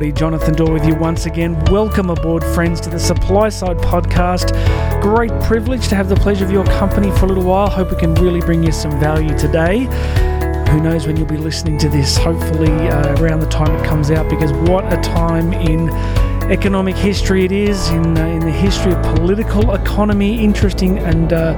everybody. 0.00 0.18
Jonathan 0.18 0.54
Dorr 0.54 0.72
with 0.72 0.86
you 0.86 0.94
once 0.94 1.26
again. 1.26 1.62
Welcome 1.66 2.08
aboard, 2.08 2.42
friends, 2.42 2.80
to 2.82 2.88
the 2.88 2.98
Supply 2.98 3.50
Side 3.50 3.76
Podcast. 3.76 4.50
Great 5.02 5.30
privilege 5.42 5.88
to 5.88 5.94
have 5.94 6.08
the 6.08 6.16
pleasure 6.16 6.42
of 6.42 6.50
your 6.50 6.64
company 6.64 7.10
for 7.10 7.26
a 7.26 7.28
little 7.28 7.44
while. 7.44 7.68
Hope 7.68 7.90
we 7.90 7.98
can 7.98 8.14
really 8.14 8.40
bring 8.40 8.62
you 8.62 8.72
some 8.72 8.98
value 8.98 9.36
today. 9.36 9.80
Who 10.70 10.80
knows 10.80 11.06
when 11.06 11.18
you'll 11.18 11.26
be 11.26 11.36
listening 11.36 11.76
to 11.80 11.90
this? 11.90 12.16
Hopefully, 12.16 12.70
uh, 12.70 13.20
around 13.20 13.40
the 13.40 13.48
time 13.48 13.74
it 13.76 13.84
comes 13.84 14.10
out, 14.10 14.30
because 14.30 14.54
what 14.70 14.90
a 14.90 14.96
time 15.02 15.52
in 15.52 15.90
economic 16.50 16.96
history 16.96 17.44
it 17.44 17.52
is, 17.52 17.90
in, 17.90 18.16
uh, 18.16 18.24
in 18.24 18.40
the 18.40 18.50
history 18.50 18.92
of 18.92 19.02
political 19.02 19.74
economy. 19.74 20.42
Interesting 20.42 20.98
and 20.98 21.34
uh, 21.34 21.52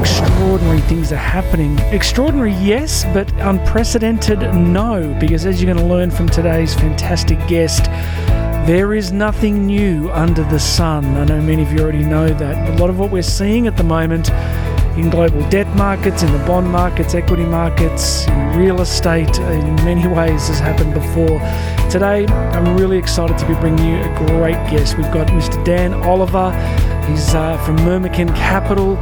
extraordinary 0.00 0.80
things 0.82 1.12
are 1.12 1.16
happening. 1.16 1.78
Extraordinary, 1.92 2.52
yes, 2.54 3.04
but 3.12 3.32
unprecedented, 3.40 4.40
no, 4.54 5.16
because 5.20 5.46
as 5.46 5.62
you're 5.62 5.72
going 5.72 5.86
to 5.86 5.92
learn 5.92 6.10
from 6.10 6.28
today's 6.28 6.74
fantastic 6.74 7.38
guest, 7.46 7.84
there 8.66 8.94
is 8.94 9.12
nothing 9.12 9.66
new 9.66 10.10
under 10.12 10.42
the 10.44 10.58
sun. 10.58 11.04
I 11.16 11.24
know 11.24 11.40
many 11.40 11.62
of 11.62 11.72
you 11.72 11.80
already 11.80 12.04
know 12.04 12.28
that. 12.28 12.70
A 12.70 12.76
lot 12.80 12.90
of 12.90 12.98
what 12.98 13.10
we're 13.10 13.22
seeing 13.22 13.66
at 13.66 13.76
the 13.76 13.84
moment 13.84 14.30
in 14.98 15.10
global 15.10 15.48
debt 15.50 15.68
markets, 15.76 16.22
in 16.22 16.32
the 16.32 16.44
bond 16.46 16.70
markets, 16.70 17.14
equity 17.14 17.44
markets, 17.44 18.26
in 18.26 18.58
real 18.58 18.80
estate, 18.80 19.38
in 19.38 19.74
many 19.76 20.06
ways 20.08 20.48
has 20.48 20.58
happened 20.58 20.94
before. 20.94 21.38
Today, 21.90 22.26
I'm 22.26 22.76
really 22.76 22.98
excited 22.98 23.38
to 23.38 23.46
be 23.46 23.54
bringing 23.54 23.86
you 23.86 24.00
a 24.00 24.14
great 24.26 24.58
guest. 24.70 24.96
We've 24.96 25.12
got 25.12 25.28
Mr. 25.28 25.62
Dan 25.64 25.94
Oliver. 25.94 26.50
He's 27.06 27.34
uh, 27.34 27.56
from 27.64 27.76
Myrmikan 27.78 28.34
Capital 28.34 28.96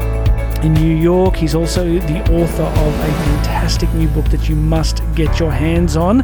in 0.65 0.73
New 0.73 0.97
York. 0.97 1.37
He's 1.37 1.55
also 1.55 1.85
the 1.85 2.21
author 2.33 2.63
of 2.63 3.01
a 3.01 3.13
fantastic 3.25 3.93
new 3.93 4.09
book 4.09 4.25
that 4.27 4.49
you 4.49 4.57
must 4.57 5.03
get 5.15 5.39
your 5.39 5.53
hands 5.53 5.97
on 5.97 6.21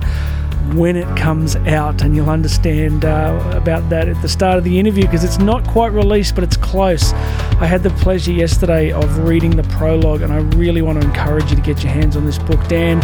when 0.74 0.96
it 0.96 1.06
comes 1.16 1.56
out, 1.56 2.02
and 2.02 2.16
you'll 2.16 2.30
understand 2.30 3.04
uh, 3.04 3.52
about 3.54 3.88
that 3.90 4.08
at 4.08 4.20
the 4.22 4.28
start 4.28 4.56
of 4.56 4.64
the 4.64 4.78
interview 4.78 5.04
because 5.04 5.24
it's 5.24 5.38
not 5.38 5.66
quite 5.68 5.92
released, 5.92 6.34
but 6.34 6.44
it's 6.44 6.56
close. 6.56 7.12
I 7.60 7.66
had 7.66 7.82
the 7.82 7.90
pleasure 7.90 8.32
yesterday 8.32 8.90
of 8.90 9.18
reading 9.18 9.50
the 9.50 9.64
prologue, 9.64 10.22
and 10.22 10.32
I 10.32 10.38
really 10.56 10.80
want 10.80 10.98
to 10.98 11.06
encourage 11.06 11.50
you 11.50 11.56
to 11.56 11.62
get 11.62 11.82
your 11.82 11.92
hands 11.92 12.16
on 12.16 12.24
this 12.24 12.38
book. 12.38 12.66
Dan, 12.68 13.02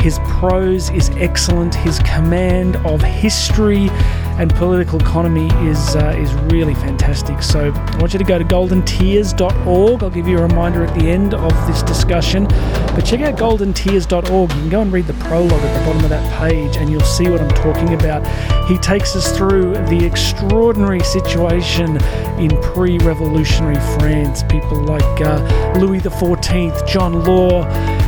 his 0.00 0.18
prose 0.20 0.88
is 0.88 1.10
excellent, 1.10 1.74
his 1.74 1.98
command 1.98 2.76
of 2.86 3.02
history 3.02 3.90
and 4.38 4.54
political 4.54 5.00
economy 5.00 5.48
is 5.68 5.96
uh, 5.96 6.16
is 6.16 6.32
really 6.52 6.74
fantastic. 6.74 7.42
So 7.42 7.72
I 7.72 7.96
want 7.98 8.12
you 8.12 8.18
to 8.18 8.24
go 8.24 8.38
to 8.38 8.44
goldentears.org. 8.44 10.02
I'll 10.02 10.10
give 10.10 10.28
you 10.28 10.38
a 10.38 10.42
reminder 10.42 10.84
at 10.84 10.98
the 10.98 11.10
end 11.10 11.34
of 11.34 11.66
this 11.66 11.82
discussion. 11.82 12.44
But 12.44 13.02
check 13.02 13.20
out 13.20 13.36
goldentears.org. 13.36 14.50
You 14.52 14.60
can 14.60 14.68
go 14.68 14.80
and 14.80 14.92
read 14.92 15.06
the 15.06 15.14
prologue 15.14 15.52
at 15.52 15.78
the 15.78 15.84
bottom 15.84 16.04
of 16.04 16.10
that 16.10 16.40
page 16.40 16.76
and 16.76 16.88
you'll 16.88 17.00
see 17.00 17.28
what 17.28 17.40
I'm 17.40 17.48
talking 17.50 17.94
about. 17.94 18.24
He 18.68 18.78
takes 18.78 19.16
us 19.16 19.36
through 19.36 19.72
the 19.86 20.04
extraordinary 20.04 21.00
situation 21.00 21.96
in 22.38 22.50
pre-revolutionary 22.62 23.80
People 24.48 24.82
like 24.84 25.20
uh, 25.20 25.74
Louis 25.78 26.00
XIV, 26.00 26.86
John 26.88 27.24
Law, 27.24 27.64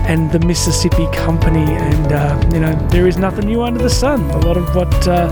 and 0.06 0.30
the 0.32 0.38
Mississippi 0.40 1.06
Company. 1.12 1.64
And, 1.64 2.12
uh, 2.12 2.50
you 2.52 2.60
know, 2.60 2.74
there 2.88 3.06
is 3.06 3.18
nothing 3.18 3.46
new 3.46 3.62
under 3.62 3.78
the 3.78 3.90
sun. 3.90 4.22
A 4.30 4.38
lot 4.38 4.56
of 4.56 4.74
what 4.74 4.92
uh, 5.06 5.28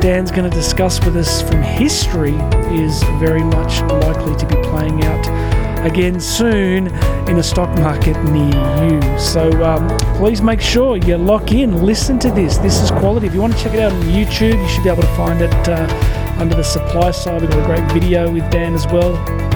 Dan's 0.00 0.30
going 0.30 0.50
to 0.50 0.56
discuss 0.56 1.04
with 1.04 1.16
us 1.16 1.42
from 1.42 1.62
history 1.62 2.34
is 2.72 3.02
very 3.20 3.44
much 3.44 3.80
likely 4.02 4.36
to 4.36 4.46
be 4.46 4.56
playing 4.62 5.04
out 5.04 5.86
again 5.86 6.20
soon 6.20 6.88
in 7.28 7.38
a 7.38 7.42
stock 7.42 7.70
market 7.78 8.16
near 8.24 8.90
you. 8.90 9.18
So 9.18 9.50
um, 9.64 9.88
please 10.16 10.42
make 10.42 10.60
sure 10.60 10.96
you 10.96 11.16
lock 11.16 11.52
in, 11.52 11.84
listen 11.84 12.18
to 12.20 12.30
this. 12.30 12.58
This 12.58 12.80
is 12.80 12.90
quality. 12.90 13.26
If 13.26 13.34
you 13.34 13.40
want 13.40 13.56
to 13.56 13.62
check 13.62 13.74
it 13.74 13.80
out 13.80 13.92
on 13.92 14.02
YouTube, 14.02 14.60
you 14.60 14.68
should 14.68 14.82
be 14.82 14.90
able 14.90 15.02
to 15.02 15.16
find 15.16 15.40
it 15.40 15.68
uh, 15.68 16.36
under 16.38 16.54
the 16.54 16.64
supply 16.64 17.10
side. 17.10 17.40
We've 17.42 17.50
got 17.50 17.60
a 17.60 17.66
great 17.66 17.92
video 17.92 18.30
with 18.30 18.50
Dan 18.50 18.74
as 18.74 18.86
well. 18.86 19.49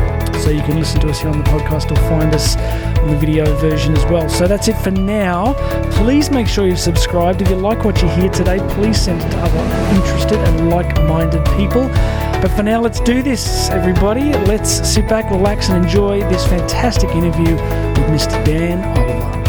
So 0.44 0.50
you 0.50 0.60
can 0.60 0.78
listen 0.78 1.00
to 1.00 1.08
us 1.08 1.22
here 1.22 1.30
on 1.30 1.38
the 1.38 1.44
podcast 1.44 1.90
or 1.90 1.96
find 2.06 2.34
us 2.34 2.58
on 2.98 3.08
the 3.08 3.16
video 3.16 3.46
version 3.56 3.96
as 3.96 4.04
well. 4.04 4.28
So 4.28 4.46
that's 4.46 4.68
it 4.68 4.76
for 4.76 4.90
now. 4.90 5.54
Please 5.92 6.30
make 6.30 6.46
sure 6.46 6.66
you're 6.66 6.76
subscribed. 6.76 7.40
If 7.40 7.48
you 7.48 7.56
like 7.56 7.82
what 7.82 8.02
you 8.02 8.08
hear 8.08 8.28
today, 8.28 8.58
please 8.74 9.00
send 9.00 9.22
it 9.22 9.30
to 9.30 9.38
other 9.38 9.96
interested 9.96 10.38
and 10.38 10.68
like 10.68 11.02
minded 11.04 11.42
people. 11.56 11.88
But 12.42 12.48
for 12.48 12.62
now, 12.62 12.82
let's 12.82 13.00
do 13.00 13.22
this, 13.22 13.70
everybody. 13.70 14.34
Let's 14.44 14.86
sit 14.86 15.08
back, 15.08 15.30
relax, 15.30 15.70
and 15.70 15.82
enjoy 15.82 16.20
this 16.28 16.46
fantastic 16.46 17.08
interview 17.12 17.54
with 17.54 18.06
Mr. 18.12 18.44
Dan 18.44 18.84
Oliver. 18.98 19.43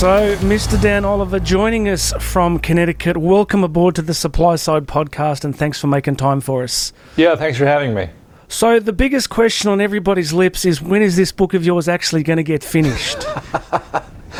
So, 0.00 0.34
Mr. 0.36 0.80
Dan 0.80 1.04
Oliver 1.04 1.38
joining 1.38 1.86
us 1.86 2.14
from 2.20 2.58
Connecticut. 2.58 3.18
Welcome 3.18 3.62
aboard 3.62 3.96
to 3.96 4.00
the 4.00 4.14
Supply 4.14 4.56
Side 4.56 4.86
podcast 4.86 5.44
and 5.44 5.54
thanks 5.54 5.78
for 5.78 5.88
making 5.88 6.16
time 6.16 6.40
for 6.40 6.62
us. 6.62 6.94
Yeah, 7.18 7.36
thanks 7.36 7.58
for 7.58 7.66
having 7.66 7.92
me. 7.92 8.08
So, 8.48 8.80
the 8.80 8.94
biggest 8.94 9.28
question 9.28 9.68
on 9.68 9.78
everybody's 9.78 10.32
lips 10.32 10.64
is 10.64 10.80
when 10.80 11.02
is 11.02 11.16
this 11.16 11.32
book 11.32 11.52
of 11.52 11.66
yours 11.66 11.86
actually 11.86 12.22
going 12.22 12.38
to 12.38 12.42
get 12.42 12.64
finished? 12.64 13.26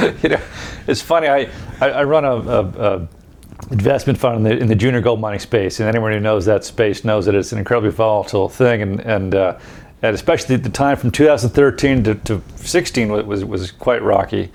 you 0.22 0.30
know, 0.30 0.40
it's 0.86 1.02
funny. 1.02 1.28
I, 1.28 1.50
I, 1.82 1.90
I 1.90 2.04
run 2.04 2.24
a, 2.24 2.36
a, 2.36 2.64
a, 2.64 3.08
investment 3.70 4.18
fund 4.18 4.38
in 4.38 4.42
the, 4.44 4.56
in 4.56 4.68
the 4.68 4.74
junior 4.74 5.02
gold 5.02 5.20
mining 5.20 5.40
space, 5.40 5.78
and 5.78 5.86
anyone 5.86 6.12
who 6.12 6.20
knows 6.20 6.46
that 6.46 6.64
space 6.64 7.04
knows 7.04 7.26
that 7.26 7.34
it's 7.34 7.52
an 7.52 7.58
incredibly 7.58 7.90
volatile 7.90 8.48
thing, 8.48 8.80
and 8.80 9.00
and 9.00 9.34
uh, 9.34 9.58
and 10.00 10.14
especially 10.14 10.56
the 10.56 10.70
time 10.70 10.96
from 10.96 11.10
2013 11.10 12.04
to, 12.04 12.14
to 12.14 12.42
16 12.56 13.26
was 13.26 13.44
was 13.44 13.72
quite 13.72 14.02
rocky. 14.02 14.50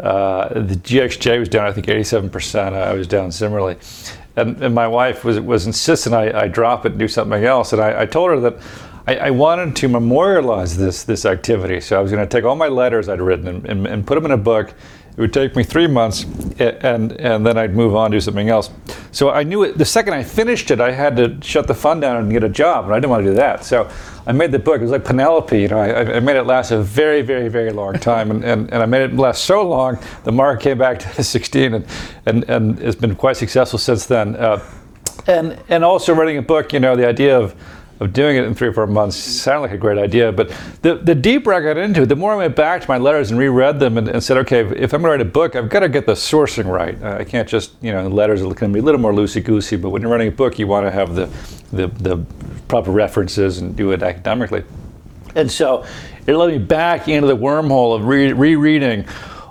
Uh, 0.00 0.48
the 0.48 0.74
GDXJ 0.74 1.38
was 1.38 1.48
down, 1.48 1.66
I 1.66 1.72
think, 1.72 1.86
87%. 1.86 2.72
I 2.72 2.92
was 2.94 3.06
down 3.06 3.30
similarly. 3.30 3.76
And, 4.36 4.60
and 4.62 4.74
my 4.74 4.88
wife 4.88 5.24
was, 5.24 5.38
was 5.40 5.66
insistent 5.66 6.14
I, 6.14 6.42
I 6.42 6.48
drop 6.48 6.84
it 6.86 6.92
and 6.92 6.98
do 6.98 7.06
something 7.06 7.44
else. 7.44 7.72
And 7.72 7.80
I, 7.80 8.02
I 8.02 8.06
told 8.06 8.30
her 8.30 8.40
that 8.40 8.58
I, 9.06 9.16
I, 9.28 9.30
wanted 9.30 9.76
to 9.76 9.88
memorialize 9.88 10.76
this, 10.76 11.04
this 11.04 11.24
activity. 11.24 11.80
So 11.80 11.96
I 11.96 12.02
was 12.02 12.10
going 12.10 12.26
to 12.26 12.28
take 12.28 12.44
all 12.44 12.56
my 12.56 12.66
letters 12.66 13.08
I'd 13.08 13.20
written 13.20 13.46
and, 13.46 13.66
and, 13.66 13.86
and 13.86 14.06
put 14.06 14.16
them 14.16 14.24
in 14.24 14.32
a 14.32 14.36
book 14.36 14.74
it 15.16 15.20
would 15.20 15.32
take 15.32 15.54
me 15.54 15.62
three 15.62 15.86
months, 15.86 16.24
and 16.58 17.12
and 17.12 17.46
then 17.46 17.56
I'd 17.56 17.76
move 17.76 17.94
on 17.94 18.10
to 18.10 18.20
something 18.20 18.48
else. 18.48 18.70
So 19.12 19.30
I 19.30 19.44
knew 19.44 19.62
it, 19.62 19.78
the 19.78 19.84
second 19.84 20.12
I 20.14 20.24
finished 20.24 20.72
it, 20.72 20.80
I 20.80 20.90
had 20.90 21.16
to 21.18 21.38
shut 21.40 21.68
the 21.68 21.74
fund 21.74 22.00
down 22.00 22.16
and 22.16 22.32
get 22.32 22.42
a 22.42 22.48
job, 22.48 22.86
and 22.86 22.94
I 22.94 22.96
didn't 22.96 23.10
want 23.10 23.24
to 23.24 23.30
do 23.30 23.36
that. 23.36 23.64
So 23.64 23.88
I 24.26 24.32
made 24.32 24.52
the 24.52 24.58
book. 24.58 24.76
It 24.76 24.82
was 24.82 24.90
like 24.90 25.04
Penelope, 25.04 25.60
you 25.60 25.68
know. 25.68 25.78
I, 25.78 26.16
I 26.16 26.20
made 26.20 26.36
it 26.36 26.44
last 26.44 26.70
a 26.70 26.82
very, 26.82 27.20
very, 27.20 27.48
very 27.48 27.70
long 27.72 27.94
time, 27.94 28.30
and, 28.30 28.42
and, 28.42 28.72
and 28.72 28.82
I 28.82 28.86
made 28.86 29.02
it 29.02 29.16
last 29.16 29.44
so 29.44 29.68
long. 29.68 29.98
The 30.24 30.32
market 30.32 30.62
came 30.62 30.78
back 30.78 30.98
to 31.00 31.22
16, 31.24 31.74
and 31.74 31.86
and 32.26 32.44
and 32.48 32.80
it's 32.80 32.96
been 32.96 33.14
quite 33.16 33.36
successful 33.36 33.78
since 33.78 34.06
then. 34.06 34.36
Uh, 34.36 34.64
and 35.26 35.58
and 35.68 35.84
also 35.84 36.14
writing 36.14 36.38
a 36.38 36.42
book, 36.42 36.72
you 36.72 36.80
know, 36.80 36.96
the 36.96 37.06
idea 37.06 37.38
of 37.38 37.54
of 38.04 38.12
doing 38.12 38.36
it 38.36 38.44
in 38.44 38.54
three 38.54 38.68
or 38.68 38.72
four 38.72 38.86
months 38.86 39.16
sounded 39.16 39.62
like 39.62 39.72
a 39.72 39.78
great 39.78 39.98
idea. 39.98 40.30
But 40.30 40.54
the, 40.82 40.96
the 40.96 41.14
deeper 41.14 41.52
I 41.52 41.60
got 41.60 41.76
into 41.76 42.02
it, 42.02 42.06
the 42.06 42.16
more 42.16 42.32
I 42.32 42.36
went 42.36 42.54
back 42.54 42.82
to 42.82 42.88
my 42.88 42.98
letters 42.98 43.30
and 43.30 43.40
reread 43.40 43.80
them 43.80 43.98
and, 43.98 44.08
and 44.08 44.22
said, 44.22 44.36
okay, 44.38 44.60
if 44.60 44.92
I'm 44.92 45.02
going 45.02 45.18
to 45.18 45.18
write 45.18 45.20
a 45.20 45.24
book, 45.24 45.56
I've 45.56 45.68
got 45.68 45.80
to 45.80 45.88
get 45.88 46.06
the 46.06 46.12
sourcing 46.12 46.70
right. 46.70 47.00
Uh, 47.02 47.16
I 47.18 47.24
can't 47.24 47.48
just, 47.48 47.72
you 47.80 47.92
know, 47.92 48.02
the 48.02 48.14
letters 48.14 48.42
are 48.42 48.44
going 48.44 48.56
to 48.56 48.68
be 48.68 48.80
a 48.80 48.82
little 48.82 49.00
more 49.00 49.12
loosey 49.12 49.42
goosey, 49.42 49.76
but 49.76 49.90
when 49.90 50.02
you're 50.02 50.10
writing 50.10 50.28
a 50.28 50.32
book, 50.32 50.58
you 50.58 50.66
want 50.66 50.86
to 50.86 50.90
have 50.90 51.14
the, 51.14 51.26
the, 51.72 51.88
the 51.88 52.24
proper 52.68 52.90
references 52.90 53.58
and 53.58 53.74
do 53.74 53.90
it 53.92 54.02
academically. 54.02 54.64
And 55.34 55.50
so 55.50 55.84
it 56.26 56.34
led 56.34 56.50
me 56.50 56.58
back 56.58 57.08
into 57.08 57.26
the 57.26 57.36
wormhole 57.36 57.96
of 57.96 58.06
re- 58.06 58.32
rereading 58.32 59.06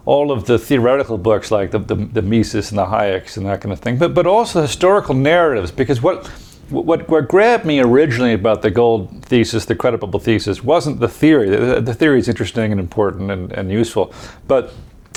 all 0.05 0.31
of 0.31 0.45
the 0.45 0.59
theoretical 0.59 1.17
books 1.17 1.49
like 1.49 1.71
the, 1.71 1.79
the, 1.79 1.95
the 1.95 2.21
Mises 2.21 2.71
and 2.71 2.77
the 2.77 2.85
Hayeks 2.85 3.37
and 3.37 3.45
that 3.45 3.61
kind 3.61 3.71
of 3.71 3.79
thing, 3.79 3.97
but, 3.97 4.13
but 4.13 4.27
also 4.27 4.61
historical 4.61 5.15
narratives, 5.15 5.71
because 5.71 6.01
what 6.01 6.29
what, 6.69 7.07
what 7.09 7.27
grabbed 7.27 7.65
me 7.65 7.79
originally 7.79 8.33
about 8.33 8.61
the 8.61 8.71
gold 8.71 9.25
thesis, 9.25 9.65
the 9.65 9.75
credible 9.75 10.19
thesis, 10.19 10.63
wasn't 10.63 10.99
the 10.99 11.07
theory. 11.07 11.49
The, 11.49 11.81
the 11.81 11.93
theory 11.93 12.19
is 12.19 12.27
interesting 12.27 12.71
and 12.71 12.79
important 12.79 13.31
and, 13.31 13.51
and 13.51 13.71
useful, 13.71 14.13
but 14.47 14.73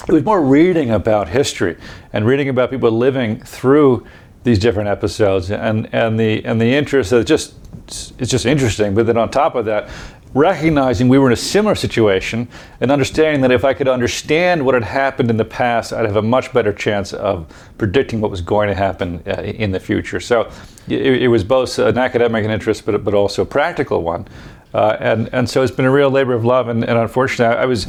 it 0.06 0.12
was 0.12 0.24
more 0.24 0.42
reading 0.42 0.90
about 0.90 1.28
history 1.28 1.76
and 2.12 2.26
reading 2.26 2.48
about 2.48 2.70
people 2.70 2.90
living 2.90 3.40
through 3.40 4.06
these 4.44 4.58
different 4.58 4.88
episodes 4.88 5.50
and, 5.50 5.92
and 5.92 6.20
the 6.20 6.44
and 6.44 6.60
the 6.60 6.72
interest 6.72 7.10
that 7.10 7.26
just 7.26 7.54
it's 7.88 8.30
just 8.30 8.46
interesting. 8.46 8.94
But 8.94 9.06
then 9.06 9.16
on 9.16 9.30
top 9.30 9.54
of 9.54 9.64
that, 9.64 9.88
recognizing 10.36 11.08
we 11.08 11.18
were 11.18 11.28
in 11.28 11.32
a 11.32 11.36
similar 11.36 11.74
situation 11.74 12.46
and 12.80 12.90
understanding 12.90 13.40
that 13.40 13.50
if 13.50 13.64
I 13.64 13.72
could 13.72 13.88
understand 13.88 14.64
what 14.64 14.74
had 14.74 14.84
happened 14.84 15.30
in 15.30 15.38
the 15.38 15.44
past, 15.46 15.92
I'd 15.92 16.04
have 16.04 16.16
a 16.16 16.22
much 16.22 16.52
better 16.52 16.72
chance 16.72 17.14
of 17.14 17.46
predicting 17.78 18.20
what 18.20 18.30
was 18.30 18.42
going 18.42 18.68
to 18.68 18.74
happen 18.74 19.22
uh, 19.26 19.40
in 19.40 19.72
the 19.72 19.80
future. 19.80 20.20
So 20.20 20.50
it, 20.88 21.22
it, 21.22 21.28
was 21.28 21.42
both 21.42 21.78
an 21.78 21.96
academic 21.96 22.44
interest, 22.44 22.84
but, 22.84 23.02
but 23.02 23.14
also 23.14 23.42
a 23.42 23.46
practical 23.46 24.02
one. 24.02 24.28
Uh, 24.76 24.94
and, 25.00 25.30
and 25.32 25.48
so 25.48 25.62
it's 25.62 25.72
been 25.72 25.86
a 25.86 25.90
real 25.90 26.10
labor 26.10 26.34
of 26.34 26.44
love. 26.44 26.68
And, 26.68 26.84
and 26.84 26.98
unfortunately, 26.98 27.56
I 27.56 27.64
was 27.64 27.86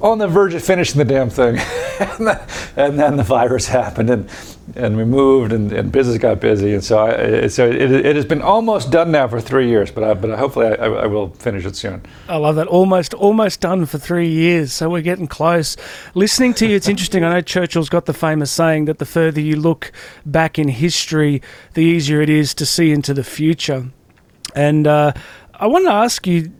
on 0.00 0.18
the 0.18 0.26
verge 0.26 0.52
of 0.54 0.64
finishing 0.64 0.98
the 0.98 1.04
damn 1.04 1.30
thing, 1.30 1.58
and, 2.00 2.26
then, 2.26 2.40
and, 2.76 2.98
then, 2.98 3.16
the 3.16 3.22
virus 3.22 3.68
happened, 3.68 4.10
and 4.10 4.28
and 4.76 4.96
we 4.96 5.04
moved, 5.04 5.52
and, 5.52 5.72
and 5.72 5.92
business 5.92 6.18
got 6.18 6.40
busy, 6.40 6.74
and 6.74 6.82
so 6.82 6.98
I, 6.98 7.46
so 7.46 7.68
it, 7.68 7.92
it, 7.92 8.16
has 8.16 8.24
been 8.24 8.42
almost 8.42 8.90
done 8.90 9.12
now 9.12 9.28
for 9.28 9.40
three 9.40 9.68
years, 9.68 9.92
but 9.92 10.02
I, 10.02 10.14
but 10.14 10.36
hopefully 10.36 10.66
I, 10.66 10.86
I, 10.86 11.06
will 11.06 11.28
finish 11.30 11.64
it 11.64 11.76
soon. 11.76 12.02
I 12.28 12.36
love 12.36 12.56
that. 12.56 12.66
Almost 12.66 13.14
almost 13.14 13.60
done 13.60 13.86
for 13.86 13.98
three 13.98 14.28
years, 14.28 14.72
so 14.72 14.90
we're 14.90 15.02
getting 15.02 15.28
close. 15.28 15.76
Listening 16.14 16.52
to 16.54 16.66
you, 16.66 16.74
it's 16.74 16.88
interesting. 16.88 17.24
I 17.24 17.34
know 17.34 17.40
Churchill's 17.40 17.88
got 17.88 18.06
the 18.06 18.12
famous 18.12 18.50
saying 18.50 18.86
that 18.86 18.98
the 18.98 19.06
further 19.06 19.40
you 19.40 19.56
look 19.56 19.92
back 20.26 20.58
in 20.58 20.68
history, 20.68 21.40
the 21.74 21.82
easier 21.82 22.20
it 22.20 22.28
is 22.28 22.52
to 22.54 22.66
see 22.66 22.90
into 22.90 23.14
the 23.14 23.24
future. 23.24 23.86
And 24.54 24.86
uh, 24.86 25.12
I 25.58 25.66
want 25.66 25.86
to 25.86 25.92
ask 25.92 26.26
you, 26.26 26.52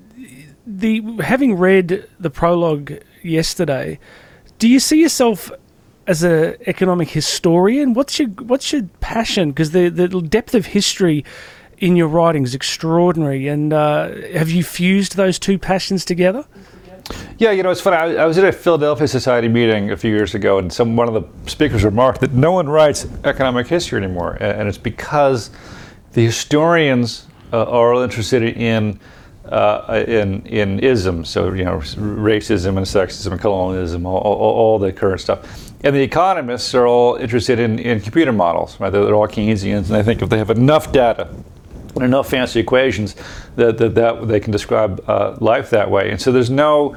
the 0.66 1.02
having 1.22 1.56
read 1.56 2.08
the 2.18 2.30
prologue 2.30 2.92
yesterday, 3.22 3.98
do 4.58 4.68
you 4.68 4.80
see 4.80 5.00
yourself 5.00 5.52
as 6.06 6.22
an 6.22 6.56
economic 6.66 7.10
historian? 7.10 7.94
What's 7.94 8.18
your 8.18 8.28
what's 8.28 8.72
your 8.72 8.82
passion? 9.00 9.50
Because 9.50 9.72
the 9.72 9.88
the 9.88 10.08
depth 10.08 10.54
of 10.54 10.66
history 10.66 11.24
in 11.78 11.96
your 11.96 12.08
writing 12.08 12.44
is 12.44 12.54
extraordinary. 12.54 13.48
And 13.48 13.72
uh, 13.72 14.10
have 14.32 14.50
you 14.50 14.62
fused 14.62 15.16
those 15.16 15.38
two 15.38 15.58
passions 15.58 16.04
together? 16.04 16.44
Yeah, 17.36 17.50
you 17.50 17.62
know, 17.62 17.70
it's 17.70 17.80
funny. 17.80 17.96
I, 17.96 18.22
I, 18.22 18.26
was 18.26 18.38
at 18.38 18.44
a 18.44 18.52
Philadelphia 18.52 19.06
Society 19.06 19.48
meeting 19.48 19.90
a 19.90 19.96
few 19.96 20.10
years 20.10 20.34
ago, 20.34 20.58
and 20.58 20.72
some 20.72 20.96
one 20.96 21.08
of 21.08 21.14
the 21.14 21.50
speakers 21.50 21.84
remarked 21.84 22.20
that 22.20 22.32
no 22.32 22.52
one 22.52 22.68
writes 22.68 23.06
economic 23.24 23.66
history 23.66 24.02
anymore, 24.02 24.38
and 24.40 24.66
it's 24.66 24.78
because 24.78 25.50
the 26.12 26.24
historians 26.24 27.26
uh, 27.52 27.64
are 27.64 27.94
all 27.94 28.02
interested 28.02 28.42
in 28.42 28.98
uh, 29.46 30.04
in 30.08 30.44
in 30.46 30.78
isms, 30.80 31.28
so 31.28 31.52
you 31.52 31.64
know, 31.64 31.76
racism 31.76 32.76
and 32.78 32.86
sexism 32.86 33.32
and 33.32 33.40
colonialism, 33.40 34.06
all, 34.06 34.18
all, 34.18 34.54
all, 34.54 34.78
the 34.78 34.92
current 34.92 35.20
stuff. 35.20 35.70
And 35.84 35.94
the 35.94 36.00
economists 36.00 36.74
are 36.74 36.86
all 36.86 37.16
interested 37.16 37.58
in, 37.58 37.78
in 37.78 38.00
computer 38.00 38.32
models, 38.32 38.80
right? 38.80 38.88
They're, 38.88 39.04
they're 39.04 39.14
all 39.14 39.28
Keynesians, 39.28 39.76
and 39.76 39.84
they 39.84 40.02
think 40.02 40.22
if 40.22 40.30
they 40.30 40.38
have 40.38 40.48
enough 40.48 40.92
data 40.92 41.28
and 41.94 42.04
enough 42.04 42.30
fancy 42.30 42.60
equations, 42.60 43.16
that, 43.56 43.76
that, 43.76 43.94
that 43.94 44.26
they 44.26 44.40
can 44.40 44.50
describe 44.50 45.04
uh, 45.06 45.36
life 45.40 45.68
that 45.70 45.90
way. 45.90 46.10
And 46.10 46.18
so 46.18 46.32
there's 46.32 46.50
no 46.50 46.96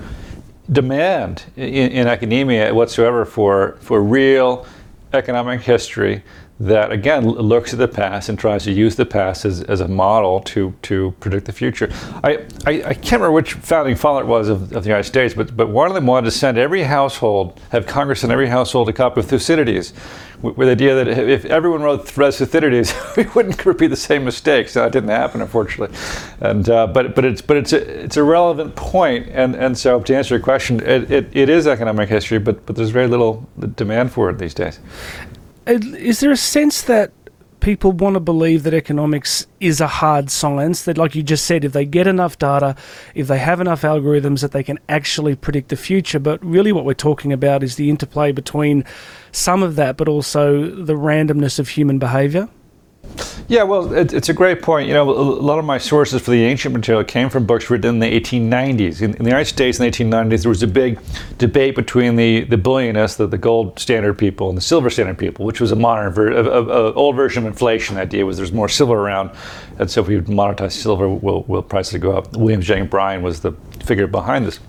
demand 0.72 1.44
in, 1.56 1.92
in 1.92 2.08
academia 2.08 2.74
whatsoever 2.74 3.26
for 3.26 3.78
for 3.80 4.02
real 4.02 4.66
economic 5.14 5.62
history 5.62 6.24
that 6.60 6.92
again 6.92 7.24
looks 7.24 7.72
at 7.72 7.78
the 7.78 7.88
past 7.88 8.30
and 8.30 8.40
tries 8.40 8.64
to 8.64 8.72
use 8.72 8.96
the 8.96 9.06
past 9.06 9.46
as, 9.46 9.62
as 9.64 9.80
a 9.80 9.88
model 9.88 10.40
to 10.42 10.74
to 10.82 11.14
predict 11.20 11.46
the 11.46 11.52
future. 11.52 11.90
I, 12.24 12.46
I, 12.66 12.84
I 12.84 12.94
can't 12.94 13.22
remember 13.22 13.32
which 13.32 13.54
founding 13.54 13.96
father 13.96 14.22
it 14.22 14.28
was 14.28 14.50
of, 14.50 14.74
of, 14.74 14.84
the 14.84 14.90
United 14.90 15.04
States, 15.04 15.36
but 15.36 15.56
but 15.56 15.70
one 15.70 15.88
of 15.88 15.94
them 15.94 16.08
wanted 16.08 16.26
to 16.26 16.32
send 16.32 16.58
every 16.58 16.84
household, 16.84 17.60
have 17.70 17.86
Congress 17.86 18.22
send 18.22 18.34
every 18.34 18.48
household 18.48 18.90
a 18.90 18.94
copy 18.94 19.20
of 19.20 19.28
Thucydides, 19.28 19.94
with, 20.42 20.58
with 20.58 20.68
the 20.68 20.72
idea 20.72 20.96
that 20.96 21.08
if 21.08 21.46
everyone 21.46 21.82
wrote 21.82 22.08
Thucydides, 22.08 22.94
we 23.18 23.24
wouldn't 23.36 23.66
repeat 23.66 23.88
the 23.88 23.96
same 23.96 24.26
mistakes. 24.26 24.74
That 24.74 24.92
didn't 24.92 25.10
happen, 25.10 25.42
unfortunately. 25.42 25.96
And 26.40 26.70
uh, 26.70 26.88
but 26.88 27.16
but 27.16 27.26
it's 27.26 27.42
but 27.42 27.58
it's 27.58 27.74
a, 27.74 28.04
it's 28.04 28.18
a 28.18 28.24
relevant 28.24 28.76
point, 28.76 29.28
and 29.30 29.56
and 29.56 29.78
so 29.78 30.00
to 30.02 30.16
answer 30.16 30.36
your 30.36 30.44
question, 30.44 30.80
it, 30.82 31.12
it, 31.12 31.30
it 31.34 31.50
is 31.50 31.68
economic 31.68 32.10
history, 32.10 32.40
but 32.40 32.66
but 32.66 32.76
there's 32.76 32.92
very 32.92 33.08
little 33.08 33.48
demand 33.76 34.12
for 34.12 34.30
it 34.30 34.38
these 34.38 34.54
days 34.54 34.80
is 35.68 36.22
there 36.22 36.32
a 36.32 36.38
sense 36.38 36.82
that 36.84 37.12
people 37.60 37.92
want 37.92 38.14
to 38.14 38.20
believe 38.20 38.64
that 38.64 38.74
economics 38.74 39.48
is 39.60 39.82
a 39.82 39.88
hard 39.88 40.30
science 40.30 40.84
that 40.84 40.98
like 40.98 41.16
you 41.16 41.24
just 41.24 41.46
said 41.46 41.66
if 41.66 41.74
they 41.74 41.86
get 41.86 42.08
enough 42.08 42.38
data 42.38 42.76
if 43.16 43.28
they 43.28 43.40
have 43.40 43.60
enough 43.60 43.82
algorithms 43.82 44.42
that 44.42 44.52
they 44.52 44.64
can 44.64 44.80
actually 44.88 45.36
predict 45.36 45.70
the 45.70 45.76
future. 45.76 46.20
But 46.20 46.44
really 46.44 46.72
what 46.72 46.86
we're 46.86 46.94
talking 46.94 47.34
about 47.34 47.64
is 47.64 47.76
the 47.76 47.90
interplay 47.90 48.32
between 48.32 48.84
some 49.32 49.64
of 49.64 49.76
that 49.76 49.98
but 49.98 50.08
also 50.08 50.70
the 50.70 50.94
randomness 50.94 51.60
of 51.60 51.70
human 51.70 52.00
behavior 52.00 52.50
yeah, 53.50 53.64
well, 53.64 53.94
it, 53.94 54.12
it's 54.12 54.28
a 54.28 54.34
great 54.34 54.62
point. 54.62 54.88
You 54.88 54.94
know, 54.94 55.10
a 55.10 55.42
lot 55.42 55.58
of 55.58 55.64
my 55.64 55.78
sources 55.78 56.22
for 56.22 56.32
the 56.32 56.44
ancient 56.44 56.74
material 56.76 57.04
came 57.06 57.30
from 57.30 57.46
books 57.46 57.70
written 57.70 57.96
in 57.96 58.00
the 58.00 58.20
1890s. 58.20 59.02
In, 59.02 59.14
in 59.14 59.24
the 59.24 59.30
United 59.30 59.46
States 59.46 59.80
in 59.80 59.86
the 59.86 59.92
1890s, 59.92 60.42
there 60.42 60.50
was 60.50 60.64
a 60.64 60.68
big 60.68 61.00
debate 61.38 61.76
between 61.76 62.18
the, 62.18 62.42
the 62.42 62.58
bullionists, 62.58 63.18
the, 63.18 63.26
the 63.26 63.38
gold 63.38 63.80
standard 63.80 64.16
people, 64.16 64.50
and 64.50 64.58
the 64.58 64.62
silver 64.62 64.90
standard 64.90 65.18
people, 65.18 65.46
which 65.46 65.62
was 65.62 65.72
a 65.72 65.78
modern, 65.78 66.12
ver- 66.12 66.32
a, 66.32 66.44
a, 66.44 66.64
a 66.64 66.94
old 66.94 67.16
version 67.16 67.44
of 67.44 67.48
inflation. 67.48 67.96
Idea 67.96 68.26
was 68.26 68.36
there's 68.36 68.52
more 68.52 68.68
silver 68.68 68.96
around, 68.96 69.32
and 69.80 69.90
so 69.90 70.02
if 70.02 70.08
we 70.08 70.20
monetize 70.20 70.74
silver, 70.74 71.08
will 71.08 71.44
will 71.44 71.64
prices 71.64 72.02
go 72.02 72.18
up. 72.18 72.36
William 72.36 72.62
Jennings 72.62 72.90
Bryan 72.90 73.22
was 73.22 73.40
the 73.40 73.54
figure 73.86 74.08
behind 74.08 74.46
this. 74.46 74.60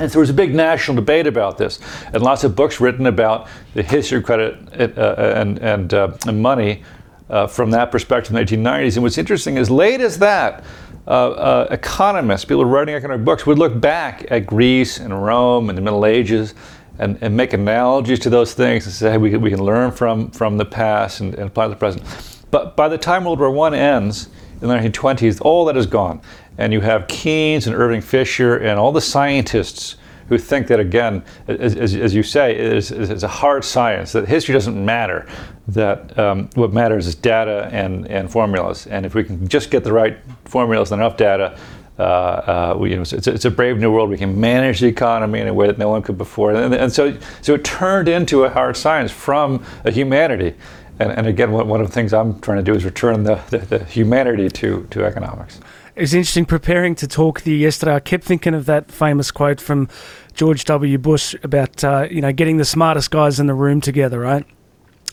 And 0.00 0.08
so 0.08 0.14
there 0.14 0.20
was 0.20 0.30
a 0.30 0.34
big 0.34 0.54
national 0.54 0.96
debate 0.96 1.26
about 1.26 1.58
this, 1.58 1.80
and 2.12 2.22
lots 2.22 2.44
of 2.44 2.54
books 2.54 2.80
written 2.80 3.06
about 3.06 3.48
the 3.74 3.82
history 3.82 4.18
of 4.18 4.24
credit 4.24 4.56
uh, 4.96 5.14
and, 5.36 5.58
and, 5.58 5.94
uh, 5.94 6.16
and 6.26 6.40
money 6.40 6.82
uh, 7.30 7.46
from 7.46 7.70
that 7.70 7.90
perspective 7.90 8.34
in 8.34 8.44
the 8.44 8.56
1890s. 8.56 8.94
And 8.94 9.02
what's 9.02 9.18
interesting, 9.18 9.58
as 9.58 9.70
late 9.70 10.00
as 10.00 10.18
that, 10.18 10.64
uh, 11.06 11.30
uh, 11.30 11.66
economists, 11.70 12.44
people 12.44 12.64
writing 12.64 12.94
economic 12.94 13.24
books, 13.24 13.46
would 13.46 13.58
look 13.58 13.80
back 13.80 14.30
at 14.30 14.46
Greece 14.46 14.98
and 14.98 15.24
Rome 15.24 15.68
and 15.68 15.78
the 15.78 15.82
Middle 15.82 16.04
Ages 16.04 16.54
and, 16.98 17.18
and 17.20 17.36
make 17.36 17.52
analogies 17.52 18.18
to 18.20 18.30
those 18.30 18.54
things 18.54 18.84
and 18.84 18.94
say, 18.94 19.12
hey, 19.12 19.18
we, 19.18 19.30
can, 19.30 19.40
we 19.40 19.50
can 19.50 19.62
learn 19.62 19.90
from, 19.90 20.30
from 20.30 20.56
the 20.58 20.64
past 20.64 21.20
and, 21.20 21.34
and 21.34 21.44
apply 21.44 21.64
to 21.64 21.70
the 21.70 21.76
present. 21.76 22.02
But 22.50 22.76
by 22.76 22.88
the 22.88 22.98
time 22.98 23.24
World 23.24 23.38
War 23.38 23.72
I 23.72 23.76
ends 23.76 24.28
in 24.60 24.68
the 24.68 24.74
1920s, 24.74 25.40
all 25.40 25.64
that 25.66 25.76
is 25.76 25.86
gone. 25.86 26.20
And 26.58 26.72
you 26.72 26.80
have 26.80 27.06
Keynes 27.06 27.66
and 27.66 27.76
Irving 27.76 28.00
Fisher 28.00 28.58
and 28.58 28.78
all 28.78 28.90
the 28.90 29.00
scientists 29.00 29.96
who 30.28 30.36
think 30.36 30.66
that, 30.66 30.80
again, 30.80 31.24
as, 31.46 31.74
as, 31.76 31.94
as 31.94 32.14
you 32.14 32.22
say, 32.22 32.52
it 32.54 32.72
is, 32.74 32.90
it's 32.90 33.22
a 33.22 33.28
hard 33.28 33.64
science, 33.64 34.12
that 34.12 34.28
history 34.28 34.52
doesn't 34.52 34.84
matter, 34.84 35.26
that 35.68 36.18
um, 36.18 36.48
what 36.54 36.72
matters 36.72 37.06
is 37.06 37.14
data 37.14 37.68
and, 37.72 38.06
and 38.08 38.30
formulas. 38.30 38.86
And 38.86 39.04
if 39.04 39.14
we 39.14 39.22
can 39.22 39.46
just 39.48 39.70
get 39.70 39.84
the 39.84 39.92
right 39.92 40.18
formulas 40.46 40.92
and 40.92 41.00
enough 41.00 41.16
data, 41.16 41.58
uh, 41.98 42.02
uh, 42.02 42.76
we, 42.78 42.90
you 42.90 42.96
know, 42.96 43.02
it's, 43.02 43.12
it's, 43.12 43.44
a 43.44 43.50
brave 43.50 43.78
new 43.78 43.92
world. 43.92 44.08
We 44.08 44.16
can 44.16 44.40
manage 44.40 44.80
the 44.80 44.86
economy 44.86 45.40
in 45.40 45.48
a 45.48 45.54
way 45.54 45.66
that 45.66 45.78
no 45.78 45.88
one 45.88 46.02
could 46.02 46.16
before. 46.16 46.54
And, 46.54 46.74
and 46.74 46.92
so, 46.92 47.18
so 47.42 47.54
it 47.54 47.64
turned 47.64 48.08
into 48.08 48.44
a 48.44 48.50
hard 48.50 48.76
science 48.76 49.10
from 49.10 49.64
a 49.84 49.90
humanity. 49.90 50.54
And, 51.00 51.12
and 51.12 51.26
again, 51.26 51.52
one 51.52 51.80
of 51.80 51.86
the 51.86 51.92
things 51.92 52.14
I'm 52.14 52.40
trying 52.40 52.58
to 52.58 52.62
do 52.62 52.74
is 52.74 52.84
return 52.84 53.24
the, 53.24 53.36
the, 53.50 53.58
the 53.58 53.84
humanity 53.84 54.48
to, 54.48 54.86
to 54.90 55.04
economics. 55.04 55.60
It's 55.96 56.12
interesting 56.12 56.46
preparing 56.46 56.94
to 56.96 57.08
talk 57.08 57.40
to 57.40 57.50
you 57.50 57.56
yesterday. 57.56 57.96
I 57.96 58.00
kept 58.00 58.22
thinking 58.22 58.54
of 58.54 58.66
that 58.66 58.90
famous 58.90 59.32
quote 59.32 59.60
from 59.60 59.88
George 60.34 60.64
W. 60.66 60.96
Bush 60.98 61.34
about 61.42 61.82
uh, 61.82 62.06
you 62.08 62.20
know 62.20 62.32
getting 62.32 62.58
the 62.58 62.64
smartest 62.64 63.10
guys 63.10 63.40
in 63.40 63.48
the 63.48 63.54
room 63.54 63.80
together, 63.80 64.20
right? 64.20 64.46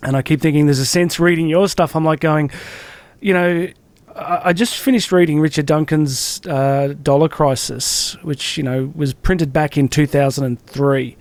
And 0.06 0.16
I 0.16 0.22
keep 0.22 0.40
thinking 0.40 0.68
there's 0.68 0.80
a 0.80 0.86
sense 0.86 1.20
reading 1.20 1.48
your 1.48 1.68
stuff. 1.68 1.96
I'm 1.96 2.06
like 2.06 2.20
going, 2.20 2.52
you 3.22 3.34
know, 3.34 3.68
I 4.16 4.54
just 4.54 4.78
finished 4.78 5.12
reading 5.12 5.40
Richard 5.40 5.66
Duncan's 5.66 6.40
uh, 6.46 6.94
Dollar 7.02 7.28
Crisis, 7.28 8.16
which 8.22 8.56
you 8.56 8.64
know 8.64 8.94
was 8.96 9.14
printed 9.14 9.52
back 9.52 9.78
in 9.78 9.90
2003, 9.90 11.18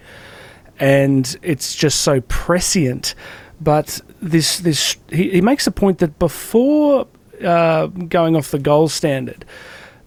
and 0.78 1.36
it's 1.42 1.74
just 1.74 2.02
so 2.02 2.20
prescient. 2.22 3.14
But 3.60 4.00
this 4.20 4.58
this 4.58 4.96
he, 5.10 5.30
he 5.30 5.40
makes 5.40 5.66
a 5.66 5.72
point 5.72 5.98
that 5.98 6.18
before 6.20 7.08
uh, 7.42 7.86
going 7.86 8.36
off 8.36 8.50
the 8.52 8.60
gold 8.60 8.92
standard, 8.92 9.44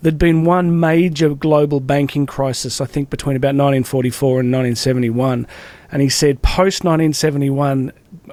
there'd 0.02 0.20
been 0.20 0.46
one 0.46 0.80
major 0.80 1.36
global 1.36 1.80
banking 1.82 2.26
crisis, 2.26 2.80
I 2.80 2.86
think, 2.86 3.10
between 3.10 3.36
about 3.36 3.50
1944 3.50 4.42
and 4.42 4.52
1971. 4.52 5.48
And 5.92 6.02
he 6.02 6.10
said 6.10 6.42
post 6.42 6.84
1971, 6.84 7.92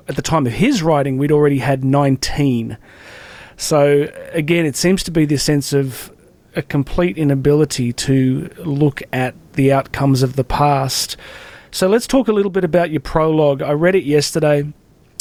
at 0.08 0.16
the 0.16 0.22
time 0.22 0.46
of 0.46 0.54
his 0.54 0.82
writing, 0.82 1.18
we'd 1.18 1.32
already 1.32 1.58
had 1.58 1.84
19. 1.84 2.78
So, 3.56 4.10
again, 4.32 4.66
it 4.66 4.76
seems 4.76 5.02
to 5.04 5.10
be 5.10 5.24
this 5.24 5.42
sense 5.42 5.72
of 5.72 6.12
a 6.56 6.62
complete 6.62 7.18
inability 7.18 7.92
to 7.92 8.50
look 8.58 9.02
at 9.12 9.34
the 9.54 9.72
outcomes 9.72 10.22
of 10.22 10.36
the 10.36 10.44
past. 10.44 11.16
So, 11.70 11.88
let's 11.88 12.06
talk 12.06 12.28
a 12.28 12.32
little 12.32 12.50
bit 12.50 12.64
about 12.64 12.90
your 12.90 13.00
prologue. 13.00 13.62
I 13.62 13.72
read 13.72 13.94
it 13.94 14.04
yesterday 14.04 14.72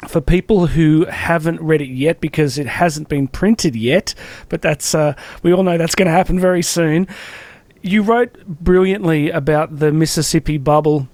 for 0.08 0.22
people 0.22 0.68
who 0.68 1.06
haven't 1.06 1.62
read 1.62 1.82
it 1.82 1.90
yet 1.90 2.20
because 2.20 2.58
it 2.58 2.68
hasn't 2.68 3.10
been 3.10 3.28
printed 3.28 3.76
yet, 3.76 4.14
but 4.50 4.62
that's 4.62 4.94
uh, 4.94 5.16
we 5.42 5.54
all 5.54 5.64
know 5.64 5.78
that's 5.78 5.96
going 5.96 6.08
to 6.08 6.12
happen 6.12 6.40
very 6.40 6.62
soon. 6.62 7.08
You 7.82 8.02
wrote 8.02 8.46
brilliantly 8.46 9.30
about 9.30 9.80
the 9.80 9.92
Mississippi 9.92 10.58
bubble. 10.58 11.08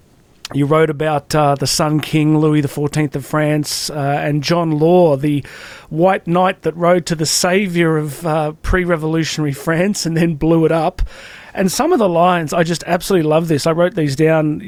You 0.52 0.66
wrote 0.66 0.90
about 0.90 1.32
uh, 1.32 1.54
the 1.54 1.66
Sun 1.66 2.00
King 2.00 2.38
Louis 2.38 2.62
XIV 2.62 3.14
of 3.14 3.24
France 3.24 3.88
uh, 3.88 3.94
and 3.94 4.42
John 4.42 4.72
Law, 4.72 5.16
the 5.16 5.44
white 5.90 6.26
knight 6.26 6.62
that 6.62 6.76
rode 6.76 7.06
to 7.06 7.14
the 7.14 7.26
savior 7.26 7.96
of 7.96 8.26
uh, 8.26 8.52
pre-revolutionary 8.62 9.52
France 9.52 10.06
and 10.06 10.16
then 10.16 10.34
blew 10.34 10.64
it 10.64 10.72
up. 10.72 11.02
And 11.54 11.70
some 11.70 11.92
of 11.92 12.00
the 12.00 12.08
lines, 12.08 12.52
I 12.52 12.64
just 12.64 12.82
absolutely 12.86 13.28
love 13.28 13.46
this. 13.46 13.66
I 13.66 13.72
wrote 13.72 13.94
these 13.94 14.16
down, 14.16 14.60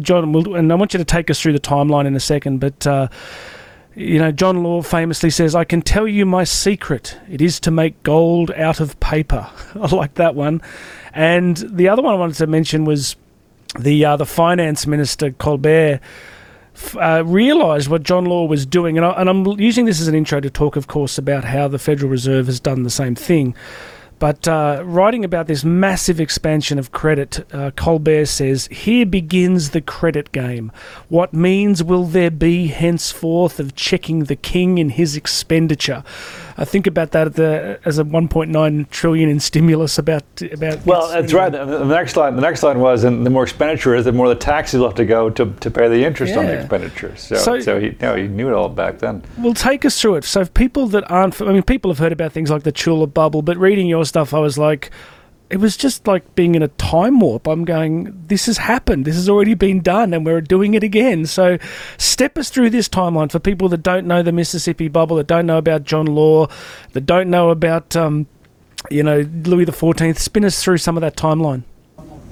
John, 0.00 0.34
and 0.54 0.70
I 0.70 0.74
want 0.74 0.92
you 0.92 0.98
to 0.98 1.04
take 1.04 1.30
us 1.30 1.40
through 1.40 1.54
the 1.54 1.60
timeline 1.60 2.06
in 2.06 2.14
a 2.14 2.20
second, 2.20 2.58
but 2.58 2.86
uh, 2.86 3.08
you 3.94 4.18
know, 4.18 4.32
John 4.32 4.62
Law 4.62 4.82
famously 4.82 5.30
says, 5.30 5.54
I 5.54 5.64
can 5.64 5.82
tell 5.82 6.06
you 6.06 6.24
my 6.26 6.44
secret. 6.44 7.18
It 7.30 7.40
is 7.40 7.60
to 7.60 7.70
make 7.70 8.02
gold 8.02 8.50
out 8.52 8.80
of 8.80 8.98
paper. 9.00 9.50
I 9.74 9.94
like 9.94 10.14
that 10.14 10.34
one. 10.34 10.60
And 11.12 11.56
the 11.56 11.88
other 11.88 12.02
one 12.02 12.14
I 12.14 12.18
wanted 12.18 12.36
to 12.36 12.46
mention 12.46 12.84
was 12.84 13.16
the 13.78 14.04
uh, 14.04 14.16
the 14.16 14.26
finance 14.26 14.86
minister 14.86 15.30
Colbert 15.32 16.00
uh, 16.94 17.22
realised 17.24 17.88
what 17.88 18.02
John 18.02 18.24
Law 18.24 18.46
was 18.46 18.66
doing, 18.66 18.96
and, 18.96 19.04
I, 19.04 19.12
I'm 19.12 19.46
using 19.60 19.84
this 19.84 20.00
as 20.00 20.08
an 20.08 20.14
intro 20.14 20.40
to 20.40 20.50
talk, 20.50 20.76
of 20.76 20.86
course, 20.86 21.18
about 21.18 21.44
how 21.44 21.68
the 21.68 21.78
Federal 21.78 22.10
Reserve 22.10 22.46
has 22.46 22.60
done 22.60 22.82
the 22.82 22.90
same 22.90 23.14
thing. 23.14 23.54
But 24.20 24.46
uh, 24.46 24.82
writing 24.84 25.24
about 25.24 25.46
this 25.46 25.64
massive 25.64 26.20
expansion 26.20 26.78
of 26.78 26.92
credit, 26.92 27.46
uh, 27.54 27.70
Colbert 27.70 28.26
says, 28.26 28.66
Here 28.66 29.06
begins 29.06 29.70
the 29.70 29.80
credit 29.80 30.30
game. 30.30 30.70
What 31.08 31.32
means 31.32 31.82
will 31.82 32.04
there 32.04 32.30
be 32.30 32.66
henceforth 32.66 33.58
of 33.58 33.74
checking 33.74 34.24
the 34.24 34.36
king 34.36 34.76
in 34.76 34.90
his 34.90 35.16
expenditure? 35.16 36.04
I 36.60 36.66
think 36.66 36.86
about 36.86 37.12
that 37.12 37.34
the, 37.36 37.80
as 37.86 37.98
a 37.98 38.04
1.9 38.04 38.90
trillion 38.90 39.30
in 39.30 39.40
stimulus 39.40 39.96
about 39.96 40.22
about. 40.42 40.84
Well, 40.84 41.08
that's 41.08 41.32
right. 41.32 41.50
The 41.50 41.84
next 41.84 42.16
line, 42.16 42.36
the 42.36 42.42
next 42.42 42.62
line 42.62 42.80
was, 42.80 43.02
and 43.02 43.24
the 43.24 43.30
more 43.30 43.44
expenditure 43.44 43.94
is, 43.94 44.04
the 44.04 44.12
more 44.12 44.28
the 44.28 44.34
taxes 44.34 44.82
have 44.82 44.94
to 44.96 45.06
go 45.06 45.30
to, 45.30 45.50
to 45.50 45.70
pay 45.70 45.88
the 45.88 46.04
interest 46.04 46.34
yeah. 46.34 46.40
on 46.40 46.46
the 46.46 46.60
expenditure. 46.60 47.16
So, 47.16 47.36
so, 47.36 47.60
so 47.60 47.80
he, 47.80 47.96
he 47.98 48.28
knew 48.28 48.48
it 48.48 48.52
all 48.52 48.68
back 48.68 48.98
then. 48.98 49.22
Well, 49.38 49.54
take 49.54 49.86
us 49.86 49.98
through 49.98 50.16
it. 50.16 50.24
So, 50.24 50.44
people 50.44 50.86
that 50.88 51.10
aren't, 51.10 51.40
I 51.40 51.50
mean, 51.50 51.62
people 51.62 51.90
have 51.90 51.98
heard 51.98 52.12
about 52.12 52.32
things 52.32 52.50
like 52.50 52.64
the 52.64 52.72
tulip 52.72 53.14
bubble, 53.14 53.40
but 53.40 53.56
reading 53.56 53.86
your 53.86 54.04
stuff, 54.04 54.34
I 54.34 54.38
was 54.38 54.58
like 54.58 54.90
it 55.50 55.58
was 55.58 55.76
just 55.76 56.06
like 56.06 56.34
being 56.36 56.54
in 56.54 56.62
a 56.62 56.68
time 56.68 57.18
warp. 57.18 57.48
I'm 57.48 57.64
going, 57.64 58.24
this 58.28 58.46
has 58.46 58.58
happened. 58.58 59.04
This 59.04 59.16
has 59.16 59.28
already 59.28 59.54
been 59.54 59.80
done, 59.80 60.14
and 60.14 60.24
we're 60.24 60.40
doing 60.40 60.74
it 60.74 60.84
again. 60.84 61.26
So, 61.26 61.58
step 61.98 62.38
us 62.38 62.50
through 62.50 62.70
this 62.70 62.88
timeline 62.88 63.32
for 63.32 63.40
people 63.40 63.68
that 63.70 63.82
don't 63.82 64.06
know 64.06 64.22
the 64.22 64.32
Mississippi 64.32 64.86
bubble, 64.86 65.16
that 65.16 65.26
don't 65.26 65.46
know 65.46 65.58
about 65.58 65.82
John 65.82 66.06
Law, 66.06 66.46
that 66.92 67.02
don't 67.02 67.28
know 67.28 67.50
about, 67.50 67.96
um, 67.96 68.28
you 68.90 69.02
know, 69.02 69.28
Louis 69.44 69.66
XIV. 69.66 70.16
Spin 70.18 70.44
us 70.44 70.62
through 70.62 70.78
some 70.78 70.96
of 70.96 71.00
that 71.00 71.16
timeline. 71.16 71.64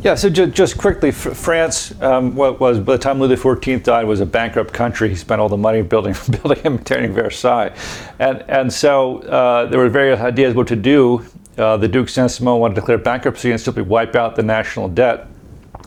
Yeah, 0.01 0.15
so 0.15 0.31
ju- 0.31 0.47
just 0.47 0.79
quickly, 0.79 1.09
F- 1.09 1.37
France 1.37 2.01
um, 2.01 2.37
was 2.37 2.79
by 2.79 2.93
the 2.93 2.99
time 2.99 3.19
Louis 3.19 3.35
XIV 3.35 3.83
died 3.83 4.07
was 4.07 4.21
a 4.21 4.27
bankrupt 4.27 4.73
country. 4.73 5.09
He 5.09 5.17
spent 5.17 5.41
all 5.41 5.49
the 5.49 5.57
money 5.57 5.83
building 5.83 6.15
building 6.31 6.61
and 6.65 6.77
maintaining 6.77 7.13
Versailles, 7.13 7.75
and 8.21 8.45
and 8.49 8.73
so 8.73 9.19
uh, 9.23 9.67
there 9.67 9.81
were 9.81 9.89
various 9.89 10.21
ideas 10.21 10.55
what 10.55 10.69
to 10.69 10.77
do 10.77 11.25
uh, 11.59 11.77
the 11.77 11.89
Duke 11.89 12.09
Saint-Simon 12.09 12.59
wanted 12.59 12.75
to 12.75 12.81
declare 12.81 12.99
bankruptcy 12.99 13.51
and 13.51 13.61
simply 13.61 13.83
wipe 13.83 14.15
out 14.15 14.37
the 14.37 14.43
national 14.43 14.89
debt. 14.89 15.27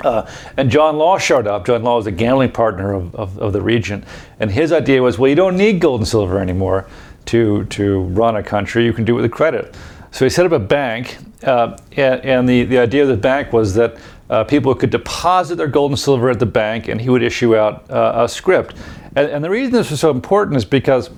Uh, 0.01 0.29
and 0.57 0.69
John 0.69 0.97
Law 0.97 1.17
showed 1.17 1.47
up. 1.47 1.65
John 1.65 1.83
Law 1.83 1.97
was 1.97 2.07
a 2.07 2.11
gambling 2.11 2.51
partner 2.51 2.93
of, 2.93 3.13
of, 3.15 3.37
of, 3.37 3.53
the 3.53 3.61
regent. 3.61 4.03
And 4.39 4.49
his 4.49 4.71
idea 4.71 5.01
was 5.01 5.19
well, 5.19 5.29
you 5.29 5.35
don't 5.35 5.57
need 5.57 5.79
gold 5.79 6.01
and 6.01 6.07
silver 6.07 6.39
anymore 6.39 6.87
to, 7.25 7.65
to 7.65 8.01
run 8.01 8.35
a 8.35 8.43
country. 8.43 8.83
You 8.83 8.93
can 8.93 9.05
do 9.05 9.17
it 9.17 9.21
with 9.21 9.31
credit. 9.31 9.75
So 10.11 10.25
he 10.25 10.29
set 10.29 10.45
up 10.45 10.51
a 10.51 10.59
bank. 10.59 11.17
Uh, 11.43 11.77
and, 11.97 12.21
and 12.25 12.49
the, 12.49 12.63
the 12.63 12.79
idea 12.79 13.03
of 13.03 13.09
the 13.09 13.17
bank 13.17 13.53
was 13.53 13.73
that 13.75 13.97
uh, 14.29 14.43
people 14.43 14.73
could 14.73 14.89
deposit 14.89 15.55
their 15.55 15.67
gold 15.67 15.91
and 15.91 15.99
silver 15.99 16.29
at 16.29 16.39
the 16.39 16.45
bank 16.45 16.87
and 16.87 17.01
he 17.01 17.09
would 17.09 17.23
issue 17.23 17.55
out 17.55 17.89
uh, 17.91 18.23
a 18.23 18.29
scrip. 18.29 18.73
And, 19.15 19.29
and 19.29 19.43
the 19.43 19.49
reason 19.49 19.73
this 19.73 19.91
was 19.91 19.99
so 19.99 20.09
important 20.09 20.57
is 20.57 20.65
because 20.65 21.09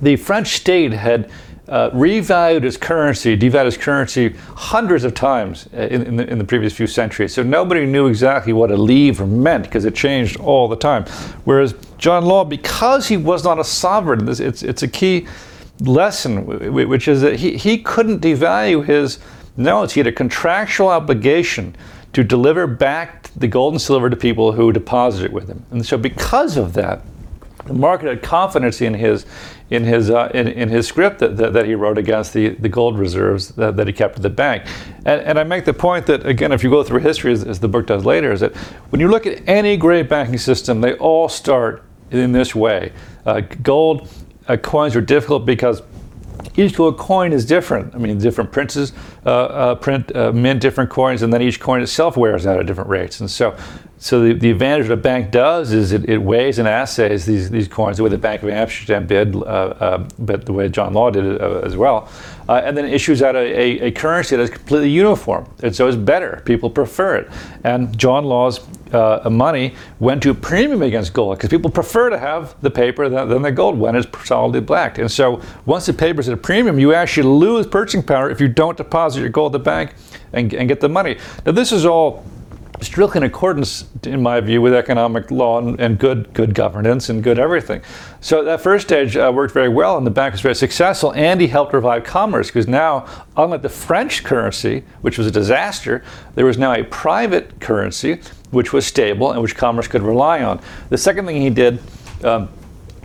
the 0.00 0.16
French 0.16 0.48
state 0.56 0.92
had 0.92 1.30
uh, 1.68 1.90
revalued 1.90 2.64
its 2.64 2.76
currency, 2.76 3.36
devalued 3.36 3.66
its 3.66 3.76
currency 3.76 4.34
hundreds 4.54 5.04
of 5.04 5.14
times 5.14 5.66
in, 5.72 6.02
in, 6.02 6.16
the, 6.16 6.30
in, 6.30 6.38
the, 6.38 6.44
previous 6.44 6.72
few 6.72 6.86
centuries. 6.86 7.34
So 7.34 7.42
nobody 7.42 7.86
knew 7.86 8.06
exactly 8.06 8.52
what 8.52 8.70
a 8.70 8.76
livre 8.76 9.26
meant 9.26 9.64
because 9.64 9.84
it 9.84 9.94
changed 9.94 10.38
all 10.38 10.68
the 10.68 10.76
time. 10.76 11.04
Whereas 11.44 11.74
John 11.98 12.24
Law, 12.24 12.44
because 12.44 13.08
he 13.08 13.16
was 13.16 13.42
not 13.42 13.58
a 13.58 13.64
sovereign, 13.64 14.28
it's, 14.28 14.62
it's 14.62 14.82
a 14.82 14.88
key 14.88 15.26
lesson, 15.80 16.72
which 16.72 17.08
is 17.08 17.20
that 17.20 17.36
he, 17.36 17.56
he 17.56 17.78
couldn't 17.78 18.20
devalue 18.20 18.84
his 18.84 19.18
notes. 19.56 19.94
He 19.94 20.00
had 20.00 20.06
a 20.06 20.12
contractual 20.12 20.88
obligation 20.88 21.74
to 22.12 22.24
deliver 22.24 22.66
back 22.66 23.30
the 23.36 23.48
gold 23.48 23.74
and 23.74 23.82
silver 23.82 24.08
to 24.08 24.16
people 24.16 24.52
who 24.52 24.72
deposited 24.72 25.32
with 25.32 25.48
him. 25.48 25.64
And 25.70 25.84
so 25.84 25.98
because 25.98 26.56
of 26.56 26.72
that, 26.74 27.02
the 27.66 27.74
market 27.74 28.08
had 28.08 28.22
confidence 28.22 28.80
in 28.80 28.94
his 28.94 29.26
in 29.70 29.84
his 29.84 30.10
uh, 30.10 30.30
in, 30.32 30.48
in 30.48 30.68
his 30.68 30.86
scrip 30.86 31.18
that, 31.18 31.36
that, 31.36 31.52
that, 31.52 31.66
he 31.66 31.74
wrote 31.74 31.98
against 31.98 32.32
the, 32.32 32.50
the 32.50 32.68
gold 32.68 32.98
reserves 32.98 33.48
that, 33.50 33.76
that 33.76 33.86
he 33.86 33.92
kept 33.92 34.16
at 34.16 34.22
the 34.22 34.30
bank. 34.30 34.64
And, 35.04 35.20
and 35.22 35.38
I 35.38 35.44
make 35.44 35.64
the 35.64 35.74
point 35.74 36.06
that 36.06 36.24
again, 36.24 36.52
if 36.52 36.62
you 36.62 36.70
go 36.70 36.82
through 36.82 37.00
history, 37.00 37.32
as, 37.32 37.44
as 37.44 37.58
the 37.60 37.68
book 37.68 37.86
does 37.86 38.04
later, 38.04 38.32
is 38.32 38.40
that 38.40 38.54
when 38.90 39.00
you 39.00 39.08
look 39.08 39.26
at 39.26 39.46
any 39.48 39.76
great 39.76 40.08
banking 40.08 40.38
system, 40.38 40.80
they 40.80 40.94
all 40.94 41.28
start 41.28 41.82
in 42.10 42.32
this 42.32 42.54
way. 42.54 42.92
Uh, 43.24 43.40
gold 43.62 44.08
uh, 44.48 44.56
coins 44.56 44.94
are 44.94 45.00
difficult 45.00 45.44
because 45.44 45.82
each 46.56 46.78
little 46.78 46.92
coin 46.92 47.32
is 47.32 47.44
different. 47.44 47.94
I 47.94 47.98
mean, 47.98 48.18
different 48.18 48.52
princes 48.52 48.92
uh, 49.24 49.30
uh, 49.30 49.74
print 49.74 50.14
uh, 50.14 50.32
mint 50.32 50.60
different 50.60 50.90
coins, 50.90 51.22
and 51.22 51.32
then 51.32 51.42
each 51.42 51.60
coin 51.60 51.82
itself 51.82 52.16
wears 52.16 52.46
out 52.46 52.58
at 52.60 52.66
different 52.66 52.88
rates. 52.88 53.20
And 53.20 53.30
so, 53.30 53.56
so 53.98 54.20
the, 54.20 54.34
the 54.34 54.50
advantage 54.50 54.88
that 54.88 54.92
a 54.92 54.96
bank 54.96 55.30
does 55.30 55.72
is 55.72 55.92
it, 55.92 56.08
it, 56.08 56.18
weighs 56.18 56.58
and 56.58 56.68
assays 56.68 57.24
these, 57.24 57.48
these 57.48 57.66
coins 57.66 57.96
the 57.96 58.02
way 58.02 58.10
the 58.10 58.18
Bank 58.18 58.42
of 58.42 58.50
Amsterdam 58.50 59.06
did, 59.06 59.34
uh, 59.34 59.38
uh, 59.38 60.08
but 60.18 60.44
the 60.44 60.52
way 60.52 60.68
John 60.68 60.92
Law 60.92 61.10
did 61.10 61.24
it 61.24 61.40
uh, 61.40 61.60
as 61.60 61.76
well, 61.76 62.08
uh, 62.48 62.60
and 62.62 62.76
then 62.76 62.84
issues 62.84 63.22
out 63.22 63.34
a, 63.34 63.38
a, 63.38 63.86
a, 63.86 63.90
currency 63.90 64.36
that 64.36 64.42
is 64.42 64.50
completely 64.50 64.90
uniform. 64.90 65.50
And 65.62 65.74
so 65.74 65.88
it's 65.88 65.96
better. 65.96 66.42
People 66.44 66.68
prefer 66.68 67.16
it. 67.16 67.30
And 67.64 67.96
John 67.98 68.24
Law's 68.26 68.60
uh, 68.92 69.28
money 69.30 69.74
went 69.98 70.22
to 70.24 70.30
a 70.30 70.34
premium 70.34 70.82
against 70.82 71.14
gold 71.14 71.38
because 71.38 71.48
people 71.48 71.70
prefer 71.70 72.10
to 72.10 72.18
have 72.18 72.54
the 72.60 72.70
paper 72.70 73.08
than, 73.08 73.28
than 73.28 73.42
the 73.42 73.50
gold 73.50 73.78
when 73.78 73.96
it's 73.96 74.06
solidly 74.28 74.60
blacked. 74.60 74.98
And 74.98 75.10
so 75.10 75.40
once 75.64 75.86
the 75.86 75.94
paper 75.94 76.20
is 76.20 76.28
at 76.28 76.34
a 76.34 76.36
premium, 76.36 76.78
you 76.78 76.92
actually 76.92 77.28
lose 77.28 77.66
purchasing 77.66 78.02
power 78.02 78.30
if 78.30 78.40
you 78.40 78.48
don't 78.48 78.76
deposit 78.76 79.20
your 79.20 79.30
gold 79.30 79.54
at 79.54 79.58
the 79.58 79.64
bank 79.64 79.94
and, 80.34 80.52
and 80.52 80.68
get 80.68 80.80
the 80.80 80.88
money. 80.88 81.16
Now, 81.46 81.52
this 81.52 81.72
is 81.72 81.86
all 81.86 82.24
strictly 82.80 83.18
in 83.18 83.22
accordance, 83.24 83.86
in 84.04 84.22
my 84.22 84.40
view, 84.40 84.60
with 84.60 84.74
economic 84.74 85.30
law 85.30 85.58
and, 85.58 85.80
and, 85.80 85.98
good 85.98 86.32
good 86.34 86.54
governance 86.54 87.08
and 87.08 87.22
good 87.22 87.38
everything. 87.38 87.80
So 88.20 88.44
that 88.44 88.60
first 88.60 88.86
stage 88.86 89.16
uh, 89.16 89.32
worked 89.34 89.54
very 89.54 89.68
well, 89.68 89.96
and 89.96 90.06
the 90.06 90.10
bank 90.10 90.32
was 90.32 90.40
very 90.40 90.54
successful. 90.54 91.12
And 91.14 91.40
he 91.40 91.46
helped 91.46 91.72
revive 91.72 92.04
commerce 92.04 92.48
because 92.48 92.68
now, 92.68 93.06
unlike 93.36 93.62
the 93.62 93.68
French 93.68 94.24
currency, 94.24 94.84
which 95.00 95.18
was 95.18 95.26
a 95.26 95.30
disaster, 95.30 96.04
there 96.34 96.44
was 96.44 96.58
now 96.58 96.72
a 96.72 96.84
private 96.84 97.60
currency 97.60 98.20
which 98.50 98.72
was 98.72 98.86
stable 98.86 99.32
and 99.32 99.42
which 99.42 99.56
commerce 99.56 99.88
could 99.88 100.02
rely 100.02 100.42
on. 100.42 100.60
The 100.88 100.98
second 100.98 101.26
thing 101.26 101.40
he 101.40 101.50
did. 101.50 101.80
Um, 102.22 102.48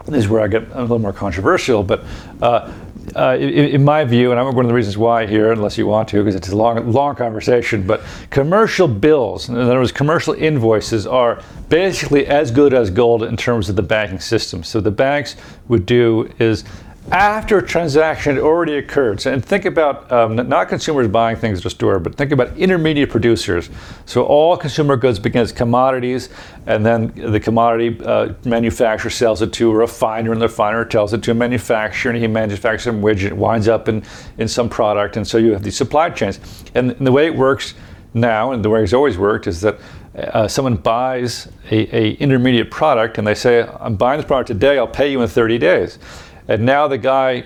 this 0.06 0.24
is 0.24 0.30
where 0.30 0.42
I 0.42 0.48
get 0.48 0.64
a 0.72 0.82
little 0.82 0.98
more 0.98 1.14
controversial, 1.14 1.84
but 1.84 2.04
uh, 2.42 2.72
uh, 3.16 3.38
in, 3.40 3.50
in, 3.50 3.84
my 3.84 4.04
view, 4.04 4.32
and 4.32 4.40
I'm 4.40 4.54
one 4.56 4.66
of 4.66 4.70
the 4.70 4.76
reasons 4.76 4.98
why 4.98 5.26
here, 5.26 5.52
unless 5.52 5.78
you 5.78 5.88
want 5.88 6.10
to, 6.10 6.18
because 6.18 6.36
it's 6.36 6.50
a 6.50 6.56
long, 6.56 6.92
long 6.92 7.16
conversation, 7.16 7.86
but 7.86 8.02
commercial 8.30 8.88
bills, 8.88 9.50
in 9.50 9.58
other 9.58 9.78
words, 9.80 9.92
commercial 9.92 10.34
invoices 10.34 11.06
are 11.06 11.42
basically 11.70 12.28
as 12.28 12.52
good 12.52 12.74
as 12.74 12.90
gold 12.90 13.24
in 13.24 13.38
terms 13.38 13.70
of 13.70 13.76
the 13.76 13.82
banking 13.82 14.20
system. 14.20 14.64
So 14.64 14.82
the 14.82 14.92
banks 14.92 15.36
would 15.68 15.86
do 15.86 16.32
is 16.40 16.64
after 17.10 17.58
a 17.58 17.66
transaction 17.66 18.36
had 18.36 18.44
already 18.44 18.78
occurred. 18.78 19.20
So, 19.20 19.34
and 19.34 19.44
think 19.44 19.66
about 19.66 20.10
um, 20.12 20.36
not 20.36 20.70
consumers 20.70 21.08
buying 21.08 21.36
things 21.36 21.60
at 21.60 21.66
a 21.66 21.70
store, 21.70 22.00
but 22.00 22.16
think 22.16 22.32
about 22.32 22.56
intermediate 22.58 23.10
producers. 23.10 23.70
So 24.06 24.24
all 24.24 24.56
consumer 24.56 24.96
goods 24.96 25.20
begin 25.20 25.42
as 25.42 25.52
commodities, 25.52 26.30
and 26.68 26.86
then 26.86 27.12
the 27.16 27.40
commodity 27.40 28.00
uh, 28.06 28.34
manufacturer 28.46 29.10
sells 29.10 29.42
it 29.42 29.52
to 29.54 29.72
a 29.72 29.76
refiner, 29.76 30.32
and 30.32 30.42
the 30.42 30.48
refiner 30.48 30.86
tells 30.86 31.14
it 31.14 31.24
to 31.24 31.32
a 31.32 31.34
manufacturer, 31.34 32.12
and 32.12 32.22
he 32.22 32.28
manufactures 32.28 32.84
some 32.84 33.02
widget, 33.02 33.34
winds 33.34 33.68
up 33.68 33.90
in, 33.90 34.04
in 34.38 34.48
some 34.48 34.70
product, 34.70 35.18
and 35.18 35.28
so 35.28 35.38
you 35.38 35.52
have 35.52 35.64
these 35.64 35.78
supply 35.78 36.10
chains. 36.10 36.40
And, 36.76 36.92
and 36.92 37.06
the 37.06 37.12
way 37.12 37.26
it 37.26 37.36
works 37.36 37.74
now, 38.14 38.52
and 38.52 38.64
the 38.64 38.70
way 38.70 38.84
it's 38.84 38.94
always 38.94 39.18
worked, 39.18 39.48
is 39.48 39.60
that 39.62 39.80
uh, 40.16 40.48
someone 40.48 40.76
buys 40.76 41.48
a, 41.72 41.96
a 41.96 42.12
intermediate 42.16 42.70
product, 42.70 43.18
and 43.18 43.26
they 43.26 43.36
say, 43.36 43.64
"I'm 43.80 43.96
buying 43.96 44.20
this 44.20 44.28
product 44.28 44.48
today. 44.48 44.78
I'll 44.78 44.88
pay 44.88 45.12
you 45.12 45.22
in 45.22 45.28
30 45.28 45.58
days." 45.58 46.00
And 46.48 46.66
now 46.66 46.88
the 46.88 46.98
guy 46.98 47.46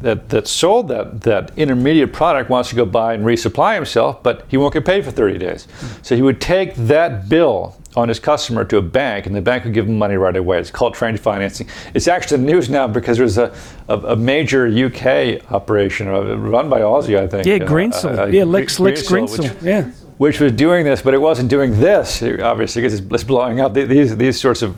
that, 0.00 0.28
that 0.28 0.46
sold 0.46 0.88
that, 0.88 1.22
that 1.22 1.50
intermediate 1.56 2.12
product 2.12 2.50
wants 2.50 2.68
to 2.68 2.76
go 2.76 2.84
buy 2.84 3.14
and 3.14 3.24
resupply 3.24 3.74
himself, 3.74 4.22
but 4.22 4.44
he 4.48 4.56
won't 4.56 4.74
get 4.74 4.84
paid 4.84 5.04
for 5.04 5.10
30 5.10 5.38
days. 5.38 5.66
So 6.02 6.14
he 6.14 6.22
would 6.22 6.40
take 6.40 6.74
that 6.74 7.28
bill 7.28 7.76
on 7.96 8.08
his 8.08 8.18
customer 8.18 8.64
to 8.64 8.76
a 8.78 8.82
bank, 8.82 9.26
and 9.26 9.34
the 9.34 9.40
bank 9.40 9.64
would 9.64 9.72
give 9.72 9.88
him 9.88 9.96
money 9.96 10.16
right 10.16 10.36
away. 10.36 10.58
It's 10.58 10.70
called 10.70 10.94
trade 10.94 11.18
financing. 11.18 11.68
It's 11.94 12.08
actually 12.08 12.42
news 12.42 12.68
now 12.68 12.86
because 12.88 13.18
there's 13.18 13.38
a, 13.38 13.54
a, 13.88 13.98
a 13.98 14.16
major 14.16 14.66
UK 14.66 15.50
operation 15.52 16.08
uh, 16.08 16.36
run 16.36 16.68
by 16.68 16.80
Aussie, 16.80 17.18
I 17.18 17.26
think. 17.26 17.46
Yeah, 17.46 17.58
Greensill. 17.58 18.18
Uh, 18.18 18.22
uh, 18.22 18.26
yeah, 18.26 18.44
Lex, 18.44 18.80
Lex 18.80 19.02
Greensill. 19.02 19.54
Which, 19.54 19.62
yeah. 19.62 19.90
Which 20.18 20.40
was 20.40 20.52
doing 20.52 20.84
this, 20.84 21.02
but 21.02 21.14
it 21.14 21.18
wasn't 21.18 21.48
doing 21.48 21.78
this, 21.80 22.22
obviously, 22.22 22.82
because 22.82 23.00
it's 23.00 23.24
blowing 23.24 23.60
up. 23.60 23.74
These, 23.74 24.16
these 24.16 24.40
sorts 24.40 24.62
of 24.62 24.76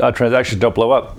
uh, 0.00 0.10
transactions 0.12 0.60
don't 0.60 0.74
blow 0.74 0.90
up. 0.90 1.16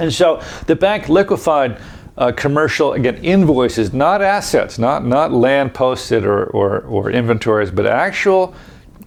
And 0.00 0.12
so 0.12 0.42
the 0.66 0.76
bank 0.76 1.08
liquefied 1.08 1.80
uh, 2.16 2.32
commercial, 2.32 2.94
again, 2.94 3.16
invoices, 3.16 3.92
not 3.92 4.20
assets, 4.20 4.78
not, 4.78 5.06
not 5.06 5.32
land 5.32 5.72
posted 5.72 6.24
or, 6.24 6.46
or, 6.46 6.80
or 6.80 7.10
inventories, 7.10 7.70
but 7.70 7.86
actual 7.86 8.54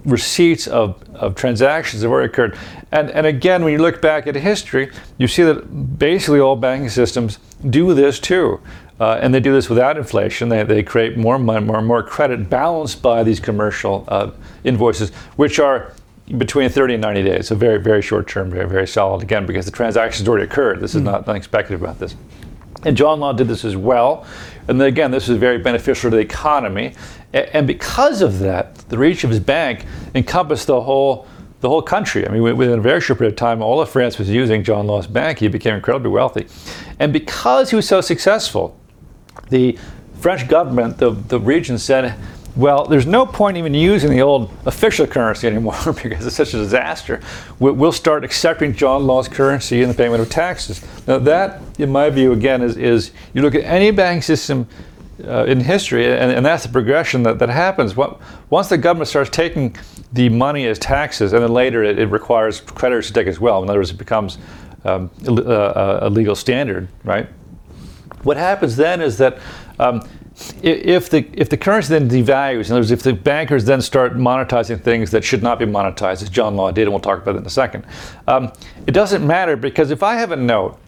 receipts 0.05 0.65
of, 0.67 1.03
of 1.13 1.36
transactions 1.36 2.01
that 2.01 2.07
already 2.07 2.31
occurred. 2.31 2.57
And, 2.91 3.12
and 3.12 3.27
again, 3.27 3.63
when 3.63 3.74
you 3.74 3.79
look 3.79 4.01
back 4.01 4.27
at 4.27 4.36
history, 4.36 4.91
you 5.17 5.27
see 5.27 5.43
that 5.43 6.00
basically 6.00 6.39
all 6.39 6.55
banking 6.55 6.89
systems 6.89 7.38
do 7.69 7.93
this 7.93 8.19
too. 8.19 8.62
Uh, 9.00 9.19
and 9.21 9.33
they 9.33 9.39
do 9.39 9.51
this 9.51 9.67
without 9.67 9.98
inflation. 9.98 10.48
They, 10.48 10.63
they 10.63 10.83
create 10.83 11.17
more 11.17 11.39
money, 11.39 11.65
more, 11.65 11.81
more 11.81 12.03
credit 12.03 12.50
balanced 12.50 13.01
by 13.01 13.24
these 13.24 13.39
commercial 13.39 14.05
uh, 14.07 14.31
invoices, 14.63 15.10
which 15.38 15.60
are 15.60 15.93
between 16.38 16.69
30 16.69 16.95
and 16.95 17.01
90 17.01 17.23
days. 17.23 17.47
So 17.47 17.55
very, 17.55 17.79
very 17.79 18.01
short 18.01 18.27
term, 18.27 18.50
very, 18.50 18.67
very 18.67 18.88
solid. 18.88 19.21
Again, 19.21 19.45
because 19.45 19.65
the 19.65 19.71
transaction's 19.71 20.27
already 20.27 20.45
occurred. 20.45 20.79
This 20.79 20.95
is 20.95 21.01
hmm. 21.01 21.05
not 21.05 21.27
nothing 21.27 21.43
speculative 21.43 21.81
about 21.81 22.00
this. 22.00 22.15
And 22.83 22.97
John 22.97 23.19
Law 23.19 23.33
did 23.33 23.47
this 23.47 23.63
as 23.63 23.75
well. 23.75 24.25
And 24.67 24.79
then 24.79 24.88
again, 24.88 25.11
this 25.11 25.27
was 25.27 25.38
very 25.38 25.57
beneficial 25.57 26.09
to 26.09 26.15
the 26.15 26.21
economy. 26.21 26.93
And 27.33 27.67
because 27.67 28.21
of 28.21 28.39
that, 28.39 28.75
the 28.89 28.97
reach 28.97 29.23
of 29.23 29.29
his 29.29 29.39
bank 29.39 29.85
encompassed 30.15 30.67
the 30.67 30.81
whole 30.81 31.27
the 31.61 31.69
whole 31.69 31.83
country. 31.83 32.27
I 32.27 32.31
mean, 32.31 32.41
within 32.41 32.79
a 32.79 32.81
very 32.81 33.00
short 33.00 33.19
period 33.19 33.33
of 33.33 33.38
time, 33.38 33.61
all 33.61 33.79
of 33.79 33.88
France 33.88 34.17
was 34.17 34.27
using 34.27 34.63
John 34.63 34.88
Law's 34.88 35.05
bank. 35.05 35.38
He 35.38 35.47
became 35.47 35.75
incredibly 35.75 36.09
wealthy. 36.09 36.47
And 36.97 37.13
because 37.13 37.69
he 37.69 37.75
was 37.75 37.88
so 37.88 38.01
successful, 38.01 38.75
the 39.50 39.77
French 40.19 40.47
government, 40.47 40.97
the, 40.97 41.11
the 41.11 41.39
regent 41.39 41.79
said, 41.79 42.15
well, 42.55 42.86
there's 42.86 43.05
no 43.05 43.25
point 43.25 43.58
even 43.58 43.74
using 43.74 44.10
the 44.12 44.22
old 44.22 44.51
official 44.65 45.08
currency 45.08 45.48
anymore 45.48 45.75
because 46.03 46.25
it's 46.25 46.36
such 46.36 46.53
a 46.53 46.58
disaster. 46.58 47.22
We'll 47.60 47.91
start 47.91 48.24
accepting 48.24 48.74
John 48.74 49.08
Law's 49.08 49.27
currency 49.27 49.81
in 49.81 49.89
the 49.89 49.96
payment 49.96 50.22
of 50.22 50.29
taxes. 50.29 50.86
Now, 51.08 51.20
that, 51.20 51.62
in 51.79 51.91
my 51.91 52.10
view, 52.10 52.34
again, 52.34 52.62
is, 52.62 52.77
is 52.77 53.12
you 53.34 53.41
look 53.41 53.55
at 53.55 53.63
any 53.63 53.91
bank 53.91 54.24
system 54.24 54.67
uh, 55.24 55.46
in 55.46 55.60
history, 55.60 56.05
and, 56.05 56.31
and, 56.31 56.46
that's 56.46 56.63
the 56.63 56.70
progression 56.70 57.24
that, 57.24 57.38
that 57.39 57.50
happens. 57.50 57.96
Once 57.96 58.70
the 58.70 58.77
government 58.77 59.08
starts 59.08 59.29
taking 59.29 59.75
the 60.12 60.29
money 60.29 60.65
as 60.65 60.79
taxes, 60.79 61.34
and 61.34 61.43
then 61.43 61.53
later 61.53 61.84
it, 61.84 62.00
it 62.00 62.08
requires 62.08 62.60
creditors 62.62 63.08
to 63.08 63.13
take 63.13 63.27
as 63.27 63.39
well. 63.39 63.62
In 63.62 63.70
other 63.70 63.79
words, 63.79 63.91
it 63.91 63.98
becomes 63.98 64.39
um, 64.84 65.12
a, 65.27 66.00
a, 66.01 66.10
legal 66.10 66.36
standard, 66.36 66.88
right? 67.03 67.27
What 68.24 68.38
happens 68.38 68.75
then 68.75 69.00
is 69.00 69.20
that 69.20 69.38
um, 69.79 70.01
if 70.63 71.10
the 71.10 71.27
if 71.33 71.50
the 71.50 71.57
currency 71.57 71.89
then 71.89 72.10
devalues, 72.10 72.67
in 72.67 72.74
other 72.74 72.81
words, 72.81 72.91
if 72.91 73.03
the 73.03 73.13
bankers 73.13 73.65
then 73.65 73.81
start 73.81 74.15
monetizing 74.15 74.81
things 74.81 75.12
that 75.12 75.24
should 75.24 75.43
not 75.43 75.60
be 75.60 75.65
monetized, 75.65 76.21
as 76.21 76.29
John 76.29 76.55
Law 76.55 76.71
did, 76.71 76.83
and 76.83 76.91
we'll 76.91 77.00
talk 77.00 77.21
about 77.21 77.36
it 77.36 77.39
in 77.39 77.45
a 77.45 77.50
second, 77.50 77.86
um, 78.27 78.51
it 78.88 78.91
doesn't 78.91 79.25
matter 79.25 79.55
because 79.55 79.91
if 79.91 80.03
I 80.03 80.15
have 80.15 80.31
a 80.31 80.36
note 80.36 80.79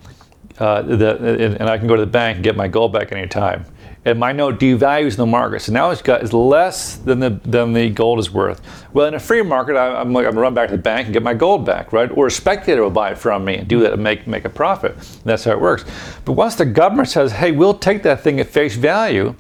uh, 0.59 0.81
that, 0.83 1.21
and 1.21 1.69
I 1.69 1.77
can 1.77 1.87
go 1.87 1.95
to 1.95 2.01
the 2.01 2.11
bank 2.11 2.37
and 2.37 2.43
get 2.43 2.55
my 2.55 2.67
gold 2.67 2.93
back 2.93 3.11
anytime, 3.11 3.65
and 4.05 4.19
my 4.19 4.31
note 4.31 4.59
devalues 4.59 5.11
in 5.11 5.17
the 5.17 5.25
market. 5.25 5.61
So 5.61 5.71
now 5.71 5.89
it's 5.89 6.01
got 6.01 6.23
is 6.23 6.33
less 6.33 6.97
than 6.97 7.19
the 7.19 7.29
than 7.43 7.73
the 7.73 7.89
gold 7.89 8.19
is 8.19 8.31
worth. 8.31 8.61
Well, 8.93 9.07
in 9.07 9.13
a 9.13 9.19
free 9.19 9.41
market, 9.41 9.75
I, 9.75 10.01
am 10.01 10.13
like 10.13 10.25
I'm 10.25 10.31
gonna 10.31 10.41
run 10.41 10.53
back 10.53 10.69
to 10.69 10.75
the 10.75 10.81
bank 10.81 11.05
and 11.05 11.13
get 11.13 11.23
my 11.23 11.33
gold 11.33 11.65
back, 11.65 11.93
right? 11.93 12.09
Or 12.11 12.27
a 12.27 12.31
speculator 12.31 12.83
will 12.83 12.89
buy 12.89 13.11
it 13.11 13.17
from 13.17 13.45
me 13.45 13.57
and 13.57 13.67
do 13.67 13.79
that 13.81 13.93
and 13.93 14.03
make 14.03 14.27
make 14.27 14.45
a 14.45 14.49
profit. 14.49 14.95
And 14.95 15.23
that's 15.23 15.45
how 15.45 15.51
it 15.51 15.61
works. 15.61 15.85
But 16.25 16.33
once 16.33 16.55
the 16.55 16.65
government 16.65 17.09
says, 17.09 17.31
"Hey, 17.33 17.51
we'll 17.51 17.73
take 17.73 18.03
that 18.03 18.21
thing 18.21 18.39
at 18.39 18.47
face 18.47 18.75
value," 18.75 19.35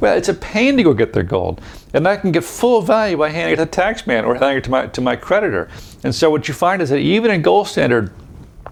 well, 0.00 0.16
it's 0.16 0.28
a 0.28 0.34
pain 0.34 0.76
to 0.76 0.82
go 0.82 0.94
get 0.94 1.12
their 1.12 1.22
gold, 1.22 1.60
and 1.92 2.06
I 2.08 2.16
can 2.16 2.32
get 2.32 2.44
full 2.44 2.80
value 2.80 3.16
by 3.16 3.30
handing 3.30 3.54
it 3.54 3.56
to 3.56 3.64
the 3.64 3.70
taxman 3.70 4.24
or 4.24 4.34
handing 4.34 4.58
it 4.58 4.64
to 4.64 4.70
my 4.70 4.86
to 4.86 5.00
my 5.00 5.16
creditor. 5.16 5.68
And 6.02 6.14
so 6.14 6.30
what 6.30 6.48
you 6.48 6.54
find 6.54 6.80
is 6.80 6.88
that 6.90 6.98
even 6.98 7.30
in 7.30 7.42
gold 7.42 7.68
standard 7.68 8.10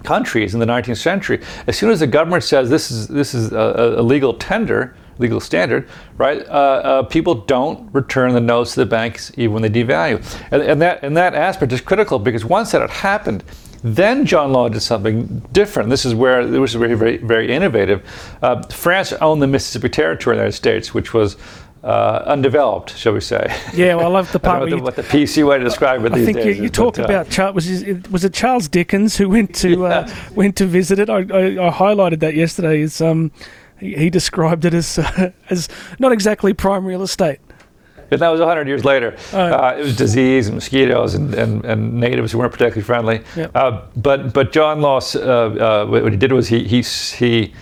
countries 0.02 0.54
in 0.54 0.60
the 0.60 0.66
19th 0.66 0.98
century, 0.98 1.42
as 1.66 1.76
soon 1.76 1.90
as 1.90 2.00
the 2.00 2.06
government 2.06 2.44
says 2.44 2.70
this 2.70 2.90
is 2.90 3.08
this 3.08 3.34
is 3.34 3.52
a, 3.52 3.96
a 3.98 4.02
legal 4.02 4.32
tender 4.32 4.94
legal 5.18 5.40
standard, 5.40 5.88
right? 6.16 6.46
Uh, 6.46 6.50
uh, 6.50 7.02
people 7.04 7.34
don't 7.34 7.92
return 7.92 8.32
the 8.32 8.40
notes 8.40 8.74
to 8.74 8.80
the 8.80 8.86
banks 8.86 9.32
even 9.36 9.52
when 9.54 9.62
they 9.62 9.70
devalue, 9.70 10.22
and, 10.50 10.62
and, 10.62 10.82
that 10.82 11.02
and 11.02 11.16
that 11.16 11.34
aspect 11.34 11.72
is 11.72 11.80
critical 11.80 12.18
because 12.18 12.44
once 12.44 12.72
that 12.72 12.80
had 12.80 12.90
happened, 12.90 13.44
then 13.82 14.26
John 14.26 14.52
Law 14.52 14.68
did 14.68 14.80
something 14.80 15.40
different. 15.52 15.90
This 15.90 16.04
is 16.04 16.14
where 16.14 16.40
it 16.40 16.58
was 16.58 16.74
very 16.74 16.94
very 16.94 17.16
very 17.18 17.52
innovative. 17.52 18.02
Uh, 18.42 18.62
France 18.68 19.12
owned 19.14 19.42
the 19.42 19.46
Mississippi 19.46 19.88
Territory 19.88 20.36
in 20.36 20.38
the 20.38 20.42
United 20.44 20.56
States, 20.56 20.94
which 20.94 21.14
was 21.14 21.36
uh, 21.86 22.24
undeveloped, 22.26 22.96
shall 22.96 23.12
we 23.12 23.20
say? 23.20 23.46
Yeah, 23.72 23.94
well, 23.94 24.06
I 24.06 24.10
love 24.10 24.32
the 24.32 24.38
part 24.40 24.60
what, 24.60 24.70
the, 24.70 24.76
what 24.78 24.96
the 24.96 25.02
PC 25.02 25.46
way 25.46 25.58
to 25.58 25.64
describe 25.64 26.04
it. 26.04 26.12
I 26.12 26.24
think 26.24 26.38
you, 26.38 26.50
you 26.50 26.68
talked 26.68 26.98
uh, 26.98 27.04
about 27.04 27.30
Charles. 27.30 27.54
Was 27.54 27.82
it, 27.82 28.10
was 28.10 28.24
it 28.24 28.34
Charles 28.34 28.66
Dickens 28.66 29.16
who 29.16 29.28
went 29.28 29.54
to 29.56 29.86
uh, 29.86 29.88
yeah. 30.08 30.14
uh, 30.14 30.32
went 30.34 30.56
to 30.56 30.66
visit 30.66 30.98
it? 30.98 31.08
I, 31.08 31.18
I, 31.18 31.20
I, 31.20 31.70
highlighted 31.70 32.18
that 32.20 32.34
yesterday. 32.34 32.80
Is 32.80 33.00
um, 33.00 33.30
he, 33.78 33.94
he 33.94 34.10
described 34.10 34.64
it 34.64 34.74
as 34.74 34.98
uh, 34.98 35.30
as 35.50 35.68
not 35.98 36.12
exactly 36.12 36.54
prime 36.54 36.84
real 36.84 37.02
estate. 37.02 37.40
But 38.08 38.20
that 38.20 38.28
was 38.28 38.38
100 38.38 38.68
years 38.68 38.84
later. 38.84 39.16
Oh, 39.32 39.40
uh, 39.40 39.76
it 39.76 39.82
was 39.82 39.96
disease 39.96 40.46
and 40.46 40.54
mosquitoes 40.54 41.14
and, 41.14 41.34
and, 41.34 41.64
and 41.64 41.94
natives 41.94 42.30
who 42.30 42.38
weren't 42.38 42.52
particularly 42.52 42.82
friendly. 42.82 43.22
Uh, 43.54 43.82
but 43.96 44.32
but 44.32 44.52
John 44.52 44.80
Law, 44.80 45.00
uh, 45.16 45.18
uh, 45.18 45.86
what 45.86 46.12
he 46.12 46.16
did 46.16 46.32
was 46.32 46.46
he, 46.46 46.62
he, 46.68 46.82
he, 46.82 47.52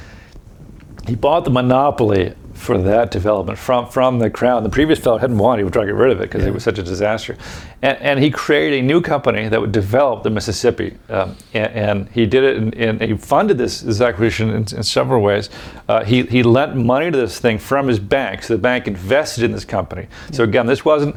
he 1.06 1.14
bought 1.14 1.44
the 1.44 1.50
monopoly 1.50 2.34
for 2.64 2.78
that 2.78 3.10
development 3.10 3.58
from, 3.58 3.88
from 3.88 4.18
the 4.18 4.30
crown. 4.30 4.62
The 4.62 4.70
previous 4.70 4.98
fellow 4.98 5.18
hadn't 5.18 5.38
wanted, 5.38 5.60
he 5.60 5.64
would 5.64 5.72
try 5.72 5.82
to 5.82 5.92
get 5.92 5.94
rid 5.94 6.10
of 6.10 6.20
it 6.20 6.24
because 6.24 6.42
yeah. 6.42 6.48
it 6.48 6.54
was 6.54 6.64
such 6.64 6.78
a 6.78 6.82
disaster. 6.82 7.36
And, 7.82 7.98
and, 7.98 8.18
he 8.18 8.30
created 8.30 8.80
a 8.80 8.82
new 8.82 9.02
company 9.02 9.48
that 9.48 9.60
would 9.60 9.72
develop 9.72 10.22
the 10.22 10.30
Mississippi. 10.30 10.96
Um, 11.08 11.36
and, 11.52 11.72
and, 11.72 12.08
he 12.08 12.26
did 12.26 12.44
it, 12.44 12.74
and 12.76 13.00
he 13.02 13.16
funded 13.16 13.58
this, 13.58 13.82
this 13.82 14.00
acquisition 14.00 14.50
in, 14.50 14.56
in 14.56 14.82
several 14.82 15.22
ways. 15.22 15.50
Uh, 15.88 16.04
he, 16.04 16.22
he 16.22 16.42
lent 16.42 16.74
money 16.76 17.10
to 17.10 17.16
this 17.16 17.38
thing 17.38 17.58
from 17.58 17.86
his 17.86 17.98
bank, 17.98 18.42
so 18.42 18.54
the 18.54 18.62
bank 18.62 18.88
invested 18.88 19.44
in 19.44 19.52
this 19.52 19.64
company. 19.64 20.06
So 20.32 20.44
again, 20.44 20.66
this 20.66 20.84
wasn't 20.84 21.16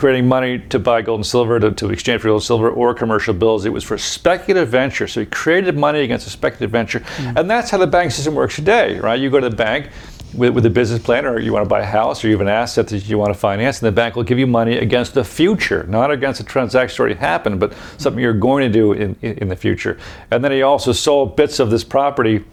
creating 0.00 0.26
money 0.26 0.58
to 0.58 0.78
buy 0.78 1.02
gold 1.02 1.18
and 1.18 1.26
silver, 1.26 1.60
to, 1.60 1.70
to, 1.72 1.90
exchange 1.90 2.22
for 2.22 2.28
gold 2.28 2.40
and 2.40 2.46
silver, 2.46 2.70
or 2.70 2.94
commercial 2.94 3.34
bills. 3.34 3.66
It 3.66 3.72
was 3.72 3.84
for 3.84 3.98
speculative 3.98 4.68
venture. 4.68 5.06
So 5.06 5.20
he 5.20 5.26
created 5.26 5.76
money 5.76 6.00
against 6.00 6.26
a 6.26 6.30
speculative 6.30 6.70
venture. 6.70 7.00
Mm-hmm. 7.00 7.36
And 7.36 7.50
that's 7.50 7.70
how 7.70 7.76
the 7.76 7.86
bank 7.86 8.12
system 8.12 8.34
works 8.34 8.56
today, 8.56 8.98
right? 8.98 9.20
You 9.20 9.28
go 9.28 9.40
to 9.40 9.50
the 9.50 9.54
bank, 9.54 9.90
with, 10.34 10.54
with 10.54 10.66
a 10.66 10.70
business 10.70 11.02
plan 11.02 11.26
or 11.26 11.38
you 11.38 11.52
want 11.52 11.64
to 11.64 11.68
buy 11.68 11.80
a 11.80 11.86
house 11.86 12.24
or 12.24 12.28
you 12.28 12.34
have 12.34 12.40
an 12.40 12.48
asset 12.48 12.88
that 12.88 13.08
you 13.08 13.18
want 13.18 13.32
to 13.32 13.38
finance 13.38 13.80
and 13.80 13.86
the 13.86 13.92
bank 13.92 14.16
will 14.16 14.22
give 14.22 14.38
you 14.38 14.46
money 14.46 14.78
against 14.78 15.14
the 15.14 15.24
future 15.24 15.84
not 15.88 16.10
against 16.10 16.40
a 16.40 16.44
transaction 16.44 16.94
that 16.94 17.00
already 17.00 17.18
happened 17.18 17.58
but 17.60 17.74
something 17.98 18.22
you're 18.22 18.32
going 18.32 18.70
to 18.70 18.72
do 18.72 18.92
in, 18.92 19.14
in 19.22 19.48
the 19.48 19.56
future. 19.56 19.98
And 20.30 20.42
then 20.44 20.52
he 20.52 20.62
also 20.62 20.92
sold 20.92 21.36
bits 21.36 21.58
of 21.58 21.70
this 21.70 21.84
property 21.84 22.44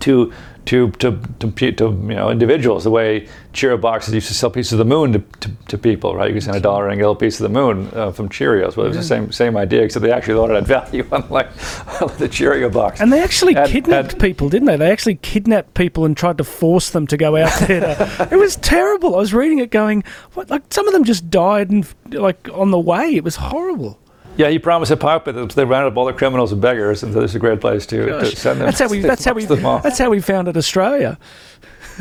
to 0.00 0.32
to, 0.66 0.90
to, 0.92 1.18
to, 1.40 1.50
to, 1.50 1.84
you 1.84 2.14
know 2.14 2.30
individuals 2.30 2.84
the 2.84 2.90
way 2.90 3.28
Cheerio 3.52 3.76
boxes 3.76 4.14
used 4.14 4.28
to 4.28 4.34
sell 4.34 4.50
pieces 4.50 4.72
of 4.72 4.78
the 4.78 4.84
moon 4.84 5.12
to, 5.12 5.18
to, 5.40 5.50
to 5.68 5.78
people 5.78 6.14
right? 6.14 6.28
You 6.28 6.34
could 6.34 6.42
send 6.42 6.56
a 6.56 6.60
dollar 6.60 6.88
and 6.88 6.98
get 6.98 7.08
a 7.08 7.14
piece 7.14 7.40
of 7.40 7.44
the 7.44 7.48
moon 7.50 7.90
uh, 7.94 8.12
from 8.12 8.28
Cheerios 8.28 8.76
well 8.76 8.86
it 8.86 8.90
was 8.90 8.96
yeah. 8.96 9.02
the 9.02 9.06
same 9.06 9.32
same 9.32 9.56
idea 9.56 9.82
except 9.82 10.02
they 10.02 10.12
actually 10.12 10.34
thought 10.34 10.50
it 10.50 10.54
had 10.54 10.66
value 10.66 11.06
unlike 11.12 11.54
the 12.18 12.28
Cheerio 12.30 12.70
box. 12.70 13.00
And 13.00 13.12
they 13.12 13.22
actually 13.22 13.56
and, 13.56 13.70
kidnapped 13.70 14.12
and, 14.12 14.20
people 14.20 14.48
didn't 14.48 14.66
they? 14.66 14.76
They 14.76 14.90
actually 14.90 15.16
kidnapped 15.16 15.74
people 15.74 16.04
and 16.04 16.16
tried 16.16 16.38
to 16.38 16.44
force 16.44 16.90
them 16.90 17.06
to 17.08 17.16
go 17.16 17.36
out 17.36 17.52
there. 17.66 17.94
To, 17.94 18.28
it 18.30 18.36
was 18.36 18.56
terrible. 18.56 19.14
I 19.14 19.18
was 19.18 19.34
reading 19.34 19.58
it 19.58 19.70
going 19.70 20.04
what? 20.34 20.50
Like 20.50 20.62
some 20.72 20.86
of 20.86 20.92
them 20.92 21.04
just 21.04 21.30
died 21.30 21.70
and 21.70 21.86
like 22.10 22.48
on 22.52 22.70
the 22.70 22.78
way. 22.78 23.14
It 23.14 23.24
was 23.24 23.36
horrible 23.36 23.98
yeah, 24.36 24.48
he 24.48 24.58
promised 24.58 24.90
a 24.90 24.96
puppet 24.96 25.34
that 25.34 25.50
they 25.50 25.64
rounded 25.64 25.92
up 25.92 25.96
all 25.96 26.04
the 26.04 26.12
criminals 26.12 26.52
and 26.52 26.60
beggars, 26.60 27.02
and 27.02 27.12
so 27.12 27.20
this 27.20 27.32
is 27.32 27.36
a 27.36 27.40
great 27.40 27.60
place 27.60 27.86
to, 27.86 28.06
to 28.06 28.36
send 28.36 28.60
them. 28.60 28.66
That's 28.66 28.80
how 28.80 28.88
we. 28.88 29.00
That's 29.00 29.24
how 29.24 29.34
we. 29.34 29.44
That's 29.44 29.98
how 29.98 30.10
we 30.10 30.20
founded 30.20 30.56
Australia. 30.56 31.18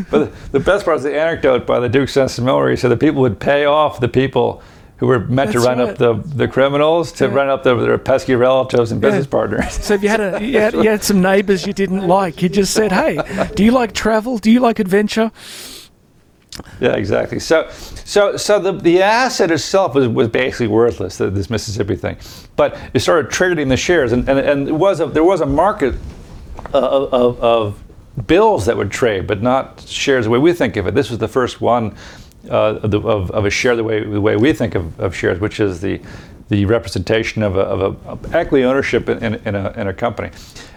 but 0.10 0.32
the, 0.32 0.58
the, 0.58 0.60
best 0.60 0.86
part 0.86 0.98
is 0.98 1.04
the 1.04 1.16
anecdote 1.16 1.68
by 1.68 1.80
the 1.80 1.90
Duke 1.90 2.10
Saint-Simon. 2.10 2.72
He 2.72 2.76
said 2.76 2.90
that 2.90 3.00
people 3.00 3.22
would 3.22 3.40
pay 3.40 3.66
off 3.66 4.00
the 4.00 4.08
people 4.08 4.64
who 4.98 5.08
were 5.08 5.20
meant 5.20 5.52
That's 5.52 5.64
to 5.64 5.70
run 5.70 5.80
right. 5.80 5.90
up 5.90 5.98
the, 5.98 6.14
the 6.14 6.48
criminals 6.48 7.12
to 7.14 7.26
yeah. 7.26 7.34
run 7.34 7.50
up 7.50 7.64
the, 7.64 7.76
their 7.76 7.98
pesky 7.98 8.36
relatives 8.36 8.92
and 8.92 9.02
business 9.02 9.26
yeah. 9.26 9.32
partners. 9.32 9.74
So 9.74 9.94
if 9.96 10.02
you 10.02 10.10
had 10.10 10.22
a 10.22 10.42
you 10.44 10.60
had, 10.60 10.74
you 10.74 10.90
had 10.90 11.04
some 11.04 11.22
neighbours 11.22 11.68
you 11.68 11.74
didn't 11.74 12.08
like, 12.08 12.42
you 12.42 12.50
just 12.50 12.74
said, 12.74 12.92
"Hey, 12.92 13.20
do 13.56 13.64
you 13.64 13.72
like 13.72 13.94
travel? 13.94 14.38
Do 14.38 14.50
you 14.50 14.60
like 14.60 14.80
adventure?" 14.80 15.32
Yeah, 16.80 16.94
exactly. 16.96 17.40
So, 17.40 17.70
so, 18.06 18.38
so 18.38 18.60
the, 18.60 18.74
the 18.74 19.02
asset 19.02 19.52
itself 19.52 19.96
was, 19.96 20.08
was 20.08 20.28
basically 20.28 20.68
worthless, 20.68 21.18
this 21.18 21.50
Mississippi 21.50 21.96
thing. 21.96 22.18
But 22.56 22.78
it 22.94 23.00
started 23.00 23.32
triggering 23.32 23.70
the 23.70 23.78
shares, 23.78 24.12
and, 24.12 24.28
and, 24.30 24.40
and 24.40 24.68
it 24.68 24.74
was 24.74 25.00
a, 25.00 25.08
there 25.08 25.24
was 25.24 25.42
a 25.42 25.46
market 25.46 25.96
uh, 26.74 27.08
of, 27.08 27.40
of, 27.42 27.84
bills 28.28 28.68
that 28.68 28.78
would 28.78 28.92
trade, 28.92 29.26
but 29.26 29.42
not 29.42 29.82
shares 29.82 30.26
the 30.26 30.30
way 30.30 30.38
we 30.38 30.54
think 30.54 30.78
of 30.78 30.86
it. 30.86 30.94
This 30.94 31.10
was 31.10 31.18
the 31.18 31.28
first 31.28 31.62
one 31.62 31.96
uh, 32.50 32.80
of, 32.84 32.92
the, 32.92 33.00
of, 33.00 33.32
of, 33.32 33.46
a 33.46 33.50
share 33.50 33.76
the 33.76 33.84
way, 33.84 34.04
the 34.04 34.22
way 34.22 34.36
we 34.36 34.54
think 34.54 34.76
of, 34.76 35.00
of 35.00 35.16
shares, 35.16 35.40
which 35.40 35.60
is 35.60 35.82
the, 35.82 36.02
the 36.50 36.66
representation 36.66 37.42
of, 37.42 37.56
a, 37.56 37.62
of, 37.62 38.24
a, 38.26 38.38
equity 38.38 38.66
ownership 38.66 39.10
in, 39.10 39.24
in, 39.24 39.34
in, 39.48 39.56
a, 39.56 39.72
in 39.72 39.88
a 39.88 39.94
company. 39.94 40.30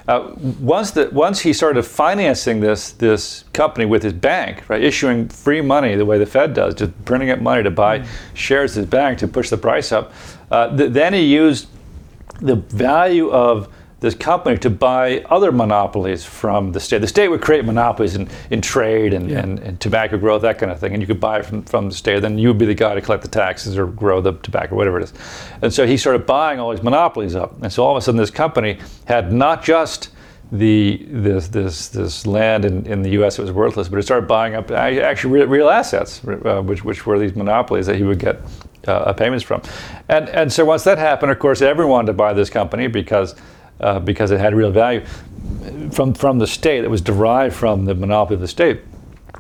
Uh, 0.09 0.33
once, 0.61 0.93
the, 0.93 1.09
once 1.11 1.41
he 1.41 1.53
started 1.53 1.83
financing 1.83 2.61
this, 2.61 2.93
this 2.93 3.45
company 3.53 3.85
with 3.85 4.05
his 4.05 4.13
bank, 4.13 4.69
right, 4.69 4.83
issuing 4.83 5.29
free 5.29 5.61
money 5.61 5.97
the 5.97 6.05
way 6.05 6.19
the 6.19 6.27
Fed 6.27 6.55
does, 6.55 6.75
just 6.75 6.93
printing 7.05 7.31
up 7.31 7.41
money 7.41 7.63
to 7.65 7.71
buy 7.71 7.99
mm. 7.99 8.07
shares 8.35 8.77
of 8.77 8.83
his 8.83 8.91
bank 8.91 9.19
to 9.19 9.27
push 9.27 9.51
the 9.51 9.57
price 9.57 9.91
up, 9.91 10.13
uh, 10.53 10.75
th- 10.77 10.93
then 10.93 11.13
he 11.13 11.23
used 11.23 11.67
the 12.41 12.55
value 12.55 13.31
of 13.31 13.69
this 14.01 14.15
company 14.15 14.59
to 14.59 14.69
buy 14.69 15.21
other 15.31 15.51
monopolies 15.51 16.25
from 16.25 16.73
the 16.73 16.81
state. 16.81 17.01
The 17.01 17.07
state 17.07 17.29
would 17.29 17.41
create 17.41 17.65
monopolies 17.65 18.15
in, 18.15 18.29
in 18.51 18.61
trade 18.61 19.15
and, 19.15 19.31
yeah. 19.31 19.39
and, 19.39 19.59
and, 19.59 19.81
tobacco 19.81 20.19
growth, 20.19 20.43
that 20.43 20.59
kind 20.59 20.71
of 20.71 20.79
thing, 20.79 20.93
and 20.93 21.03
you 21.03 21.07
could 21.07 21.21
buy 21.21 21.39
it 21.39 21.47
from, 21.47 21.63
from 21.63 21.89
the 21.89 21.95
state. 21.95 22.21
Then 22.21 22.39
you 22.39 22.49
would 22.49 22.59
be 22.59 22.67
the 22.67 22.75
guy 22.75 22.95
to 22.95 23.01
collect 23.01 23.23
the 23.23 23.31
taxes 23.31 23.79
or 23.79 23.87
grow 23.87 24.21
the 24.21 24.35
tobacco, 24.35 24.77
whatever 24.77 25.01
it 25.01 25.05
is. 25.05 25.15
And 25.63 25.73
so 25.73 25.87
he 25.87 25.97
started 25.97 26.27
buying 26.27 26.61
all 26.61 26.71
these 26.73 26.83
monopolies 26.83 27.35
up. 27.35 27.61
And 27.63 27.73
so 27.73 27.85
all 27.85 27.93
of 27.93 27.97
a 27.97 28.03
sudden, 28.03 28.19
this 28.19 28.31
company 28.31 28.79
had 29.07 29.33
not 29.33 29.65
just 29.65 30.11
the 30.53 31.05
this 31.11 31.49
this 31.49 31.89
this 31.89 32.25
land 32.25 32.65
in, 32.65 32.87
in 32.87 33.03
the 33.03 33.11
U.S. 33.11 33.37
that 33.37 33.43
was 33.43 33.51
worthless, 33.51 33.89
but 33.89 33.99
it 33.99 34.03
started 34.03 34.29
buying 34.29 34.55
up 34.55 34.71
actually 34.71 35.33
real, 35.33 35.47
real 35.47 35.69
assets, 35.69 36.23
uh, 36.25 36.63
which 36.63 36.85
which 36.85 37.07
were 37.07 37.19
these 37.19 37.35
monopolies 37.35 37.87
that 37.87 37.97
he 37.97 38.05
would 38.05 38.21
get 38.21 38.41
uh, 38.87 39.13
payments 39.13 39.45
from. 39.45 39.63
And 40.09 40.29
and 40.29 40.53
so 40.53 40.65
once 40.65 40.85
that 40.85 40.99
happened, 40.99 41.33
of 41.33 41.39
course, 41.39 41.63
everyone 41.63 41.93
wanted 41.93 42.07
to 42.09 42.13
buy 42.13 42.33
this 42.33 42.51
company 42.51 42.87
because 42.87 43.35
uh, 43.81 43.99
because 44.01 44.31
it 44.31 44.41
had 44.41 44.55
real 44.55 44.71
value 44.71 45.05
from 45.91 46.15
from 46.15 46.39
the 46.39 46.47
state. 46.47 46.85
It 46.85 46.91
was 46.91 47.01
derived 47.01 47.55
from 47.55 47.85
the 47.85 47.95
monopoly 47.95 48.35
of 48.35 48.41
the 48.41 48.49
state. 48.49 48.81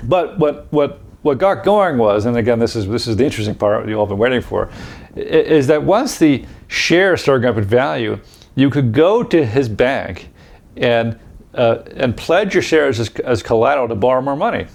But 0.04 0.38
what 0.38 0.70
what 0.72 1.00
what 1.22 1.38
got 1.38 1.64
going 1.64 1.98
was, 1.98 2.26
and 2.26 2.36
again, 2.36 2.58
this 2.58 2.76
is 2.76 2.86
this 2.86 3.06
is 3.06 3.16
the 3.16 3.24
interesting 3.24 3.54
part 3.54 3.88
you 3.88 3.98
all 3.98 4.06
been 4.06 4.18
waiting 4.18 4.40
for, 4.40 4.70
is 5.16 5.66
that 5.66 5.82
once 5.82 6.18
the 6.18 6.44
shares 6.68 7.22
started 7.22 7.42
going 7.42 7.54
up 7.54 7.58
in 7.58 7.68
value, 7.68 8.18
you 8.54 8.70
could 8.70 8.92
go 8.92 9.22
to 9.22 9.44
his 9.44 9.68
bank 9.68 10.28
and 10.76 11.18
uh, 11.54 11.82
and 11.96 12.16
pledge 12.16 12.54
your 12.54 12.62
shares 12.62 13.00
as, 13.00 13.10
as 13.20 13.42
collateral 13.42 13.88
to 13.88 13.94
borrow 13.94 14.20
more 14.20 14.36
money, 14.36 14.66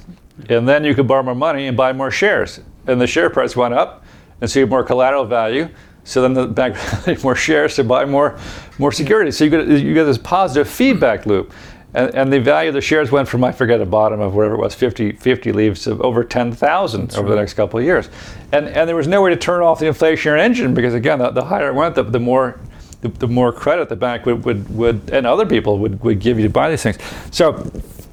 and 0.50 0.68
then 0.68 0.84
you 0.84 0.96
could 0.96 1.08
borrow 1.08 1.24
more 1.24 1.36
money 1.36 1.68
and 1.68 1.78
buy 1.78 1.94
more 1.94 2.12
shares, 2.12 2.60
and 2.88 3.00
the 3.00 3.08
share 3.08 3.30
price 3.30 3.56
went 3.56 3.74
up, 3.74 4.04
and 4.42 4.50
so 4.50 4.60
you 4.60 4.64
have 4.64 4.70
more 4.70 4.84
collateral 4.84 5.26
value. 5.26 5.70
So 6.04 6.22
then 6.22 6.34
the 6.34 6.48
bank 6.48 6.76
had 7.06 7.24
more 7.24 7.36
shares 7.36 7.76
to 7.76 7.84
buy 7.84 8.06
more 8.06 8.40
more 8.78 8.92
security. 8.92 9.32
So 9.32 9.44
you 9.44 9.50
get 9.50 9.68
you 9.68 9.94
get 9.94 10.06
this 10.06 10.18
positive 10.18 10.68
feedback 10.68 11.26
loop. 11.26 11.52
And, 11.94 12.16
and, 12.16 12.32
the 12.32 12.40
value 12.40 12.70
of 12.70 12.74
the 12.74 12.80
shares 12.80 13.12
went 13.12 13.28
from 13.28 13.44
I 13.44 13.52
forget 13.52 13.82
a 13.82 13.86
bottom 13.86 14.22
of 14.22 14.34
whatever 14.34 14.56
it 14.56 14.60
was 14.60 14.74
50, 14.74 15.12
50 15.12 15.52
leaves 15.52 15.84
to 15.84 16.02
over 16.02 16.24
10,000 16.24 17.12
over 17.12 17.22
right. 17.22 17.30
the 17.30 17.36
next 17.36 17.56
couple 17.56 17.80
of 17.80 17.86
years, 17.86 18.08
and 18.54 18.70
and 18.70 18.88
there 18.88 18.96
was 18.96 19.10
no 19.10 19.22
way 19.22 19.30
to 19.30 19.36
turn 19.36 19.62
off 19.62 19.80
the 19.80 19.88
inflationary 19.88 20.40
engine 20.40 20.74
because 20.74 20.94
again 20.94 21.20
the, 21.20 21.32
the 21.32 21.44
higher 21.44 21.68
it 21.68 21.76
went 21.76 21.96
the, 21.96 22.04
the 22.04 22.20
more 22.20 22.62
the, 23.02 23.10
the, 23.10 23.28
more 23.28 23.52
credit 23.52 23.90
the 23.90 23.96
bank 23.96 24.26
would, 24.26 24.46
would, 24.46 24.70
would 24.74 25.10
and 25.12 25.28
other 25.28 25.46
people 25.46 25.80
would, 25.80 26.02
would 26.02 26.20
give 26.20 26.38
you 26.38 26.44
to 26.44 26.50
buy 26.50 26.70
these 26.70 26.84
things. 26.84 26.98
So 27.32 27.70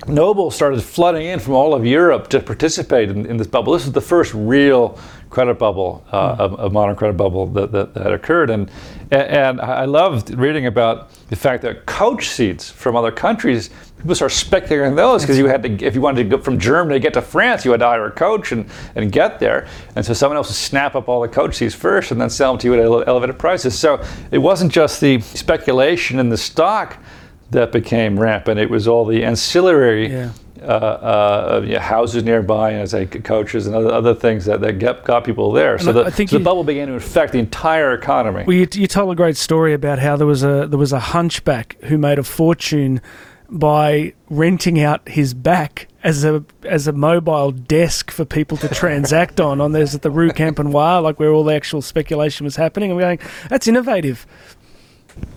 Noble 0.09 0.51
started 0.51 0.83
flooding 0.83 1.27
in 1.27 1.38
from 1.38 1.55
all 1.55 1.74
of 1.74 1.85
Europe 1.85 2.29
to 2.29 2.40
participate 2.40 3.11
in, 3.11 3.27
in 3.27 3.37
this 3.37 3.46
bubble. 3.46 3.74
This 3.74 3.87
is 3.87 3.92
the 3.92 4.01
first 4.01 4.33
real 4.35 4.98
credit 5.30 5.58
bubble, 5.58 6.04
uh, 6.10 6.36
mm. 6.36 6.58
a, 6.58 6.66
a, 6.66 6.70
modern 6.70 6.96
credit 6.96 7.16
bubble 7.16 7.46
that, 7.46 7.72
that, 7.72 7.94
that 7.94 8.12
occurred. 8.12 8.50
And, 8.50 8.70
and 9.10 9.60
I 9.60 9.84
loved 9.84 10.30
reading 10.30 10.66
about 10.66 11.10
the 11.28 11.36
fact 11.36 11.62
that 11.62 11.86
coach 11.86 12.28
seats 12.28 12.70
from 12.70 12.96
other 12.96 13.10
countries, 13.10 13.70
people 13.98 14.14
start 14.14 14.32
speculating 14.32 14.90
on 14.90 14.96
those 14.96 15.22
because 15.22 15.38
you 15.38 15.46
had 15.46 15.62
to, 15.62 15.84
if 15.84 15.94
you 15.94 16.00
wanted 16.00 16.22
to 16.24 16.36
go 16.36 16.42
from 16.42 16.58
Germany 16.58 16.98
to 16.98 17.02
get 17.02 17.14
to 17.14 17.22
France, 17.22 17.64
you 17.64 17.70
had 17.70 17.80
to 17.80 17.86
hire 17.86 18.06
a 18.06 18.10
coach 18.10 18.52
and, 18.52 18.68
and 18.94 19.12
get 19.12 19.38
there. 19.38 19.66
And 19.96 20.04
so 20.04 20.12
someone 20.12 20.36
else 20.36 20.48
would 20.48 20.56
snap 20.56 20.94
up 20.94 21.08
all 21.08 21.20
the 21.20 21.28
coach 21.28 21.56
seats 21.56 21.74
first 21.74 22.10
and 22.10 22.20
then 22.20 22.30
sell 22.30 22.52
them 22.52 22.60
to 22.60 22.68
you 22.68 22.74
at 22.74 23.08
elevated 23.08 23.38
prices. 23.38 23.78
So 23.78 24.02
it 24.30 24.38
wasn't 24.38 24.72
just 24.72 25.00
the 25.00 25.20
speculation 25.20 26.18
in 26.18 26.28
the 26.28 26.38
stock 26.38 26.98
that 27.50 27.72
became 27.72 28.18
rampant, 28.18 28.61
it 28.61 28.70
was 28.70 28.87
all 28.88 29.04
the 29.04 29.24
ancillary. 29.24 30.11
Yeah 30.11 30.32
uh, 30.62 30.64
uh, 30.64 31.62
you 31.64 31.74
know, 31.74 31.80
houses 31.80 32.24
nearby, 32.24 32.70
and 32.70 32.82
as 32.82 32.94
I 32.94 33.06
coaches 33.06 33.66
and 33.66 33.76
other, 33.76 33.92
other 33.92 34.14
things 34.14 34.46
that, 34.46 34.61
that 34.61 34.78
get, 34.78 35.04
got 35.04 35.24
people 35.24 35.52
there. 35.52 35.78
So, 35.78 35.92
the, 35.92 36.11
so 36.11 36.24
the, 36.24 36.40
bubble 36.40 36.64
began 36.64 36.88
to 36.88 36.94
affect 36.94 37.32
the 37.32 37.38
entire 37.38 37.92
economy. 37.94 38.44
Well, 38.46 38.56
you, 38.56 38.66
you 38.72 38.87
told 38.87 39.12
a 39.12 39.14
great 39.14 39.37
story 39.37 39.72
about 39.72 39.98
how 39.98 40.16
there 40.16 40.26
was 40.26 40.42
a 40.42 40.66
there 40.66 40.78
was 40.78 40.92
a 40.92 41.00
hunchback 41.00 41.76
who 41.84 41.98
made 41.98 42.18
a 42.18 42.24
fortune 42.24 43.00
by 43.50 44.12
renting 44.28 44.80
out 44.80 45.08
his 45.08 45.32
back 45.32 45.88
as 46.04 46.24
a 46.24 46.44
as 46.64 46.87
a 46.87 46.92
mobile 46.92 47.50
desk 47.50 48.11
for 48.11 48.24
people 48.24 48.56
to 48.58 48.68
transact 48.68 49.40
on. 49.40 49.61
On 49.61 49.72
there's 49.72 49.94
at 49.94 50.02
the 50.02 50.11
Rue 50.11 50.30
Quincampoix, 50.30 51.02
like 51.02 51.18
where 51.18 51.30
all 51.30 51.44
the 51.44 51.54
actual 51.54 51.82
speculation 51.82 52.44
was 52.44 52.56
happening. 52.56 52.90
And 52.90 52.96
we're 52.96 53.16
going, 53.16 53.20
that's 53.48 53.68
innovative. 53.68 54.26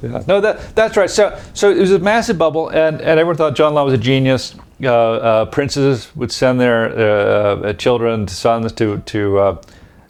Yeah. 0.02 0.24
No, 0.28 0.42
that 0.42 0.76
that's 0.76 0.98
right. 0.98 1.10
So 1.10 1.40
so 1.54 1.70
it 1.72 1.78
was 1.78 1.92
a 1.92 2.00
massive 2.00 2.38
bubble, 2.38 2.70
and, 2.70 3.00
and 3.00 3.20
everyone 3.20 3.36
thought 3.36 3.56
John 3.56 3.74
Law 3.74 3.86
was 3.86 3.94
a 3.94 3.98
genius 3.98 4.56
uh, 4.84 4.88
uh, 4.88 5.46
princes 5.46 6.14
would 6.16 6.32
send 6.32 6.60
their 6.60 6.90
uh, 6.90 7.56
uh 7.70 7.74
children, 7.74 8.28
sons, 8.28 8.72
to 8.74 8.98
to 8.98 9.40
uh, 9.40 9.62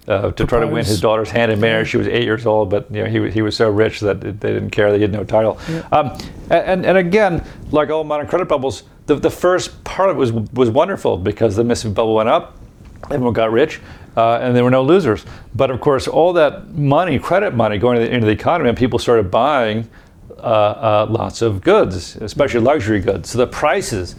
uh, 0.08 0.32
to 0.32 0.46
try 0.46 0.60
to 0.60 0.68
win 0.68 0.86
his 0.86 1.02
daughter's 1.02 1.30
hand 1.30 1.52
in 1.52 1.60
marriage. 1.60 1.90
She 1.90 1.98
was 1.98 2.08
eight 2.08 2.24
years 2.24 2.46
old, 2.46 2.70
but 2.70 2.90
you 2.92 3.04
know 3.04 3.10
he, 3.10 3.32
he 3.32 3.42
was 3.42 3.56
so 3.56 3.70
rich 3.70 4.00
that 4.00 4.22
they 4.22 4.32
didn't 4.32 4.72
care. 4.72 4.92
They 4.92 5.00
had 5.00 5.12
no 5.12 5.24
title. 5.24 5.60
Yeah. 5.70 5.88
Um, 5.92 6.18
and 6.50 6.86
and 6.86 6.98
again, 6.98 7.44
like 7.72 7.90
all 7.90 8.04
modern 8.04 8.28
credit 8.28 8.48
bubbles, 8.48 8.84
the, 9.06 9.16
the 9.16 9.30
first 9.30 9.84
part 9.84 10.10
of 10.10 10.16
it 10.16 10.20
was 10.20 10.32
was 10.32 10.70
wonderful 10.70 11.18
because 11.18 11.56
the 11.56 11.64
Mississippi 11.64 11.94
bubble 11.94 12.16
went 12.16 12.30
up, 12.30 12.58
everyone 13.06 13.34
got 13.34 13.52
rich. 13.52 13.80
Uh, 14.18 14.40
and 14.42 14.56
there 14.56 14.64
were 14.64 14.72
no 14.72 14.84
losers. 14.84 15.26
But 15.56 15.72
of 15.72 15.80
course, 15.80 16.08
all 16.08 16.34
that 16.34 16.70
money, 16.70 17.18
credit 17.18 17.54
money, 17.54 17.78
going 17.78 17.98
into 17.98 18.10
the, 18.10 18.16
into 18.16 18.26
the 18.26 18.34
economy, 18.34 18.70
and 18.70 18.78
people 18.78 19.00
started 19.00 19.32
buying 19.32 19.90
uh, 20.38 20.42
uh, 20.42 21.08
lots 21.10 21.42
of 21.42 21.62
goods, 21.62 22.16
especially 22.18 22.60
luxury 22.60 23.00
goods. 23.00 23.30
So 23.30 23.38
the 23.38 23.48
prices 23.48 24.16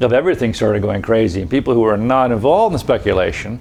of 0.00 0.12
everything 0.12 0.54
started 0.54 0.82
going 0.82 1.02
crazy. 1.02 1.40
And 1.40 1.50
people 1.50 1.74
who 1.74 1.80
were 1.80 1.96
not 1.96 2.30
involved 2.30 2.74
in 2.74 2.78
speculation 2.78 3.60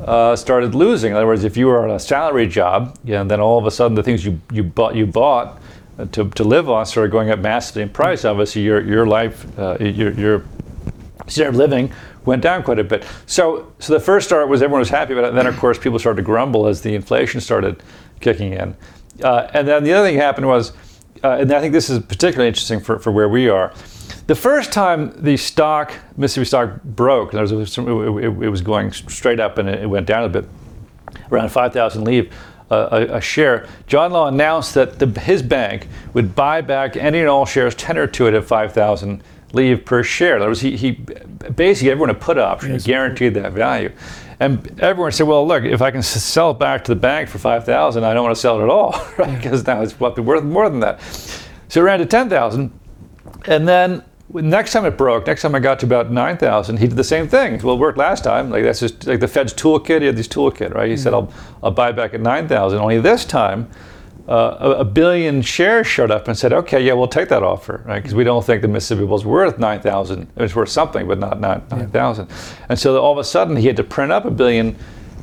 uh, 0.00 0.36
started 0.36 0.74
losing. 0.74 1.10
In 1.10 1.16
other 1.16 1.26
words, 1.26 1.44
if 1.44 1.56
you 1.56 1.66
were 1.66 1.84
on 1.84 1.90
a 1.90 1.98
salary 1.98 2.46
job, 2.46 2.98
and 3.06 3.30
then 3.30 3.40
all 3.40 3.58
of 3.58 3.66
a 3.66 3.70
sudden 3.70 3.94
the 3.94 4.02
things 4.02 4.24
you, 4.24 4.40
you 4.52 4.62
bought 4.62 4.94
you 4.94 5.06
bought 5.06 5.60
uh, 5.98 6.06
to, 6.06 6.28
to 6.30 6.44
live 6.44 6.70
on 6.70 6.86
started 6.86 7.10
going 7.10 7.30
up 7.30 7.40
massively 7.40 7.82
in 7.82 7.88
price. 7.88 8.24
Obviously, 8.24 8.62
your 8.62 8.80
your 8.82 9.06
life, 9.06 9.46
uh, 9.58 9.76
your 9.80 10.12
your 10.12 10.44
standard 11.26 11.50
of 11.50 11.56
living 11.56 11.92
went 12.24 12.42
down 12.42 12.62
quite 12.62 12.78
a 12.78 12.84
bit. 12.84 13.04
So 13.26 13.72
so 13.78 13.92
the 13.92 14.00
first 14.00 14.26
start 14.26 14.48
was 14.48 14.62
everyone 14.62 14.80
was 14.80 14.90
happy 14.90 15.12
about 15.12 15.24
it. 15.24 15.28
And 15.28 15.38
then 15.38 15.46
of 15.46 15.56
course 15.58 15.78
people 15.78 15.98
started 15.98 16.18
to 16.18 16.22
grumble 16.22 16.66
as 16.66 16.82
the 16.82 16.94
inflation 16.94 17.40
started 17.40 17.82
kicking 18.20 18.52
in. 18.52 18.76
Uh, 19.22 19.50
and 19.54 19.66
then 19.66 19.84
the 19.84 19.92
other 19.92 20.06
thing 20.06 20.16
happened 20.16 20.46
was, 20.46 20.72
uh, 21.22 21.38
and 21.40 21.52
I 21.52 21.60
think 21.60 21.72
this 21.72 21.90
is 21.90 21.98
particularly 21.98 22.48
interesting 22.48 22.80
for, 22.80 22.98
for 22.98 23.12
where 23.12 23.28
we 23.28 23.48
are 23.48 23.72
the 24.30 24.36
first 24.36 24.72
time 24.72 25.12
the 25.20 25.36
stock, 25.36 25.92
Mississippi 26.16 26.44
stock 26.44 26.84
broke, 26.84 27.32
there 27.32 27.42
was, 27.42 27.50
it, 27.50 27.78
it, 27.78 28.48
was 28.48 28.60
going 28.60 28.92
straight 28.92 29.40
up 29.40 29.58
and 29.58 29.68
it 29.68 29.90
went 29.90 30.06
down 30.06 30.22
a 30.22 30.28
bit, 30.28 30.48
around 31.32 31.50
5,000 31.50 32.04
leave 32.04 32.32
uh, 32.70 32.88
a, 32.92 33.16
a, 33.16 33.20
share. 33.20 33.66
John 33.88 34.12
Law 34.12 34.28
announced 34.28 34.74
that 34.74 35.00
the, 35.00 35.20
his 35.20 35.42
bank 35.42 35.88
would 36.14 36.36
buy 36.36 36.60
back 36.60 36.96
any 36.96 37.18
and 37.18 37.28
all 37.28 37.44
shares 37.44 37.74
tenured 37.74 38.12
to 38.12 38.28
it 38.28 38.34
at 38.34 38.44
5,000 38.44 39.20
leave 39.52 39.84
per 39.84 40.02
share. 40.02 40.38
That 40.38 40.48
was 40.48 40.60
he, 40.60 40.76
he 40.76 40.92
basically 40.92 41.90
everyone 41.90 42.08
had 42.08 42.20
put 42.20 42.38
option, 42.38 42.72
yes. 42.72 42.86
guaranteed 42.86 43.34
that 43.34 43.52
value. 43.52 43.92
And 44.40 44.80
everyone 44.80 45.12
said, 45.12 45.26
well, 45.26 45.46
look, 45.46 45.64
if 45.64 45.82
I 45.82 45.90
can 45.90 46.02
sell 46.02 46.52
it 46.52 46.58
back 46.58 46.82
to 46.84 46.94
the 46.94 47.00
bank 47.00 47.28
for 47.28 47.38
5,000, 47.38 48.04
I 48.04 48.14
don't 48.14 48.24
want 48.24 48.34
to 48.34 48.40
sell 48.40 48.58
it 48.58 48.64
at 48.64 48.70
all, 48.70 48.92
right? 49.18 49.36
Because 49.36 49.66
now 49.66 49.82
it's 49.82 49.92
probably 49.92 50.24
worth 50.24 50.44
more 50.44 50.68
than 50.70 50.80
that. 50.80 51.02
So 51.68 51.80
it 51.80 51.84
ran 51.84 51.98
to 51.98 52.06
10,000. 52.06 52.72
And 53.46 53.68
then 53.68 54.02
next 54.32 54.72
time 54.72 54.86
it 54.86 54.96
broke, 54.96 55.26
next 55.26 55.42
time 55.42 55.54
I 55.54 55.58
got 55.58 55.78
to 55.80 55.86
about 55.86 56.10
9,000, 56.10 56.78
he 56.78 56.86
did 56.86 56.96
the 56.96 57.04
same 57.04 57.28
thing. 57.28 57.60
Well, 57.62 57.74
it 57.74 57.78
worked 57.78 57.98
last 57.98 58.24
time. 58.24 58.50
Like 58.50 58.64
that's 58.64 58.80
just 58.80 59.06
like 59.06 59.20
the 59.20 59.28
Fed's 59.28 59.52
toolkit. 59.52 60.00
He 60.00 60.06
had 60.06 60.16
this 60.16 60.28
toolkit, 60.28 60.74
right? 60.74 60.88
He 60.88 60.94
mm-hmm. 60.94 61.02
said, 61.02 61.12
I'll, 61.12 61.30
I'll 61.62 61.70
buy 61.70 61.92
back 61.92 62.14
at 62.14 62.20
9,000. 62.20 62.78
Only 62.78 62.98
this 62.98 63.26
time, 63.26 63.70
uh, 64.30 64.56
a, 64.60 64.70
a, 64.80 64.84
billion 64.84 65.42
shares 65.42 65.88
showed 65.88 66.12
up 66.12 66.28
and 66.28 66.38
said, 66.38 66.52
okay, 66.52 66.80
yeah, 66.80 66.92
we'll 66.92 67.08
take 67.08 67.28
that 67.28 67.42
offer, 67.42 67.82
right? 67.84 68.00
Because 68.00 68.14
we 68.14 68.22
don't 68.22 68.44
think 68.46 68.62
the 68.62 68.68
Mississippi 68.68 69.04
was 69.04 69.24
worth 69.24 69.58
9,000. 69.58 70.30
It's 70.36 70.54
worth 70.54 70.68
something, 70.68 71.08
but 71.08 71.18
not, 71.18 71.40
not 71.40 71.68
9,000. 71.68 72.28
Yeah. 72.28 72.36
And 72.68 72.78
so 72.78 72.96
all 73.02 73.10
of 73.10 73.18
a 73.18 73.24
sudden, 73.24 73.56
he 73.56 73.66
had 73.66 73.76
to 73.76 73.82
print 73.82 74.12
up 74.12 74.24
a 74.26 74.30
billion 74.30 74.76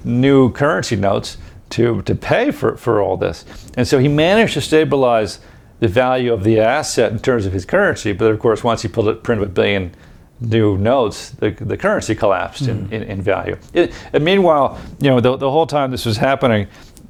new 0.03 0.51
currency 0.51 0.97
notes 0.97 1.37
to, 1.69 2.01
to 2.01 2.15
pay 2.15 2.51
for, 2.51 2.75
for 2.75 3.01
all 3.01 3.15
this. 3.15 3.45
And 3.77 3.87
so 3.87 3.97
he 3.97 4.09
managed 4.09 4.55
to 4.55 4.61
stabilize 4.61 5.39
the 5.79 5.87
value 5.87 6.33
of 6.33 6.43
the 6.43 6.59
asset 6.59 7.13
in 7.13 7.19
terms 7.19 7.45
of 7.45 7.53
his 7.53 7.63
currency. 7.63 8.11
But 8.11 8.31
of 8.31 8.39
course, 8.39 8.61
once 8.61 8.81
he 8.81 8.89
pulled 8.89 9.07
it, 9.07 9.23
printed 9.23 9.47
a 9.47 9.51
billion 9.51 9.95
new 10.41 10.77
notes, 10.77 11.29
the, 11.29 11.51
the 11.51 11.77
currency 11.77 12.13
collapsed 12.13 12.63
mm. 12.63 12.69
in, 12.69 12.85
hmm. 12.85 12.93
in, 12.93 13.03
in, 13.03 13.21
value. 13.21 13.57
It, 13.73 13.93
and 14.13 14.23
meanwhile, 14.23 14.79
you 14.99 15.09
know, 15.09 15.19
the, 15.19 15.35
the 15.37 15.49
whole 15.49 15.65
time 15.65 15.91
this 15.91 16.05
was 16.05 16.17
happening, 16.17 16.67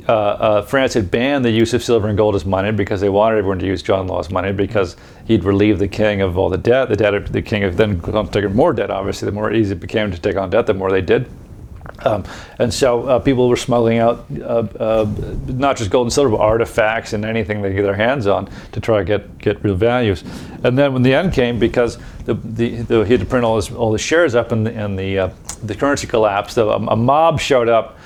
uh, 0.08 0.12
uh, 0.12 0.62
France 0.62 0.94
had 0.94 1.12
banned 1.12 1.44
the 1.44 1.52
use 1.52 1.74
of 1.74 1.84
silver 1.84 2.08
and 2.08 2.18
gold 2.18 2.36
as 2.36 2.46
money 2.46 2.72
because 2.72 3.02
they 3.02 3.10
wanted 3.10 3.38
everyone 3.38 3.60
to 3.60 3.66
use 3.66 3.82
John 3.82 4.08
Law's 4.08 4.30
money 4.30 4.54
because 4.54 4.96
he'd 5.26 5.44
relieve 5.44 5.80
the 5.80 5.88
king 5.88 6.22
of 6.22 6.38
all 6.38 6.50
the 6.50 6.58
debt. 6.58 6.90
The 6.90 6.96
debt 6.96 7.14
of 7.14 7.32
the 7.32 7.42
king 7.42 7.64
of 7.64 7.76
then 7.76 8.02
taken 8.02 8.56
more 8.56 8.74
debt. 8.74 8.90
Obviously, 8.90 9.26
the 9.26 9.34
more 9.34 9.52
easy 9.52 9.74
it 9.74 9.80
became 9.80 10.12
to 10.12 10.18
take 10.18 10.38
on 10.38 10.50
debt, 10.50 10.66
the 10.66 10.74
more 10.74 10.92
they 10.92 11.02
did. 11.02 11.30
Um, 12.00 12.24
and 12.60 12.74
so 12.74 13.08
uh, 13.08 13.20
people 13.20 13.50
were 13.50 13.56
smuggling 13.56 13.98
out 13.98 14.26
uh, 14.40 14.68
uh, 14.80 15.10
not 15.48 15.78
just 15.78 15.90
gold 15.90 16.06
and 16.06 16.14
silver, 16.14 16.30
but 16.30 16.40
artifacts 16.40 17.14
and 17.14 17.26
anything 17.26 17.62
they 17.62 17.70
could 17.70 17.78
get 17.78 17.84
their 17.84 17.96
hands 17.96 18.28
on 18.28 18.50
to 18.74 18.80
try 18.80 19.00
to 19.00 19.06
get, 19.06 19.38
get 19.40 19.64
real 19.64 19.76
values. 19.76 20.24
And 20.64 20.78
then 20.78 20.94
when 20.94 21.02
the 21.02 21.14
end 21.14 21.34
came, 21.34 21.60
because 21.60 21.98
the, 22.26 22.36
the, 22.36 22.82
the 22.84 23.04
he 23.04 23.14
had 23.14 23.22
to 23.22 23.26
print 23.26 23.46
all, 23.46 23.56
his, 23.56 23.72
all 23.72 23.92
the 23.92 23.98
shares 23.98 24.36
up 24.36 24.52
and, 24.52 24.68
and 24.68 24.98
the, 24.98 25.20
uh, 25.20 25.30
the 25.64 25.76
currency 25.76 26.08
collapsed, 26.08 26.58
a, 26.58 26.68
a 26.68 26.96
mob 26.96 27.40
showed 27.40 27.68
up 27.68 27.98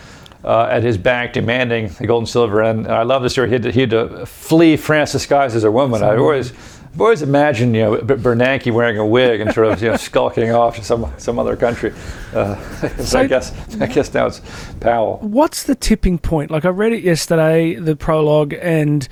uh, 0.44 0.68
at 0.70 0.84
his 0.84 0.98
bank 0.98 1.34
demanding 1.34 1.90
the 2.00 2.08
gold 2.08 2.22
and 2.22 2.30
silver. 2.30 2.62
And 2.62 2.88
I 2.88 3.04
love 3.04 3.24
the 3.24 3.30
story. 3.30 3.50
He 3.50 3.54
had 3.54 3.64
to, 3.64 3.72
he 3.72 3.82
had 3.82 3.90
to 3.92 4.26
flee 4.26 4.78
France 4.78 5.12
disguised 5.12 5.56
as 5.56 5.64
a 5.64 5.72
woman. 5.72 6.04
I 6.04 6.16
always 6.18 6.54
I've 6.94 7.00
always 7.00 7.22
imagined, 7.22 7.74
you 7.74 7.84
know, 7.84 7.98
Bernanke 7.98 8.74
wearing 8.74 8.98
a 8.98 9.06
wig 9.06 9.40
and 9.40 9.54
sort 9.54 9.68
of, 9.68 9.82
you 9.82 9.90
know, 9.90 9.96
skulking 9.96 10.52
off 10.52 10.76
to 10.76 10.84
some 10.84 11.12
some 11.18 11.40
other 11.40 11.56
country. 11.56 11.94
Uh, 12.34 12.56
so 12.98 13.20
I 13.20 13.28
guess 13.28 13.54
I 13.80 13.88
guess 13.88 14.14
now 14.14 14.28
it's 14.28 14.42
Powell. 14.82 15.20
What's 15.22 15.64
the 15.64 15.76
tipping 15.76 16.20
point? 16.20 16.52
Like 16.52 16.66
I 16.66 16.70
read 16.70 16.92
it 16.92 17.02
yesterday, 17.02 17.76
the 17.76 17.96
prologue, 17.96 18.54
and 18.62 19.08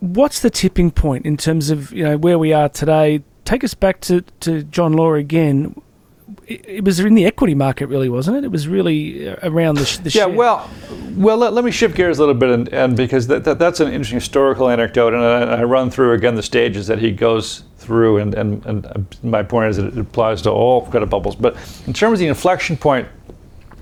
what's 0.00 0.40
the 0.40 0.50
tipping 0.50 0.90
point 0.90 1.24
in 1.24 1.38
terms 1.38 1.70
of 1.70 1.92
you 1.92 2.04
know 2.04 2.18
where 2.18 2.38
we 2.38 2.52
are 2.52 2.68
today? 2.68 3.22
Take 3.46 3.64
us 3.64 3.72
back 3.72 4.02
to 4.02 4.20
to 4.40 4.62
John 4.64 4.92
Law 4.92 5.14
again. 5.14 5.80
It, 6.46 6.68
it 6.68 6.84
was 6.84 7.00
in 7.00 7.14
the 7.14 7.24
equity 7.24 7.54
market, 7.54 7.86
really, 7.86 8.08
wasn't 8.08 8.36
it? 8.36 8.44
It 8.44 8.50
was 8.50 8.68
really 8.68 9.28
uh, 9.28 9.36
around 9.42 9.76
the, 9.76 9.84
sh- 9.84 9.98
the 9.98 10.10
yeah, 10.10 10.24
share. 10.24 10.28
well, 10.28 10.70
well, 11.16 11.36
let, 11.36 11.52
let 11.52 11.64
me 11.64 11.70
shift 11.70 11.96
gears 11.96 12.18
a 12.18 12.20
little 12.20 12.34
bit, 12.34 12.50
and, 12.50 12.68
and 12.72 12.96
because 12.96 13.26
that, 13.26 13.44
that, 13.44 13.58
that's 13.58 13.80
an 13.80 13.88
interesting 13.88 14.18
historical 14.18 14.68
anecdote, 14.68 15.14
and 15.14 15.22
I, 15.22 15.60
I 15.60 15.64
run 15.64 15.90
through 15.90 16.12
again 16.12 16.34
the 16.34 16.42
stages 16.42 16.86
that 16.86 16.98
he 16.98 17.10
goes 17.10 17.64
through, 17.78 18.18
and, 18.18 18.34
and, 18.34 18.64
and 18.66 19.06
my 19.22 19.42
point 19.42 19.70
is 19.70 19.76
that 19.76 19.86
it 19.86 19.98
applies 19.98 20.42
to 20.42 20.50
all 20.50 20.86
credit 20.86 21.06
bubbles. 21.06 21.36
But 21.36 21.56
in 21.86 21.92
terms 21.92 22.14
of 22.14 22.18
the 22.20 22.28
inflection 22.28 22.76
point, 22.76 23.08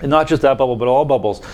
and 0.01 0.11
not 0.11 0.27
just 0.27 0.43
that 0.43 0.59
bubble, 0.59 0.77
but 0.77 0.89
all 0.89 1.05
bubbles, 1.05 1.45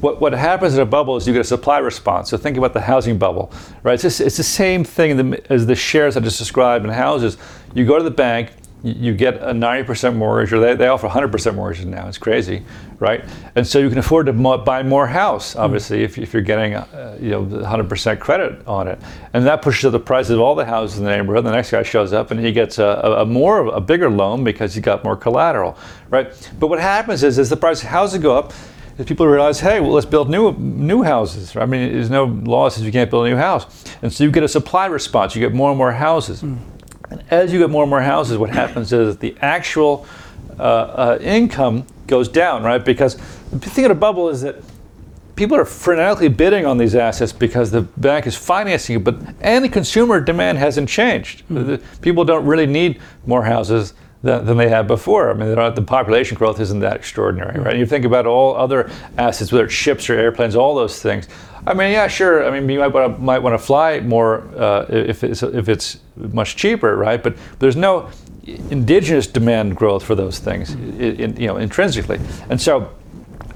what, 0.00 0.20
what 0.20 0.32
happens 0.32 0.74
in 0.74 0.80
a 0.80 0.86
bubble 0.86 1.16
is 1.16 1.26
you 1.26 1.32
get 1.34 1.40
a 1.40 1.44
supply 1.44 1.78
response. 1.78 2.30
So 2.30 2.36
think 2.38 2.56
about 2.56 2.72
the 2.72 2.80
housing 2.80 3.18
bubble, 3.18 3.52
right? 3.82 3.94
It's, 3.94 4.02
just, 4.02 4.20
it's 4.20 4.38
the 4.38 4.42
same 4.42 4.82
thing 4.82 5.34
as 5.50 5.66
the 5.66 5.74
shares 5.74 6.16
I 6.16 6.20
just 6.20 6.38
described 6.38 6.84
in 6.84 6.90
houses. 6.90 7.36
You 7.74 7.84
go 7.84 7.98
to 7.98 8.04
the 8.04 8.10
bank, 8.10 8.50
you 8.82 9.14
get 9.14 9.36
a 9.36 9.52
90% 9.52 10.16
mortgage, 10.16 10.52
or 10.52 10.60
they, 10.60 10.74
they 10.74 10.86
offer 10.86 11.08
100% 11.08 11.54
mortgages 11.54 11.86
now. 11.86 12.08
It's 12.08 12.18
crazy, 12.18 12.62
right? 12.98 13.24
And 13.54 13.66
so 13.66 13.78
you 13.78 13.88
can 13.88 13.98
afford 13.98 14.26
to 14.26 14.32
mo- 14.32 14.58
buy 14.58 14.82
more 14.82 15.06
house, 15.06 15.52
hmm. 15.52 15.60
obviously, 15.60 15.98
mm. 15.98 16.04
if, 16.04 16.18
if 16.18 16.32
you're 16.32 16.42
getting 16.42 16.74
uh, 16.74 17.18
you 17.20 17.30
know 17.30 17.44
100% 17.44 18.18
credit 18.18 18.66
on 18.66 18.88
it, 18.88 18.98
and 19.32 19.44
that 19.46 19.62
pushes 19.62 19.84
up 19.84 19.92
the 19.92 20.00
prices 20.00 20.30
of 20.30 20.40
all 20.40 20.54
the 20.54 20.64
houses 20.64 20.98
in 20.98 21.04
the 21.04 21.10
neighborhood. 21.10 21.44
The 21.44 21.52
next 21.52 21.70
guy 21.70 21.82
shows 21.82 22.12
up 22.12 22.30
and 22.30 22.40
he 22.40 22.52
gets 22.52 22.78
a, 22.78 22.84
a, 22.84 23.22
a 23.22 23.26
more 23.26 23.66
a 23.66 23.80
bigger 23.80 24.10
loan 24.10 24.44
because 24.44 24.74
he 24.74 24.80
got 24.80 25.04
more 25.04 25.16
collateral, 25.16 25.76
right? 26.08 26.32
But 26.58 26.68
what 26.68 26.80
happens 26.80 27.22
is 27.22 27.38
as 27.38 27.50
the 27.50 27.56
price 27.56 27.82
of 27.82 27.88
houses 27.88 28.20
go 28.22 28.36
up, 28.36 28.52
people 29.04 29.26
realize, 29.26 29.60
hey, 29.60 29.80
well, 29.80 29.92
let's 29.92 30.06
build 30.06 30.30
new 30.30 30.52
new 30.52 31.02
houses. 31.02 31.56
I 31.56 31.66
mean, 31.66 31.92
there's 31.92 32.10
no 32.10 32.24
law 32.24 32.68
says 32.68 32.84
you 32.84 32.92
can't 32.92 33.10
build 33.10 33.26
a 33.26 33.30
new 33.30 33.36
house, 33.36 33.66
and 34.02 34.12
so 34.12 34.24
you 34.24 34.30
get 34.30 34.42
a 34.42 34.48
supply 34.48 34.86
response. 34.86 35.34
You 35.34 35.40
get 35.40 35.54
more 35.54 35.70
and 35.70 35.78
more 35.78 35.92
houses. 35.92 36.42
Mm. 36.42 36.58
And 37.10 37.22
as 37.30 37.52
you 37.52 37.58
get 37.58 37.70
more 37.70 37.82
and 37.82 37.90
more 37.90 38.00
houses, 38.00 38.38
what 38.38 38.50
happens 38.50 38.92
is 38.92 39.18
the 39.18 39.36
actual 39.40 40.06
uh, 40.58 40.62
uh, 40.62 41.18
income 41.20 41.86
goes 42.06 42.28
down, 42.28 42.62
right? 42.62 42.84
Because 42.84 43.16
the 43.50 43.70
thing 43.70 43.84
of 43.84 43.90
a 43.90 43.94
bubble 43.94 44.28
is 44.28 44.42
that 44.42 44.56
people 45.36 45.56
are 45.56 45.64
frenetically 45.64 46.34
bidding 46.34 46.66
on 46.66 46.78
these 46.78 46.94
assets 46.94 47.32
because 47.32 47.70
the 47.70 47.82
bank 47.82 48.26
is 48.26 48.36
financing 48.36 48.96
it, 48.96 49.04
but 49.04 49.16
and 49.40 49.64
the 49.64 49.68
consumer 49.68 50.20
demand 50.20 50.58
hasn't 50.58 50.88
changed. 50.88 51.42
Mm-hmm. 51.48 52.00
People 52.02 52.24
don't 52.24 52.44
really 52.44 52.66
need 52.66 53.00
more 53.26 53.44
houses 53.44 53.94
than, 54.22 54.44
than 54.44 54.56
they 54.56 54.68
had 54.68 54.86
before. 54.86 55.30
I 55.30 55.34
mean, 55.34 55.54
the 55.74 55.82
population 55.82 56.36
growth 56.36 56.60
isn't 56.60 56.80
that 56.80 56.96
extraordinary, 56.96 57.60
right? 57.60 57.76
You 57.76 57.86
think 57.86 58.04
about 58.04 58.26
all 58.26 58.54
other 58.54 58.90
assets, 59.16 59.52
whether 59.52 59.64
it's 59.64 59.74
ships 59.74 60.10
or 60.10 60.14
airplanes, 60.14 60.56
all 60.56 60.74
those 60.74 61.00
things. 61.00 61.28
I 61.66 61.74
mean, 61.74 61.92
yeah, 61.92 62.06
sure. 62.06 62.46
I 62.46 62.50
mean, 62.58 62.68
you 62.68 62.78
might 62.78 62.88
want 62.88 63.16
to, 63.16 63.22
might 63.22 63.40
want 63.40 63.54
to 63.54 63.58
fly 63.58 64.00
more 64.00 64.48
uh, 64.56 64.86
if 64.88 65.22
it's 65.24 65.42
if 65.42 65.68
it's 65.68 66.00
much 66.16 66.56
cheaper, 66.56 66.96
right? 66.96 67.22
But 67.22 67.36
there's 67.58 67.76
no 67.76 68.10
indigenous 68.70 69.26
demand 69.26 69.76
growth 69.76 70.02
for 70.02 70.14
those 70.14 70.38
things, 70.38 70.72
in, 70.72 71.36
you 71.36 71.46
know, 71.46 71.56
intrinsically. 71.58 72.18
And 72.48 72.60
so, 72.60 72.90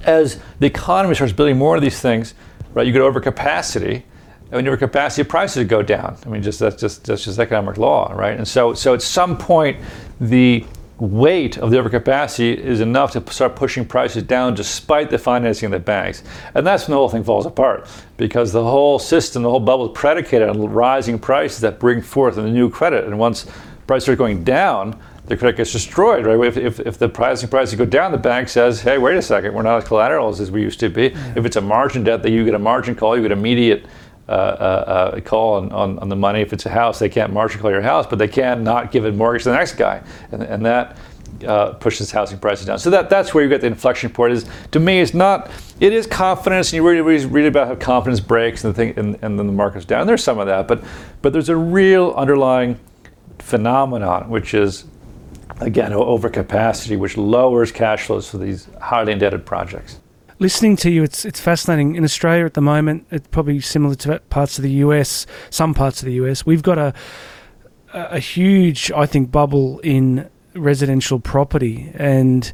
as 0.04 0.40
the 0.60 0.66
economy 0.66 1.14
starts 1.14 1.32
building 1.32 1.56
more 1.56 1.76
of 1.76 1.82
these 1.82 2.00
things, 2.00 2.34
right, 2.74 2.86
you 2.86 2.92
get 2.92 3.00
overcapacity. 3.02 4.02
And 4.54 4.58
when 4.58 4.66
you 4.66 4.70
have 4.70 4.78
capacity, 4.78 5.28
prices 5.28 5.66
go 5.66 5.82
down. 5.82 6.16
I 6.24 6.28
mean, 6.28 6.40
just 6.40 6.60
that's 6.60 6.80
just 6.80 7.02
that's 7.06 7.24
just 7.24 7.40
economic 7.40 7.76
law, 7.76 8.12
right? 8.12 8.36
And 8.36 8.46
so, 8.46 8.72
so 8.72 8.94
at 8.94 9.02
some 9.02 9.36
point, 9.36 9.78
the 10.20 10.64
weight 11.00 11.58
of 11.58 11.72
the 11.72 11.76
overcapacity 11.76 12.56
is 12.56 12.78
enough 12.78 13.10
to 13.14 13.32
start 13.32 13.56
pushing 13.56 13.84
prices 13.84 14.22
down 14.22 14.54
despite 14.54 15.10
the 15.10 15.18
financing 15.18 15.66
of 15.66 15.72
the 15.72 15.80
banks. 15.80 16.22
And 16.54 16.64
that's 16.64 16.86
when 16.86 16.92
the 16.92 16.98
whole 16.98 17.08
thing 17.08 17.24
falls 17.24 17.46
apart 17.46 17.88
because 18.16 18.52
the 18.52 18.62
whole 18.62 19.00
system, 19.00 19.42
the 19.42 19.50
whole 19.50 19.58
bubble 19.58 19.86
is 19.86 19.98
predicated 19.98 20.48
on 20.48 20.60
rising 20.70 21.18
prices 21.18 21.60
that 21.62 21.80
bring 21.80 22.00
forth 22.00 22.38
a 22.38 22.48
new 22.48 22.70
credit. 22.70 23.06
And 23.06 23.18
once 23.18 23.46
prices 23.88 24.08
are 24.08 24.14
going 24.14 24.44
down, 24.44 24.96
the 25.26 25.36
credit 25.36 25.56
gets 25.56 25.72
destroyed, 25.72 26.26
right? 26.26 26.38
If, 26.46 26.56
if, 26.56 26.78
if 26.78 26.98
the 26.98 27.08
pricing 27.08 27.48
prices 27.48 27.76
go 27.76 27.86
down, 27.86 28.12
the 28.12 28.18
bank 28.18 28.48
says, 28.48 28.82
hey, 28.82 28.98
wait 28.98 29.16
a 29.16 29.22
second, 29.22 29.52
we're 29.52 29.62
not 29.62 29.78
as 29.78 29.88
collateral 29.88 30.28
as 30.28 30.50
we 30.50 30.62
used 30.62 30.78
to 30.78 30.88
be. 30.88 31.08
Yeah. 31.08 31.32
If 31.34 31.44
it's 31.44 31.56
a 31.56 31.60
margin 31.60 32.04
debt 32.04 32.22
that 32.22 32.30
you 32.30 32.44
get 32.44 32.54
a 32.54 32.58
margin 32.58 32.94
call, 32.94 33.16
you 33.16 33.22
get 33.22 33.32
immediate 33.32 33.86
uh, 34.26 34.32
uh, 34.32 35.12
uh, 35.16 35.20
call 35.20 35.56
on, 35.56 35.70
on, 35.72 35.98
on, 35.98 36.08
the 36.08 36.16
money. 36.16 36.40
If 36.40 36.54
it's 36.54 36.64
a 36.64 36.70
house, 36.70 36.98
they 36.98 37.10
can't 37.10 37.30
margin 37.30 37.60
call 37.60 37.70
your 37.70 37.82
house, 37.82 38.06
but 38.06 38.18
they 38.18 38.28
can 38.28 38.64
not 38.64 38.90
give 38.90 39.04
a 39.04 39.12
mortgage 39.12 39.42
to 39.42 39.50
the 39.50 39.56
next 39.56 39.74
guy, 39.74 40.02
and, 40.32 40.42
and 40.42 40.64
that 40.64 40.96
uh, 41.46 41.72
pushes 41.74 42.10
housing 42.10 42.38
prices 42.38 42.64
down. 42.64 42.78
So 42.78 42.88
that 42.88 43.10
that's 43.10 43.34
where 43.34 43.44
you 43.44 43.50
get 43.50 43.60
the 43.60 43.66
inflection 43.66 44.08
point. 44.10 44.32
Is 44.32 44.46
to 44.70 44.80
me, 44.80 45.00
it's 45.00 45.12
not. 45.12 45.50
It 45.78 45.92
is 45.92 46.06
confidence, 46.06 46.72
and 46.72 46.82
you 46.82 47.26
read 47.28 47.44
about 47.44 47.68
how 47.68 47.74
confidence 47.74 48.20
breaks 48.20 48.64
and 48.64 48.72
the 48.72 48.76
thing, 48.76 48.98
and, 48.98 49.18
and 49.20 49.38
then 49.38 49.46
the 49.46 49.52
market's 49.52 49.84
down. 49.84 50.06
There's 50.06 50.24
some 50.24 50.38
of 50.38 50.46
that, 50.46 50.68
but 50.68 50.82
but 51.20 51.34
there's 51.34 51.50
a 51.50 51.56
real 51.56 52.14
underlying 52.16 52.80
phenomenon, 53.40 54.30
which 54.30 54.54
is 54.54 54.86
again 55.60 55.92
overcapacity, 55.92 56.98
which 56.98 57.18
lowers 57.18 57.70
cash 57.70 58.06
flows 58.06 58.30
for 58.30 58.38
these 58.38 58.68
highly 58.80 59.12
indebted 59.12 59.44
projects 59.44 60.00
listening 60.38 60.76
to 60.76 60.90
you, 60.90 61.02
it's 61.02 61.24
it's 61.24 61.40
fascinating. 61.40 61.96
In 61.96 62.04
Australia 62.04 62.44
at 62.44 62.54
the 62.54 62.60
moment, 62.60 63.06
it's 63.10 63.28
probably 63.28 63.60
similar 63.60 63.94
to 63.96 64.20
parts 64.30 64.58
of 64.58 64.62
the 64.62 64.70
US, 64.70 65.26
some 65.50 65.74
parts 65.74 66.02
of 66.02 66.06
the 66.06 66.14
US. 66.14 66.44
We've 66.46 66.62
got 66.62 66.78
a 66.78 66.94
a 67.92 68.18
huge, 68.18 68.90
I 68.92 69.06
think, 69.06 69.30
bubble 69.30 69.78
in 69.80 70.28
residential 70.54 71.20
property, 71.20 71.92
and 71.94 72.52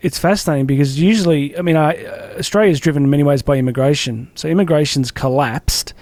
it's 0.00 0.18
fascinating 0.18 0.66
because 0.66 1.00
usually, 1.00 1.56
I 1.58 1.62
mean, 1.62 1.76
I, 1.76 2.04
Australia 2.38 2.70
is 2.70 2.80
driven 2.80 3.04
in 3.04 3.10
many 3.10 3.22
ways 3.22 3.42
by 3.42 3.56
immigration. 3.56 4.30
So 4.34 4.48
immigration's 4.48 5.10
collapsed. 5.10 5.92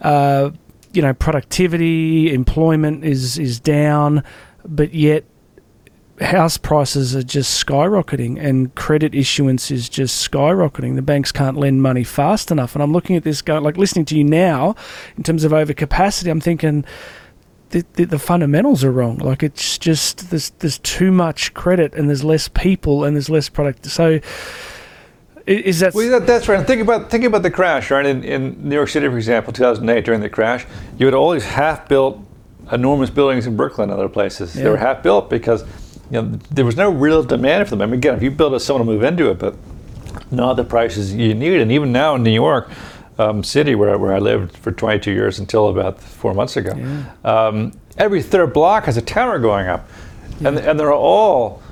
Uh, 0.00 0.50
you 0.92 1.00
know, 1.00 1.14
productivity, 1.14 2.34
employment 2.34 3.04
is 3.04 3.38
is 3.38 3.60
down, 3.60 4.24
but 4.64 4.94
yet 4.94 5.24
house 6.24 6.56
prices 6.56 7.16
are 7.16 7.22
just 7.22 7.64
skyrocketing 7.64 8.38
and 8.40 8.74
credit 8.74 9.14
issuance 9.14 9.70
is 9.70 9.88
just 9.88 10.30
skyrocketing. 10.30 10.94
The 10.94 11.02
banks 11.02 11.32
can't 11.32 11.56
lend 11.56 11.82
money 11.82 12.04
fast 12.04 12.50
enough. 12.50 12.74
And 12.74 12.82
I'm 12.82 12.92
looking 12.92 13.16
at 13.16 13.24
this 13.24 13.42
going, 13.42 13.62
like 13.62 13.76
listening 13.76 14.04
to 14.06 14.16
you 14.16 14.24
now 14.24 14.74
in 15.16 15.22
terms 15.22 15.44
of 15.44 15.52
overcapacity, 15.52 16.30
I'm 16.30 16.40
thinking 16.40 16.84
the, 17.70 17.84
the, 17.94 18.04
the, 18.04 18.18
fundamentals 18.18 18.84
are 18.84 18.92
wrong. 18.92 19.18
Like 19.18 19.42
it's 19.42 19.78
just, 19.78 20.30
there's, 20.30 20.50
there's 20.58 20.78
too 20.78 21.10
much 21.10 21.54
credit 21.54 21.94
and 21.94 22.08
there's 22.08 22.24
less 22.24 22.48
people 22.48 23.04
and 23.04 23.16
there's 23.16 23.30
less 23.30 23.48
product. 23.48 23.86
So, 23.86 24.20
is 25.46 25.80
that, 25.80 25.94
well, 25.94 26.08
that 26.10 26.26
that's 26.26 26.48
right? 26.48 26.64
think 26.64 26.82
about 26.82 27.10
think 27.10 27.24
about 27.24 27.42
the 27.42 27.50
crash, 27.50 27.90
right? 27.90 28.06
In, 28.06 28.22
in 28.22 28.68
New 28.68 28.76
York 28.76 28.88
City, 28.88 29.08
for 29.08 29.16
example, 29.16 29.52
2008, 29.52 30.04
during 30.04 30.20
the 30.20 30.28
crash, 30.28 30.66
you 30.98 31.06
had 31.06 31.14
all 31.14 31.32
these 31.32 31.44
half-built, 31.44 32.20
enormous 32.70 33.10
buildings 33.10 33.48
in 33.48 33.56
Brooklyn 33.56 33.90
and 33.90 33.98
other 33.98 34.08
places. 34.08 34.54
Yeah. 34.54 34.64
They 34.64 34.70
were 34.70 34.76
half-built 34.76 35.28
because 35.28 35.64
you 36.12 36.20
know, 36.20 36.38
there 36.50 36.66
was 36.66 36.76
no 36.76 36.90
real 36.90 37.22
demand 37.22 37.68
for 37.68 37.76
them. 37.76 37.82
I 37.82 37.86
mean, 37.86 37.98
again, 37.98 38.14
if 38.14 38.22
you 38.22 38.30
build 38.30 38.52
a 38.52 38.60
someone 38.60 38.86
to 38.86 38.92
move 38.92 39.02
into 39.02 39.30
it, 39.30 39.38
but 39.38 39.56
not 40.30 40.54
the 40.54 40.64
prices 40.64 41.14
you 41.14 41.34
need. 41.34 41.58
And 41.58 41.72
even 41.72 41.90
now 41.90 42.16
in 42.16 42.22
New 42.22 42.30
York 42.30 42.70
um, 43.18 43.42
City, 43.42 43.74
where, 43.74 43.96
where 43.96 44.12
I 44.12 44.18
lived 44.18 44.56
for 44.58 44.72
22 44.72 45.10
years 45.10 45.38
until 45.38 45.68
about 45.68 45.98
four 45.98 46.34
months 46.34 46.58
ago, 46.58 46.74
yeah. 46.76 47.04
um, 47.24 47.72
every 47.96 48.22
third 48.22 48.52
block 48.52 48.84
has 48.84 48.98
a 48.98 49.02
tower 49.02 49.38
going 49.38 49.66
up. 49.68 49.88
Yeah. 50.38 50.48
And, 50.48 50.58
and 50.58 50.78
they're 50.78 50.92
all 50.92 51.62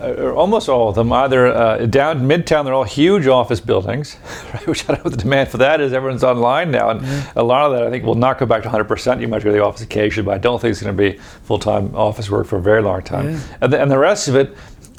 uh, 0.00 0.32
almost 0.32 0.68
all 0.68 0.88
of 0.88 0.94
them, 0.94 1.12
either 1.12 1.48
uh, 1.48 1.86
down 1.86 2.20
midtown, 2.20 2.64
they're 2.64 2.74
all 2.74 2.84
huge 2.84 3.26
office 3.26 3.60
buildings, 3.60 4.16
right? 4.54 4.66
which 4.66 4.84
I 4.84 4.88
don't 4.88 4.98
know 4.98 5.04
what 5.04 5.12
the 5.12 5.22
demand 5.22 5.48
for 5.48 5.58
that 5.58 5.80
is. 5.80 5.92
Everyone's 5.92 6.24
online 6.24 6.70
now, 6.70 6.90
and 6.90 7.00
mm-hmm. 7.00 7.38
a 7.38 7.42
lot 7.42 7.70
of 7.70 7.72
that 7.72 7.86
I 7.86 7.90
think 7.90 8.04
will 8.04 8.14
not 8.14 8.38
go 8.38 8.46
back 8.46 8.62
to 8.62 8.68
100%. 8.68 9.20
You 9.20 9.28
might 9.28 9.42
go 9.42 9.50
to 9.50 9.56
the 9.56 9.64
office 9.64 9.82
occasionally, 9.82 10.26
but 10.26 10.34
I 10.34 10.38
don't 10.38 10.60
think 10.60 10.72
it's 10.72 10.82
going 10.82 10.96
to 10.96 11.10
be 11.10 11.18
full 11.18 11.58
time 11.58 11.94
office 11.94 12.30
work 12.30 12.46
for 12.46 12.56
a 12.56 12.62
very 12.62 12.82
long 12.82 13.02
time. 13.02 13.30
Yeah. 13.30 13.40
And, 13.60 13.72
the, 13.72 13.82
and 13.82 13.90
the 13.90 13.98
rest 13.98 14.28
of 14.28 14.36
it 14.36 14.56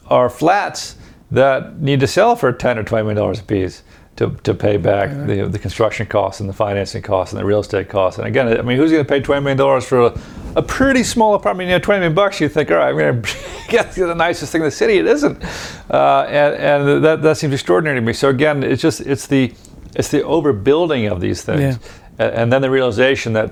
are 0.07 0.29
flats 0.29 0.95
that 1.31 1.79
need 1.79 1.99
to 1.99 2.07
sell 2.07 2.35
for 2.35 2.51
10 2.51 2.79
or 2.79 2.83
20 2.83 3.03
million 3.03 3.17
dollars 3.17 3.39
a 3.39 3.43
piece 3.43 3.83
to, 4.19 4.31
to 4.43 4.53
pay 4.53 4.75
back 4.75 5.09
the, 5.27 5.47
the 5.47 5.57
construction 5.57 6.05
costs 6.05 6.41
and 6.41 6.49
the 6.49 6.53
financing 6.53 7.01
costs 7.01 7.31
and 7.31 7.39
the 7.39 7.45
real 7.45 7.61
estate 7.61 7.87
costs. 7.87 8.19
And 8.19 8.27
again, 8.27 8.47
I 8.49 8.61
mean, 8.61 8.77
who's 8.77 8.91
going 8.91 9.05
to 9.05 9.07
pay 9.07 9.21
$20 9.21 9.43
million 9.43 9.81
for 9.81 10.09
a, 10.55 10.61
pretty 10.61 11.03
small 11.03 11.35
apartment? 11.35 11.69
You 11.69 11.75
know, 11.75 11.79
20 11.79 11.99
million 11.99 12.15
bucks, 12.15 12.39
you 12.39 12.49
think, 12.49 12.71
all 12.71 12.77
right, 12.77 12.89
I'm 12.89 12.97
going 12.97 13.21
to 13.23 13.37
get 13.67 13.91
the 13.91 14.15
nicest 14.15 14.51
thing 14.51 14.61
in 14.61 14.65
the 14.65 14.71
city. 14.71 14.97
It 14.97 15.05
isn't. 15.05 15.43
Uh, 15.89 16.25
and 16.27 16.55
and 16.55 17.03
that, 17.03 17.21
that 17.21 17.37
seems 17.37 17.53
extraordinary 17.53 17.99
to 17.99 18.05
me. 18.05 18.13
So 18.13 18.29
again, 18.29 18.63
it's 18.63 18.81
just, 18.81 19.01
it's 19.01 19.27
the, 19.27 19.53
it's 19.95 20.09
the 20.09 20.21
overbuilding 20.21 21.11
of 21.11 21.21
these 21.21 21.41
things. 21.41 21.61
Yeah. 21.61 21.91
And, 22.17 22.35
and 22.35 22.53
then 22.53 22.61
the 22.61 22.69
realization 22.69 23.33
that 23.33 23.51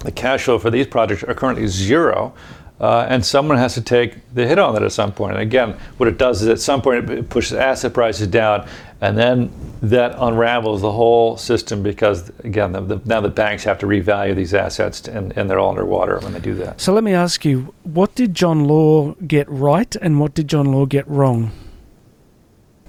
the 0.00 0.12
cash 0.12 0.44
flow 0.44 0.58
for 0.58 0.70
these 0.70 0.86
projects 0.86 1.22
are 1.24 1.34
currently 1.34 1.66
zero. 1.66 2.34
Uh, 2.80 3.06
and 3.10 3.24
someone 3.24 3.58
has 3.58 3.74
to 3.74 3.82
take 3.82 4.16
the 4.34 4.46
hit 4.46 4.58
on 4.58 4.72
that 4.72 4.82
at 4.82 4.90
some 4.90 5.12
point. 5.12 5.34
And 5.34 5.42
again, 5.42 5.76
what 5.98 6.08
it 6.08 6.16
does 6.16 6.40
is 6.40 6.48
at 6.48 6.60
some 6.60 6.80
point 6.80 7.10
it 7.10 7.28
pushes 7.28 7.52
asset 7.52 7.92
prices 7.92 8.26
down, 8.26 8.66
and 9.00 9.16
then 9.16 9.50
that 9.82 10.14
unravels 10.18 10.82
the 10.82 10.92
whole 10.92 11.36
system 11.36 11.82
because 11.82 12.30
again, 12.44 12.72
the, 12.72 12.80
the, 12.80 13.00
now 13.06 13.20
the 13.20 13.30
banks 13.30 13.64
have 13.64 13.78
to 13.78 13.86
revalue 13.86 14.34
these 14.36 14.52
assets, 14.52 15.08
and, 15.08 15.36
and 15.36 15.48
they're 15.48 15.58
all 15.58 15.70
underwater 15.70 16.18
when 16.20 16.32
they 16.32 16.40
do 16.40 16.54
that. 16.54 16.80
So 16.80 16.92
let 16.92 17.04
me 17.04 17.14
ask 17.14 17.44
you, 17.44 17.74
what 17.82 18.14
did 18.14 18.34
John 18.34 18.64
Law 18.64 19.14
get 19.26 19.48
right, 19.48 19.94
and 19.96 20.20
what 20.20 20.34
did 20.34 20.48
John 20.48 20.66
Law 20.66 20.84
get 20.84 21.08
wrong? 21.08 21.50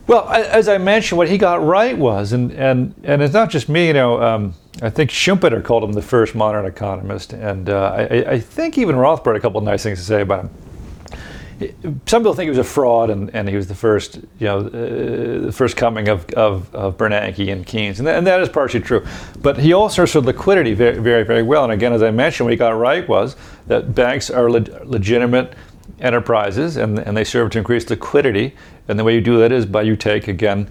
Well, 0.07 0.27
as 0.29 0.67
I 0.67 0.77
mentioned, 0.77 1.17
what 1.17 1.29
he 1.29 1.37
got 1.37 1.63
right 1.63 1.97
was, 1.97 2.33
and, 2.33 2.51
and, 2.51 2.93
and 3.03 3.21
it's 3.21 3.33
not 3.33 3.49
just 3.49 3.69
me, 3.69 3.87
you 3.87 3.93
know, 3.93 4.21
um, 4.21 4.53
I 4.81 4.89
think 4.89 5.09
Schumpeter 5.09 5.63
called 5.63 5.83
him 5.83 5.93
the 5.93 6.01
first 6.01 6.35
modern 6.35 6.65
economist, 6.65 7.31
and 7.33 7.69
uh, 7.69 7.91
I, 7.93 8.31
I, 8.31 8.39
think 8.39 8.77
even 8.77 8.95
Rothbard 8.95 9.27
had 9.27 9.35
a 9.35 9.39
couple 9.39 9.59
of 9.59 9.63
nice 9.63 9.83
things 9.83 9.99
to 9.99 10.03
say 10.03 10.21
about 10.21 10.45
him. 10.45 10.49
Some 12.05 12.21
people 12.21 12.33
think 12.33 12.45
he 12.45 12.49
was 12.49 12.57
a 12.57 12.63
fraud 12.63 13.09
and, 13.09 13.33
and 13.35 13.47
he 13.47 13.55
was 13.55 13.67
the 13.67 13.75
first, 13.75 14.15
you 14.15 14.47
know, 14.47 14.59
uh, 14.59 15.45
the 15.45 15.51
first 15.51 15.77
coming 15.77 16.07
of, 16.07 16.29
of, 16.31 16.73
of 16.73 16.97
Bernanke 16.97 17.51
and 17.51 17.65
Keynes. 17.65 17.99
And 17.99 18.07
that, 18.07 18.17
and 18.17 18.27
that 18.27 18.41
is 18.41 18.49
partially 18.49 18.81
true. 18.81 19.05
But 19.39 19.57
he 19.57 19.73
also 19.73 20.05
served 20.05 20.25
liquidity 20.25 20.73
very, 20.73 20.97
very, 20.99 21.23
very 21.23 21.43
well. 21.43 21.63
And 21.63 21.73
again, 21.73 21.93
as 21.93 22.03
I 22.03 22.11
mentioned, 22.11 22.45
what 22.45 22.51
he 22.51 22.57
got 22.57 22.71
right 22.71 23.07
was 23.07 23.35
that 23.67 23.93
banks 23.95 24.29
are 24.29 24.49
le- 24.49 24.83
legitimate 24.83 25.53
enterprises 25.99 26.77
and, 26.77 26.99
and 26.99 27.15
they 27.15 27.23
serve 27.23 27.51
to 27.51 27.57
increase 27.57 27.89
liquidity. 27.89 28.55
And 28.87 28.99
the 28.99 29.03
way 29.03 29.15
you 29.15 29.21
do 29.21 29.37
that 29.39 29.51
is 29.51 29.65
by 29.65 29.83
you 29.83 29.95
take, 29.95 30.27
again, 30.27 30.69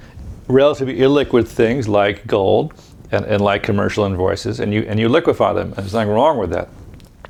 relatively 0.49 0.97
illiquid 0.97 1.47
things 1.47 1.89
like 1.89 2.27
gold 2.27 2.75
and, 3.13 3.25
and 3.25 3.41
like 3.41 3.63
commercial 3.63 4.05
invoices 4.05 4.61
and 4.61 4.73
you, 4.73 4.83
and 4.83 4.99
you 4.99 5.09
liquefy 5.09 5.53
them. 5.53 5.73
There's 5.73 5.95
nothing 5.95 6.11
wrong 6.11 6.39
with 6.39 6.51
that. 6.51 6.69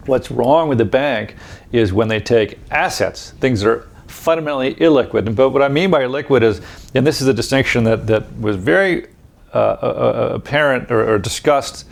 What's 0.06 0.30
wrong 0.30 0.68
with 0.68 0.78
the 0.78 0.84
bank 0.84 1.36
is 1.72 1.92
when 1.92 2.08
they 2.08 2.20
take 2.20 2.58
assets, 2.70 3.30
things 3.40 3.60
that 3.60 3.70
are 3.70 3.88
fundamentally 4.06 4.74
illiquid. 4.76 5.34
But 5.34 5.50
what 5.50 5.62
I 5.62 5.68
mean 5.68 5.90
by 5.90 6.02
illiquid 6.02 6.42
is, 6.42 6.60
and 6.94 7.06
this 7.06 7.20
is 7.20 7.28
a 7.28 7.34
distinction 7.34 7.84
that, 7.84 8.06
that 8.06 8.38
was 8.38 8.56
very 8.56 9.06
uh, 9.52 9.58
uh, 9.58 10.30
uh 10.30 10.34
apparent 10.34 10.90
or, 10.90 11.14
or 11.14 11.18
discussed 11.18 11.86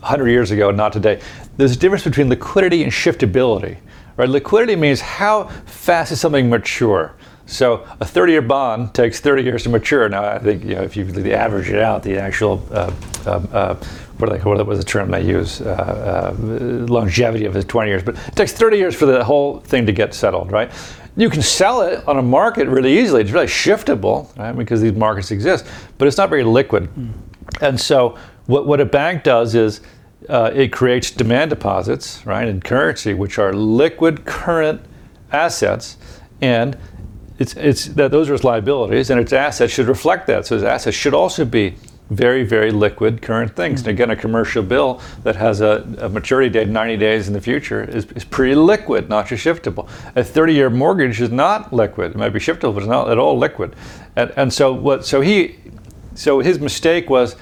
100 0.00 0.28
years 0.28 0.50
ago, 0.50 0.70
not 0.70 0.92
today. 0.92 1.20
There's 1.56 1.72
a 1.72 1.78
difference 1.78 2.04
between 2.04 2.28
liquidity 2.28 2.82
and 2.82 2.92
shiftability. 2.92 3.78
Right? 4.16 4.28
Liquidity 4.28 4.76
means 4.76 5.00
how 5.00 5.44
fast 5.66 6.12
is 6.12 6.20
something 6.20 6.48
mature. 6.48 7.14
So 7.46 7.86
a 8.00 8.04
30-year 8.04 8.42
bond 8.42 8.94
takes 8.94 9.20
30 9.20 9.42
years 9.42 9.62
to 9.62 9.70
mature. 9.70 10.08
Now 10.08 10.24
I 10.24 10.38
think 10.38 10.64
you 10.64 10.74
know, 10.74 10.82
if 10.82 10.96
you 10.96 11.04
average 11.32 11.70
it 11.70 11.80
out, 11.80 12.02
the 12.02 12.18
actual 12.18 12.66
uh, 12.72 12.92
um, 13.26 13.48
uh, 13.52 13.74
what, 14.18 14.30
they, 14.30 14.38
what 14.38 14.64
was 14.66 14.78
the 14.78 14.84
term 14.84 15.10
they 15.10 15.22
use? 15.22 15.60
Uh, 15.60 16.34
uh, 16.34 16.44
longevity 16.92 17.44
of 17.44 17.56
it 17.56 17.68
20 17.68 17.90
years, 17.90 18.02
but 18.02 18.16
it 18.28 18.36
takes 18.36 18.52
30 18.52 18.76
years 18.76 18.94
for 18.94 19.06
the 19.06 19.24
whole 19.24 19.60
thing 19.60 19.86
to 19.86 19.92
get 19.92 20.14
settled, 20.14 20.52
right? 20.52 20.70
You 21.16 21.30
can 21.30 21.42
sell 21.42 21.82
it 21.82 22.06
on 22.06 22.18
a 22.18 22.22
market 22.22 22.68
really 22.68 22.98
easily. 22.98 23.22
It's 23.22 23.30
really 23.30 23.46
shiftable, 23.46 24.36
right? 24.36 24.52
Because 24.52 24.80
these 24.80 24.92
markets 24.92 25.30
exist, 25.30 25.66
but 25.98 26.08
it's 26.08 26.16
not 26.16 26.30
very 26.30 26.44
liquid. 26.44 26.88
Mm. 26.94 27.12
And 27.60 27.80
so 27.80 28.16
what, 28.46 28.66
what 28.66 28.80
a 28.80 28.84
bank 28.84 29.24
does 29.24 29.54
is 29.54 29.80
uh, 30.28 30.50
it 30.54 30.72
creates 30.72 31.10
demand 31.10 31.50
deposits, 31.50 32.24
right, 32.26 32.48
in 32.48 32.60
currency, 32.60 33.14
which 33.14 33.38
are 33.38 33.52
liquid 33.52 34.24
current 34.24 34.80
assets, 35.32 35.96
and 36.40 36.76
it's, 37.38 37.54
it's 37.56 37.86
that 37.86 38.10
those 38.10 38.28
are 38.28 38.34
its 38.34 38.44
liabilities, 38.44 39.10
and 39.10 39.20
its 39.20 39.32
assets 39.32 39.72
should 39.72 39.86
reflect 39.86 40.26
that. 40.26 40.46
So 40.46 40.56
its 40.56 40.64
assets 40.64 40.96
should 40.96 41.14
also 41.14 41.44
be 41.44 41.76
very, 42.10 42.42
very 42.42 42.70
liquid 42.70 43.20
current 43.20 43.54
things. 43.54 43.80
Mm-hmm. 43.80 43.90
And 43.90 43.98
again, 43.98 44.10
a 44.10 44.16
commercial 44.16 44.62
bill 44.62 45.00
that 45.24 45.36
has 45.36 45.60
a, 45.60 45.86
a, 45.98 46.08
maturity 46.08 46.48
date 46.48 46.68
90 46.68 46.96
days 46.96 47.28
in 47.28 47.34
the 47.34 47.40
future 47.40 47.84
is, 47.84 48.06
is 48.12 48.24
pretty 48.24 48.54
liquid, 48.54 49.08
not 49.08 49.26
just 49.26 49.44
shiftable. 49.44 49.88
A 50.16 50.24
30 50.24 50.54
year 50.54 50.70
mortgage 50.70 51.20
is 51.20 51.30
not 51.30 51.72
liquid. 51.72 52.12
It 52.12 52.16
might 52.16 52.30
be 52.30 52.40
shiftable, 52.40 52.74
but 52.74 52.82
it's 52.82 52.88
not 52.88 53.10
at 53.10 53.18
all 53.18 53.36
liquid. 53.36 53.76
And, 54.16 54.32
and 54.36 54.52
so 54.52 54.72
what 54.72 55.04
so 55.04 55.20
he 55.20 55.56
so 56.14 56.40
his 56.40 56.58
mistake 56.58 57.10
was 57.10 57.36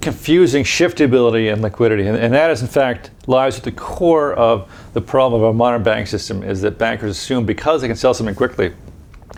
confusing 0.00 0.62
shiftability 0.62 1.52
and 1.52 1.62
liquidity. 1.62 2.06
And, 2.06 2.16
and 2.16 2.32
that 2.34 2.50
is 2.50 2.62
in 2.62 2.68
fact 2.68 3.10
lies 3.26 3.58
at 3.58 3.64
the 3.64 3.72
core 3.72 4.34
of 4.34 4.70
the 4.92 5.00
problem 5.00 5.40
of 5.42 5.46
our 5.46 5.52
modern 5.52 5.82
bank 5.82 6.06
system 6.06 6.42
is 6.42 6.60
that 6.60 6.78
bankers 6.78 7.10
assume 7.16 7.44
because 7.44 7.80
they 7.80 7.88
can 7.88 7.96
sell 7.96 8.14
something 8.14 8.34
quickly 8.34 8.72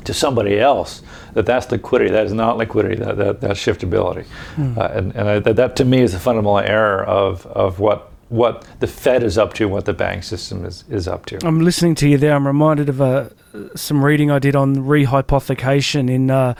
to 0.04 0.14
somebody 0.14 0.58
else, 0.58 1.02
that 1.34 1.46
that's 1.46 1.70
liquidity. 1.70 2.10
That 2.10 2.26
is 2.26 2.32
not 2.32 2.56
liquidity. 2.56 2.96
That, 2.96 3.16
that 3.16 3.40
that's 3.40 3.60
shiftability. 3.60 4.26
Mm. 4.56 4.76
Uh, 4.76 4.88
and 4.92 5.16
and 5.16 5.28
I, 5.28 5.38
that, 5.40 5.56
that 5.56 5.76
to 5.76 5.84
me 5.84 6.00
is 6.00 6.14
a 6.14 6.18
fundamental 6.18 6.58
error 6.58 7.04
of 7.04 7.46
of 7.46 7.80
what 7.80 8.12
what 8.28 8.66
the 8.80 8.86
Fed 8.86 9.22
is 9.22 9.38
up 9.38 9.54
to, 9.54 9.68
what 9.68 9.86
the 9.86 9.92
bank 9.92 10.22
system 10.22 10.64
is, 10.64 10.84
is 10.88 11.08
up 11.08 11.26
to. 11.26 11.38
I'm 11.46 11.60
listening 11.60 11.94
to 11.96 12.08
you 12.08 12.18
there. 12.18 12.34
I'm 12.34 12.46
reminded 12.46 12.88
of 12.88 13.00
uh, 13.00 13.28
some 13.74 14.04
reading 14.04 14.30
I 14.30 14.38
did 14.38 14.54
on 14.54 14.76
rehypothecation 14.76 16.10
in 16.10 16.30
uh, 16.30 16.54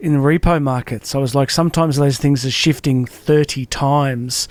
in 0.00 0.14
repo 0.16 0.62
markets. 0.62 1.14
I 1.14 1.18
was 1.18 1.34
like, 1.34 1.50
sometimes 1.50 1.96
those 1.96 2.18
things 2.18 2.44
are 2.44 2.50
shifting 2.50 3.06
30 3.06 3.66
times 3.66 4.48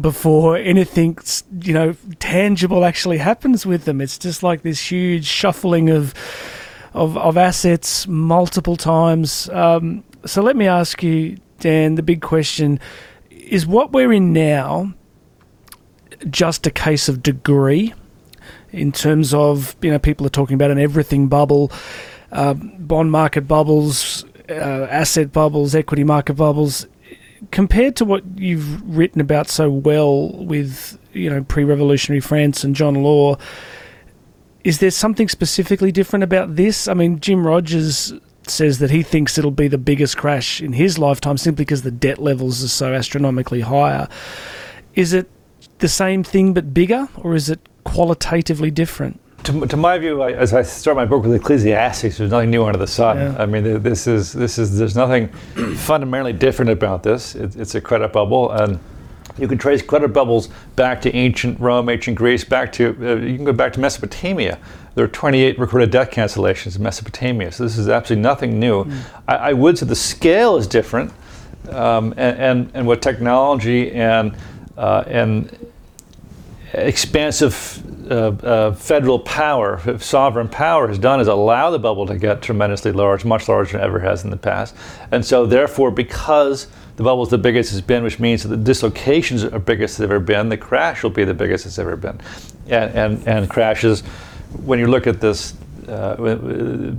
before 0.00 0.56
anything 0.56 1.16
you 1.60 1.74
know 1.74 1.94
tangible 2.18 2.84
actually 2.84 3.18
happens 3.18 3.66
with 3.66 3.84
them. 3.84 4.00
It's 4.00 4.18
just 4.18 4.42
like 4.42 4.62
this 4.62 4.90
huge 4.90 5.26
shuffling 5.26 5.90
of 5.90 6.14
of, 6.94 7.18
of 7.18 7.36
assets 7.36 8.06
multiple 8.06 8.76
times. 8.76 9.48
Um, 9.50 10.04
so 10.24 10.42
let 10.42 10.56
me 10.56 10.66
ask 10.66 11.02
you, 11.02 11.36
Dan, 11.60 11.96
the 11.96 12.02
big 12.02 12.22
question 12.22 12.80
is 13.30 13.66
what 13.66 13.92
we're 13.92 14.12
in 14.12 14.32
now 14.32 14.94
just 16.30 16.66
a 16.66 16.70
case 16.70 17.08
of 17.08 17.22
degree 17.22 17.92
in 18.72 18.92
terms 18.92 19.34
of, 19.34 19.76
you 19.82 19.90
know, 19.90 19.98
people 19.98 20.26
are 20.26 20.30
talking 20.30 20.54
about 20.54 20.70
an 20.70 20.78
everything 20.78 21.28
bubble, 21.28 21.70
uh, 22.32 22.54
bond 22.54 23.10
market 23.10 23.46
bubbles, 23.46 24.24
uh, 24.48 24.86
asset 24.90 25.32
bubbles, 25.32 25.74
equity 25.74 26.04
market 26.04 26.34
bubbles. 26.34 26.86
Compared 27.50 27.94
to 27.96 28.04
what 28.04 28.24
you've 28.36 28.96
written 28.96 29.20
about 29.20 29.48
so 29.48 29.68
well 29.68 30.32
with, 30.44 30.98
you 31.12 31.28
know, 31.28 31.44
pre 31.44 31.62
revolutionary 31.62 32.20
France 32.20 32.64
and 32.64 32.74
John 32.74 32.94
Law, 32.94 33.36
is 34.64 34.78
there 34.78 34.90
something 34.90 35.28
specifically 35.28 35.92
different 35.92 36.22
about 36.22 36.56
this? 36.56 36.88
I 36.88 36.94
mean, 36.94 37.20
Jim 37.20 37.46
Rogers 37.46 38.14
says 38.48 38.78
that 38.78 38.90
he 38.90 39.02
thinks 39.02 39.38
it'll 39.38 39.50
be 39.50 39.68
the 39.68 39.78
biggest 39.78 40.16
crash 40.16 40.60
in 40.60 40.72
his 40.72 40.98
lifetime 40.98 41.36
simply 41.36 41.64
because 41.64 41.82
the 41.82 41.90
debt 41.90 42.18
levels 42.18 42.64
are 42.64 42.68
so 42.68 42.92
astronomically 42.94 43.60
higher. 43.60 44.08
Is 44.94 45.12
it 45.12 45.30
the 45.78 45.88
same 45.88 46.22
thing 46.22 46.54
but 46.54 46.72
bigger, 46.72 47.08
or 47.22 47.34
is 47.34 47.50
it 47.50 47.60
qualitatively 47.84 48.70
different? 48.70 49.20
To, 49.44 49.66
to 49.66 49.76
my 49.76 49.98
view, 49.98 50.22
I, 50.22 50.32
as 50.32 50.54
I 50.54 50.62
start 50.62 50.96
my 50.96 51.04
book 51.04 51.24
with 51.24 51.34
Ecclesiastes, 51.34 52.16
there's 52.16 52.30
nothing 52.30 52.50
new 52.50 52.64
under 52.64 52.78
the 52.78 52.86
sun. 52.86 53.18
Yeah. 53.18 53.36
I 53.38 53.44
mean, 53.44 53.82
this 53.82 54.06
is 54.06 54.32
this 54.32 54.58
is 54.58 54.78
there's 54.78 54.96
nothing 54.96 55.28
fundamentally 55.76 56.32
different 56.32 56.70
about 56.70 57.02
this. 57.02 57.34
It, 57.34 57.56
it's 57.56 57.74
a 57.74 57.80
credit 57.80 58.12
bubble, 58.12 58.50
and 58.52 58.78
you 59.38 59.48
can 59.48 59.58
trace 59.58 59.82
credit 59.82 60.12
bubbles 60.12 60.48
back 60.76 61.00
to 61.02 61.14
ancient 61.14 61.58
Rome, 61.60 61.88
ancient 61.88 62.16
Greece, 62.16 62.44
back 62.44 62.72
to 62.72 62.96
uh, 63.00 63.14
you 63.16 63.36
can 63.36 63.44
go 63.44 63.52
back 63.52 63.72
to 63.74 63.80
Mesopotamia. 63.80 64.58
There 64.94 65.04
are 65.04 65.08
28 65.08 65.58
recorded 65.58 65.90
debt 65.90 66.12
cancellations 66.12 66.76
in 66.76 66.82
Mesopotamia, 66.82 67.50
so 67.50 67.64
this 67.64 67.76
is 67.76 67.88
absolutely 67.88 68.22
nothing 68.22 68.60
new. 68.60 68.84
Mm. 68.84 69.02
I, 69.26 69.36
I, 69.36 69.52
would 69.52 69.76
say 69.76 69.86
the 69.86 69.96
scale 69.96 70.56
is 70.56 70.68
different, 70.68 71.12
um, 71.70 72.12
and, 72.16 72.38
and, 72.38 72.70
and 72.74 72.86
what 72.86 73.02
technology 73.02 73.90
and 73.92 74.36
uh, 74.76 75.04
and 75.06 75.70
expansive 76.74 78.10
uh, 78.10 78.28
uh, 78.28 78.74
federal 78.74 79.20
power, 79.20 79.80
sovereign 79.98 80.48
power, 80.48 80.88
has 80.88 80.98
done 80.98 81.20
is 81.20 81.28
allow 81.28 81.70
the 81.70 81.78
bubble 81.78 82.06
to 82.06 82.18
get 82.18 82.42
tremendously 82.42 82.92
large, 82.92 83.24
much 83.24 83.48
larger 83.48 83.72
than 83.72 83.80
it 83.80 83.84
ever 83.84 84.00
has 84.00 84.24
in 84.24 84.30
the 84.30 84.36
past, 84.36 84.76
and 85.10 85.24
so 85.24 85.46
therefore 85.46 85.90
because 85.90 86.68
the 86.96 87.02
bubble 87.02 87.22
is 87.22 87.28
the 87.28 87.38
biggest 87.38 87.72
it's 87.72 87.80
been, 87.80 88.02
which 88.04 88.20
means 88.20 88.42
that 88.42 88.48
the 88.48 88.56
dislocations 88.56 89.42
are 89.44 89.58
biggest 89.58 89.98
it's 89.98 90.04
ever 90.04 90.20
been. 90.20 90.48
The 90.48 90.56
crash 90.56 91.02
will 91.02 91.10
be 91.10 91.24
the 91.24 91.34
biggest 91.34 91.66
it's 91.66 91.78
ever 91.78 91.96
been, 91.96 92.20
and 92.68 92.94
and, 92.94 93.28
and 93.28 93.50
crashes. 93.50 94.02
When 94.64 94.78
you 94.78 94.86
look 94.86 95.06
at 95.06 95.20
this 95.20 95.54
uh, 95.88 96.16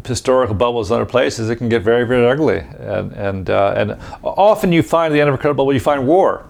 historical 0.06 0.54
bubbles 0.54 0.92
in 0.92 0.96
other 0.96 1.06
places, 1.06 1.50
it 1.50 1.56
can 1.56 1.70
get 1.70 1.82
very, 1.82 2.06
very 2.06 2.28
ugly. 2.28 2.60
And 2.60 3.12
and 3.14 3.50
uh, 3.50 3.74
and 3.78 3.98
often 4.24 4.72
you 4.72 4.84
find 4.84 5.12
at 5.12 5.16
the 5.16 5.22
end 5.22 5.30
of 5.30 5.36
a 5.36 5.38
credit 5.38 5.56
bubble, 5.56 5.74
you 5.74 5.80
find 5.80 6.06
war, 6.06 6.46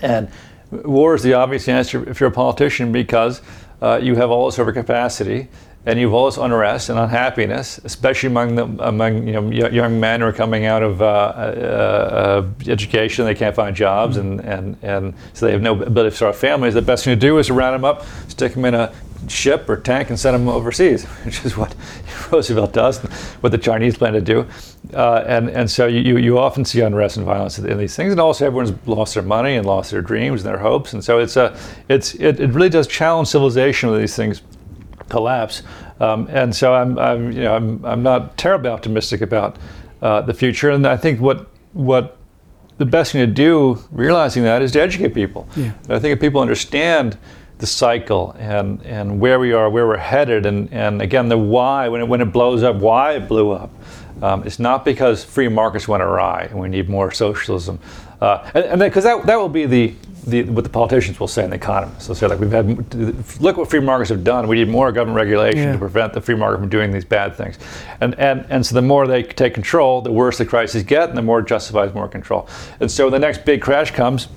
and 0.00 0.28
war 0.70 1.14
is 1.14 1.22
the 1.22 1.34
obvious 1.34 1.68
answer 1.68 2.08
if 2.08 2.20
you're 2.20 2.30
a 2.30 2.32
politician 2.32 2.92
because 2.92 3.42
uh, 3.82 3.98
you 4.02 4.14
have 4.14 4.30
all 4.30 4.46
this 4.46 4.58
overcapacity 4.58 5.48
and 5.86 6.04
all 6.06 6.26
this 6.26 6.36
unrest 6.36 6.90
and 6.90 6.98
unhappiness, 6.98 7.80
especially 7.84 8.26
among 8.26 8.54
the, 8.54 8.64
among 8.86 9.26
you 9.26 9.32
know 9.40 9.50
young 9.50 9.98
men 9.98 10.20
who 10.20 10.26
are 10.26 10.32
coming 10.32 10.66
out 10.66 10.82
of 10.82 11.00
uh, 11.00 11.04
uh, 11.04 12.42
uh, 12.68 12.70
education, 12.70 13.24
they 13.24 13.34
can't 13.34 13.56
find 13.56 13.74
jobs, 13.74 14.18
and, 14.18 14.40
and, 14.40 14.76
and 14.82 15.14
so 15.32 15.46
they 15.46 15.52
have 15.52 15.62
no 15.62 15.80
ability 15.80 16.10
to 16.10 16.16
start 16.16 16.36
families. 16.36 16.74
The 16.74 16.82
best 16.82 17.04
thing 17.04 17.14
to 17.14 17.20
do 17.20 17.38
is 17.38 17.46
to 17.46 17.54
round 17.54 17.74
them 17.74 17.84
up, 17.84 18.04
stick 18.28 18.52
them 18.52 18.66
in 18.66 18.74
a 18.74 18.92
ship 19.26 19.68
or 19.70 19.78
tank, 19.78 20.10
and 20.10 20.20
send 20.20 20.34
them 20.34 20.48
overseas, 20.48 21.04
which 21.24 21.46
is 21.46 21.56
what 21.56 21.74
Roosevelt 22.30 22.74
does, 22.74 22.98
what 23.40 23.50
the 23.50 23.58
Chinese 23.58 23.96
plan 23.96 24.12
to 24.12 24.20
do, 24.20 24.46
uh, 24.92 25.24
and 25.26 25.48
and 25.48 25.70
so 25.70 25.86
you, 25.86 26.18
you 26.18 26.38
often 26.38 26.62
see 26.62 26.82
unrest 26.82 27.16
and 27.16 27.24
violence 27.24 27.58
in 27.58 27.78
these 27.78 27.96
things, 27.96 28.12
and 28.12 28.20
also 28.20 28.46
everyone's 28.46 28.74
lost 28.86 29.14
their 29.14 29.22
money 29.22 29.56
and 29.56 29.64
lost 29.64 29.92
their 29.92 30.02
dreams 30.02 30.42
and 30.44 30.52
their 30.52 30.60
hopes, 30.60 30.92
and 30.92 31.02
so 31.02 31.18
it's 31.18 31.38
a 31.38 31.58
it's 31.88 32.14
it, 32.16 32.38
it 32.38 32.50
really 32.50 32.68
does 32.68 32.86
challenge 32.86 33.28
civilization 33.28 33.90
with 33.90 33.98
these 33.98 34.14
things 34.14 34.42
collapse. 35.10 35.62
Um, 36.00 36.26
and 36.30 36.54
so 36.56 36.72
I'm, 36.72 36.98
I'm, 36.98 37.32
you 37.32 37.42
know, 37.42 37.54
I'm, 37.54 37.84
I'm 37.84 38.02
not 38.02 38.38
terribly 38.38 38.70
optimistic 38.70 39.20
about 39.20 39.58
uh, 40.00 40.22
the 40.22 40.32
future. 40.32 40.70
And 40.70 40.86
I 40.86 40.96
think 40.96 41.20
what, 41.20 41.48
what 41.74 42.16
the 42.78 42.86
best 42.86 43.12
thing 43.12 43.20
to 43.20 43.26
do, 43.30 43.78
realizing 43.90 44.42
that, 44.44 44.62
is 44.62 44.72
to 44.72 44.80
educate 44.80 45.12
people. 45.12 45.46
Yeah. 45.54 45.72
I 45.90 45.98
think 45.98 46.14
if 46.14 46.20
people 46.20 46.40
understand 46.40 47.18
the 47.58 47.66
cycle 47.66 48.34
and, 48.38 48.82
and 48.86 49.20
where 49.20 49.38
we 49.38 49.52
are, 49.52 49.68
where 49.68 49.86
we're 49.86 49.98
headed, 49.98 50.46
and, 50.46 50.72
and 50.72 51.02
again, 51.02 51.28
the 51.28 51.36
why, 51.36 51.88
when 51.88 52.00
it, 52.00 52.08
when 52.08 52.22
it 52.22 52.32
blows 52.32 52.62
up, 52.62 52.76
why 52.76 53.12
it 53.16 53.28
blew 53.28 53.50
up. 53.50 53.70
Um, 54.22 54.46
it's 54.46 54.58
not 54.58 54.84
because 54.84 55.24
free 55.24 55.48
markets 55.48 55.86
went 55.86 56.02
awry 56.02 56.48
and 56.50 56.58
we 56.58 56.68
need 56.68 56.88
more 56.88 57.10
socialism. 57.10 57.78
Uh, 58.20 58.50
and 58.54 58.80
because 58.80 59.04
that, 59.04 59.26
that 59.26 59.36
will 59.36 59.48
be 59.48 59.66
the 59.66 59.94
the, 60.26 60.44
what 60.44 60.64
the 60.64 60.70
politicians 60.70 61.18
will 61.18 61.28
say 61.28 61.44
in 61.44 61.50
the 61.50 61.56
economy. 61.56 61.92
So 61.98 62.14
say 62.14 62.26
like 62.26 62.38
we've 62.40 62.50
had 62.50 62.66
look 63.40 63.56
what 63.56 63.70
free 63.70 63.80
markets 63.80 64.10
have 64.10 64.24
done. 64.24 64.48
We 64.48 64.56
need 64.56 64.68
more 64.68 64.92
government 64.92 65.16
regulation 65.16 65.62
Yeah. 65.62 65.72
to 65.72 65.78
prevent 65.78 66.12
the 66.12 66.20
free 66.20 66.34
market 66.34 66.60
from 66.60 66.68
doing 66.68 66.92
these 66.92 67.04
bad 67.04 67.34
things. 67.36 67.58
And 68.00 68.14
and 68.18 68.46
and 68.50 68.64
so 68.64 68.74
the 68.74 68.82
more 68.82 69.06
they 69.06 69.22
take 69.22 69.54
control, 69.54 70.02
the 70.02 70.12
worse 70.12 70.38
the 70.38 70.46
crises 70.46 70.82
get, 70.82 71.08
and 71.08 71.18
the 71.18 71.22
more 71.22 71.40
it 71.40 71.46
justifies 71.46 71.94
more 71.94 72.08
control. 72.08 72.48
And 72.80 72.90
so 72.90 73.04
when 73.06 73.12
the 73.12 73.18
next 73.18 73.44
big 73.44 73.62
crash 73.62 73.90
comes, 73.92 74.28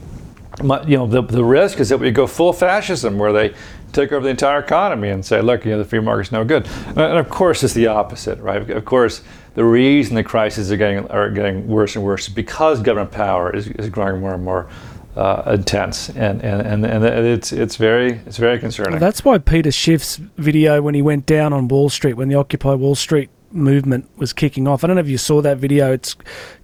you 0.61 0.97
know 0.97 1.07
the, 1.07 1.21
the 1.21 1.43
risk 1.43 1.79
is 1.79 1.89
that 1.89 1.97
we 1.99 2.11
go 2.11 2.27
full 2.27 2.53
fascism 2.53 3.17
where 3.17 3.33
they 3.33 3.53
take 3.91 4.11
over 4.11 4.23
the 4.23 4.29
entire 4.29 4.59
economy 4.59 5.09
and 5.09 5.25
say 5.25 5.41
look 5.41 5.65
you 5.65 5.71
know 5.71 5.77
the 5.79 5.85
free 5.85 5.99
market's 5.99 6.31
no 6.31 6.43
good 6.43 6.65
and, 6.87 6.99
and 6.99 7.17
of 7.17 7.29
course 7.29 7.63
it's 7.63 7.73
the 7.73 7.87
opposite 7.87 8.39
right 8.39 8.69
of 8.69 8.85
course 8.85 9.23
the 9.55 9.63
reason 9.63 10.15
the 10.15 10.23
crises 10.23 10.71
are 10.71 10.77
getting 10.77 11.07
are 11.07 11.29
getting 11.29 11.67
worse 11.67 11.95
and 11.95 12.03
worse 12.03 12.27
is 12.27 12.33
because 12.33 12.81
government 12.81 13.11
power 13.11 13.55
is, 13.55 13.67
is 13.67 13.89
growing 13.89 14.19
more 14.21 14.33
and 14.33 14.43
more 14.43 14.67
uh, 15.15 15.43
intense 15.47 16.09
and, 16.09 16.41
and, 16.41 16.65
and, 16.65 16.85
and 16.85 17.05
it's 17.05 17.51
it's 17.51 17.75
very 17.75 18.13
it's 18.25 18.37
very 18.37 18.59
concerning 18.59 18.99
That's 18.99 19.23
why 19.23 19.37
Peter 19.37 19.71
Schiff's 19.71 20.15
video 20.37 20.81
when 20.81 20.95
he 20.95 21.01
went 21.01 21.25
down 21.25 21.53
on 21.53 21.67
Wall 21.67 21.89
Street, 21.89 22.13
when 22.13 22.29
the 22.29 22.35
Occupy 22.35 22.73
Wall 22.73 22.95
Street 22.95 23.29
movement 23.51 24.09
was 24.17 24.33
kicking 24.33 24.67
off. 24.67 24.83
I 24.83 24.87
don't 24.87 24.95
know 24.95 25.01
if 25.01 25.09
you 25.09 25.17
saw 25.17 25.41
that 25.41 25.57
video. 25.57 25.93
It's 25.93 26.15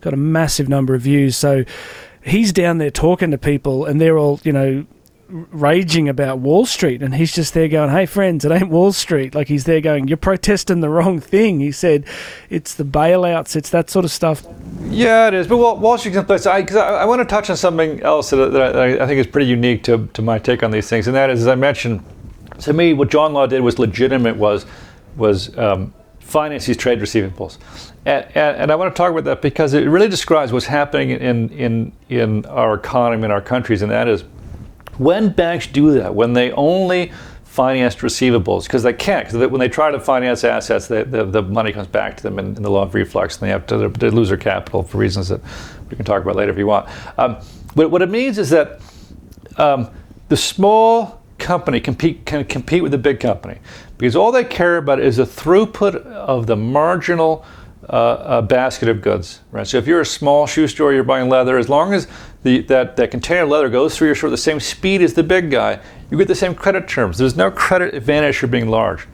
got 0.01 0.13
a 0.13 0.17
massive 0.17 0.67
number 0.67 0.95
of 0.95 1.01
views. 1.01 1.37
So 1.37 1.63
he's 2.23 2.51
down 2.51 2.79
there 2.79 2.91
talking 2.91 3.31
to 3.31 3.37
people, 3.37 3.85
and 3.85 4.01
they're 4.01 4.17
all, 4.17 4.39
you 4.43 4.51
know, 4.51 4.85
raging 5.29 6.09
about 6.09 6.39
Wall 6.39 6.65
Street, 6.65 7.01
and 7.01 7.15
he's 7.15 7.33
just 7.33 7.53
there 7.53 7.67
going, 7.67 7.91
"Hey, 7.91 8.05
friends, 8.05 8.45
it 8.45 8.51
ain't 8.51 8.69
Wall 8.69 8.91
Street." 8.91 9.35
Like 9.35 9.47
he's 9.47 9.65
there 9.65 9.81
going, 9.81 10.07
"You're 10.07 10.17
protesting 10.17 10.81
the 10.81 10.89
wrong 10.89 11.19
thing." 11.19 11.59
He 11.59 11.71
said, 11.71 12.05
"It's 12.49 12.73
the 12.73 12.83
bailouts. 12.83 13.55
It's 13.55 13.69
that 13.69 13.89
sort 13.89 14.05
of 14.05 14.11
stuff." 14.11 14.43
Yeah, 14.83 15.27
it 15.27 15.33
is. 15.33 15.47
But 15.47 15.57
Wall, 15.57 15.77
Wall 15.77 15.97
Street's 15.97 16.17
in. 16.17 16.51
I, 16.51 16.65
I, 16.71 17.01
I 17.01 17.05
want 17.05 17.21
to 17.21 17.25
touch 17.25 17.49
on 17.49 17.57
something 17.57 18.01
else 18.01 18.31
that, 18.31 18.51
that 18.51 18.75
I, 18.75 19.03
I 19.03 19.07
think 19.07 19.19
is 19.19 19.27
pretty 19.27 19.47
unique 19.47 19.83
to, 19.83 20.07
to 20.13 20.21
my 20.21 20.39
take 20.39 20.63
on 20.63 20.71
these 20.71 20.89
things, 20.89 21.07
and 21.07 21.15
that 21.15 21.29
is, 21.29 21.41
as 21.41 21.47
I 21.47 21.55
mentioned, 21.55 22.03
to 22.61 22.73
me, 22.73 22.93
what 22.93 23.09
John 23.09 23.33
Law 23.33 23.45
did 23.45 23.61
was 23.61 23.79
legitimate. 23.79 24.35
Was 24.35 24.65
was 25.15 25.55
um, 25.57 25.93
finance 26.19 26.65
these 26.65 26.77
trade 26.77 26.99
receivables, 26.99 27.57
and, 28.05 28.25
and, 28.35 28.57
and 28.57 28.71
I 28.71 28.75
want 28.75 28.93
to 28.93 28.97
talk 28.97 29.11
about 29.11 29.25
that 29.25 29.41
because 29.41 29.73
it 29.73 29.87
really 29.87 30.09
describes 30.09 30.51
what's 30.51 30.65
happening 30.65 31.11
in 31.11 31.49
in 31.49 31.91
in 32.09 32.45
our 32.47 32.73
economy 32.73 33.25
in 33.25 33.31
our 33.31 33.41
countries, 33.41 33.81
and 33.81 33.91
that 33.91 34.07
is 34.07 34.23
when 34.99 35.29
banks 35.29 35.65
do 35.65 35.93
that, 35.93 36.13
when 36.13 36.33
they 36.33 36.51
only 36.51 37.11
finance 37.43 37.95
receivables, 37.95 38.63
because 38.63 38.83
they 38.83 38.93
can't, 38.93 39.25
because 39.25 39.49
when 39.49 39.59
they 39.59 39.67
try 39.67 39.89
to 39.89 39.99
finance 39.99 40.43
assets, 40.43 40.87
they, 40.87 41.03
the, 41.03 41.25
the 41.25 41.41
money 41.41 41.71
comes 41.71 41.87
back 41.87 42.15
to 42.17 42.23
them 42.23 42.37
in, 42.37 42.55
in 42.55 42.61
the 42.61 42.69
law 42.69 42.83
of 42.83 42.93
reflux, 42.93 43.37
and 43.37 43.47
they 43.47 43.49
have 43.51 43.65
to 43.65 43.89
they 43.89 44.09
lose 44.09 44.29
their 44.29 44.37
capital 44.37 44.83
for 44.83 44.97
reasons 44.97 45.29
that 45.29 45.41
we 45.89 45.95
can 45.95 46.05
talk 46.05 46.21
about 46.21 46.35
later 46.35 46.51
if 46.51 46.57
you 46.57 46.67
want. 46.67 46.87
Um, 47.17 47.37
but 47.75 47.89
what 47.89 48.01
it 48.01 48.09
means 48.09 48.37
is 48.37 48.49
that 48.51 48.81
um, 49.57 49.89
the 50.27 50.37
small 50.37 51.21
company 51.39 51.79
compete, 51.79 52.25
can 52.25 52.43
compete 52.45 52.83
with 52.83 52.91
the 52.91 52.97
big 52.97 53.19
company 53.19 53.57
because 53.97 54.15
all 54.15 54.31
they 54.31 54.43
care 54.43 54.77
about 54.77 54.99
is 54.99 55.17
the 55.17 55.23
throughput 55.23 55.95
of 56.05 56.45
the 56.45 56.55
marginal 56.55 57.45
uh, 57.89 57.93
uh, 57.93 58.41
basket 58.41 58.87
of 58.87 59.01
goods, 59.01 59.39
right? 59.51 59.65
So 59.65 59.77
if 59.77 59.87
you're 59.87 60.01
a 60.01 60.05
small 60.05 60.45
shoe 60.45 60.67
store, 60.67 60.93
you're 60.93 61.03
buying 61.03 61.29
leather, 61.29 61.57
as 61.57 61.69
long 61.69 61.93
as 61.93 62.07
the, 62.43 62.61
that, 62.63 62.95
that 62.95 63.11
container 63.11 63.43
of 63.43 63.49
leather 63.49 63.69
goes 63.69 63.97
through 63.97 64.07
your 64.07 64.15
store 64.15 64.29
the 64.29 64.37
same 64.37 64.59
speed 64.59 65.01
as 65.01 65.13
the 65.13 65.23
big 65.23 65.51
guy, 65.51 65.79
you 66.09 66.17
get 66.17 66.27
the 66.27 66.35
same 66.35 66.55
credit 66.55 66.87
terms. 66.87 67.17
There's 67.17 67.35
no 67.35 67.51
credit 67.51 67.93
advantage 67.93 68.37
for 68.37 68.47
being 68.47 68.69
large. 68.69 69.07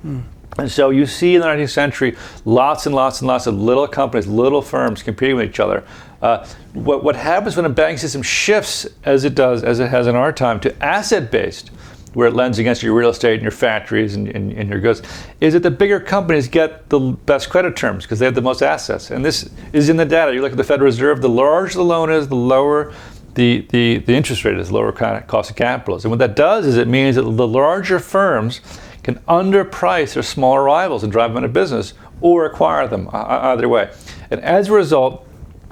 And 0.57 0.71
so 0.71 0.89
you 0.89 1.05
see 1.05 1.35
in 1.35 1.41
the 1.41 1.47
19th 1.47 1.69
century 1.69 2.15
lots 2.45 2.85
and 2.85 2.95
lots 2.95 3.19
and 3.19 3.27
lots 3.27 3.45
of 3.45 3.55
little 3.55 3.87
companies, 3.87 4.25
little 4.27 4.61
firms 4.61 5.03
competing 5.03 5.35
with 5.35 5.49
each 5.49 5.59
other. 5.59 5.83
Uh, 6.21 6.47
what, 6.73 7.03
what 7.03 7.15
happens 7.15 7.57
when 7.57 7.65
a 7.65 7.69
banking 7.69 7.97
system 7.97 8.21
shifts, 8.21 8.87
as 9.03 9.25
it 9.25 9.35
does, 9.35 9.63
as 9.63 9.79
it 9.79 9.89
has 9.89 10.07
in 10.07 10.15
our 10.15 10.31
time, 10.31 10.59
to 10.61 10.83
asset 10.83 11.29
based, 11.29 11.69
where 12.13 12.29
it 12.29 12.33
lends 12.33 12.57
against 12.57 12.81
your 12.81 12.93
real 12.93 13.09
estate 13.09 13.33
and 13.33 13.41
your 13.41 13.51
factories 13.51 14.15
and, 14.15 14.29
and, 14.29 14.53
and 14.53 14.69
your 14.69 14.79
goods, 14.79 15.01
is 15.41 15.51
that 15.51 15.63
the 15.63 15.71
bigger 15.71 15.99
companies 15.99 16.47
get 16.47 16.87
the 16.89 16.99
best 16.99 17.49
credit 17.49 17.75
terms 17.75 18.05
because 18.05 18.19
they 18.19 18.25
have 18.25 18.35
the 18.35 18.41
most 18.41 18.61
assets. 18.61 19.11
And 19.11 19.25
this 19.25 19.49
is 19.73 19.89
in 19.89 19.97
the 19.97 20.05
data. 20.05 20.33
You 20.33 20.41
look 20.41 20.51
at 20.51 20.57
the 20.57 20.63
Federal 20.63 20.85
Reserve, 20.85 21.21
the 21.21 21.27
larger 21.27 21.77
the 21.77 21.83
loan 21.83 22.09
is, 22.09 22.29
the 22.29 22.35
lower 22.35 22.93
the, 23.35 23.65
the, 23.69 23.99
the 23.99 24.13
interest 24.13 24.43
rate 24.43 24.57
is, 24.57 24.71
lower 24.71 24.91
cost 24.91 25.49
of 25.49 25.55
capital. 25.55 25.95
And 25.95 26.09
what 26.09 26.19
that 26.19 26.35
does 26.35 26.65
is 26.65 26.77
it 26.77 26.87
means 26.87 27.15
that 27.15 27.23
the 27.23 27.47
larger 27.47 27.99
firms 27.99 28.61
can 29.03 29.15
underprice 29.27 30.15
their 30.15 30.23
smaller 30.23 30.63
rivals 30.63 31.03
and 31.03 31.11
drive 31.11 31.31
them 31.31 31.43
out 31.43 31.45
of 31.45 31.53
business 31.53 31.93
or 32.21 32.45
acquire 32.45 32.87
them, 32.87 33.07
uh, 33.13 33.53
either 33.53 33.69
way. 33.69 33.91
And 34.31 34.41
as 34.41 34.69
a 34.69 34.73
result, 34.73 35.27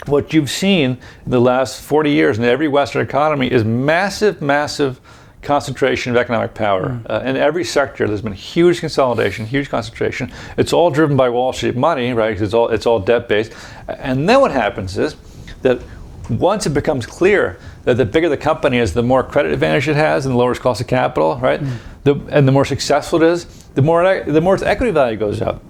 what 0.06 0.34
you've 0.34 0.50
seen 0.50 0.98
in 1.26 1.32
the 1.32 1.40
last 1.40 1.82
40 1.82 2.12
years 2.12 2.38
in 2.38 2.44
every 2.44 2.68
Western 2.68 3.02
economy 3.02 3.52
is 3.52 3.64
massive, 3.64 4.42
massive 4.42 5.00
concentration 5.42 6.12
of 6.12 6.18
economic 6.18 6.54
power. 6.54 7.02
Uh, 7.10 7.22
in 7.26 7.36
every 7.36 7.64
sector, 7.64 8.08
there's 8.08 8.22
been 8.22 8.34
huge 8.34 8.80
consolidation, 8.80 9.46
huge 9.46 9.70
concentration. 9.70 10.32
It's 10.58 10.74
all 10.74 10.90
driven 10.90 11.18
by 11.18 11.30
Wall 11.30 11.54
Street 11.54 11.76
money, 11.76 12.14
right? 12.14 12.40
it's 12.40 12.54
all 12.54 12.70
it's 12.70 12.86
all 12.86 13.00
debt 13.00 13.28
based. 13.28 13.54
And 13.88 14.28
then 14.28 14.42
what 14.42 14.52
happens 14.52 14.98
is 14.98 15.16
that 15.62 15.82
once 16.30 16.66
it 16.66 16.72
becomes 16.72 17.06
clear 17.06 17.60
that 17.84 17.98
the 17.98 18.06
bigger 18.06 18.30
the 18.30 18.38
company 18.38 18.78
is, 18.78 18.94
the 18.94 19.04
more 19.04 19.24
credit 19.24 19.52
advantage 19.52 19.88
it 19.88 19.96
has, 19.96 20.26
and 20.26 20.34
the 20.34 20.38
lower 20.38 20.52
its 20.52 20.60
cost 20.60 20.82
of 20.82 20.88
capital, 20.88 21.38
right? 21.38 21.62
The, 22.04 22.16
and 22.30 22.48
the 22.48 22.52
more 22.52 22.66
successful 22.66 23.22
it 23.22 23.28
is, 23.28 23.46
the 23.76 23.82
more 23.82 24.24
the 24.24 24.42
more 24.42 24.54
its 24.54 24.64
equity 24.64 24.92
value 24.92 25.18
goes 25.18 25.42
up. 25.42 25.62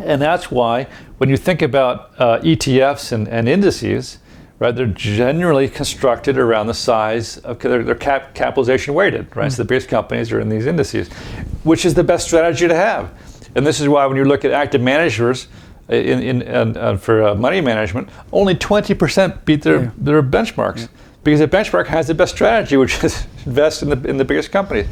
And 0.00 0.20
that's 0.20 0.50
why 0.50 0.86
when 1.18 1.30
you 1.30 1.36
think 1.36 1.62
about 1.62 2.12
uh, 2.18 2.40
ETFs 2.40 3.12
and, 3.12 3.28
and 3.28 3.48
indices, 3.48 4.18
right, 4.58 4.74
they're 4.74 4.86
generally 4.86 5.68
constructed 5.68 6.38
around 6.38 6.66
the 6.66 6.74
size 6.74 7.38
of 7.38 7.58
they're 7.58 7.94
cap, 7.94 8.34
capitalization 8.34 8.94
weighted, 8.94 9.34
right? 9.36 9.50
So 9.50 9.62
the 9.62 9.68
biggest 9.68 9.88
companies 9.88 10.32
are 10.32 10.40
in 10.40 10.48
these 10.48 10.66
indices, 10.66 11.08
which 11.64 11.84
is 11.84 11.94
the 11.94 12.04
best 12.04 12.26
strategy 12.26 12.68
to 12.68 12.74
have. 12.74 13.10
And 13.54 13.66
this 13.66 13.80
is 13.80 13.88
why 13.88 14.04
when 14.06 14.16
you 14.16 14.24
look 14.24 14.44
at 14.44 14.50
active 14.50 14.82
managers 14.82 15.48
in, 15.88 16.22
in, 16.22 16.42
and, 16.42 16.76
uh, 16.76 16.96
for 16.96 17.22
uh, 17.22 17.34
money 17.34 17.60
management, 17.60 18.08
only 18.32 18.54
20% 18.54 19.44
beat 19.44 19.62
their, 19.62 19.82
Yeah. 19.84 19.90
their 19.98 20.22
benchmarks. 20.22 20.88
Because 21.22 21.40
the 21.40 21.48
benchmark 21.48 21.86
has 21.88 22.06
the 22.06 22.14
best 22.14 22.34
strategy, 22.34 22.76
which 22.76 23.02
is 23.02 23.26
invest 23.46 23.82
in 23.82 23.88
the, 23.90 24.08
in 24.08 24.16
the 24.16 24.24
biggest 24.24 24.52
companies. 24.52 24.86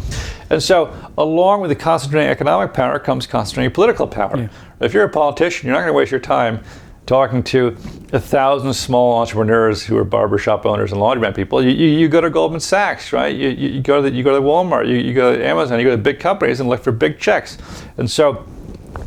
And 0.51 0.63
so, 0.63 0.93
along 1.17 1.61
with 1.61 1.69
the 1.71 1.77
concentrating 1.77 2.29
economic 2.29 2.75
power 2.75 2.99
comes 2.99 3.27
concentrating 3.27 3.73
political 3.73 4.07
power. 4.07 4.37
Yeah. 4.37 4.49
If 4.81 4.93
you're 4.95 5.05
a 5.05 5.09
politician, 5.09 5.67
you're 5.67 5.75
not 5.75 5.81
going 5.83 5.93
to 5.93 5.97
waste 5.97 6.11
your 6.11 6.21
time 6.21 6.61
talking 7.07 7.43
to 7.43 7.77
a 8.13 8.19
thousand 8.19 8.73
small 8.75 9.19
entrepreneurs 9.21 9.85
who 9.85 9.97
are 9.97 10.05
barbershop 10.05 10.65
owners 10.65 10.91
and 10.91 11.01
laundromat 11.01 11.37
people. 11.37 11.63
You, 11.63 11.71
you, 11.71 11.87
you 11.99 12.09
go 12.09 12.21
to 12.21 12.31
Goldman 12.31 12.61
Sachs, 12.61 13.13
right? 13.13 13.35
You, 13.35 13.51
you, 13.51 13.69
you 13.69 13.81
go 13.83 14.03
to 14.03 14.11
the, 14.11 14.17
you 14.17 14.25
go 14.25 14.35
to 14.35 14.41
Walmart, 14.45 14.89
you, 14.89 14.97
you 14.97 15.13
go 15.15 15.37
to 15.37 15.45
Amazon, 15.47 15.79
you 15.79 15.85
go 15.85 15.91
to 15.91 15.99
big 15.99 16.19
companies 16.19 16.61
and 16.61 16.69
look 16.69 16.83
for 16.83 16.93
big 16.93 17.19
checks. 17.19 17.59
And 17.99 18.11
so, 18.11 18.47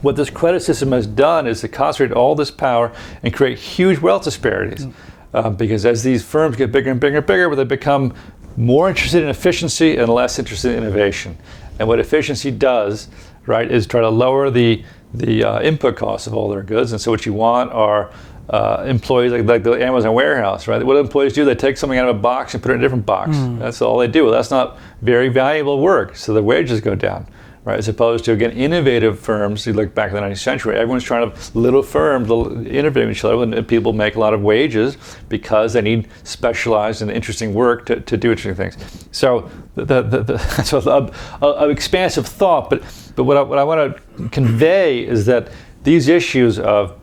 what 0.02 0.16
this 0.16 0.30
credit 0.30 0.62
system 0.62 0.92
has 0.92 1.08
done 1.08 1.48
is 1.48 1.62
to 1.62 1.68
concentrate 1.68 2.16
all 2.16 2.36
this 2.36 2.52
power 2.52 2.92
and 3.24 3.34
create 3.34 3.58
huge 3.58 4.00
wealth 4.00 4.24
disparities. 4.24 4.86
Uh, 5.34 5.50
because 5.50 5.86
as 5.86 6.04
these 6.04 6.24
firms 6.24 6.56
get 6.56 6.72
bigger 6.72 6.90
and 6.92 7.00
bigger 7.00 7.18
and 7.18 7.26
bigger, 7.26 7.54
they 7.56 7.64
become 7.64 8.14
more 8.56 8.90
interested 8.90 9.22
in 9.24 9.30
efficiency 9.30 9.98
and 9.98 10.10
less 10.10 10.40
interested 10.40 10.72
in 10.72 10.84
innovation. 10.84 11.38
And 11.80 11.88
what 11.88 12.00
efficiency 12.00 12.50
does, 12.50 13.08
right, 13.46 13.70
is 13.70 13.86
try 13.86 14.02
to 14.02 14.10
lower 14.10 14.50
the 14.50 14.84
the 15.14 15.44
uh, 15.44 15.62
input 15.62 15.96
costs 15.96 16.28
of 16.28 16.34
all 16.34 16.50
their 16.50 16.64
goods. 16.64 16.92
And 16.92 17.00
so 17.00 17.12
what 17.12 17.26
you 17.26 17.34
want 17.34 17.72
are 17.72 18.12
uh, 18.50 18.84
employees 18.88 19.32
like, 19.32 19.46
like 19.46 19.64
the 19.64 19.74
Amazon 19.74 20.14
warehouse, 20.14 20.68
right? 20.68 20.84
What 20.86 20.94
do 20.96 21.00
employees 21.00 21.34
do? 21.34 21.46
They 21.46 21.56
take 21.56 21.78
something 21.78 21.98
out 21.98 22.10
of 22.10 22.18
a 22.18 22.20
box 22.20 22.54
and 22.54 22.62
put 22.62 22.72
it 22.72 22.76
in 22.76 22.80
a 22.82 22.84
different 22.84 23.06
box. 23.06 23.38
That's 23.60 23.82
all 23.82 23.98
they 23.98 24.08
do. 24.08 24.24
Well, 24.26 24.34
that's 24.34 24.52
not 24.52 24.78
very 25.02 25.30
valuable 25.30 25.80
work, 25.80 26.16
so 26.16 26.34
the 26.34 26.44
wages 26.44 26.82
go 26.82 26.94
down. 26.96 27.26
Right, 27.68 27.80
as 27.80 27.90
opposed 27.90 28.24
to 28.24 28.32
again 28.32 28.52
innovative 28.52 29.20
firms. 29.20 29.68
You 29.68 29.74
look 29.74 29.94
back 29.94 30.12
in 30.12 30.16
the 30.16 30.22
19th 30.22 30.38
century, 30.38 30.78
everyone's 30.78 31.04
trying 31.04 31.30
to 31.30 31.60
little 31.60 31.84
firms, 31.84 32.30
little 32.30 32.66
innovative 32.66 33.12
each 33.12 33.26
other, 33.26 33.44
and 33.44 33.68
people 33.68 33.92
make 33.92 34.16
a 34.16 34.20
lot 34.22 34.34
of 34.34 34.42
wages 34.42 34.96
because 35.28 35.74
they 35.74 35.82
need 35.82 36.08
specialized 36.24 37.02
and 37.02 37.12
interesting 37.12 37.54
work 37.54 37.86
to, 37.88 38.00
to 38.00 38.16
do 38.16 38.32
interesting 38.32 38.56
things. 38.56 39.10
So 39.12 39.52
the, 39.76 40.02
the, 40.02 40.24
the, 40.24 40.38
so 40.64 40.80
a, 41.42 41.46
a, 41.46 41.68
expansive 41.68 42.26
thought, 42.26 42.70
but 42.70 42.84
but 43.18 43.26
what 43.26 43.36
I, 43.36 43.42
what 43.42 43.60
I 43.60 43.66
want 43.66 43.98
to 43.98 44.30
convey 44.30 45.06
is 45.06 45.26
that 45.26 45.52
these 45.84 46.08
issues 46.08 46.60
of 46.60 46.98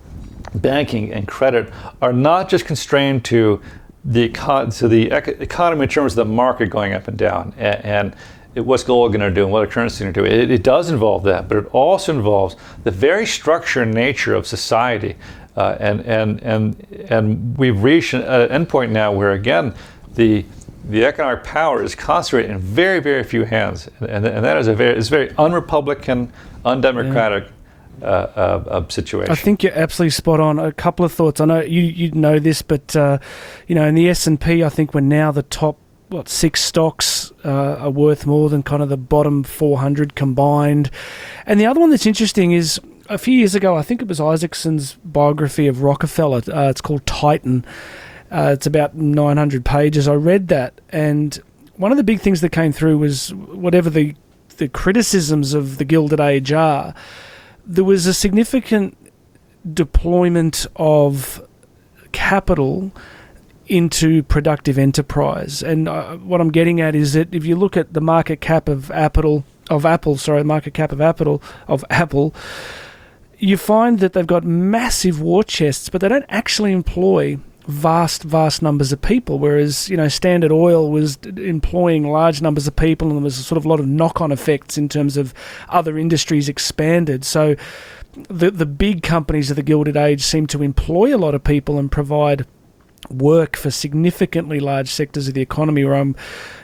banking 0.55 1.13
and 1.13 1.29
credit 1.29 1.71
are 2.01 2.15
not 2.15 2.49
just 2.49 2.65
constrained 2.65 3.23
to 3.27 3.61
the 4.03 4.31
econ- 4.31 4.75
to 4.79 4.89
the 4.89 5.11
ec- 5.11 5.29
economy 5.43 5.83
in 5.83 5.89
terms 5.91 6.13
of 6.13 6.17
the 6.17 6.25
market 6.25 6.71
going 6.71 6.95
up 6.95 7.07
and 7.07 7.19
down 7.19 7.53
and, 7.59 8.17
what's 8.57 8.85
gold 8.85 9.13
going 9.13 9.21
to 9.21 9.35
do 9.35 9.45
and 9.45 9.53
what 9.53 9.63
a 9.63 9.67
currency 9.67 10.05
going 10.05 10.15
to 10.15 10.21
do. 10.21 10.27
It, 10.27 10.51
it 10.51 10.63
does 10.63 10.91
involve 10.91 11.25
that, 11.25 11.49
but 11.49 11.59
it 11.59 11.67
also 11.73 12.15
involves 12.15 12.57
the 12.85 12.91
very 12.91 13.27
structure 13.27 13.83
and 13.83 13.93
nature 13.93 14.35
of 14.35 14.47
society. 14.47 15.17
Uh, 15.57 15.77
and, 15.79 16.01
and, 16.01 16.43
and, 16.43 16.87
and 17.09 17.57
we've 17.57 17.83
reached 17.83 18.15
an 18.15 18.23
an 18.23 18.67
endpoint 18.67 18.91
now 18.91 19.13
where, 19.13 19.33
again, 19.33 19.75
the, 20.15 20.45
the 20.89 21.05
economic 21.05 21.45
power 21.45 21.83
is 21.83 21.95
concentrated 21.95 22.51
in 22.51 22.59
very, 22.59 23.01
very 23.01 23.23
few 23.23 23.45
hands. 23.45 23.89
And, 24.01 24.27
and 24.27 24.45
that 24.45 24.57
is 24.57 24.67
a 24.67 24.75
very, 24.75 24.99
it's 24.99 25.09
very 25.09 25.29
unrepublican, 25.31 26.31
undemocratic 26.65 27.49
uh, 28.03 28.07
uh, 28.07 28.65
uh, 28.67 28.89
situation. 28.89 29.31
I 29.31 29.37
think 29.37 29.63
you're 29.63 29.73
absolutely 29.73 30.11
spot 30.11 30.41
on. 30.41 30.59
A 30.59 30.73
couple 30.73 31.05
of 31.07 31.13
thoughts. 31.13 31.41
I 31.41 31.45
know 31.45 31.61
you 31.61 31.83
you 31.83 32.11
know 32.11 32.41
this, 32.41 32.61
but 32.61 32.97
uh, 32.97 33.19
you 33.69 33.77
know 33.77 33.87
in 33.87 33.95
the 33.95 34.09
S 34.09 34.27
and 34.27 34.41
P, 34.41 34.65
I 34.65 34.69
think 34.69 34.95
we're 34.95 35.01
now 35.01 35.31
the 35.31 35.45
top 35.45 35.79
what 36.15 36.29
six 36.29 36.63
stocks 36.63 37.33
uh, 37.45 37.77
are 37.79 37.91
worth 37.91 38.25
more 38.25 38.49
than 38.49 38.63
kind 38.63 38.83
of 38.83 38.89
the 38.89 38.97
bottom 38.97 39.43
400 39.43 40.15
combined. 40.15 40.91
And 41.45 41.59
the 41.61 41.67
other 41.67 41.81
one 41.81 41.91
that's 41.91 42.07
interesting 42.07 42.53
is 42.53 42.81
a 43.09 43.19
few 43.19 43.35
years 43.37 43.55
ago, 43.55 43.77
I 43.77 43.83
think 43.83 44.01
it 44.01 44.09
was 44.09 44.21
Isaacson's 44.21 44.95
biography 45.05 45.67
of 45.67 45.83
Rockefeller. 45.83 46.43
Uh, 46.49 46.71
it's 46.71 46.81
called 46.81 47.05
Titan. 47.05 47.65
Uh, 48.31 48.51
it's 48.55 48.67
about 48.67 48.95
900 48.95 49.65
pages. 49.65 50.09
I 50.09 50.15
read 50.15 50.49
that, 50.49 50.81
and 50.89 51.39
one 51.77 51.91
of 51.91 51.99
the 51.99 52.05
big 52.05 52.21
things 52.21 52.41
that 52.41 52.51
came 52.51 52.73
through 52.73 52.99
was 52.99 53.35
whatever 53.35 53.91
the 53.91 54.15
the 54.57 54.69
criticisms 54.69 55.53
of 55.53 55.79
the 55.79 55.85
Gilded 55.85 56.21
Age 56.21 56.53
are, 56.53 56.95
there 57.67 57.83
was 57.83 58.07
a 58.07 58.15
significant 58.15 58.97
deployment 59.73 60.67
of 60.77 61.45
capital 62.13 62.93
into 63.67 64.23
productive 64.25 64.79
enterprise. 64.79 65.63
And 65.63 65.89
uh, 65.89 66.17
what 66.17 66.41
I'm 66.41 66.51
getting 66.51 66.81
at 66.81 66.95
is 66.95 67.15
that 67.15 67.35
if 67.35 67.45
you 67.45 67.57
look 67.57 67.77
at 67.77 67.93
the 67.93 68.01
market 68.01 68.41
cap 68.41 68.69
of 68.69 68.91
Apple, 68.91 69.45
of 69.71 69.87
Apple, 69.87 70.17
sorry, 70.17 70.45
market 70.45 70.75
cap 70.75 70.93
of 70.93 71.01
Apple, 71.01 71.43
of 71.67 71.85
Apple, 71.91 72.35
you 73.39 73.57
find 73.57 73.99
that 73.99 74.13
they've 74.13 74.27
got 74.27 74.45
massive 74.45 75.21
war 75.21 75.43
chests, 75.43 75.89
but 75.89 76.01
they 76.01 76.09
don't 76.09 76.27
actually 76.29 76.73
employ 76.73 77.39
vast, 77.67 78.23
vast 78.23 78.63
numbers 78.63 78.93
of 78.93 79.01
people. 79.01 79.39
Whereas, 79.39 79.89
you 79.89 79.97
know, 79.97 80.09
Standard 80.09 80.53
Oil 80.53 80.91
was 80.91 81.17
employing 81.25 82.07
large 82.11 82.43
numbers 82.43 82.67
of 82.67 82.77
people, 82.77 83.09
and 83.09 83.19
there 83.19 83.25
was 83.25 83.47
sort 83.47 83.57
of 83.57 83.65
a 83.65 83.69
lot 83.69 83.81
of 83.81 83.87
knock 83.87 84.21
on 84.21 84.33
effects 84.33 84.79
in 84.79 84.89
terms 84.89 85.17
of 85.17 85.35
other 85.69 85.99
industries 85.99 86.49
expanded. 86.49 87.25
So 87.25 87.57
the, 88.29 88.51
the 88.51 88.67
big 88.67 89.03
companies 89.03 89.51
of 89.51 89.57
the 89.57 89.63
Gilded 89.63 89.97
Age 89.97 90.23
seem 90.23 90.47
to 90.49 90.63
employ 90.63 91.15
a 91.15 91.19
lot 91.19 91.35
of 91.35 91.43
people 91.43 91.79
and 91.79 91.91
provide 91.91 92.47
work 93.11 93.57
for 93.57 93.71
significantly 93.71 94.61
large 94.61 94.89
sectors 94.89 95.29
of 95.29 95.35
the 95.35 95.41
economy 95.43 95.85
where 95.85 95.95
I'm, 95.95 96.11
um, 96.11 96.17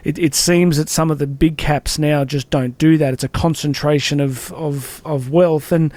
it, 0.05 0.18
it 0.18 0.34
seems 0.34 0.76
that 0.76 0.88
some 0.88 1.11
of 1.11 1.18
the 1.18 1.26
big 1.26 1.59
caps 1.59 1.99
now 1.99 2.24
just 2.24 2.51
don't 2.51 2.76
do 2.78 2.97
that. 2.99 3.12
It's 3.12 3.24
a 3.24 3.28
concentration 3.28 4.20
of, 4.20 4.53
of, 4.53 5.03
of 5.05 5.30
wealth. 5.30 5.72
And, 5.72 5.93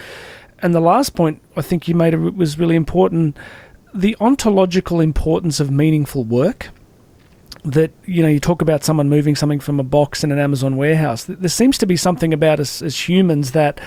and 0.59 0.73
the 0.73 0.81
last 0.81 1.15
point 1.15 1.41
I 1.55 1.61
think 1.61 1.87
you 1.87 1.95
made 1.95 2.15
was 2.15 2.59
really 2.59 2.75
important 2.75 3.37
the 3.93 4.17
ontological 4.19 4.99
importance 4.99 5.59
of 5.59 5.69
meaningful 5.69 6.23
work 6.23 6.69
that 7.63 7.91
you 8.05 8.21
know 8.21 8.27
you 8.27 8.39
talk 8.39 8.61
about 8.61 8.83
someone 8.83 9.07
moving 9.07 9.35
something 9.35 9.59
from 9.59 9.79
a 9.79 9.83
box 9.83 10.23
in 10.23 10.31
an 10.31 10.39
Amazon 10.39 10.75
warehouse. 10.75 11.25
There 11.25 11.49
seems 11.49 11.77
to 11.77 11.85
be 11.85 11.95
something 11.95 12.33
about 12.33 12.59
us 12.59 12.81
as 12.81 13.07
humans 13.07 13.51
that, 13.51 13.79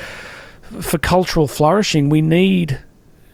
for 0.81 0.99
cultural 0.99 1.47
flourishing, 1.47 2.09
we 2.09 2.23
need 2.23 2.79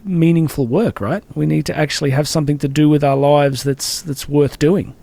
meaningful 0.05 0.67
work. 0.67 1.01
Right? 1.01 1.23
We 1.35 1.45
need 1.45 1.65
to 1.67 1.77
actually 1.77 2.11
have 2.11 2.27
something 2.27 2.57
to 2.59 2.67
do 2.67 2.89
with 2.89 3.03
our 3.03 3.17
lives 3.17 3.63
that's 3.63 4.01
that's 4.01 4.27
worth 4.27 4.59
doing. 4.59 4.95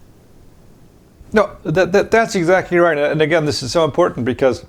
No, 1.32 1.57
that, 1.62 1.92
that 1.92 2.11
that's 2.11 2.34
exactly 2.34 2.78
right. 2.78 2.98
And 2.98 3.22
again, 3.22 3.44
this 3.44 3.62
is 3.62 3.72
so 3.72 3.84
important 3.84 4.26
because 4.26 4.66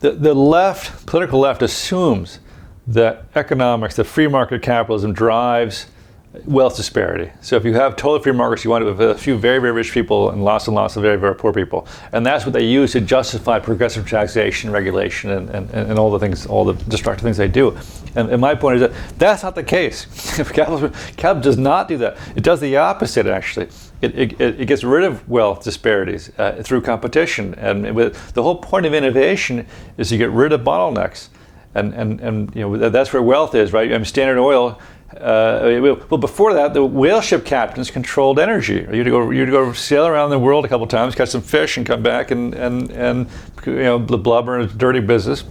the 0.00 0.12
the 0.12 0.34
left, 0.34 1.06
political 1.06 1.40
left, 1.40 1.62
assumes 1.62 2.38
that 2.86 3.24
economics, 3.34 3.96
that 3.96 4.04
free 4.04 4.26
market 4.28 4.62
capitalism 4.62 5.12
drives 5.12 5.86
wealth 6.46 6.76
disparity. 6.76 7.30
So 7.42 7.56
if 7.56 7.64
you 7.64 7.74
have 7.74 7.94
total 7.94 8.22
free 8.22 8.32
markets, 8.32 8.64
you 8.64 8.70
wind 8.70 8.84
up 8.84 8.96
with 8.96 9.10
a 9.10 9.14
few 9.14 9.36
very, 9.36 9.58
very 9.58 9.72
rich 9.72 9.92
people 9.92 10.30
and 10.30 10.42
lots 10.42 10.66
and 10.66 10.74
lots 10.74 10.96
of 10.96 11.02
very, 11.02 11.16
very 11.16 11.34
poor 11.34 11.52
people. 11.52 11.86
And 12.12 12.24
that's 12.24 12.46
what 12.46 12.54
they 12.54 12.64
use 12.64 12.92
to 12.92 13.00
justify 13.00 13.58
progressive 13.58 14.08
taxation, 14.08 14.70
regulation, 14.70 15.30
and, 15.30 15.50
and, 15.50 15.70
and 15.70 15.98
all 15.98 16.10
the 16.10 16.18
things, 16.18 16.46
all 16.46 16.64
the 16.64 16.72
destructive 16.84 17.22
things 17.22 17.36
they 17.36 17.48
do. 17.48 17.76
And, 18.16 18.30
and 18.30 18.40
my 18.40 18.54
point 18.54 18.76
is 18.76 18.80
that 18.80 18.92
that's 19.18 19.42
not 19.42 19.54
the 19.54 19.62
case. 19.62 20.06
capitalism, 20.36 20.92
capitalism 21.16 21.42
does 21.42 21.58
not 21.58 21.88
do 21.88 21.98
that. 21.98 22.16
It 22.34 22.42
does 22.42 22.60
the 22.60 22.78
opposite, 22.78 23.26
actually. 23.26 23.68
It, 24.00 24.18
it, 24.18 24.40
it 24.40 24.66
gets 24.66 24.84
rid 24.84 25.04
of 25.04 25.28
wealth 25.28 25.62
disparities 25.62 26.32
uh, 26.38 26.62
through 26.62 26.80
competition. 26.80 27.54
And 27.54 27.94
with, 27.94 28.32
the 28.32 28.42
whole 28.42 28.56
point 28.56 28.86
of 28.86 28.94
innovation 28.94 29.66
is 29.98 30.08
to 30.08 30.16
get 30.16 30.30
rid 30.30 30.52
of 30.52 30.62
bottlenecks 30.62 31.28
and 31.74 31.94
and 31.94 32.20
and 32.20 32.54
you 32.54 32.62
know 32.62 32.90
that's 32.90 33.12
where 33.12 33.22
wealth 33.22 33.54
is, 33.54 33.72
right? 33.72 33.90
I 33.90 33.96
mean, 33.96 34.04
Standard 34.04 34.38
Oil. 34.38 34.78
Uh, 35.20 35.96
well, 36.08 36.18
before 36.18 36.54
that, 36.54 36.74
the 36.74 36.84
whale 36.84 37.20
ship 37.20 37.44
captains 37.44 37.90
controlled 37.90 38.38
energy. 38.38 38.86
You'd 38.92 39.06
go, 39.06 39.30
you'd 39.30 39.50
go 39.50 39.72
sail 39.72 40.06
around 40.06 40.30
the 40.30 40.38
world 40.38 40.64
a 40.64 40.68
couple 40.68 40.86
times, 40.86 41.14
catch 41.14 41.30
some 41.30 41.42
fish, 41.42 41.76
and 41.76 41.86
come 41.86 42.02
back 42.02 42.30
and 42.30 42.54
and 42.54 42.90
and 42.90 43.28
you 43.66 43.82
know 43.82 43.98
the 43.98 44.18
blubber 44.18 44.58
and 44.58 44.78
dirty 44.78 45.00
business. 45.00 45.44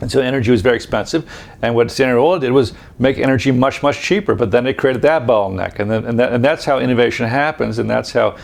And 0.00 0.10
so 0.10 0.20
energy 0.20 0.50
was 0.50 0.62
very 0.62 0.74
expensive. 0.74 1.30
And 1.62 1.76
what 1.76 1.88
Standard 1.90 2.18
Oil 2.18 2.40
did 2.40 2.50
was 2.50 2.74
make 2.98 3.18
energy 3.18 3.52
much 3.52 3.82
much 3.82 4.00
cheaper. 4.00 4.34
But 4.34 4.50
then 4.50 4.66
it 4.66 4.76
created 4.76 5.02
that 5.02 5.26
bottleneck, 5.26 5.78
and 5.78 5.90
then 5.90 6.04
and, 6.04 6.18
that, 6.18 6.32
and 6.32 6.44
that's 6.44 6.64
how 6.64 6.78
innovation 6.78 7.26
happens, 7.26 7.78
and 7.78 7.88
that's 7.88 8.12
how 8.12 8.36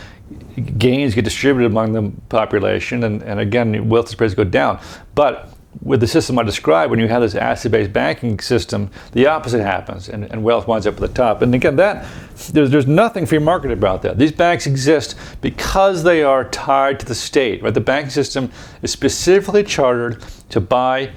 gains 0.77 1.15
get 1.15 1.25
distributed 1.25 1.71
among 1.71 1.93
the 1.93 2.13
population. 2.29 3.05
And, 3.05 3.23
and 3.23 3.41
again, 3.41 3.89
wealth 3.89 4.09
spreads 4.09 4.35
go 4.35 4.45
down. 4.45 4.81
But 5.15 5.53
with 5.83 6.01
the 6.01 6.07
system 6.07 6.39
I 6.39 6.43
described, 6.43 6.91
when 6.91 6.99
you 6.99 7.09
have 7.09 7.23
this 7.23 7.35
asset-based 7.35 7.93
banking 7.93 8.41
system, 8.41 8.91
the 9.13 9.27
opposite 9.27 9.63
happens, 9.63 10.09
and, 10.09 10.25
and, 10.25 10.43
wealth 10.43 10.67
winds 10.67 10.87
up 10.87 10.95
at 10.95 11.01
the 11.01 11.09
top. 11.09 11.43
And 11.43 11.55
again, 11.55 11.77
that 11.77 12.07
there's, 12.53 12.71
there's 12.71 12.87
nothing 12.87 13.27
free 13.27 13.39
market 13.39 13.71
about 13.71 14.03
that. 14.03 14.19
These 14.19 14.33
banks 14.33 14.67
exist 14.67 15.15
because 15.41 16.03
they 16.03 16.23
are 16.23 16.45
tied 16.45 16.99
to 17.01 17.07
the 17.07 17.15
state. 17.15 17.63
Right? 17.63 17.73
The 17.73 17.81
banking 17.81 18.11
system 18.11 18.51
is 18.83 18.91
specifically 18.91 19.63
chartered 19.63 20.25
to 20.51 20.61
buy 20.61 21.11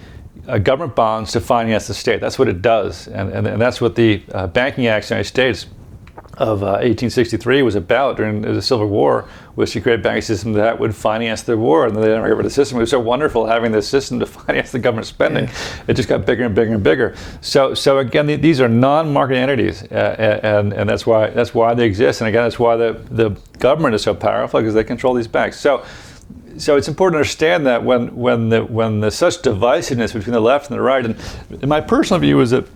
uh, 0.47 0.57
government 0.57 0.95
bonds 0.95 1.31
to 1.31 1.41
finance 1.41 1.87
the 1.87 1.93
state. 1.93 2.19
That's 2.19 2.37
what 2.37 2.47
it 2.47 2.61
does, 2.61 3.07
and, 3.07 3.31
and, 3.31 3.47
and 3.47 3.61
that's 3.61 3.79
what 3.79 3.95
the 3.95 4.23
uh, 4.33 4.47
Banking 4.47 4.87
Act 4.87 5.05
of 5.05 5.09
the 5.09 5.15
United 5.15 5.27
States 5.27 5.65
of 6.37 6.63
uh, 6.63 6.79
1863 6.79 7.61
was 7.61 7.75
about 7.75 8.17
during 8.17 8.41
the 8.41 8.61
Civil 8.61 8.87
War 8.87 9.27
was 9.55 9.71
to 9.73 9.81
create 9.81 9.99
a 9.99 10.03
banking 10.03 10.21
system 10.21 10.53
that 10.53 10.79
would 10.79 10.95
finance 10.95 11.43
the 11.43 11.57
war. 11.57 11.85
And 11.85 11.95
then 11.95 12.03
they 12.03 12.09
got 12.09 12.21
rid 12.21 12.31
of 12.31 12.43
the 12.43 12.49
system. 12.49 12.77
It 12.77 12.81
was 12.81 12.89
so 12.89 12.99
wonderful 12.99 13.45
having 13.45 13.71
this 13.71 13.87
system 13.87 14.19
to 14.19 14.25
finance 14.25 14.71
the 14.71 14.79
government 14.79 15.07
spending. 15.07 15.45
Yeah. 15.45 15.83
It 15.89 15.93
just 15.95 16.07
got 16.07 16.25
bigger 16.25 16.45
and 16.45 16.55
bigger 16.55 16.73
and 16.73 16.83
bigger. 16.83 17.15
So, 17.41 17.73
so 17.73 17.97
again, 17.97 18.27
the, 18.27 18.37
these 18.37 18.61
are 18.61 18.69
non-market 18.69 19.35
entities, 19.35 19.83
uh, 19.91 20.39
and, 20.43 20.73
and 20.73 20.89
that's 20.89 21.05
why 21.05 21.29
that's 21.29 21.53
why 21.53 21.73
they 21.73 21.85
exist. 21.85 22.21
And 22.21 22.27
again, 22.27 22.43
that's 22.43 22.59
why 22.59 22.75
the, 22.75 23.01
the 23.11 23.29
government 23.59 23.95
is 23.95 24.01
so 24.01 24.15
powerful 24.15 24.61
because 24.61 24.73
they 24.73 24.83
control 24.83 25.13
these 25.13 25.27
banks. 25.27 25.59
So. 25.59 25.85
So 26.57 26.75
it's 26.75 26.89
important 26.89 27.13
to 27.13 27.19
understand 27.19 27.65
that 27.65 27.83
when 27.83 28.13
when 28.13 28.49
the 28.49 28.65
when 28.65 28.99
there's 28.99 29.15
such 29.15 29.37
divisiveness 29.37 30.13
between 30.13 30.33
the 30.33 30.41
left 30.41 30.69
and 30.69 30.77
the 30.77 30.81
right, 30.81 31.03
and, 31.03 31.15
and 31.49 31.67
my 31.67 31.79
personal 31.79 32.19
view 32.19 32.41
is 32.41 32.51
that 32.51 32.67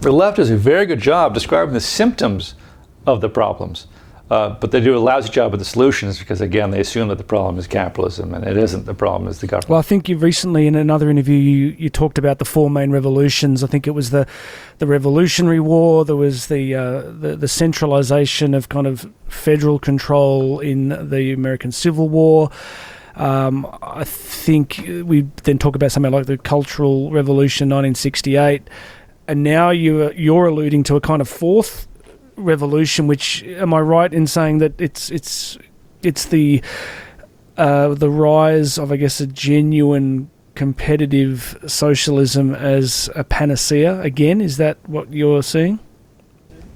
the 0.00 0.12
left 0.12 0.36
does 0.36 0.50
a 0.50 0.56
very 0.56 0.86
good 0.86 1.00
job 1.00 1.34
describing 1.34 1.74
the 1.74 1.80
symptoms 1.80 2.54
of 3.08 3.20
the 3.20 3.28
problems. 3.28 3.86
Uh, 4.30 4.50
but 4.60 4.72
they 4.72 4.80
do 4.80 4.94
a 4.94 4.98
lousy 4.98 5.30
job 5.30 5.54
of 5.54 5.58
the 5.58 5.64
solutions 5.64 6.18
because, 6.18 6.42
again, 6.42 6.70
they 6.70 6.80
assume 6.80 7.08
that 7.08 7.16
the 7.16 7.24
problem 7.24 7.58
is 7.58 7.66
capitalism 7.66 8.34
and 8.34 8.46
it 8.46 8.58
isn't. 8.58 8.84
The 8.84 8.92
problem 8.92 9.26
is 9.26 9.40
the 9.40 9.46
government. 9.46 9.70
Well, 9.70 9.78
I 9.78 9.82
think 9.82 10.06
you 10.06 10.18
recently, 10.18 10.66
in 10.66 10.74
another 10.74 11.08
interview, 11.08 11.38
you, 11.38 11.74
you 11.78 11.88
talked 11.88 12.18
about 12.18 12.38
the 12.38 12.44
four 12.44 12.68
main 12.68 12.90
revolutions. 12.90 13.64
I 13.64 13.68
think 13.68 13.86
it 13.86 13.92
was 13.92 14.10
the 14.10 14.26
the 14.78 14.86
Revolutionary 14.86 15.60
War. 15.60 16.04
There 16.04 16.14
was 16.14 16.48
the 16.48 16.74
uh, 16.74 17.00
the, 17.00 17.36
the 17.36 17.48
centralization 17.48 18.52
of 18.52 18.68
kind 18.68 18.86
of 18.86 19.10
federal 19.28 19.78
control 19.78 20.60
in 20.60 21.08
the 21.08 21.32
American 21.32 21.72
Civil 21.72 22.10
War. 22.10 22.50
Um, 23.16 23.66
I 23.82 24.04
think 24.04 24.84
we 25.04 25.22
then 25.44 25.58
talk 25.58 25.74
about 25.74 25.90
something 25.90 26.12
like 26.12 26.26
the 26.26 26.36
Cultural 26.36 27.10
Revolution, 27.10 27.68
1968, 27.68 28.68
and 29.26 29.42
now 29.42 29.70
you 29.70 30.12
you're 30.12 30.46
alluding 30.48 30.82
to 30.84 30.96
a 30.96 31.00
kind 31.00 31.22
of 31.22 31.30
fourth 31.30 31.87
revolution. 32.38 33.06
Which 33.06 33.42
am 33.44 33.74
I 33.74 33.80
right 33.80 34.12
in 34.12 34.26
saying 34.26 34.58
that 34.58 34.80
it's 34.80 35.10
it's 35.10 35.58
it's 36.02 36.26
the 36.26 36.62
uh, 37.56 37.94
the 37.94 38.10
rise 38.10 38.78
of 38.78 38.92
I 38.92 38.96
guess 38.96 39.20
a 39.20 39.26
genuine 39.26 40.30
competitive 40.54 41.56
socialism 41.66 42.54
as 42.54 43.10
a 43.14 43.24
panacea 43.24 44.00
again? 44.00 44.40
Is 44.40 44.56
that 44.56 44.78
what 44.88 45.12
you're 45.12 45.42
seeing? 45.42 45.78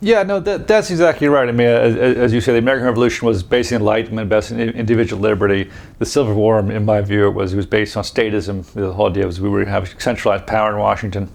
Yeah, 0.05 0.25
no, 0.25 0.41
that, 0.41 0.67
that's 0.67 0.91
exactly 0.91 1.29
right. 1.29 1.49
I 1.49 1.53
mean, 1.53 1.69
as, 1.69 1.95
as, 1.97 2.33
you 2.33 2.41
say, 2.41 2.51
the 2.51 2.59
American 2.59 2.87
Revolution 2.87 3.25
was 3.25 3.45
based 3.45 3.71
in 3.71 3.77
enlightenment, 3.77 4.29
based 4.29 4.51
in 4.51 4.59
individual 4.59 5.23
liberty. 5.23 5.71
The 6.01 6.07
Civil 6.07 6.35
War, 6.35 6.59
in 6.59 6.85
my 6.85 7.03
view, 7.03 7.31
was 7.31 7.53
it 7.53 7.57
was 7.57 7.67
based 7.67 7.97
on 7.97 8.03
statism. 8.03 8.65
The 8.73 8.93
whole 8.93 9.11
idea 9.11 9.27
was 9.27 9.41
we 9.41 9.49
were 9.49 9.65
have 9.65 9.95
centralized 10.01 10.49
power 10.49 10.73
in 10.73 10.79
Washington. 10.81 11.31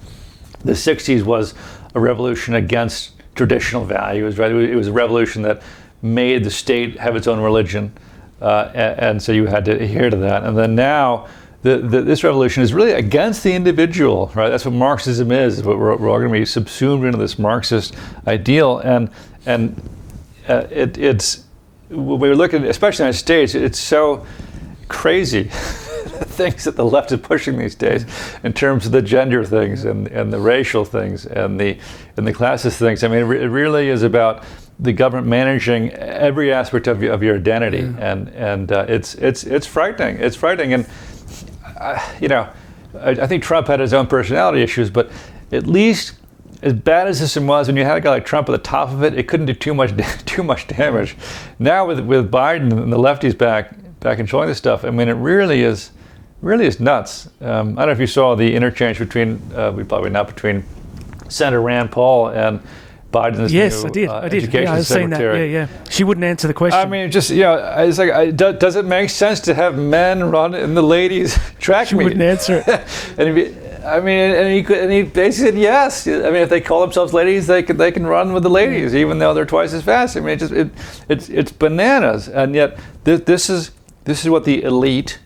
The 0.65 0.73
'60s 0.73 1.23
was 1.23 1.53
a 1.95 2.01
revolution 2.01 2.55
against 2.55 3.13
traditional 3.37 3.85
values, 3.85 4.37
right? 4.37 4.51
It 4.51 4.75
was 4.75 4.87
a 4.87 4.91
revolution 4.91 5.43
that 5.43 5.61
made 6.01 6.43
the 6.43 6.51
state 6.51 6.99
have 6.99 7.15
its 7.15 7.27
own 7.27 7.39
religion, 7.39 7.93
uh, 8.41 8.71
and, 8.73 9.21
so 9.21 9.31
you 9.31 9.45
had 9.45 9.65
to 9.65 9.71
adhere 9.71 10.09
to 10.09 10.17
that. 10.17 10.43
And 10.43 10.57
then 10.57 10.75
now, 10.75 11.27
the, 11.63 11.77
the, 11.79 12.01
this 12.01 12.23
revolution 12.23 12.61
is 12.61 12.73
really 12.73 12.91
against 12.91 13.43
the 13.43 13.53
individual, 13.53 14.31
right? 14.35 14.49
That's 14.49 14.65
what 14.65 14.73
Marxism 14.73 15.31
is. 15.31 15.63
We're, 15.63 15.75
we're 15.75 16.09
all 16.09 16.19
going 16.19 16.31
to 16.31 16.39
be 16.39 16.45
subsumed 16.45 17.05
into 17.05 17.17
this 17.17 17.39
Marxist 17.39 17.95
ideal, 18.27 18.79
and 18.79 19.09
and 19.45 19.89
uh, 20.47 20.67
it, 20.69 20.97
it's 20.97 21.45
when 21.89 22.19
we 22.19 22.33
look 22.33 22.53
at, 22.53 22.63
especially 22.63 23.05
in 23.05 23.11
the 23.11 23.17
United 23.17 23.19
States, 23.19 23.55
it's 23.55 23.79
so 23.79 24.25
crazy. 24.87 25.49
things 26.25 26.63
that 26.63 26.75
the 26.75 26.85
left 26.85 27.11
is 27.11 27.19
pushing 27.19 27.57
these 27.57 27.75
days 27.75 28.05
in 28.43 28.53
terms 28.53 28.85
of 28.85 28.91
the 28.91 29.01
gender 29.01 29.43
things 29.43 29.85
and, 29.85 30.07
and 30.07 30.31
the 30.31 30.39
racial 30.39 30.85
things 30.85 31.25
and 31.25 31.59
the 31.59 31.77
and 32.17 32.27
the 32.27 32.33
classist 32.33 32.77
things. 32.77 33.03
I 33.03 33.07
mean, 33.07 33.19
it, 33.19 33.23
re- 33.23 33.43
it 33.43 33.47
really 33.47 33.89
is 33.89 34.03
about 34.03 34.43
the 34.79 34.93
government 34.93 35.27
managing 35.27 35.91
every 35.93 36.53
aspect 36.53 36.87
of 36.87 37.01
your, 37.01 37.13
of 37.13 37.23
your 37.23 37.35
identity, 37.35 37.79
yeah. 37.79 38.11
and 38.11 38.29
and 38.29 38.71
uh, 38.71 38.85
it's 38.87 39.15
it's 39.15 39.43
it's 39.43 39.65
frightening. 39.65 40.17
It's 40.17 40.35
frightening, 40.35 40.73
and 40.73 40.87
uh, 41.79 41.99
you 42.21 42.27
know, 42.27 42.49
I, 42.95 43.11
I, 43.11 43.27
think 43.27 43.43
Trump 43.43 43.67
had 43.67 43.79
his 43.79 43.93
own 43.93 44.07
personality 44.07 44.61
issues, 44.61 44.89
but 44.89 45.11
at 45.51 45.65
least 45.65 46.13
as 46.61 46.73
bad 46.73 47.07
as 47.07 47.19
this 47.19 47.35
was, 47.37 47.67
when 47.67 47.77
you 47.77 47.83
had 47.83 47.97
a 47.97 48.01
guy 48.01 48.09
like 48.09 48.25
Trump 48.25 48.49
at 48.49 48.51
the 48.51 48.57
top 48.57 48.89
of 48.89 49.03
it, 49.03 49.13
it 49.13 49.27
couldn't 49.27 49.45
do 49.45 49.53
too 49.53 49.73
much 49.73 49.91
too 50.25 50.43
much 50.43 50.67
damage. 50.67 51.15
Now 51.59 51.87
with 51.87 51.99
with 52.01 52.31
Biden 52.31 52.71
and 52.71 52.91
the 52.91 52.97
lefties 52.97 53.37
back 53.37 53.75
back 53.99 54.17
controlling 54.17 54.49
this 54.49 54.57
stuff, 54.57 54.85
I 54.85 54.91
mean, 54.91 55.07
it 55.07 55.13
really 55.13 55.63
is 55.63 55.91
really 56.41 56.67
is 56.67 56.79
nuts. 56.79 57.29
Um, 57.41 57.77
I 57.77 57.81
don't 57.81 57.87
know 57.87 57.91
if 57.91 57.99
you 57.99 58.07
saw 58.07 58.35
the 58.35 58.55
interchange 58.55 58.99
between 58.99 59.41
uh, 59.55 59.71
we 59.71 59.83
probably 59.83 60.09
not 60.09 60.27
between 60.27 60.63
Senator 61.29 61.61
Rand 61.61 61.91
Paul 61.91 62.29
and 62.29 62.61
Biden's 63.11 63.53
yes, 63.53 63.83
new, 63.83 63.89
I 63.89 63.91
did. 63.91 64.09
Uh, 64.09 64.15
I 64.15 64.29
did. 64.29 64.43
Education 64.43 64.63
yeah, 64.63 64.73
I 64.73 64.77
was 64.77 64.87
saying 64.87 65.09
that. 65.11 65.21
Yeah, 65.21 65.43
yeah. 65.43 65.67
She 65.89 66.03
wouldn't 66.03 66.25
answer 66.25 66.47
the 66.47 66.53
question. 66.53 66.79
I 66.79 66.85
mean, 66.85 67.09
just 67.09 67.29
you 67.29 67.41
know, 67.41 67.55
it's 67.77 67.97
like, 67.97 68.11
I, 68.11 68.31
do, 68.31 68.53
does 68.53 68.75
it 68.75 68.85
make 68.85 69.09
sense 69.09 69.39
to 69.41 69.53
have 69.53 69.77
men 69.77 70.29
run 70.29 70.53
in 70.53 70.73
the 70.73 70.83
ladies' 70.83 71.37
track 71.59 71.87
she 71.87 71.95
meet? 71.95 72.03
wouldn't 72.03 72.21
answer 72.21 72.63
it. 72.67 73.17
and 73.17 73.85
I 73.85 74.01
mean, 74.01 74.35
and 74.35 74.53
he 74.53 74.61
could, 74.61 74.79
and 74.79 74.91
he 74.91 75.03
basically 75.03 75.51
said 75.51 75.57
yes. 75.57 76.05
I 76.05 76.29
mean, 76.29 76.41
if 76.41 76.49
they 76.49 76.59
call 76.59 76.81
themselves 76.81 77.13
ladies, 77.13 77.47
they 77.47 77.63
can 77.63 77.77
they 77.77 77.91
can 77.91 78.05
run 78.05 78.33
with 78.33 78.43
the 78.43 78.49
ladies, 78.49 78.93
even 78.93 79.19
though 79.19 79.33
they're 79.33 79.45
twice 79.45 79.71
as 79.71 79.83
fast. 79.83 80.17
I 80.17 80.19
mean, 80.19 80.31
it 80.31 80.39
just 80.39 80.51
it, 80.51 80.69
it's 81.07 81.29
it's 81.29 81.51
bananas, 81.53 82.27
and 82.27 82.53
yet 82.53 82.77
this, 83.05 83.21
this 83.21 83.49
is 83.49 83.71
this 84.03 84.23
is 84.25 84.29
what 84.29 84.43
the 84.43 84.63
elite 84.63 85.19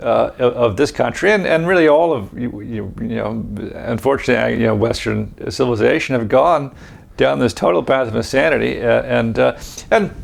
uh, 0.00 0.32
of 0.38 0.76
this 0.76 0.90
country. 0.90 1.32
And, 1.32 1.46
and 1.46 1.66
really 1.66 1.88
all 1.88 2.12
of 2.12 2.36
you, 2.38 2.60
you, 2.60 2.94
you 3.00 3.16
know 3.16 3.44
unfortunately 3.74 4.60
you 4.60 4.66
know 4.66 4.74
Western 4.74 5.34
civilization 5.50 6.18
have 6.18 6.28
gone 6.28 6.74
down 7.16 7.38
this 7.38 7.52
total 7.52 7.82
path 7.82 8.08
of 8.08 8.16
insanity. 8.16 8.80
Uh, 8.80 9.02
and 9.02 9.38
uh, 9.38 9.58
and 9.90 10.14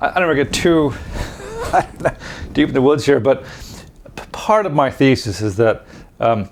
I, 0.00 0.10
I 0.10 0.18
don't 0.18 0.28
want 0.28 0.38
to 0.38 0.44
get 0.44 0.52
too 0.52 0.94
deep 2.52 2.68
in 2.68 2.74
the 2.74 2.82
woods 2.82 3.04
here 3.04 3.20
but 3.20 3.44
part 4.32 4.66
of 4.66 4.72
my 4.72 4.90
thesis 4.90 5.40
is 5.40 5.56
that 5.56 5.86
um, 6.20 6.48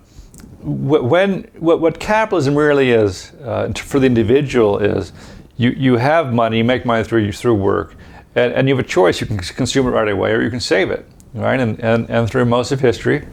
when 0.63 1.43
what, 1.59 1.81
what, 1.81 2.01
capitalism 2.01 2.57
really 2.57 2.91
is 2.91 3.33
uh, 3.43 3.71
for 3.77 4.01
the 4.01 4.07
individual 4.07 4.79
is 4.79 5.13
you, 5.57 5.71
you 5.71 5.97
have 5.97 6.33
money 6.33 6.59
you 6.59 6.65
make 6.65 6.87
money 6.87 7.05
through 7.05 7.31
through 7.33 7.55
work 7.55 7.95
and, 8.35 8.53
and 8.53 8.69
you 8.69 8.75
have 8.75 8.85
a 8.85 8.89
choice. 8.89 9.21
You 9.21 9.27
can 9.27 9.39
consume 9.39 9.87
it 9.87 9.91
right 9.91 10.09
away 10.09 10.33
or 10.33 10.43
you 10.43 10.51
can 10.51 10.61
save 10.61 10.91
it 10.91 11.07
right? 11.35 11.61
And, 11.61 11.79
and, 11.81 12.09
and 12.09 12.31
through 12.31 12.47
most 12.47 12.73
of 12.73 12.81
history, 12.81 13.27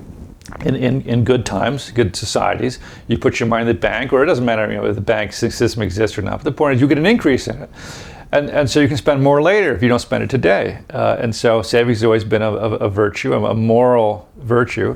in, 0.65 0.75
in, 0.75 1.01
in 1.03 1.23
good 1.23 1.45
times, 1.45 1.91
good 1.91 2.15
societies, 2.15 2.79
you 3.07 3.17
put 3.17 3.39
your 3.39 3.47
money 3.47 3.61
in 3.61 3.67
the 3.67 3.73
bank, 3.73 4.11
or 4.11 4.23
it 4.23 4.25
doesn't 4.25 4.43
matter 4.43 4.69
you 4.69 4.77
know, 4.77 4.85
if 4.85 4.95
the 4.95 5.01
bank 5.01 5.33
system 5.33 5.81
exists 5.81 6.17
or 6.17 6.21
not, 6.21 6.37
but 6.37 6.43
the 6.43 6.51
point 6.51 6.75
is 6.75 6.81
you 6.81 6.87
get 6.87 6.97
an 6.97 7.05
increase 7.05 7.47
in 7.47 7.57
it. 7.61 7.69
And, 8.33 8.49
and 8.49 8.69
so 8.69 8.79
you 8.79 8.87
can 8.87 8.97
spend 8.97 9.21
more 9.21 9.41
later 9.41 9.75
if 9.75 9.83
you 9.83 9.89
don't 9.89 9.99
spend 9.99 10.23
it 10.23 10.29
today. 10.29 10.79
Uh, 10.89 11.17
and 11.19 11.35
so 11.35 11.61
savings 11.61 11.97
has 11.97 12.05
always 12.05 12.23
been 12.23 12.41
a, 12.41 12.51
a, 12.51 12.69
a 12.75 12.89
virtue, 12.89 13.33
a, 13.33 13.53
moral 13.53 14.29
virtue. 14.37 14.95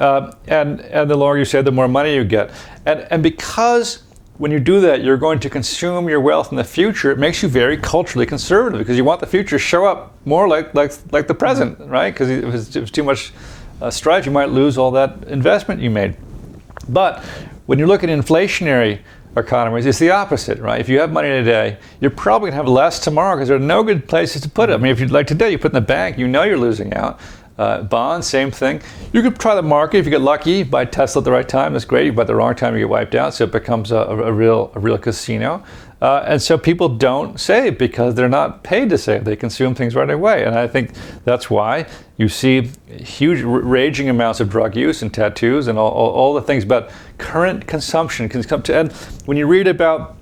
Uh, 0.00 0.32
and, 0.46 0.80
and 0.82 1.10
the 1.10 1.16
longer 1.16 1.38
you 1.38 1.44
save, 1.44 1.66
the 1.66 1.72
more 1.72 1.88
money 1.88 2.14
you 2.14 2.24
get. 2.24 2.50
And, 2.86 3.06
and 3.10 3.22
because 3.22 4.02
when 4.40 4.50
you 4.50 4.58
do 4.58 4.80
that, 4.80 5.04
you're 5.04 5.18
going 5.18 5.38
to 5.38 5.50
consume 5.50 6.08
your 6.08 6.18
wealth 6.18 6.50
in 6.50 6.56
the 6.56 6.64
future. 6.64 7.10
It 7.10 7.18
makes 7.18 7.42
you 7.42 7.48
very 7.50 7.76
culturally 7.76 8.24
conservative 8.24 8.78
because 8.78 8.96
you 8.96 9.04
want 9.04 9.20
the 9.20 9.26
future 9.26 9.56
to 9.56 9.58
show 9.58 9.84
up 9.84 10.14
more 10.24 10.48
like 10.48 10.74
like 10.74 10.92
like 11.12 11.26
the 11.26 11.34
present, 11.34 11.78
right? 11.80 12.10
Because 12.10 12.30
if 12.30 12.54
it's, 12.54 12.74
if 12.74 12.82
it's 12.84 12.90
too 12.90 13.04
much 13.04 13.34
uh, 13.82 13.90
strife, 13.90 14.24
you 14.24 14.32
might 14.32 14.48
lose 14.48 14.78
all 14.78 14.92
that 14.92 15.24
investment 15.24 15.82
you 15.82 15.90
made. 15.90 16.16
But 16.88 17.22
when 17.66 17.78
you 17.78 17.86
look 17.86 18.02
at 18.02 18.08
inflationary 18.08 19.00
economies, 19.36 19.84
it's 19.84 19.98
the 19.98 20.10
opposite, 20.10 20.58
right? 20.58 20.80
If 20.80 20.88
you 20.88 21.00
have 21.00 21.12
money 21.12 21.28
today, 21.28 21.76
you're 22.00 22.10
probably 22.10 22.46
going 22.50 22.52
to 22.52 22.64
have 22.64 22.68
less 22.68 22.98
tomorrow 22.98 23.36
because 23.36 23.48
there 23.48 23.58
are 23.58 23.60
no 23.76 23.82
good 23.82 24.08
places 24.08 24.40
to 24.40 24.48
put 24.48 24.70
it. 24.70 24.72
I 24.72 24.76
mean, 24.78 24.90
if 24.90 25.00
you'd 25.00 25.10
like 25.10 25.26
today, 25.26 25.50
you 25.50 25.58
put 25.58 25.72
in 25.72 25.74
the 25.74 25.82
bank, 25.82 26.16
you 26.16 26.26
know 26.26 26.44
you're 26.44 26.56
losing 26.56 26.94
out. 26.94 27.20
Uh, 27.60 27.82
bonds, 27.82 28.26
same 28.26 28.50
thing. 28.50 28.80
You 29.12 29.20
could 29.20 29.38
try 29.38 29.54
the 29.54 29.60
market 29.60 29.98
if 29.98 30.06
you 30.06 30.10
get 30.10 30.22
lucky. 30.22 30.62
Buy 30.62 30.86
Tesla 30.86 31.20
at 31.20 31.24
the 31.24 31.30
right 31.30 31.46
time, 31.46 31.74
that's 31.74 31.84
great. 31.84 32.06
You 32.06 32.12
buy 32.14 32.24
the 32.24 32.34
wrong 32.34 32.54
time, 32.54 32.72
you 32.72 32.80
get 32.80 32.88
wiped 32.88 33.14
out. 33.14 33.34
So 33.34 33.44
it 33.44 33.52
becomes 33.52 33.92
a, 33.92 33.98
a 33.98 34.32
real, 34.32 34.72
a 34.74 34.80
real 34.80 34.96
casino. 34.96 35.62
Uh, 36.00 36.24
and 36.26 36.40
so 36.40 36.56
people 36.56 36.88
don't 36.88 37.38
save 37.38 37.76
because 37.76 38.14
they're 38.14 38.30
not 38.30 38.62
paid 38.62 38.88
to 38.88 38.96
save. 38.96 39.26
They 39.26 39.36
consume 39.36 39.74
things 39.74 39.94
right 39.94 40.08
away. 40.08 40.44
And 40.44 40.54
I 40.54 40.66
think 40.66 40.92
that's 41.24 41.50
why 41.50 41.84
you 42.16 42.30
see 42.30 42.70
huge, 42.88 43.42
raging 43.42 44.08
amounts 44.08 44.40
of 44.40 44.48
drug 44.48 44.74
use 44.74 45.02
and 45.02 45.12
tattoos 45.12 45.66
and 45.68 45.78
all, 45.78 45.90
all, 45.90 46.10
all 46.12 46.32
the 46.32 46.40
things 46.40 46.64
about 46.64 46.90
current 47.18 47.66
consumption. 47.66 48.30
And 48.32 48.92
when 49.26 49.36
you 49.36 49.46
read 49.46 49.66
about 49.66 50.16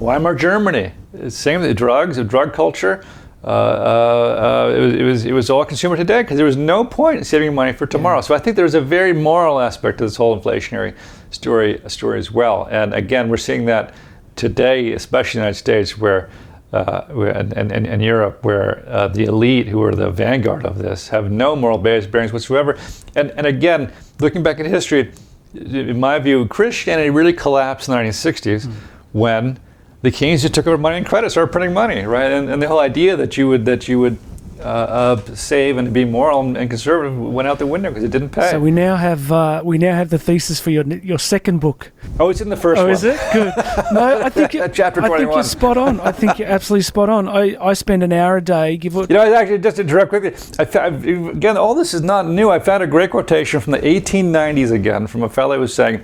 Weimar 0.00 0.34
Germany, 0.34 0.92
same 1.28 1.60
the 1.60 1.74
drugs, 1.74 2.16
the 2.16 2.24
drug 2.24 2.54
culture. 2.54 3.04
Uh, 3.44 3.46
uh, 3.46 3.50
uh, 3.50 4.74
it, 4.74 4.80
was, 4.80 4.94
it, 4.94 5.02
was, 5.02 5.24
it 5.26 5.32
was 5.32 5.50
all 5.50 5.64
consumer 5.64 5.96
today 5.96 6.22
because 6.22 6.36
there 6.36 6.46
was 6.46 6.56
no 6.56 6.84
point 6.84 7.18
in 7.18 7.24
saving 7.24 7.54
money 7.54 7.72
for 7.72 7.86
tomorrow. 7.86 8.18
Yeah. 8.18 8.22
So 8.22 8.34
I 8.34 8.38
think 8.38 8.56
there's 8.56 8.74
a 8.74 8.80
very 8.80 9.12
moral 9.12 9.60
aspect 9.60 9.98
to 9.98 10.04
this 10.04 10.16
whole 10.16 10.38
inflationary 10.38 10.96
story 11.30 11.80
story 11.86 12.18
as 12.18 12.32
well. 12.32 12.66
And 12.70 12.94
again, 12.94 13.28
we're 13.28 13.36
seeing 13.36 13.64
that 13.66 13.94
today, 14.34 14.92
especially 14.92 15.38
in 15.38 15.42
the 15.42 15.46
United 15.46 15.58
States, 15.58 15.98
where 15.98 16.30
uh, 16.72 17.04
and, 17.10 17.54
and, 17.54 17.86
and, 17.86 18.02
Europe, 18.02 18.44
where 18.44 18.86
uh, 18.88 19.08
the 19.08 19.24
elite, 19.24 19.66
who 19.68 19.82
are 19.82 19.94
the 19.94 20.10
vanguard 20.10 20.66
of 20.66 20.76
this, 20.76 21.08
have 21.08 21.30
no 21.30 21.56
moral 21.56 21.78
bearings 21.78 22.30
whatsoever. 22.30 22.76
And, 23.16 23.30
and 23.30 23.46
again, 23.46 23.90
looking 24.20 24.42
back 24.42 24.60
at 24.60 24.66
history, 24.66 25.12
in 25.54 25.98
my 25.98 26.18
view, 26.18 26.46
Christianity 26.46 27.08
really 27.08 27.32
collapsed 27.32 27.88
in 27.88 27.94
the 27.94 28.00
1960s 28.02 28.66
mm. 28.66 28.72
when 29.12 29.58
the 30.02 30.10
Kings 30.10 30.42
just 30.42 30.54
took 30.54 30.66
over 30.66 30.78
money 30.78 30.96
and 30.96 31.06
credit, 31.06 31.30
started 31.30 31.52
printing 31.52 31.74
money, 31.74 32.02
right? 32.04 32.30
And, 32.30 32.48
and 32.48 32.62
the 32.62 32.68
whole 32.68 32.80
idea 32.80 33.16
that 33.16 33.36
you 33.36 33.48
would 33.48 33.64
that 33.64 33.88
you 33.88 33.98
would 33.98 34.18
uh, 34.60 34.62
uh, 34.62 35.34
save 35.34 35.76
and 35.76 35.92
be 35.92 36.04
moral 36.04 36.40
and 36.40 36.68
conservative 36.68 37.16
went 37.16 37.46
out 37.46 37.60
the 37.60 37.66
window 37.66 37.90
because 37.90 38.02
it 38.02 38.10
didn't 38.10 38.30
pay. 38.30 38.50
So 38.50 38.58
we 38.60 38.70
now 38.70 38.96
have 38.96 39.30
uh, 39.30 39.62
we 39.64 39.78
now 39.78 39.94
have 39.94 40.10
the 40.10 40.18
thesis 40.18 40.58
for 40.60 40.70
your 40.70 40.84
your 40.84 41.18
second 41.18 41.60
book. 41.60 41.92
Oh, 42.18 42.28
it's 42.28 42.40
in 42.40 42.48
the 42.48 42.56
first. 42.56 42.80
Oh, 42.80 42.84
one. 42.84 42.92
is 42.92 43.04
it 43.04 43.20
good? 43.32 43.52
No, 43.92 44.20
I 44.22 44.28
think 44.30 44.50
chapter 44.74 45.02
I 45.02 45.08
think 45.16 45.32
you're 45.32 45.42
spot 45.44 45.76
on. 45.76 46.00
I 46.00 46.12
think 46.12 46.38
you're 46.38 46.48
absolutely 46.48 46.82
spot 46.82 47.08
on. 47.08 47.28
I, 47.28 47.56
I 47.60 47.72
spend 47.72 48.02
an 48.02 48.12
hour 48.12 48.38
a 48.38 48.42
day. 48.42 48.76
Give 48.76 48.96
it. 48.96 49.10
You 49.10 49.16
know, 49.16 49.34
actually, 49.34 49.58
just 49.58 49.76
to 49.76 49.82
interrupt 49.82 50.08
quickly. 50.08 50.34
I 50.58 50.86
again, 50.86 51.56
all 51.56 51.74
this 51.74 51.94
is 51.94 52.02
not 52.02 52.26
new. 52.26 52.50
I 52.50 52.58
found 52.58 52.82
a 52.82 52.86
great 52.86 53.10
quotation 53.10 53.60
from 53.60 53.72
the 53.72 53.80
1890s 53.80 54.72
again 54.72 55.06
from 55.06 55.22
a 55.22 55.28
fellow 55.28 55.54
who 55.56 55.60
was 55.62 55.74
saying 55.74 56.02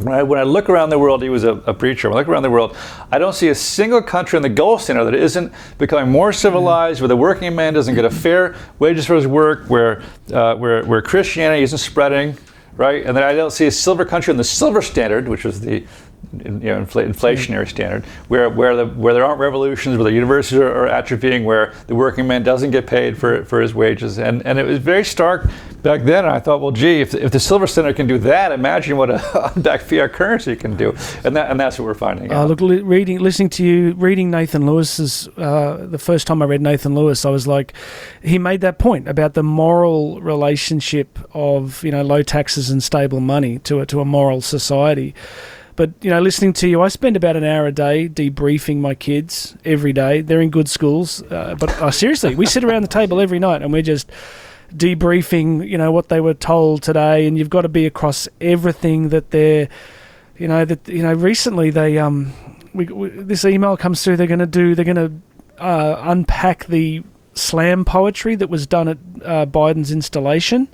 when 0.00 0.14
I, 0.14 0.22
when 0.22 0.38
I, 0.38 0.42
look 0.42 0.68
around 0.68 0.90
the 0.90 0.98
world, 0.98 1.22
he 1.22 1.30
was 1.30 1.44
a, 1.44 1.52
a, 1.52 1.72
preacher. 1.72 2.08
When 2.08 2.16
I 2.16 2.20
look 2.20 2.28
around 2.28 2.42
the 2.42 2.50
world, 2.50 2.76
I 3.10 3.18
don't 3.18 3.34
see 3.34 3.48
a 3.48 3.54
single 3.54 4.02
country 4.02 4.36
in 4.36 4.42
the 4.42 4.48
gold 4.48 4.82
standard 4.82 5.04
that 5.04 5.14
isn't 5.14 5.52
becoming 5.78 6.10
more 6.10 6.32
civilized, 6.32 7.00
where 7.00 7.08
the 7.08 7.16
working 7.16 7.54
man 7.54 7.72
doesn't 7.72 7.94
get 7.94 8.04
a 8.04 8.10
fair 8.10 8.56
wages 8.78 9.06
for 9.06 9.14
his 9.14 9.26
work, 9.26 9.64
where, 9.68 10.02
uh, 10.32 10.54
where, 10.56 10.84
where 10.84 11.00
Christianity 11.00 11.62
isn't 11.62 11.78
spreading, 11.78 12.36
right? 12.76 13.06
And 13.06 13.16
then 13.16 13.24
I 13.24 13.32
don't 13.32 13.52
see 13.52 13.66
a 13.66 13.70
silver 13.70 14.04
country 14.04 14.32
in 14.32 14.36
the 14.36 14.44
silver 14.44 14.82
standard, 14.82 15.28
which 15.28 15.44
was 15.44 15.60
the 15.60 15.86
you 16.32 16.50
know, 16.50 16.84
infl- 16.84 17.06
inflationary 17.06 17.68
standard, 17.68 18.04
where 18.28 18.48
where 18.50 18.76
the 18.76 18.86
where 18.86 19.14
there 19.14 19.24
aren't 19.24 19.40
revolutions, 19.40 19.96
where 19.96 20.04
the 20.04 20.12
universities 20.12 20.58
are, 20.58 20.86
are, 20.86 20.88
atrophying, 20.88 21.44
where 21.44 21.74
the 21.86 21.94
working 21.94 22.26
man 22.26 22.42
doesn't 22.42 22.70
get 22.70 22.86
paid 22.86 23.16
for 23.16 23.44
for 23.44 23.60
his 23.60 23.74
wages, 23.74 24.18
and 24.18 24.44
and 24.46 24.58
it 24.58 24.64
was 24.64 24.78
very 24.78 25.04
stark 25.04 25.48
back 25.82 26.02
then. 26.02 26.24
And 26.24 26.34
I 26.34 26.40
thought, 26.40 26.60
well, 26.60 26.72
gee, 26.72 27.00
if, 27.00 27.14
if 27.14 27.30
the 27.30 27.40
silver 27.40 27.66
standard 27.66 27.96
can 27.96 28.06
do 28.06 28.18
that, 28.18 28.52
imagine 28.52 28.96
what 28.96 29.10
a 29.10 29.52
unbacked 29.56 29.84
fiat 29.84 30.12
currency 30.12 30.56
can 30.56 30.76
do, 30.76 30.90
and 31.24 31.36
that 31.36 31.50
and 31.50 31.58
that's 31.58 31.78
what 31.78 31.86
we're 31.86 31.94
finding. 31.94 32.32
Uh, 32.32 32.44
look, 32.44 32.60
li- 32.60 32.82
reading, 32.82 33.20
listening 33.20 33.48
to 33.50 33.64
you, 33.64 33.92
reading 33.94 34.30
Nathan 34.30 34.66
Lewis's 34.66 35.28
uh, 35.36 35.86
the 35.88 35.98
first 35.98 36.26
time 36.26 36.42
I 36.42 36.46
read 36.46 36.60
Nathan 36.60 36.94
Lewis, 36.94 37.24
I 37.24 37.30
was 37.30 37.46
like, 37.46 37.72
he 38.22 38.38
made 38.38 38.60
that 38.60 38.78
point 38.78 39.08
about 39.08 39.34
the 39.34 39.42
moral 39.42 40.20
relationship 40.20 41.18
of 41.32 41.82
you 41.84 41.90
know 41.90 42.02
low 42.02 42.22
taxes 42.22 42.70
and 42.70 42.82
stable 42.82 43.20
money 43.20 43.58
to 43.60 43.80
a, 43.80 43.86
to 43.86 44.00
a 44.00 44.04
moral 44.04 44.40
society. 44.40 45.14
But 45.76 45.92
you 46.00 46.10
know, 46.10 46.20
listening 46.20 46.54
to 46.54 46.68
you, 46.68 46.82
I 46.82 46.88
spend 46.88 47.16
about 47.16 47.36
an 47.36 47.44
hour 47.44 47.66
a 47.66 47.72
day 47.72 48.08
debriefing 48.08 48.78
my 48.78 48.94
kids 48.94 49.56
every 49.64 49.92
day. 49.92 50.22
They're 50.22 50.40
in 50.40 50.50
good 50.50 50.68
schools, 50.68 51.22
uh, 51.30 51.54
but 51.58 51.70
uh, 51.80 51.90
seriously, 51.90 52.34
we 52.34 52.46
sit 52.46 52.64
around 52.64 52.82
the 52.82 52.88
table 52.88 53.20
every 53.20 53.38
night 53.38 53.62
and 53.62 53.72
we're 53.72 53.82
just 53.82 54.10
debriefing. 54.74 55.68
You 55.68 55.76
know 55.76 55.92
what 55.92 56.08
they 56.08 56.20
were 56.20 56.34
told 56.34 56.82
today, 56.82 57.26
and 57.26 57.36
you've 57.36 57.50
got 57.50 57.62
to 57.62 57.68
be 57.68 57.84
across 57.86 58.26
everything 58.40 59.10
that 59.10 59.30
they're. 59.30 59.68
You 60.38 60.48
know 60.48 60.64
that 60.64 60.88
you 60.88 61.02
know. 61.02 61.12
Recently, 61.12 61.70
they 61.70 61.98
um, 61.98 62.32
we, 62.72 62.86
we, 62.86 63.08
this 63.10 63.44
email 63.44 63.76
comes 63.76 64.02
through. 64.02 64.16
They're 64.16 64.26
going 64.26 64.38
to 64.38 64.46
do. 64.46 64.74
They're 64.74 64.84
going 64.84 64.96
to 64.96 65.62
uh, 65.62 66.00
unpack 66.04 66.66
the 66.66 67.02
slam 67.34 67.84
poetry 67.84 68.34
that 68.34 68.48
was 68.48 68.66
done 68.66 68.88
at 68.88 68.98
uh, 69.22 69.46
Biden's 69.46 69.92
installation 69.92 70.68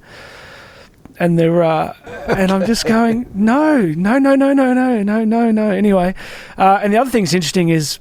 and 1.19 1.39
they're 1.39 1.63
uh, 1.63 1.95
and 2.29 2.51
I'm 2.51 2.67
just 2.67 2.87
going 2.87 3.31
no 3.35 3.81
no 3.81 4.19
no 4.19 4.35
no 4.35 4.53
no 4.53 4.73
no 4.73 5.03
no 5.03 5.25
no 5.25 5.51
no. 5.51 5.71
Anyway 5.71 6.15
uh, 6.59 6.81
and 6.83 6.93
the 6.93 6.99
other 6.99 7.11
thing 7.11 7.25
that's 7.25 7.35
interesting 7.35 7.69
is 7.69 7.99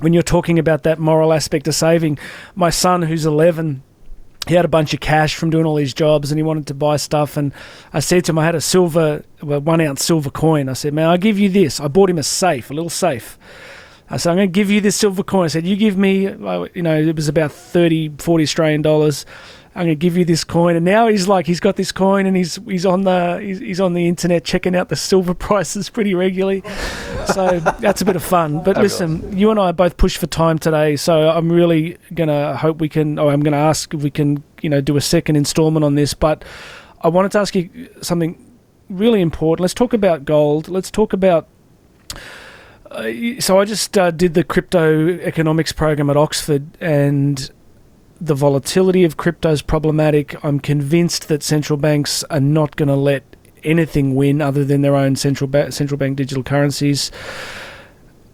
when 0.00 0.12
you're 0.12 0.22
talking 0.22 0.58
about 0.58 0.84
that 0.84 0.98
moral 0.98 1.32
aspect 1.32 1.66
of 1.68 1.74
saving 1.74 2.18
my 2.54 2.70
son 2.70 3.02
who's 3.02 3.26
11 3.26 3.82
he 4.46 4.54
had 4.54 4.64
a 4.64 4.68
bunch 4.68 4.94
of 4.94 5.00
cash 5.00 5.34
from 5.34 5.50
doing 5.50 5.66
all 5.66 5.74
these 5.74 5.92
jobs 5.92 6.30
and 6.30 6.38
he 6.38 6.42
wanted 6.42 6.66
to 6.68 6.74
buy 6.74 6.96
stuff. 6.96 7.36
And 7.36 7.52
I 7.92 8.00
said 8.00 8.24
to 8.24 8.32
him 8.32 8.38
I 8.38 8.44
had 8.46 8.54
a 8.54 8.60
silver 8.60 9.24
well, 9.42 9.60
one 9.60 9.80
ounce 9.80 10.02
silver 10.04 10.30
coin. 10.30 10.68
I 10.68 10.72
said 10.72 10.94
man 10.94 11.08
I'll 11.08 11.18
give 11.18 11.38
you 11.38 11.48
this? 11.48 11.80
I 11.80 11.88
bought 11.88 12.10
him 12.10 12.18
a 12.18 12.22
safe 12.22 12.70
a 12.70 12.74
little 12.74 12.90
safe. 12.90 13.38
I 14.10 14.16
said, 14.16 14.30
I'm 14.30 14.36
going 14.36 14.48
to 14.48 14.52
give 14.52 14.70
you 14.70 14.80
this 14.80 14.96
silver 14.96 15.22
coin. 15.22 15.44
I 15.44 15.48
said, 15.48 15.66
you 15.66 15.76
give 15.76 15.98
me, 15.98 16.26
uh, 16.28 16.66
you 16.74 16.82
know, 16.82 16.98
it 16.98 17.14
was 17.14 17.28
about 17.28 17.52
30, 17.52 18.14
40 18.18 18.42
Australian 18.42 18.82
dollars. 18.82 19.26
I'm 19.78 19.84
going 19.84 19.96
to 19.96 20.00
give 20.00 20.16
you 20.16 20.24
this 20.24 20.42
coin. 20.42 20.74
And 20.74 20.84
now 20.84 21.06
he's 21.06 21.28
like, 21.28 21.46
he's 21.46 21.60
got 21.60 21.76
this 21.76 21.92
coin 21.92 22.26
and 22.26 22.36
he's 22.36 22.56
he's 22.66 22.84
on 22.84 23.04
the 23.04 23.38
he's, 23.40 23.60
he's 23.60 23.80
on 23.80 23.94
the 23.94 24.08
internet 24.08 24.42
checking 24.42 24.74
out 24.74 24.88
the 24.88 24.96
silver 24.96 25.34
prices 25.48 25.88
pretty 25.88 26.16
regularly. 26.16 26.64
So 27.26 27.60
that's 27.78 28.02
a 28.02 28.04
bit 28.04 28.16
of 28.16 28.24
fun. 28.24 28.64
But 28.64 28.76
listen, 28.76 29.38
you 29.38 29.52
and 29.52 29.60
I 29.60 29.70
both 29.70 29.96
pushed 29.96 30.18
for 30.18 30.26
time 30.26 30.58
today, 30.58 30.96
so 30.96 31.30
I'm 31.30 31.52
really 31.52 31.96
going 32.12 32.28
to 32.28 32.56
hope 32.56 32.80
we 32.80 32.88
can. 32.88 33.20
Or 33.20 33.30
I'm 33.30 33.40
going 33.40 33.52
to 33.52 33.58
ask 33.58 33.94
if 33.94 34.02
we 34.02 34.10
can, 34.10 34.42
you 34.62 34.68
know, 34.68 34.80
do 34.80 34.96
a 34.96 35.00
second 35.00 35.36
installment 35.36 35.84
on 35.84 35.94
this. 35.94 36.12
But 36.12 36.44
I 37.02 37.08
wanted 37.08 37.30
to 37.32 37.38
ask 37.38 37.54
you 37.54 37.88
something 38.02 38.36
really 38.90 39.20
important. 39.20 39.62
Let's 39.62 39.74
talk 39.74 39.92
about 39.92 40.24
gold. 40.24 40.66
Let's 40.66 40.90
talk 40.90 41.12
about 41.12 41.46
uh, 42.90 43.12
so 43.38 43.60
I 43.60 43.64
just 43.64 43.96
uh, 43.98 44.10
did 44.10 44.34
the 44.34 44.42
crypto 44.42 45.08
economics 45.20 45.72
program 45.72 46.08
at 46.10 46.16
Oxford, 46.16 46.66
and 46.80 47.50
the 48.20 48.34
volatility 48.34 49.04
of 49.04 49.16
crypto 49.16 49.50
is 49.50 49.62
problematic. 49.62 50.42
I'm 50.44 50.60
convinced 50.60 51.28
that 51.28 51.42
central 51.42 51.76
banks 51.76 52.24
are 52.24 52.40
not 52.40 52.76
going 52.76 52.88
to 52.88 52.96
let 52.96 53.22
anything 53.64 54.14
win 54.14 54.40
other 54.40 54.64
than 54.64 54.82
their 54.82 54.96
own 54.96 55.16
central 55.16 55.48
ba- 55.48 55.72
central 55.72 55.98
bank 55.98 56.16
digital 56.16 56.42
currencies. 56.42 57.10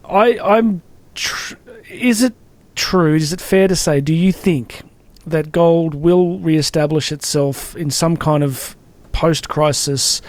I, 0.05 0.39
I'm. 0.39 0.83
Tr- 1.15 1.57
is 1.91 2.23
it 2.23 2.35
true? 2.75 3.15
Is 3.15 3.33
it 3.33 3.41
fair 3.41 3.69
to 3.69 3.77
say? 3.77 4.01
Do 4.01 4.15
you 4.15 4.33
think 4.33 4.83
that 5.27 5.53
gold 5.53 5.95
will 5.95 6.39
re-establish 6.39 7.13
itself 7.13 7.75
in 7.77 7.91
some 7.91 8.17
kind 8.17 8.43
of 8.43 8.77
post-crisis 9.13 10.21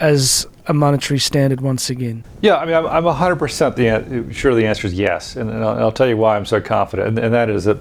as 0.00 0.46
a 0.66 0.74
monetary 0.74 1.18
standard 1.18 1.60
once 1.60 1.88
again? 1.88 2.24
Yeah, 2.40 2.56
I 2.56 2.66
mean, 2.66 2.74
I'm, 2.74 2.86
I'm 2.86 3.04
100% 3.04 3.76
the, 3.76 4.34
sure 4.34 4.54
the 4.54 4.66
answer 4.66 4.86
is 4.86 4.94
yes. 4.94 5.36
And, 5.36 5.50
and, 5.50 5.64
I'll, 5.64 5.78
I'll, 5.78 5.92
tell 5.92 6.08
you 6.08 6.16
why 6.16 6.36
I'm 6.36 6.46
so 6.46 6.60
confident. 6.60 7.08
And, 7.08 7.18
and 7.18 7.34
that 7.34 7.48
is 7.48 7.64
that 7.64 7.78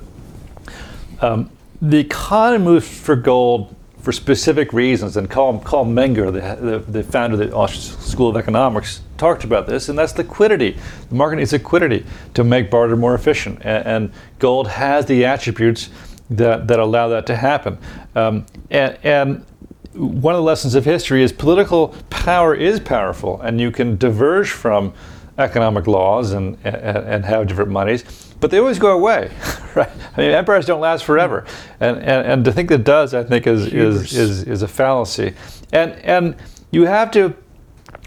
um, 1.22 1.49
the 1.82 1.99
economy 1.99 2.64
moves 2.64 2.88
for 2.88 3.16
gold 3.16 3.76
for 4.03 4.11
specific 4.11 4.74
reasons. 4.74 5.16
And 5.16 5.30
Carl, 5.30 5.61
Menger, 5.61 6.32
the, 6.32 6.61
the, 6.61 6.80
the 6.80 7.03
founder 7.03 7.41
of 7.41 7.49
the 7.49 7.78
School 7.78 8.30
of 8.30 8.36
Economics, 8.36 9.01
talked 9.18 9.45
about 9.45 9.66
this, 9.66 9.88
and 9.88 9.97
that's 9.97 10.18
liquidity. 10.18 10.78
The 11.07 11.16
market 11.16 11.38
needs 11.38 11.53
liquidity 11.53 12.05
to 12.34 12.43
make 12.43 12.70
barter 12.70 12.97
more 12.97 13.16
efficient. 13.16 13.59
And, 13.64 13.86
and 13.86 14.11
gold 14.39 14.68
has 14.68 15.05
the 15.05 15.24
attributes 15.24 15.89
that, 16.30 16.68
that 16.68 16.80
allow 16.80 17.07
that 17.09 17.26
to 17.28 17.36
happen. 17.38 17.78
Um, 18.16 18.45
and, 18.70 18.97
and 19.03 19.45
one 19.93 20.34
of 20.34 20.39
the 20.39 20.43
lessons 20.43 20.76
of 20.76 20.84
history 20.84 21.24
is 21.24 21.32
political 21.32 21.95
power 22.09 22.53
is 22.53 22.82
powerful, 22.82 23.39
and 23.41 23.61
you 23.61 23.72
can 23.72 23.97
diverge 23.97 24.49
from 24.49 24.93
economic 25.38 25.88
laws 25.88 26.34
and, 26.34 26.57
and, 26.66 26.76
and 26.76 27.26
have 27.26 27.47
different 27.47 27.72
monies, 27.72 28.32
but 28.43 28.51
they 28.51 28.57
always 28.57 28.77
go 28.77 28.91
away, 28.91 29.31
right? 29.73 29.89
I 30.17 30.21
mean, 30.21 30.31
empires 30.31 30.65
don't 30.65 30.81
last 30.81 31.05
forever, 31.05 31.45
and, 31.79 31.95
and, 31.99 32.27
and 32.27 32.43
to 32.43 32.51
think 32.51 32.67
that 32.71 32.83
does, 32.83 33.13
I 33.13 33.23
think, 33.23 33.47
is, 33.47 33.67
is, 33.67 34.11
is, 34.13 34.43
is 34.43 34.61
a 34.63 34.67
fallacy. 34.67 35.33
And, 35.71 35.93
and 36.03 36.35
you 36.69 36.83
have 36.83 37.09
to, 37.11 37.33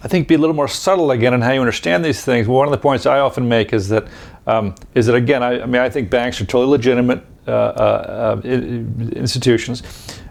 I 0.03 0.09
think, 0.09 0.28
be 0.28 0.34
a 0.34 0.39
little 0.39 0.55
more 0.55 0.68
subtle 0.68 1.11
again 1.12 1.32
in 1.32 1.41
how 1.41 1.53
you 1.53 1.61
understand 1.61 2.05
these 2.05 2.22
things. 2.22 2.47
One 2.47 2.68
of 2.68 2.70
the 2.70 2.76
points 2.76 3.07
I 3.07 3.20
often 3.20 3.49
make 3.49 3.72
is 3.72 3.89
that, 3.89 4.09
um, 4.47 4.74
is 4.95 5.07
that 5.07 5.14
again, 5.14 5.43
I, 5.43 5.62
I, 5.62 5.64
mean, 5.64 5.80
I 5.80 5.89
think 5.89 6.11
banks 6.11 6.39
are 6.43 6.45
totally 6.45 6.70
legitimate 6.70 7.24
uh, 7.49 7.51
uh, 7.51 8.41
uh, 8.45 8.47
institutions 8.47 9.82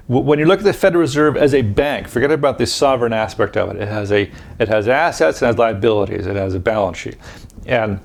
when 0.07 0.37
you 0.37 0.45
look 0.45 0.59
at 0.59 0.65
the 0.65 0.71
Federal 0.71 1.01
Reserve 1.01 1.35
as 1.35 1.55
a 1.55 1.63
bank, 1.63 2.07
forget 2.07 2.31
about 2.31 2.59
the 2.59 2.67
sovereign 2.67 3.11
aspect 3.11 3.57
of 3.57 3.71
it. 3.71 3.81
It 3.81 3.87
has 3.87 4.11
a 4.11 4.29
it 4.59 4.67
has 4.67 4.87
assets 4.87 5.41
and 5.41 5.47
has 5.47 5.57
liabilities. 5.57 6.27
It 6.27 6.35
has 6.35 6.53
a 6.53 6.59
balance 6.59 6.99
sheet, 6.99 7.17
and 7.65 7.99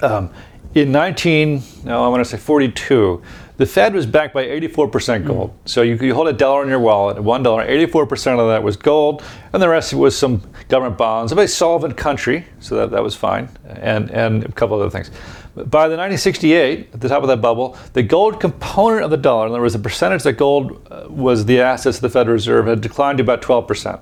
um, 0.00 0.30
in 0.74 0.92
19, 0.92 1.62
no, 1.84 2.04
I 2.04 2.08
want 2.08 2.24
to 2.24 2.28
say 2.28 2.36
42, 2.36 3.22
the 3.56 3.66
Fed 3.66 3.92
was 3.92 4.06
backed 4.06 4.34
by 4.34 4.44
84% 4.44 5.26
gold. 5.26 5.50
Mm. 5.50 5.68
So 5.68 5.82
you, 5.82 5.96
you 5.96 6.14
hold 6.14 6.28
a 6.28 6.32
dollar 6.32 6.62
in 6.62 6.68
your 6.68 6.78
wallet, 6.78 7.20
one 7.20 7.42
dollar, 7.42 7.66
84% 7.66 8.38
of 8.38 8.48
that 8.48 8.62
was 8.62 8.76
gold, 8.76 9.22
and 9.52 9.60
the 9.60 9.68
rest 9.68 9.92
was 9.94 10.16
some 10.16 10.42
government 10.68 10.96
bonds 10.96 11.32
of 11.32 11.38
a 11.38 11.40
very 11.40 11.48
solvent 11.48 11.96
country, 11.96 12.46
so 12.60 12.76
that, 12.76 12.90
that 12.90 13.02
was 13.02 13.16
fine, 13.16 13.48
and, 13.66 14.10
and 14.10 14.44
a 14.44 14.52
couple 14.52 14.80
other 14.80 14.90
things. 14.90 15.10
By 15.56 15.88
the 15.88 15.96
1968, 15.96 16.90
at 16.94 17.00
the 17.00 17.08
top 17.08 17.22
of 17.22 17.28
that 17.28 17.40
bubble, 17.40 17.76
the 17.94 18.02
gold 18.04 18.38
component 18.38 19.02
of 19.02 19.10
the 19.10 19.16
dollar, 19.16 19.46
in 19.46 19.52
other 19.52 19.60
words, 19.60 19.72
the 19.72 19.80
percentage 19.80 20.22
that 20.22 20.34
gold 20.34 20.86
uh, 20.88 21.06
was 21.08 21.46
the 21.46 21.60
assets 21.60 21.96
of 21.96 22.02
the 22.02 22.10
Federal 22.10 22.34
Reserve, 22.34 22.66
had 22.66 22.80
declined 22.80 23.18
to 23.18 23.24
about 23.24 23.42
12%. 23.42 24.00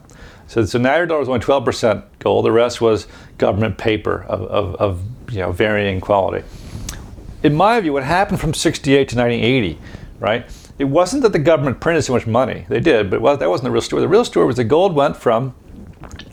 So, 0.49 0.65
so 0.67 0.79
now 0.79 0.97
your 0.97 1.07
dollar 1.07 1.21
was 1.21 1.29
only 1.31 1.41
12% 1.41 2.05
gold. 2.19 2.45
The 2.45 2.53
rest 2.53 2.83
was 2.83 3.09
government 3.39 3.79
paper 3.79 4.25
of, 4.25 4.43
of, 4.43 4.75
of 4.77 5.03
you 5.37 5.43
know, 5.43 5.53
varying 5.53 6.01
quality. 6.01 6.45
In 7.43 7.55
my 7.55 7.79
view, 7.81 7.93
what 7.93 8.05
happened 8.05 8.41
from 8.41 8.55
68 8.55 9.09
to 9.11 9.17
1980, 9.17 9.79
right? 10.19 10.47
It 10.79 10.85
wasn't 10.85 11.23
that 11.23 11.33
the 11.33 11.39
government 11.39 11.81
printed 11.81 12.05
so 12.05 12.15
much 12.15 12.27
money. 12.27 12.65
They 12.69 12.81
did, 12.81 13.11
but 13.11 13.21
that 13.37 13.49
wasn't 13.49 13.65
the 13.65 13.71
real 13.71 13.83
story. 13.83 14.01
The 14.01 14.09
real 14.09 14.25
story 14.25 14.47
was 14.47 14.57
that 14.57 14.65
gold 14.65 14.95
went 14.95 15.17
from 15.17 15.55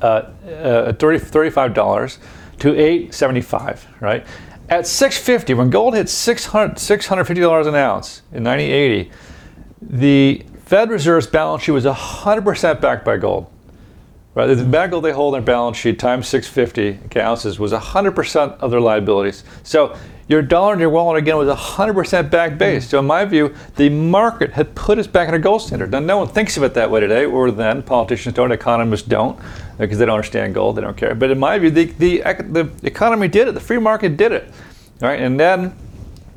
uh, 0.02 0.30
uh, 0.48 0.94
30, 0.94 1.20
$35 1.20 2.18
to 2.60 2.70
875 2.70 3.88
right? 4.00 4.26
At 4.70 4.88
650, 4.88 5.54
when 5.54 5.70
gold 5.70 5.96
hit 5.96 6.08
600, 6.08 6.78
$650 6.78 7.68
an 7.68 7.76
ounce 7.76 8.22
in 8.32 8.44
1980, 8.44 9.12
the 9.82 10.46
Fed 10.66 10.90
Reserve's 10.90 11.28
balance 11.28 11.64
sheet 11.64 11.72
was 11.72 11.84
100% 11.84 12.80
backed 12.80 13.04
by 13.04 13.18
gold. 13.18 13.53
Right, 14.36 14.48
the 14.48 14.66
bag 14.66 14.90
gold 14.90 15.04
they 15.04 15.12
hold 15.12 15.36
on 15.36 15.42
their 15.42 15.46
balance 15.46 15.78
sheet 15.78 16.00
times 16.00 16.28
650 16.28 17.20
ounces 17.20 17.60
was 17.60 17.72
100% 17.72 18.58
of 18.58 18.72
their 18.72 18.82
liabilities. 18.82 19.44
So 19.62 19.96
your 20.28 20.42
dollar 20.42 20.74
in 20.74 20.80
your 20.80 20.90
wallet 20.90 21.22
again 21.22 21.38
was 21.38 21.56
100% 21.56 22.32
back 22.32 22.58
based. 22.58 22.90
So 22.90 22.98
in 22.98 23.06
my 23.06 23.26
view, 23.26 23.54
the 23.76 23.90
market 23.90 24.52
had 24.54 24.74
put 24.74 24.98
us 24.98 25.06
back 25.06 25.28
in 25.28 25.36
a 25.36 25.40
gold 25.40 25.62
standard. 25.62 25.92
Now 25.92 26.00
no 26.00 26.18
one 26.18 26.30
thinks 26.30 26.58
of 26.58 26.64
it 26.64 26.74
that 26.74 26.90
way 26.90 27.00
today, 27.00 27.26
or 27.26 27.52
then 27.52 27.84
politicians 27.84 28.34
don't, 28.34 28.52
economists 28.52 29.04
don't, 29.04 29.40
because 29.78 30.00
they 30.00 30.06
don't 30.06 30.16
understand 30.16 30.56
gold, 30.56 30.78
they 30.78 30.82
don't 30.82 30.98
care. 30.98 31.14
But 31.14 31.30
in 31.30 31.38
my 31.38 31.60
view, 31.60 31.70
the, 31.70 31.86
the, 31.86 32.22
the 32.22 32.72
economy 32.84 33.28
did 33.28 33.48
it, 33.48 33.52
the 33.52 33.60
free 33.60 33.80
market 33.80 34.18
did 34.18 34.32
it. 34.32 34.52
Right, 35.00 35.20
and 35.20 35.40
then 35.40 35.76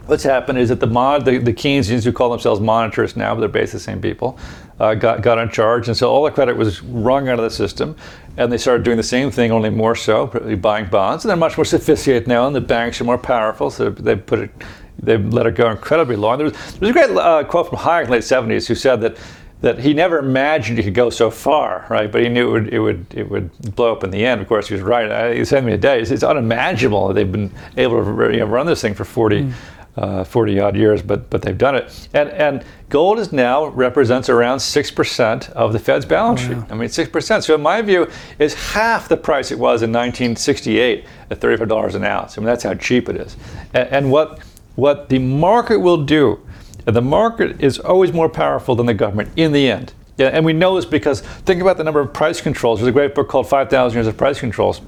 what's 0.07 0.23
happened 0.23 0.59
is 0.59 0.69
that 0.69 0.81
the 0.81 0.87
mod, 0.87 1.25
the, 1.25 1.39
the 1.39 1.53
Keynesians 1.53 2.05
who 2.05 2.13
call 2.13 2.31
themselves 2.31 2.61
monetarists 2.61 3.17
now, 3.17 3.35
but 3.35 3.41
they're 3.41 3.49
basically 3.49 3.79
the 3.79 3.85
same 3.85 4.01
people, 4.01 4.39
uh, 4.79 4.95
got, 4.95 5.23
got 5.23 5.39
in 5.39 5.49
charge. 5.49 5.89
And 5.89 5.97
so 5.97 6.11
all 6.11 6.25
the 6.25 6.31
credit 6.31 6.57
was 6.57 6.83
wrung 6.83 7.29
out 7.29 7.39
of 7.39 7.45
the 7.45 7.51
system. 7.51 7.97
And 8.37 8.53
they 8.53 8.59
started 8.59 8.85
doing 8.85 8.97
the 8.97 9.03
same 9.03 9.31
thing, 9.31 9.51
only 9.51 9.71
more 9.71 9.97
so, 9.97 10.27
buying 10.61 10.87
bonds. 10.87 11.25
And 11.25 11.31
they're 11.31 11.37
much 11.37 11.57
more 11.57 11.65
sophisticated 11.65 12.29
now, 12.29 12.47
and 12.47 12.55
the 12.55 12.61
banks 12.61 13.01
are 13.01 13.05
more 13.05 13.19
powerful. 13.19 13.71
So 13.71 13.91
they 13.91 14.15
put 14.17 14.41
it, 14.41 14.51
they 14.99 15.17
let 15.17 15.47
it 15.47 15.55
go 15.55 15.71
incredibly 15.71 16.17
long. 16.17 16.39
There 16.39 16.45
was, 16.47 16.55
there 16.75 16.81
was 16.81 16.91
a 16.91 16.93
great 16.93 17.11
uh, 17.11 17.45
quote 17.45 17.69
from 17.69 17.79
Hayek 17.79 18.05
in 18.05 18.07
the 18.07 18.13
late 18.13 18.23
70s 18.23 18.67
who 18.67 18.75
said 18.75 19.01
that 19.03 19.17
that 19.63 19.79
he 19.79 19.95
never 19.95 20.19
imagined 20.19 20.77
he 20.77 20.85
could 20.85 20.93
go 20.93 21.09
so 21.09 21.31
far, 21.31 21.87
right? 21.89 22.13
But 22.13 22.23
he 22.23 22.29
knew 22.29 22.55
it 22.55 22.61
would 22.61 22.75
it 22.75 22.79
would 22.79 23.07
it 23.15 23.31
would 23.31 23.75
blow 23.75 23.91
up 23.91 24.05
in 24.05 24.11
the 24.11 24.25
end. 24.25 24.43
Of 24.43 24.49
course, 24.49 24.69
he 24.69 24.75
was 24.75 24.83
right. 24.83 25.35
He 25.35 25.47
sent 25.47 25.65
me 25.65 25.73
a 25.73 25.79
day. 25.79 25.99
It's, 25.99 26.11
it's 26.11 26.23
unimaginable 26.23 27.09
that 27.09 27.15
they've 27.15 27.33
been 27.33 27.51
able 27.79 28.05
to 28.05 28.33
you 28.33 28.41
know, 28.41 28.47
run 28.47 28.67
this 28.67 28.83
thing 28.83 28.93
for 28.93 29.07
40, 29.07 29.43
mm 29.43 29.53
uh, 29.97 30.25
40 30.25 30.61
odd 30.61 30.77
years, 30.77 31.03
but 31.03 31.31
but 31.31 31.43
they've 31.43 31.57
done 31.57 31.75
it. 31.75 32.09
And 32.13 32.31
and 32.31 32.65
gold 32.89 33.19
is 33.19 33.33
now 33.33 33.67
represents 33.67 34.29
around 34.29 34.61
six 34.61 34.91
percent 34.91 35.51
of 35.51 35.73
the 35.73 35.79
Fed's 35.79 36.05
balance 36.05 36.41
sheet. 36.41 36.59
I 36.71 36.75
mean, 36.75 36.89
six 36.89 37.09
percent. 37.11 37.45
So 37.45 37.55
in 37.55 37.63
my 37.63 37.81
view, 37.83 38.09
is 38.39 38.55
half 38.55 39.09
the 39.09 39.17
price 39.17 39.51
it 39.51 39.59
was 39.59 39.83
in 39.83 39.91
1968 39.91 41.05
at 41.31 41.41
35 41.41 41.69
dollars 41.69 41.95
an 41.95 42.05
ounce. 42.05 42.37
I 42.37 42.41
mean, 42.41 42.47
that's 42.47 42.65
how 42.65 42.75
cheap 42.75 43.09
it 43.09 43.17
is. 43.17 43.37
And, 43.73 43.89
and 43.89 44.11
what 44.13 44.41
what 44.75 45.09
the 45.09 45.19
market 45.19 45.79
will 45.79 46.05
do, 46.05 46.41
and 46.87 46.95
the 46.95 47.03
market 47.03 47.61
is 47.63 47.79
always 47.79 48.13
more 48.13 48.29
powerful 48.29 48.75
than 48.75 48.87
the 48.87 48.95
government 48.95 49.31
in 49.37 49.53
the 49.53 49.71
end. 49.71 49.95
Yeah, 50.19 50.29
and 50.29 50.47
we 50.47 50.55
know 50.55 50.77
this 50.77 50.87
because 50.87 51.21
think 51.21 51.61
about 51.61 51.77
the 51.77 51.85
number 51.85 52.01
of 52.01 52.13
price 52.13 52.41
controls. 52.41 52.81
There's 52.81 52.89
a 52.89 52.93
great 52.93 53.15
book 53.15 53.29
called 53.29 53.49
5,000 53.49 53.95
Years 53.95 54.07
of 54.07 54.17
Price 54.17 54.41
Controls 54.41 54.81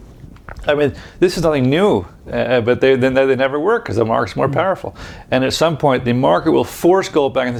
I 0.67 0.75
mean, 0.75 0.95
this 1.19 1.37
is 1.37 1.43
nothing 1.43 1.71
new, 1.71 2.07
uh, 2.31 2.61
but 2.61 2.81
they, 2.81 2.95
they, 2.97 3.09
they 3.09 3.37
never 3.37 3.59
work 3.59 3.85
because 3.85 3.97
the 3.97 4.05
market's 4.05 4.37
more 4.37 4.47
mm-hmm. 4.47 4.55
powerful. 4.55 4.97
And 5.31 5.45
at 5.45 5.53
some 5.53 5.79
point, 5.79 6.05
the 6.05 6.13
market 6.13 6.51
will 6.51 6.65
force 6.65 7.09
gold 7.09 7.33
back 7.35 7.47
into 7.47 7.59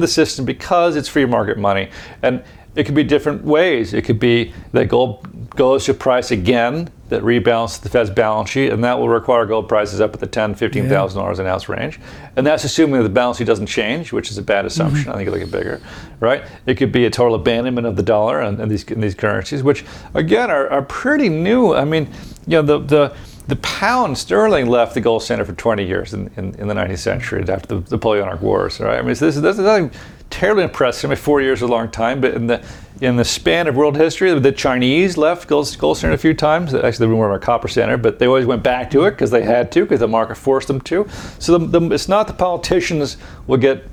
the 0.00 0.08
system 0.08 0.44
because 0.44 0.96
it's 0.96 1.08
free 1.08 1.24
market 1.24 1.58
money. 1.58 1.90
And 2.22 2.42
it 2.74 2.84
could 2.84 2.94
be 2.94 3.04
different 3.04 3.44
ways. 3.44 3.94
It 3.94 4.02
could 4.02 4.18
be 4.18 4.52
that 4.72 4.88
gold 4.88 5.50
goes 5.50 5.84
to 5.84 5.94
price 5.94 6.30
again 6.30 6.90
that 7.08 7.22
rebalances 7.22 7.80
the 7.80 7.88
Fed's 7.88 8.10
balance 8.10 8.50
sheet, 8.50 8.72
and 8.72 8.82
that 8.82 8.98
will 8.98 9.08
require 9.08 9.44
gold 9.46 9.68
prices 9.68 10.00
up 10.00 10.14
at 10.14 10.20
the 10.20 10.26
ten, 10.26 10.54
fifteen 10.54 10.88
thousand 10.88 11.20
dollars 11.20 11.38
an 11.38 11.46
ounce 11.46 11.68
range. 11.68 12.00
And 12.36 12.46
that's 12.46 12.64
assuming 12.64 12.96
that 12.96 13.02
the 13.02 13.14
balance 13.14 13.38
sheet 13.38 13.46
doesn't 13.46 13.66
change, 13.66 14.12
which 14.12 14.30
is 14.30 14.38
a 14.38 14.42
bad 14.42 14.64
assumption. 14.64 15.02
Mm-hmm. 15.02 15.10
I 15.10 15.14
think 15.16 15.26
it'll 15.28 15.38
get 15.38 15.50
bigger, 15.50 15.80
right? 16.20 16.44
It 16.66 16.76
could 16.76 16.92
be 16.92 17.04
a 17.04 17.10
total 17.10 17.34
abandonment 17.34 17.86
of 17.86 17.96
the 17.96 18.02
dollar 18.02 18.40
and, 18.40 18.58
and 18.58 18.70
these 18.70 18.88
and 18.90 19.02
these 19.02 19.14
currencies, 19.14 19.62
which 19.62 19.84
again 20.14 20.50
are, 20.50 20.68
are 20.70 20.82
pretty 20.82 21.28
new. 21.28 21.74
I 21.74 21.84
mean, 21.84 22.10
you 22.46 22.62
know, 22.62 22.62
the 22.62 22.78
the 22.78 23.16
the 23.46 23.56
pound 23.56 24.16
sterling 24.16 24.66
left 24.66 24.94
the 24.94 25.00
gold 25.00 25.22
standard 25.22 25.44
for 25.44 25.52
20 25.52 25.84
years 25.84 26.14
in, 26.14 26.30
in, 26.36 26.54
in 26.54 26.66
the 26.66 26.72
19th 26.72 26.98
century 26.98 27.44
after 27.46 27.76
the, 27.76 27.80
the 27.80 27.96
Napoleonic 27.96 28.40
Wars, 28.40 28.80
right? 28.80 28.98
I 28.98 29.02
mean, 29.02 29.14
so 29.14 29.26
this, 29.26 29.36
this 29.36 29.58
is 29.58 29.64
nothing 29.64 29.90
terribly 30.30 30.64
impressive. 30.64 31.10
I 31.10 31.14
mean, 31.14 31.22
four 31.22 31.42
years 31.42 31.58
is 31.58 31.62
a 31.62 31.66
long 31.66 31.90
time, 31.90 32.22
but 32.22 32.32
in 32.32 32.46
the 32.46 32.64
in 33.04 33.16
the 33.16 33.24
span 33.24 33.66
of 33.66 33.76
world 33.76 33.96
history, 33.96 34.36
the 34.38 34.52
Chinese 34.52 35.16
left 35.16 35.46
gold, 35.46 35.76
gold 35.78 35.98
standard 35.98 36.14
a 36.14 36.18
few 36.18 36.34
times. 36.34 36.74
Actually, 36.74 37.06
they 37.06 37.06
were 37.06 37.16
more 37.16 37.30
of 37.30 37.36
a 37.36 37.44
copper 37.44 37.68
standard, 37.68 37.98
but 37.98 38.18
they 38.18 38.26
always 38.26 38.46
went 38.46 38.62
back 38.62 38.90
to 38.90 39.04
it 39.04 39.12
because 39.12 39.30
they 39.30 39.42
had 39.42 39.70
to, 39.72 39.82
because 39.82 40.00
the 40.00 40.08
market 40.08 40.36
forced 40.36 40.68
them 40.68 40.80
to. 40.82 41.06
So 41.38 41.58
the, 41.58 41.78
the, 41.78 41.94
it's 41.94 42.08
not 42.08 42.26
the 42.26 42.32
politicians 42.32 43.18
will 43.46 43.58
get 43.58 43.84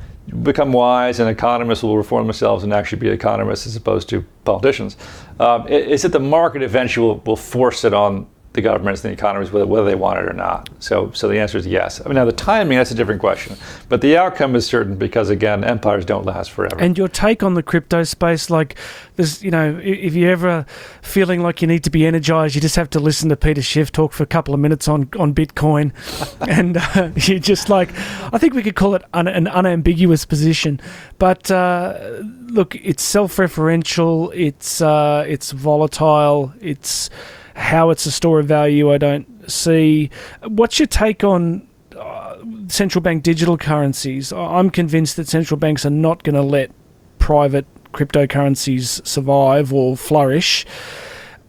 become 0.43 0.71
wise 0.71 1.19
and 1.19 1.29
economists 1.29 1.83
will 1.83 1.97
reform 1.97 2.25
themselves 2.25 2.63
and 2.63 2.71
actually 2.71 2.99
be 2.99 3.09
economists 3.09 3.65
as 3.65 3.75
opposed 3.75 4.07
to 4.07 4.23
politicians. 4.45 4.95
Um, 5.39 5.67
it, 5.67 5.91
it's 5.91 6.03
that 6.03 6.11
the 6.13 6.19
market 6.19 6.61
eventually 6.61 7.07
will, 7.07 7.17
will 7.25 7.35
force 7.35 7.83
it 7.83 7.93
on 7.93 8.27
the 8.53 8.61
governments 8.61 9.03
and 9.03 9.11
the 9.11 9.13
economies 9.13 9.51
whether, 9.51 9.65
whether 9.65 9.85
they 9.85 9.95
want 9.95 10.19
it 10.19 10.25
or 10.25 10.33
not. 10.33 10.69
So, 10.79 11.11
so 11.11 11.27
the 11.29 11.39
answer 11.39 11.57
is 11.57 11.65
yes. 11.65 12.01
I 12.01 12.05
mean, 12.05 12.15
now 12.15 12.25
the 12.25 12.33
timing 12.33 12.77
that's 12.77 12.91
a 12.91 12.95
different 12.95 13.21
question, 13.21 13.55
but 13.87 14.01
the 14.01 14.17
outcome 14.17 14.55
is 14.55 14.65
certain 14.65 14.97
because 14.97 15.29
again, 15.29 15.63
empires 15.63 16.03
don't 16.03 16.25
last 16.25 16.51
forever. 16.51 16.75
And 16.79 16.97
your 16.97 17.07
take 17.07 17.43
on 17.43 17.53
the 17.53 17.63
crypto 17.63 18.03
space, 18.03 18.49
like 18.49 18.75
there's, 19.15 19.41
you 19.41 19.51
know, 19.51 19.79
if 19.81 20.15
you're 20.15 20.31
ever 20.31 20.65
feeling 21.01 21.41
like 21.41 21.61
you 21.61 21.67
need 21.67 21.83
to 21.85 21.89
be 21.89 22.05
energized, 22.05 22.55
you 22.55 22.61
just 22.61 22.75
have 22.75 22.89
to 22.89 22.99
listen 22.99 23.29
to 23.29 23.37
Peter 23.37 23.61
Schiff 23.61 23.91
talk 23.91 24.11
for 24.11 24.23
a 24.23 24.27
couple 24.27 24.53
of 24.53 24.59
minutes 24.59 24.87
on 24.87 25.09
on 25.17 25.33
Bitcoin, 25.33 25.93
and 26.49 26.77
uh, 26.77 27.09
you 27.15 27.39
just 27.39 27.69
like, 27.69 27.89
I 28.33 28.37
think 28.37 28.53
we 28.53 28.63
could 28.63 28.75
call 28.75 28.95
it 28.95 29.03
un, 29.13 29.27
an 29.27 29.47
unambiguous 29.47 30.25
position, 30.25 30.79
but. 31.17 31.49
Uh, 31.49 32.21
look, 32.51 32.75
it's 32.75 33.01
self-referential. 33.01 34.31
It's 34.35 34.81
uh, 34.81 35.25
it's 35.27 35.51
volatile. 35.51 36.53
It's 36.59 37.09
how 37.55 37.89
it's 37.89 38.05
a 38.05 38.11
store 38.11 38.39
of 38.39 38.47
value, 38.47 38.91
I 38.91 38.97
don't 38.97 39.49
see. 39.49 40.09
What's 40.43 40.79
your 40.79 40.87
take 40.87 41.23
on 41.23 41.67
uh, 41.97 42.37
central 42.67 43.01
bank 43.01 43.23
digital 43.23 43.57
currencies? 43.57 44.31
I'm 44.31 44.69
convinced 44.69 45.15
that 45.17 45.27
central 45.27 45.57
banks 45.57 45.85
are 45.85 45.91
not 45.91 46.23
going 46.23 46.35
to 46.35 46.41
let 46.41 46.71
private 47.19 47.65
cryptocurrencies 47.91 49.05
survive 49.05 49.73
or 49.73 49.97
flourish. 49.97 50.65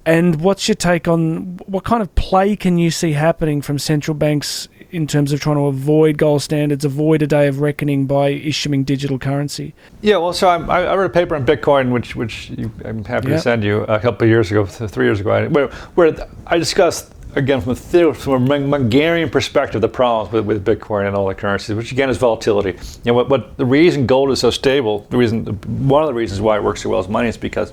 And 0.05 0.40
what's 0.40 0.66
your 0.66 0.74
take 0.74 1.07
on 1.07 1.59
what 1.66 1.84
kind 1.84 2.03
of 2.03 2.12
play 2.16 2.57
can 2.57 2.76
you 2.76 2.90
see 2.90 3.12
happening 3.12 3.62
from 3.62 3.78
central 3.78 4.16
banks 4.16 4.68
in 4.93 5.07
terms 5.07 5.32
of 5.32 5.40
trying 5.40 5.57
to 5.57 5.66
avoid 5.66 6.18
gold 6.18 6.43
standards, 6.43 6.84
avoid 6.84 7.22
a 7.22 7.26
day 7.26 7.49
of 7.49 7.61
reckoning 7.61 8.07
by 8.07 8.28
issuing 8.28 8.84
digital 8.84 9.18
currency? 9.18 9.74
Yeah, 10.03 10.18
well, 10.18 10.32
so 10.32 10.49
I, 10.49 10.82
I 10.84 10.95
wrote 10.95 11.07
a 11.07 11.09
paper 11.09 11.34
on 11.34 11.45
Bitcoin, 11.45 11.90
which 11.90 12.14
which 12.14 12.51
you, 12.51 12.70
I'm 12.84 13.05
happy 13.05 13.28
to 13.28 13.40
send 13.40 13.64
you 13.64 13.82
a 13.82 13.99
couple 13.99 14.26
of 14.26 14.30
years 14.30 14.51
ago, 14.51 14.66
three 14.66 15.07
years 15.07 15.20
ago, 15.20 15.49
where, 15.49 15.68
where 15.68 16.14
I 16.47 16.59
discussed 16.59 17.12
again 17.34 17.61
from 17.62 17.72
a 17.72 18.14
from 18.14 18.51
a 18.51 18.59
Mengerian 18.59 19.32
perspective 19.32 19.80
the 19.80 19.88
problems 19.88 20.32
with, 20.32 20.45
with 20.45 20.64
Bitcoin 20.64 21.07
and 21.07 21.16
all 21.16 21.26
the 21.26 21.34
currencies, 21.34 21.74
which 21.74 21.90
again 21.93 22.11
is 22.11 22.18
volatility. 22.18 22.72
You 22.72 22.78
know, 23.07 23.14
what, 23.14 23.28
what 23.28 23.57
the 23.57 23.66
reason 23.66 24.07
gold 24.07 24.30
is 24.30 24.40
so 24.40 24.51
stable, 24.51 25.07
the 25.11 25.16
reason 25.16 25.47
one 25.88 26.03
of 26.03 26.09
the 26.09 26.14
reasons 26.14 26.40
why 26.40 26.57
it 26.57 26.62
works 26.62 26.82
so 26.82 26.90
well 26.90 27.01
as 27.01 27.09
money 27.09 27.28
is 27.28 27.36
because 27.36 27.72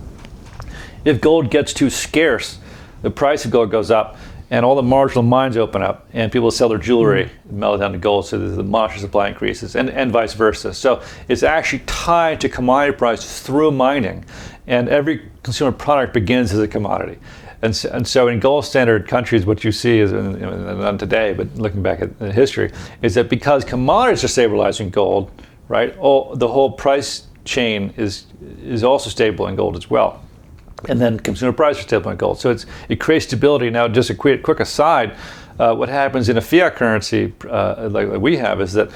if 1.05 1.19
gold 1.21 1.49
gets 1.49 1.73
too 1.73 1.89
scarce, 1.89 2.59
the 3.01 3.09
price 3.09 3.45
of 3.45 3.51
gold 3.51 3.71
goes 3.71 3.91
up 3.91 4.17
and 4.51 4.65
all 4.65 4.75
the 4.75 4.83
marginal 4.83 5.23
mines 5.23 5.57
open 5.57 5.81
up 5.81 6.07
and 6.13 6.31
people 6.31 6.49
sell 6.51 6.69
their 6.69 6.77
jewelry 6.77 7.25
mm. 7.25 7.51
melt 7.51 7.75
it 7.75 7.79
down 7.79 7.91
to 7.91 7.97
gold 7.97 8.25
so 8.25 8.37
the 8.37 8.63
monetary 8.63 8.99
supply 8.99 9.27
increases 9.27 9.75
and, 9.75 9.89
and 9.89 10.11
vice 10.11 10.33
versa. 10.33 10.73
So 10.73 11.01
it's 11.27 11.43
actually 11.43 11.83
tied 11.85 12.41
to 12.41 12.49
commodity 12.49 12.97
prices 12.97 13.41
through 13.41 13.71
mining 13.71 14.25
and 14.67 14.89
every 14.89 15.29
consumer 15.43 15.71
product 15.71 16.13
begins 16.13 16.51
as 16.53 16.59
a 16.59 16.67
commodity. 16.67 17.19
And 17.61 17.75
so, 17.75 17.89
and 17.89 18.07
so 18.07 18.27
in 18.29 18.39
gold 18.39 18.65
standard 18.65 19.07
countries 19.07 19.45
what 19.45 19.63
you 19.63 19.71
see 19.71 19.99
is 19.99 20.11
not 20.13 20.97
today 20.99 21.33
but 21.33 21.53
looking 21.55 21.83
back 21.83 22.01
at 22.01 22.33
history 22.33 22.71
is 23.01 23.15
that 23.15 23.29
because 23.29 23.65
commodities 23.65 24.23
are 24.23 24.29
stabilizing 24.29 24.89
gold 24.89 25.29
right 25.67 25.95
all, 25.97 26.35
the 26.35 26.47
whole 26.47 26.71
price 26.71 27.27
chain 27.43 27.93
is 27.97 28.25
is 28.61 28.83
also 28.83 29.09
stable 29.09 29.47
in 29.47 29.55
gold 29.55 29.75
as 29.75 29.89
well 29.89 30.21
and 30.87 30.99
then 30.99 31.19
consumer 31.19 31.51
price 31.51 31.79
stable 31.79 32.11
in 32.11 32.17
gold. 32.17 32.39
So 32.39 32.55
it 32.87 32.99
creates 32.99 33.25
stability. 33.25 33.69
Now, 33.69 33.87
just 33.87 34.09
a 34.09 34.15
quick, 34.15 34.43
quick 34.43 34.59
aside, 34.59 35.15
uh, 35.59 35.75
what 35.75 35.89
happens 35.89 36.29
in 36.29 36.37
a 36.37 36.41
fiat 36.41 36.75
currency 36.75 37.33
uh, 37.49 37.89
like, 37.91 38.07
like, 38.07 38.21
we 38.21 38.37
have 38.37 38.61
is 38.61 38.73
that 38.73 38.89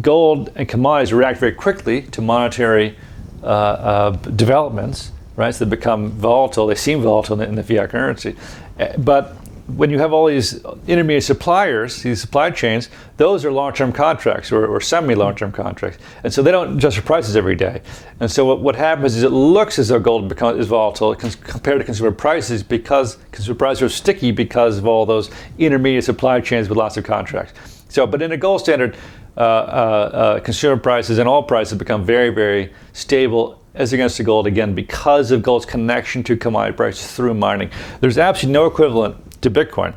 gold 0.00 0.52
and 0.54 0.68
commodities 0.68 1.12
react 1.12 1.40
very 1.40 1.52
quickly 1.52 2.02
to 2.02 2.20
monetary 2.20 2.96
uh, 3.42 3.46
uh 3.46 4.10
developments, 4.10 5.12
right? 5.36 5.54
So 5.54 5.64
they 5.64 5.70
become 5.70 6.10
volatile. 6.10 6.66
They 6.66 6.74
seem 6.76 7.02
volatile 7.02 7.34
in 7.34 7.38
the, 7.40 7.48
in 7.48 7.54
the 7.56 7.62
fiat 7.62 7.90
currency, 7.90 8.36
uh, 8.78 8.96
but 8.96 9.36
when 9.66 9.88
you 9.88 9.98
have 9.98 10.12
all 10.12 10.26
these 10.26 10.62
intermediate 10.86 11.24
suppliers, 11.24 12.02
these 12.02 12.20
supply 12.20 12.50
chains, 12.50 12.90
those 13.16 13.44
are 13.44 13.52
long-term 13.52 13.92
contracts 13.92 14.52
or, 14.52 14.66
or 14.66 14.80
semi-long-term 14.80 15.52
contracts, 15.52 15.98
and 16.22 16.32
so 16.32 16.42
they 16.42 16.50
don't 16.50 16.76
adjust 16.76 16.96
their 16.96 17.04
prices 17.04 17.34
every 17.34 17.56
day. 17.56 17.80
And 18.20 18.30
so 18.30 18.44
what, 18.44 18.60
what 18.60 18.76
happens 18.76 19.16
is 19.16 19.22
it 19.22 19.30
looks 19.30 19.78
as 19.78 19.88
though 19.88 19.98
gold 19.98 20.28
becomes 20.28 20.60
is 20.60 20.66
volatile 20.66 21.14
compared 21.14 21.80
to 21.80 21.84
consumer 21.84 22.12
prices 22.12 22.62
because 22.62 23.16
consumer 23.32 23.56
prices 23.56 23.82
are 23.82 23.88
sticky 23.88 24.32
because 24.32 24.76
of 24.78 24.86
all 24.86 25.06
those 25.06 25.30
intermediate 25.58 26.04
supply 26.04 26.40
chains 26.40 26.68
with 26.68 26.76
lots 26.76 26.96
of 26.98 27.04
contracts. 27.04 27.84
So, 27.88 28.06
but 28.06 28.20
in 28.20 28.32
a 28.32 28.36
gold 28.36 28.60
standard, 28.60 28.96
uh, 29.36 29.40
uh, 29.40 29.42
uh, 29.42 30.40
consumer 30.40 30.76
prices 30.76 31.18
and 31.18 31.28
all 31.28 31.42
prices 31.42 31.78
become 31.78 32.04
very, 32.04 32.30
very 32.30 32.72
stable 32.92 33.63
as 33.74 33.92
against 33.92 34.18
the 34.18 34.24
gold 34.24 34.46
again 34.46 34.74
because 34.74 35.30
of 35.30 35.42
gold's 35.42 35.66
connection 35.66 36.22
to 36.24 36.36
commodity 36.36 36.76
prices 36.76 37.10
through 37.12 37.34
mining. 37.34 37.70
There's 38.00 38.18
absolutely 38.18 38.52
no 38.52 38.66
equivalent 38.66 39.42
to 39.42 39.50
Bitcoin, 39.50 39.94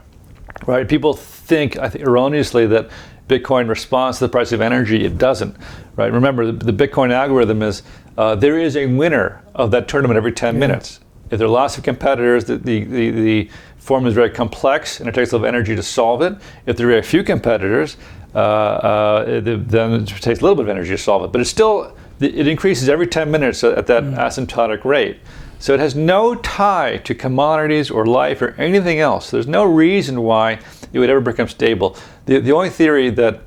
right? 0.65 0.87
People 0.87 1.13
think, 1.13 1.77
I 1.77 1.89
think 1.89 2.05
erroneously, 2.05 2.65
that 2.67 2.89
Bitcoin 3.27 3.67
responds 3.69 4.19
to 4.19 4.25
the 4.25 4.29
price 4.29 4.51
of 4.51 4.61
energy. 4.61 5.03
It 5.05 5.17
doesn't, 5.17 5.55
right? 5.95 6.11
Remember, 6.11 6.51
the, 6.51 6.71
the 6.71 6.87
Bitcoin 6.87 7.11
algorithm 7.11 7.61
is 7.61 7.83
uh, 8.17 8.35
there 8.35 8.57
is 8.57 8.75
a 8.75 8.85
winner 8.87 9.43
of 9.53 9.71
that 9.71 9.87
tournament 9.87 10.17
every 10.17 10.31
10 10.31 10.55
yeah. 10.55 10.59
minutes. 10.59 10.99
If 11.29 11.39
there 11.39 11.47
are 11.47 11.51
lots 11.51 11.77
of 11.77 11.83
competitors, 11.83 12.45
the, 12.45 12.57
the, 12.57 12.83
the, 12.85 13.11
the 13.11 13.49
formula 13.77 14.09
is 14.09 14.15
very 14.15 14.29
complex 14.29 14.99
and 14.99 15.09
it 15.09 15.15
takes 15.15 15.33
a 15.33 15.37
lot 15.37 15.43
of 15.43 15.47
energy 15.47 15.75
to 15.75 15.83
solve 15.83 16.21
it. 16.21 16.35
If 16.65 16.77
there 16.77 16.89
are 16.89 16.97
a 16.97 17.03
few 17.03 17.21
competitors, 17.21 17.97
uh, 18.33 18.37
uh, 18.37 19.41
then 19.41 19.93
it 19.93 20.07
takes 20.07 20.39
a 20.39 20.43
little 20.43 20.55
bit 20.55 20.63
of 20.63 20.69
energy 20.69 20.91
to 20.91 20.97
solve 20.97 21.23
it. 21.25 21.31
But 21.31 21.41
it's 21.41 21.49
still, 21.49 21.95
it 22.19 22.47
increases 22.47 22.89
every 22.89 23.07
10 23.07 23.29
minutes 23.29 23.63
at 23.63 23.87
that 23.87 24.03
mm. 24.03 24.17
asymptotic 24.17 24.83
rate. 24.83 25.19
So 25.59 25.73
it 25.73 25.79
has 25.79 25.95
no 25.95 26.35
tie 26.35 26.97
to 26.97 27.15
commodities 27.15 27.89
or 27.89 28.05
life 28.05 28.41
or 28.41 28.49
anything 28.59 28.99
else. 28.99 29.31
There's 29.31 29.47
no 29.47 29.63
reason 29.63 30.21
why 30.21 30.59
it 30.93 30.99
would 30.99 31.09
ever 31.09 31.21
become 31.21 31.47
stable. 31.47 31.97
The, 32.25 32.39
the 32.39 32.51
only 32.51 32.69
theory 32.69 33.09
that 33.11 33.41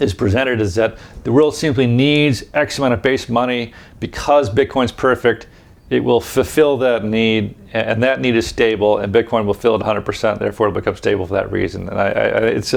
is 0.00 0.14
presented 0.14 0.60
is 0.60 0.74
that 0.76 0.98
the 1.24 1.32
world 1.32 1.54
simply 1.54 1.86
needs 1.86 2.44
X 2.54 2.78
amount 2.78 2.94
of 2.94 3.02
base 3.02 3.28
money 3.28 3.72
because 4.00 4.50
Bitcoin's 4.50 4.92
perfect. 4.92 5.46
It 5.90 6.02
will 6.02 6.20
fulfill 6.20 6.78
that 6.78 7.04
need, 7.04 7.54
and 7.74 8.02
that 8.02 8.20
need 8.20 8.34
is 8.34 8.46
stable, 8.46 8.98
and 8.98 9.12
Bitcoin 9.12 9.44
will 9.44 9.52
fill 9.52 9.74
it 9.74 9.82
100%. 9.82 10.38
Therefore, 10.38 10.68
it'll 10.68 10.80
become 10.80 10.96
stable 10.96 11.26
for 11.26 11.34
that 11.34 11.52
reason. 11.52 11.88
And 11.88 12.00
I, 12.00 12.06
I, 12.06 12.38
it's 12.46 12.74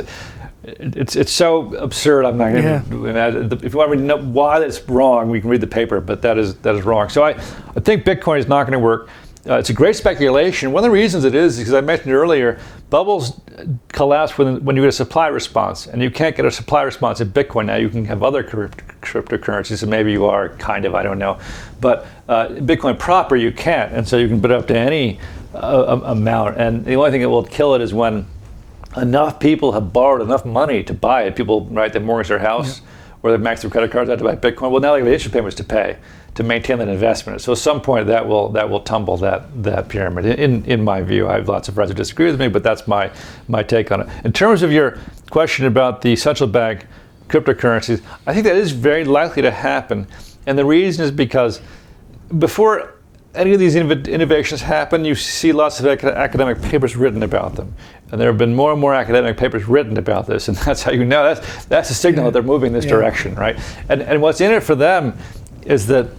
it's 0.67 1.15
it's 1.15 1.31
so 1.31 1.73
absurd. 1.75 2.25
I'm 2.25 2.37
not 2.37 2.51
going 2.51 2.63
yeah. 2.63 2.81
to 2.81 3.05
imagine. 3.05 3.51
If 3.63 3.73
you 3.73 3.79
want 3.79 3.91
to 3.91 3.97
know 3.97 4.17
why 4.17 4.59
that's 4.59 4.81
wrong, 4.89 5.29
we 5.29 5.39
can 5.41 5.49
read 5.49 5.61
the 5.61 5.67
paper. 5.67 6.01
But 6.01 6.21
that 6.23 6.37
is 6.37 6.55
that 6.57 6.75
is 6.75 6.83
wrong. 6.83 7.09
So 7.09 7.23
I, 7.23 7.31
I 7.31 7.79
think 7.79 8.03
Bitcoin 8.03 8.39
is 8.39 8.47
not 8.47 8.63
going 8.63 8.73
to 8.73 8.79
work. 8.79 9.09
Uh, 9.47 9.59
it's 9.59 9.69
a 9.69 9.73
great 9.73 9.95
speculation. 9.95 10.71
One 10.71 10.83
of 10.83 10.89
the 10.89 10.93
reasons 10.93 11.23
it 11.23 11.35
is 11.35 11.59
because 11.59 11.73
I 11.73 11.81
mentioned 11.81 12.13
earlier, 12.13 12.59
bubbles 12.89 13.39
collapse 13.89 14.39
when 14.39 14.63
when 14.65 14.75
you 14.75 14.81
get 14.81 14.89
a 14.89 14.91
supply 14.91 15.27
response, 15.27 15.85
and 15.85 16.01
you 16.01 16.09
can't 16.09 16.35
get 16.35 16.45
a 16.45 16.51
supply 16.51 16.81
response 16.81 17.21
in 17.21 17.29
Bitcoin. 17.29 17.67
Now 17.67 17.75
you 17.75 17.89
can 17.89 18.05
have 18.05 18.23
other 18.23 18.43
cryptocurrencies, 18.43 19.83
and 19.83 19.91
maybe 19.91 20.11
you 20.11 20.25
are 20.25 20.49
kind 20.57 20.85
of 20.85 20.95
I 20.95 21.03
don't 21.03 21.19
know, 21.19 21.39
but 21.79 22.07
uh, 22.27 22.47
Bitcoin 22.47 22.97
proper 22.97 23.35
you 23.35 23.51
can't, 23.51 23.93
and 23.93 24.07
so 24.07 24.17
you 24.17 24.27
can 24.27 24.41
put 24.41 24.49
it 24.49 24.57
up 24.57 24.67
to 24.67 24.77
any 24.77 25.19
uh, 25.53 26.01
amount. 26.05 26.57
And 26.57 26.83
the 26.83 26.95
only 26.95 27.11
thing 27.11 27.21
that 27.21 27.29
will 27.29 27.45
kill 27.45 27.75
it 27.75 27.81
is 27.81 27.93
when 27.93 28.25
enough 28.97 29.39
people 29.39 29.71
have 29.73 29.93
borrowed 29.93 30.21
enough 30.21 30.45
money 30.45 30.83
to 30.83 30.93
buy 30.93 31.23
it. 31.23 31.35
People, 31.35 31.65
right, 31.65 31.91
they 31.91 31.99
mortgage 31.99 32.29
their 32.29 32.39
house 32.39 32.79
yeah. 32.79 32.87
or 33.23 33.31
they 33.31 33.37
max 33.37 33.61
their 33.61 33.71
credit 33.71 33.91
cards 33.91 34.09
out 34.09 34.17
to 34.19 34.23
buy 34.23 34.35
Bitcoin. 34.35 34.71
Well, 34.71 34.81
now 34.81 34.93
they 34.93 34.99
have 34.99 35.07
interest 35.07 35.33
payments 35.33 35.55
to 35.57 35.63
pay 35.63 35.97
to 36.35 36.43
maintain 36.43 36.79
that 36.79 36.89
investment. 36.89 37.41
So 37.41 37.53
at 37.53 37.57
some 37.57 37.81
point 37.81 38.07
that 38.07 38.27
will 38.27 38.49
that 38.49 38.69
will 38.69 38.81
tumble 38.81 39.17
that 39.17 39.63
that 39.63 39.89
pyramid. 39.89 40.25
In 40.25 40.65
in 40.65 40.83
my 40.83 41.01
view, 41.01 41.27
I 41.27 41.35
have 41.35 41.47
lots 41.49 41.67
of 41.67 41.75
friends 41.75 41.89
who 41.89 41.95
disagree 41.95 42.27
with 42.27 42.39
me, 42.39 42.47
but 42.47 42.63
that's 42.63 42.87
my 42.87 43.09
my 43.47 43.63
take 43.63 43.91
on 43.91 44.01
it. 44.01 44.07
In 44.23 44.33
terms 44.33 44.61
of 44.61 44.71
your 44.71 44.99
question 45.29 45.65
about 45.65 46.01
the 46.01 46.15
central 46.15 46.49
bank 46.49 46.85
cryptocurrencies, 47.27 48.01
I 48.27 48.33
think 48.33 48.45
that 48.45 48.55
is 48.55 48.71
very 48.71 49.03
likely 49.05 49.41
to 49.41 49.51
happen, 49.51 50.07
and 50.45 50.57
the 50.57 50.65
reason 50.65 51.05
is 51.05 51.11
because 51.11 51.61
before 52.37 52.95
any 53.35 53.53
of 53.53 53.59
these 53.59 53.75
innovations 53.75 54.61
happen, 54.61 55.05
you 55.05 55.15
see 55.15 55.51
lots 55.51 55.79
of 55.79 55.85
academic 55.85 56.61
papers 56.61 56.95
written 56.95 57.23
about 57.23 57.55
them. 57.55 57.73
And 58.11 58.19
there 58.19 58.29
have 58.29 58.37
been 58.37 58.55
more 58.55 58.71
and 58.71 58.79
more 58.79 58.93
academic 58.93 59.37
papers 59.37 59.65
written 59.67 59.97
about 59.97 60.27
this, 60.27 60.47
and 60.47 60.57
that's 60.65 60.83
how 60.83 60.91
you 60.91 61.05
know 61.05 61.23
that's 61.23 61.65
that's 61.65 61.89
a 61.89 61.93
signal 61.93 62.25
yeah. 62.25 62.29
that 62.29 62.33
they're 62.33 62.43
moving 62.43 62.73
this 62.73 62.85
yeah. 62.85 62.91
direction, 62.91 63.35
right? 63.35 63.59
And 63.89 64.01
and 64.01 64.21
what's 64.21 64.41
in 64.41 64.51
it 64.51 64.63
for 64.63 64.75
them 64.75 65.17
is 65.65 65.87
that 65.87 66.09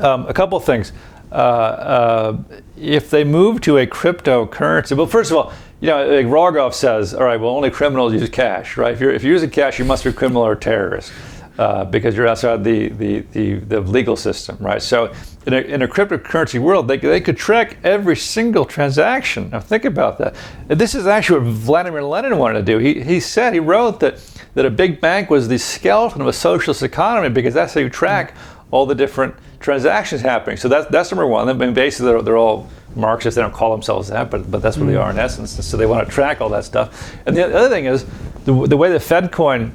um, 0.00 0.26
a 0.26 0.34
couple 0.34 0.58
of 0.58 0.64
things. 0.64 0.92
Uh, 1.32 1.34
uh, 1.34 2.42
if 2.76 3.10
they 3.10 3.24
move 3.24 3.60
to 3.60 3.78
a 3.78 3.86
cryptocurrency, 3.86 4.96
well, 4.96 5.06
first 5.06 5.32
of 5.32 5.36
all, 5.36 5.52
you 5.80 5.88
know, 5.88 6.06
like 6.06 6.26
Rogoff 6.26 6.74
says, 6.74 7.12
all 7.12 7.24
right, 7.24 7.40
well, 7.40 7.50
only 7.50 7.70
criminals 7.70 8.12
use 8.12 8.28
cash, 8.28 8.76
right? 8.76 8.92
If 8.92 9.00
you're 9.00 9.10
if 9.10 9.24
you're 9.24 9.32
using 9.32 9.50
cash, 9.50 9.78
you 9.80 9.84
must 9.84 10.04
be 10.04 10.10
a 10.10 10.12
criminal 10.12 10.42
or 10.42 10.52
a 10.52 10.56
terrorist. 10.56 11.12
uh, 11.58 11.84
because 11.84 12.16
you're 12.16 12.26
outside 12.26 12.64
the, 12.64 12.88
the, 12.90 13.20
the, 13.32 13.54
the, 13.54 13.80
legal 13.80 14.16
system, 14.16 14.56
right? 14.58 14.82
So 14.82 15.12
in 15.46 15.52
a, 15.52 15.58
in 15.58 15.82
a 15.82 15.88
cryptocurrency 15.88 16.58
world, 16.58 16.88
they, 16.88 16.96
they 16.96 17.20
could 17.20 17.36
track 17.36 17.76
every 17.84 18.16
single 18.16 18.64
transaction. 18.64 19.50
Now 19.50 19.60
think 19.60 19.84
about 19.84 20.18
that. 20.18 20.34
This 20.68 20.94
is 20.94 21.06
actually 21.06 21.40
what 21.40 21.48
Vladimir 21.54 22.02
Lenin 22.02 22.38
wanted 22.38 22.60
to 22.60 22.64
do. 22.64 22.78
He, 22.78 23.02
he 23.02 23.20
said, 23.20 23.52
he 23.52 23.60
wrote 23.60 24.00
that, 24.00 24.18
that 24.54 24.64
a 24.64 24.70
big 24.70 25.00
bank 25.00 25.30
was 25.30 25.48
the 25.48 25.58
skeleton 25.58 26.20
of 26.20 26.26
a 26.26 26.32
socialist 26.32 26.82
economy 26.82 27.28
because 27.28 27.52
that's 27.52 27.74
how 27.74 27.80
you 27.80 27.90
track 27.90 28.34
all 28.70 28.86
the 28.86 28.94
different 28.94 29.34
transactions 29.60 30.22
happening. 30.22 30.56
So 30.56 30.68
that's, 30.68 30.88
that's 30.90 31.10
number 31.10 31.26
one. 31.26 31.48
I 31.48 31.52
mean, 31.52 31.74
basically, 31.74 32.12
they're, 32.12 32.22
they're 32.22 32.36
all 32.38 32.68
Marxists. 32.96 33.36
They 33.36 33.42
don't 33.42 33.52
call 33.52 33.72
themselves 33.72 34.08
that, 34.08 34.30
but, 34.30 34.50
but 34.50 34.62
that's 34.62 34.76
what 34.76 34.86
mm. 34.86 34.92
they 34.92 34.96
are 34.96 35.10
in 35.10 35.18
essence. 35.18 35.52
So 35.64 35.76
they 35.76 35.86
want 35.86 36.06
to 36.06 36.12
track 36.12 36.40
all 36.40 36.48
that 36.50 36.64
stuff. 36.64 37.14
And 37.26 37.36
the 37.36 37.54
other 37.54 37.68
thing 37.68 37.86
is 37.86 38.06
the, 38.44 38.66
the 38.66 38.76
way 38.76 38.90
the 38.90 38.98
FedCoin 38.98 39.72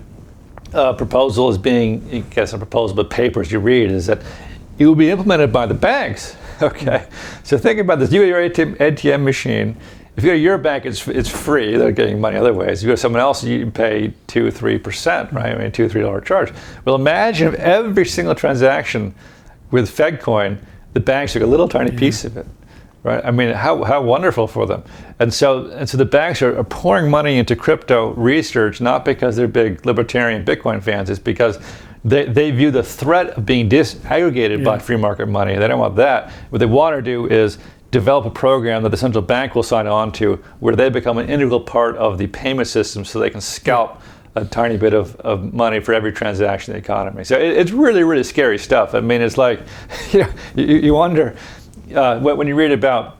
uh, 0.73 0.93
proposal 0.93 1.49
is 1.49 1.57
being, 1.57 2.07
I 2.11 2.19
guess 2.19 2.53
a 2.53 2.57
proposal, 2.57 2.95
but 2.95 3.09
papers 3.09 3.51
you 3.51 3.59
read 3.59 3.91
is 3.91 4.07
that 4.07 4.21
it 4.79 4.87
will 4.87 4.95
be 4.95 5.09
implemented 5.11 5.53
by 5.53 5.65
the 5.65 5.73
banks. 5.73 6.35
Okay, 6.61 7.07
so 7.45 7.57
think 7.57 7.79
about 7.79 7.99
this. 7.99 8.11
You 8.11 8.19
have 8.19 8.27
your 8.27 8.49
ATM, 8.49 8.75
ATM 8.79 9.23
machine. 9.23 9.77
If 10.17 10.25
you 10.25 10.31
go 10.31 10.33
to 10.33 10.37
your 10.37 10.57
bank, 10.57 10.85
it's, 10.85 11.07
it's 11.07 11.29
free. 11.29 11.77
They're 11.77 11.93
getting 11.93 12.19
money 12.19 12.35
other 12.35 12.53
ways. 12.53 12.79
If 12.79 12.83
you 12.83 12.87
go 12.89 12.95
to 12.95 12.97
someone 12.97 13.21
else, 13.21 13.45
you 13.45 13.71
pay 13.71 14.13
two, 14.27 14.51
three 14.51 14.77
percent, 14.77 15.31
right? 15.31 15.55
I 15.55 15.57
mean, 15.57 15.71
two, 15.71 15.87
three 15.87 16.01
dollar 16.01 16.19
charge. 16.19 16.51
Well, 16.83 16.95
imagine 16.95 17.47
if 17.47 17.53
every 17.53 18.05
single 18.05 18.35
transaction 18.35 19.15
with 19.71 19.89
FedCoin, 19.89 20.57
the 20.91 20.99
banks 20.99 21.31
took 21.31 21.43
a 21.43 21.45
little 21.45 21.69
tiny 21.69 21.93
yeah. 21.93 21.99
piece 21.99 22.25
of 22.25 22.35
it 22.35 22.45
right? 23.03 23.23
I 23.23 23.31
mean, 23.31 23.53
how, 23.53 23.83
how 23.83 24.01
wonderful 24.01 24.47
for 24.47 24.65
them. 24.65 24.83
And 25.19 25.33
so, 25.33 25.67
and 25.67 25.87
so 25.87 25.97
the 25.97 26.05
banks 26.05 26.41
are, 26.41 26.57
are, 26.57 26.63
pouring 26.63 27.09
money 27.09 27.37
into 27.37 27.55
crypto 27.55 28.13
research, 28.13 28.81
not 28.81 29.05
because 29.05 29.35
they're 29.35 29.47
big 29.47 29.85
libertarian 29.85 30.43
Bitcoin 30.43 30.81
fans, 30.83 31.09
it's 31.09 31.19
because 31.19 31.59
they, 32.03 32.25
they 32.25 32.51
view 32.51 32.71
the 32.71 32.83
threat 32.83 33.31
of 33.31 33.45
being 33.45 33.69
disaggregated 33.69 34.59
yeah. 34.59 34.63
by 34.63 34.79
free 34.79 34.97
market 34.97 35.27
money. 35.27 35.55
They 35.55 35.67
don't 35.67 35.79
want 35.79 35.95
that. 35.97 36.31
What 36.49 36.59
they 36.59 36.65
want 36.65 36.95
to 36.95 37.01
do 37.01 37.27
is 37.27 37.57
develop 37.91 38.25
a 38.25 38.29
program 38.29 38.83
that 38.83 38.89
the 38.89 38.97
central 38.97 39.21
bank 39.21 39.55
will 39.55 39.63
sign 39.63 39.87
on 39.87 40.11
to 40.13 40.35
where 40.59 40.75
they 40.75 40.89
become 40.89 41.17
an 41.17 41.29
integral 41.29 41.59
part 41.59 41.97
of 41.97 42.17
the 42.17 42.27
payment 42.27 42.67
system 42.67 43.03
so 43.03 43.19
they 43.19 43.29
can 43.29 43.41
scalp 43.41 44.01
a 44.35 44.45
tiny 44.45 44.77
bit 44.77 44.93
of, 44.93 45.15
of 45.17 45.53
money 45.53 45.79
for 45.79 45.93
every 45.93 46.11
transaction 46.11 46.73
in 46.73 46.79
the 46.79 46.85
economy. 46.85 47.23
So 47.23 47.37
it, 47.37 47.57
it's 47.57 47.71
really, 47.71 48.03
really 48.03 48.23
scary 48.23 48.59
stuff. 48.59 48.93
I 48.93 49.01
mean, 49.01 49.21
it's 49.21 49.37
like, 49.37 49.61
you 50.11 50.19
know, 50.19 50.29
you, 50.55 50.65
you 50.77 50.93
wonder, 50.93 51.35
uh, 51.95 52.19
when 52.19 52.47
you 52.47 52.55
read 52.55 52.71
about 52.71 53.17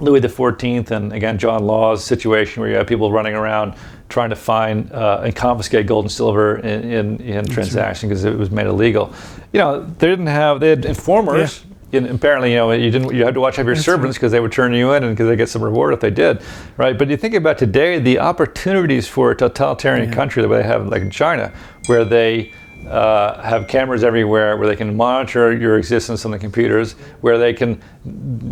Louis 0.00 0.20
XIV 0.20 0.90
and 0.90 1.12
again 1.12 1.38
John 1.38 1.64
Law's 1.64 2.04
situation 2.04 2.60
where 2.60 2.70
you 2.70 2.76
have 2.76 2.86
people 2.86 3.12
running 3.12 3.34
around 3.34 3.74
trying 4.12 4.30
to 4.30 4.36
find 4.36 4.92
uh, 4.92 5.22
and 5.24 5.34
confiscate 5.34 5.86
gold 5.86 6.04
and 6.04 6.12
silver 6.12 6.58
in, 6.58 6.90
in, 6.90 7.20
in 7.20 7.44
transaction 7.46 8.08
because 8.08 8.24
it 8.24 8.36
was 8.36 8.50
made 8.50 8.66
illegal. 8.66 9.12
You 9.52 9.60
know, 9.60 9.84
they 9.84 10.06
didn't 10.06 10.28
have 10.28 10.60
they 10.60 10.70
had 10.70 10.84
informers. 10.84 11.64
Yeah. 11.64 11.68
In, 11.98 12.06
apparently, 12.06 12.52
you 12.52 12.56
know, 12.56 12.72
you 12.72 12.90
didn't. 12.90 13.14
You 13.14 13.22
had 13.22 13.34
to 13.34 13.40
watch 13.40 13.58
out 13.58 13.66
your 13.66 13.74
That's 13.74 13.84
servants 13.84 14.16
because 14.16 14.32
right. 14.32 14.38
they 14.38 14.40
would 14.40 14.52
turn 14.52 14.72
you 14.72 14.92
in 14.94 15.04
and 15.04 15.14
because 15.14 15.28
they 15.28 15.36
get 15.36 15.50
some 15.50 15.62
reward 15.62 15.92
if 15.92 16.00
they 16.00 16.10
did, 16.10 16.40
right? 16.78 16.96
But 16.96 17.08
you 17.08 17.18
think 17.18 17.34
about 17.34 17.58
today, 17.58 17.98
the 17.98 18.18
opportunities 18.18 19.06
for 19.06 19.30
a 19.30 19.36
totalitarian 19.36 20.08
yeah. 20.08 20.14
country 20.14 20.42
the 20.42 20.48
way 20.48 20.62
they 20.62 20.68
have, 20.68 20.88
like 20.88 21.02
in 21.02 21.10
China, 21.10 21.52
where 21.86 22.06
they 22.06 22.52
uh, 22.88 23.40
have 23.42 23.68
cameras 23.68 24.04
everywhere 24.04 24.56
where 24.56 24.66
they 24.66 24.76
can 24.76 24.96
monitor 24.96 25.52
your 25.52 25.78
existence 25.78 26.24
on 26.24 26.30
the 26.30 26.38
computers, 26.38 26.92
where 27.20 27.38
they 27.38 27.52
can, 27.52 27.80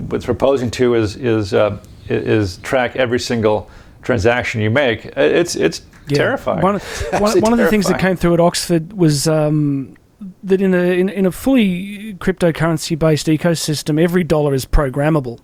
what's 0.09 0.25
proposing 0.25 0.71
to 0.71 0.95
is, 0.95 1.17
is, 1.17 1.55
uh, 1.55 1.79
is 2.09 2.59
track 2.59 2.97
every 2.97 3.19
single 3.19 3.71
transaction 4.03 4.61
you 4.61 4.71
make. 4.71 5.07
It's, 5.17 5.57
it's 5.57 5.83
yeah. 6.09 6.19
terrifying. 6.19 6.63
One, 6.63 6.79
one, 7.19 7.41
one 7.41 7.53
of 7.53 7.59
the 7.59 7.69
things 7.69 7.87
that 7.87 8.01
came 8.01 8.17
through 8.17 8.35
at 8.35 8.41
Oxford 8.41 8.93
was 8.93 9.29
um, 9.29 9.97
that 10.43 10.61
in 10.61 10.75
a, 10.75 10.99
in, 10.99 11.09
in 11.09 11.27
a 11.27 11.33
fully 11.33 12.15
cryptocurrency 12.15 12.99
based 12.99 13.27
ecosystem, 13.27 14.01
every 14.03 14.25
dollar 14.25 14.55
is 14.55 14.67
programmable. 14.67 15.41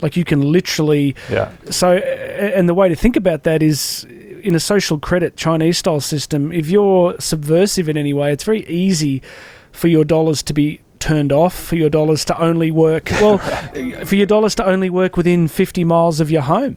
Like 0.00 0.16
you 0.16 0.24
can 0.24 0.40
literally. 0.52 1.16
Yeah. 1.28 1.50
So, 1.70 1.96
and 1.96 2.68
the 2.68 2.74
way 2.74 2.88
to 2.88 2.94
think 2.94 3.16
about 3.16 3.42
that 3.42 3.62
is 3.62 4.06
in 4.42 4.54
a 4.54 4.60
social 4.60 4.98
credit 4.98 5.36
Chinese 5.36 5.78
style 5.78 6.00
system, 6.00 6.52
if 6.52 6.68
you're 6.68 7.16
subversive 7.18 7.88
in 7.88 7.96
any 7.96 8.12
way, 8.12 8.32
it's 8.32 8.44
very 8.44 8.64
easy 8.66 9.22
for 9.72 9.88
your 9.88 10.04
dollars 10.04 10.42
to 10.44 10.52
be 10.52 10.80
turned 10.98 11.32
off, 11.32 11.54
for 11.54 11.76
your 11.76 11.90
dollars 11.90 12.24
to 12.26 12.40
only 12.40 12.70
work, 12.70 13.10
well, 13.20 13.38
for 14.04 14.14
your 14.14 14.26
dollars 14.26 14.54
to 14.56 14.64
only 14.64 14.90
work 14.90 15.16
within 15.16 15.48
50 15.48 15.84
miles 15.84 16.20
of 16.20 16.30
your 16.30 16.42
home. 16.42 16.76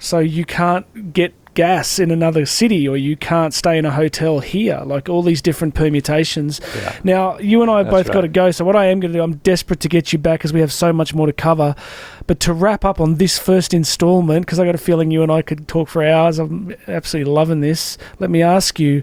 So 0.00 0.18
you 0.18 0.44
can't 0.44 1.12
get 1.12 1.34
gas 1.54 1.98
in 1.98 2.10
another 2.10 2.46
city 2.46 2.88
or 2.88 2.96
you 2.96 3.16
can't 3.16 3.52
stay 3.52 3.76
in 3.76 3.84
a 3.84 3.90
hotel 3.90 4.40
here. 4.40 4.80
Like 4.84 5.08
all 5.08 5.22
these 5.22 5.42
different 5.42 5.74
permutations. 5.74 6.60
Yeah. 6.76 6.96
now 7.04 7.38
you 7.38 7.60
and 7.60 7.70
i 7.70 7.78
have 7.78 7.90
both 7.90 8.06
right. 8.06 8.14
got 8.14 8.20
to 8.22 8.28
go. 8.28 8.50
So 8.50 8.64
what 8.64 8.76
i 8.76 8.86
am 8.86 9.00
going 9.00 9.12
to 9.12 9.18
do 9.18 9.22
i'm 9.22 9.36
desperate 9.36 9.80
to 9.80 9.88
get 9.88 10.12
you 10.12 10.18
back 10.18 10.40
because 10.40 10.52
we 10.52 10.60
have 10.60 10.72
so 10.72 10.92
much 10.92 11.14
more 11.14 11.26
to 11.26 11.32
cover. 11.32 11.74
But 12.26 12.40
to 12.40 12.52
wrap 12.52 12.84
up 12.84 13.00
on 13.00 13.16
this 13.16 13.38
first 13.38 13.74
installment 13.74 14.46
because 14.46 14.58
i 14.58 14.64
got 14.64 14.74
a 14.74 14.78
feeling 14.78 15.10
you 15.10 15.22
and 15.22 15.30
i 15.30 15.42
could 15.42 15.66
talk 15.66 15.88
for 15.88 16.04
hours 16.04 16.38
i'm 16.38 16.74
absolutely 16.86 17.32
loving 17.32 17.60
this 17.60 17.98
let 18.20 18.30
me 18.30 18.40
ask 18.40 18.78
you 18.78 19.02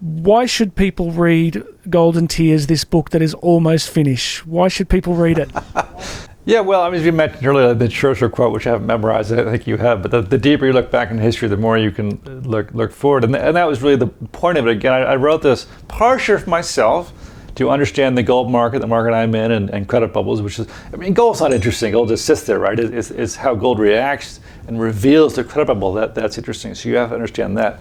why 0.00 0.46
should 0.46 0.76
people 0.76 1.10
read 1.10 1.62
golden 1.90 2.28
tears 2.28 2.68
this 2.68 2.84
book 2.84 3.10
that 3.10 3.20
is 3.20 3.34
almost 3.34 3.90
finished? 3.90 4.46
Why 4.46 4.68
should 4.68 4.88
people 4.88 5.14
read 5.14 5.38
it 5.38 5.50
Yeah, 6.48 6.60
well, 6.60 6.80
I 6.80 6.88
mean, 6.88 7.00
as 7.00 7.04
you 7.04 7.12
mentioned 7.12 7.46
earlier, 7.46 7.74
the 7.74 7.88
Churchill 7.88 8.30
quote, 8.30 8.54
which 8.54 8.66
I 8.66 8.70
haven't 8.70 8.86
memorized, 8.86 9.34
I 9.34 9.44
think 9.44 9.66
you 9.66 9.76
have, 9.76 10.00
but 10.00 10.10
the, 10.10 10.22
the, 10.22 10.38
deeper 10.38 10.64
you 10.64 10.72
look 10.72 10.90
back 10.90 11.10
in 11.10 11.18
history, 11.18 11.46
the 11.46 11.58
more 11.58 11.76
you 11.76 11.90
can 11.90 12.22
look 12.42 12.72
look 12.72 12.90
forward. 12.90 13.24
And, 13.24 13.36
and 13.36 13.54
that 13.54 13.68
was 13.68 13.82
really 13.82 13.96
the 13.96 14.06
point 14.06 14.56
of 14.56 14.66
it. 14.66 14.70
Again, 14.70 14.94
I, 14.94 15.00
I 15.00 15.16
wrote 15.16 15.42
this 15.42 15.66
partially 15.88 16.40
for 16.40 16.48
myself 16.48 17.12
to 17.56 17.68
understand 17.68 18.16
the 18.16 18.22
gold 18.22 18.50
market, 18.50 18.78
the 18.78 18.86
market 18.86 19.12
I'm 19.12 19.34
in, 19.34 19.52
and, 19.52 19.68
and, 19.68 19.86
credit 19.86 20.14
bubbles, 20.14 20.40
which 20.40 20.58
is, 20.58 20.66
I 20.90 20.96
mean, 20.96 21.12
gold's 21.12 21.42
not 21.42 21.52
interesting. 21.52 21.92
Gold 21.92 22.08
just 22.08 22.24
sits 22.24 22.44
there, 22.44 22.58
right? 22.58 22.80
It, 22.80 22.94
it's, 22.94 23.10
it's 23.10 23.36
how 23.36 23.54
gold 23.54 23.78
reacts 23.78 24.40
and 24.68 24.80
reveals 24.80 25.34
the 25.34 25.44
credit 25.44 25.66
bubble. 25.66 25.92
That, 25.92 26.14
that's 26.14 26.38
interesting. 26.38 26.74
So 26.74 26.88
you 26.88 26.96
have 26.96 27.10
to 27.10 27.14
understand 27.14 27.58
that. 27.58 27.78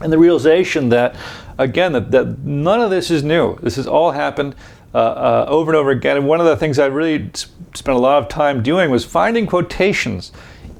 And 0.00 0.12
the 0.12 0.18
realization 0.18 0.88
that, 0.88 1.14
again, 1.58 1.92
that, 1.92 2.10
that 2.10 2.38
none 2.40 2.80
of 2.80 2.90
this 2.90 3.08
is 3.08 3.22
new. 3.22 3.56
This 3.58 3.76
has 3.76 3.86
all 3.86 4.10
happened 4.10 4.56
uh, 4.94 4.98
uh, 4.98 5.44
over 5.48 5.70
and 5.70 5.76
over 5.76 5.90
again. 5.90 6.16
And 6.16 6.26
one 6.26 6.40
of 6.40 6.46
the 6.46 6.56
things 6.56 6.78
I 6.78 6.86
really 6.86 7.30
spent 7.74 7.96
a 7.96 8.00
lot 8.00 8.22
of 8.22 8.28
time 8.28 8.62
doing 8.62 8.90
was 8.90 9.04
finding 9.04 9.46
quotations 9.46 10.32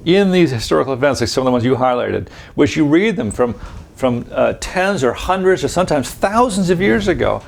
in 0.05 0.31
these 0.31 0.51
historical 0.51 0.93
events, 0.93 1.21
like 1.21 1.29
some 1.29 1.41
of 1.41 1.45
the 1.45 1.51
ones 1.51 1.63
you 1.63 1.75
highlighted, 1.75 2.29
which 2.55 2.75
you 2.75 2.85
read 2.85 3.15
them 3.15 3.31
from 3.31 3.53
from 3.95 4.25
uh, 4.31 4.53
tens 4.59 5.03
or 5.03 5.13
hundreds 5.13 5.63
or 5.63 5.67
sometimes 5.67 6.09
thousands 6.09 6.71
of 6.71 6.81
years 6.81 7.07
ago, 7.07 7.43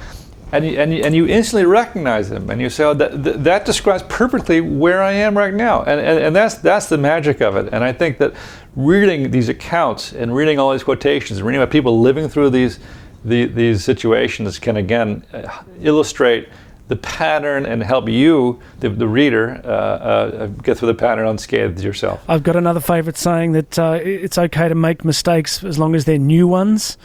and 0.52 0.64
you, 0.64 0.80
and 0.80 0.94
and 0.94 1.16
you 1.16 1.26
instantly 1.28 1.66
recognize 1.66 2.30
them, 2.30 2.50
and 2.52 2.62
you 2.62 2.70
say, 2.70 2.84
oh, 2.84 2.94
that, 2.94 3.44
that 3.44 3.66
describes 3.66 4.04
perfectly 4.04 4.62
where 4.62 5.02
I 5.02 5.14
am 5.14 5.36
right 5.36 5.54
now, 5.54 5.82
and, 5.82 6.00
and 6.00 6.20
and 6.20 6.36
that's 6.36 6.56
that's 6.56 6.88
the 6.90 6.98
magic 6.98 7.42
of 7.42 7.56
it. 7.56 7.74
And 7.74 7.84
I 7.84 7.92
think 7.92 8.20
that 8.20 8.34
reading 8.76 9.32
these 9.32 9.50
accounts 9.50 10.14
and 10.14 10.36
reading 10.36 10.60
all 10.60 10.72
these 10.72 10.84
quotations, 10.84 11.40
and 11.40 11.48
reading 11.48 11.62
about 11.62 11.72
people 11.72 12.00
living 12.00 12.30
through 12.30 12.52
these 12.52 12.80
the, 13.26 13.46
these 13.46 13.84
situations 13.84 14.60
can 14.60 14.78
again 14.78 15.24
uh, 15.34 15.64
illustrate 15.82 16.50
the 16.90 16.96
pattern 16.98 17.66
and 17.66 17.82
help 17.82 18.10
you, 18.10 18.62
the, 18.80 18.90
the 18.90 19.08
reader, 19.08 19.62
uh, 19.64 19.68
uh, 19.68 20.48
get 20.48 20.78
through 20.78 20.90
the 20.90 20.94
pattern 20.94 21.26
unscathed 21.28 21.82
yourself. 21.82 22.24
I've 22.28 22.44
got 22.44 22.56
another 22.56 22.82
favorite 22.82 23.18
saying 23.18 23.54
that 23.54 23.80
uh, 23.80 24.00
it's 24.04 24.38
okay 24.38 24.68
to 24.68 24.76
make 24.76 25.06
mistakes 25.06 25.64
as 25.64 25.80
long 25.80 25.96
as 25.96 26.06
they're 26.06 26.18
new 26.18 26.48
ones. 26.48 26.98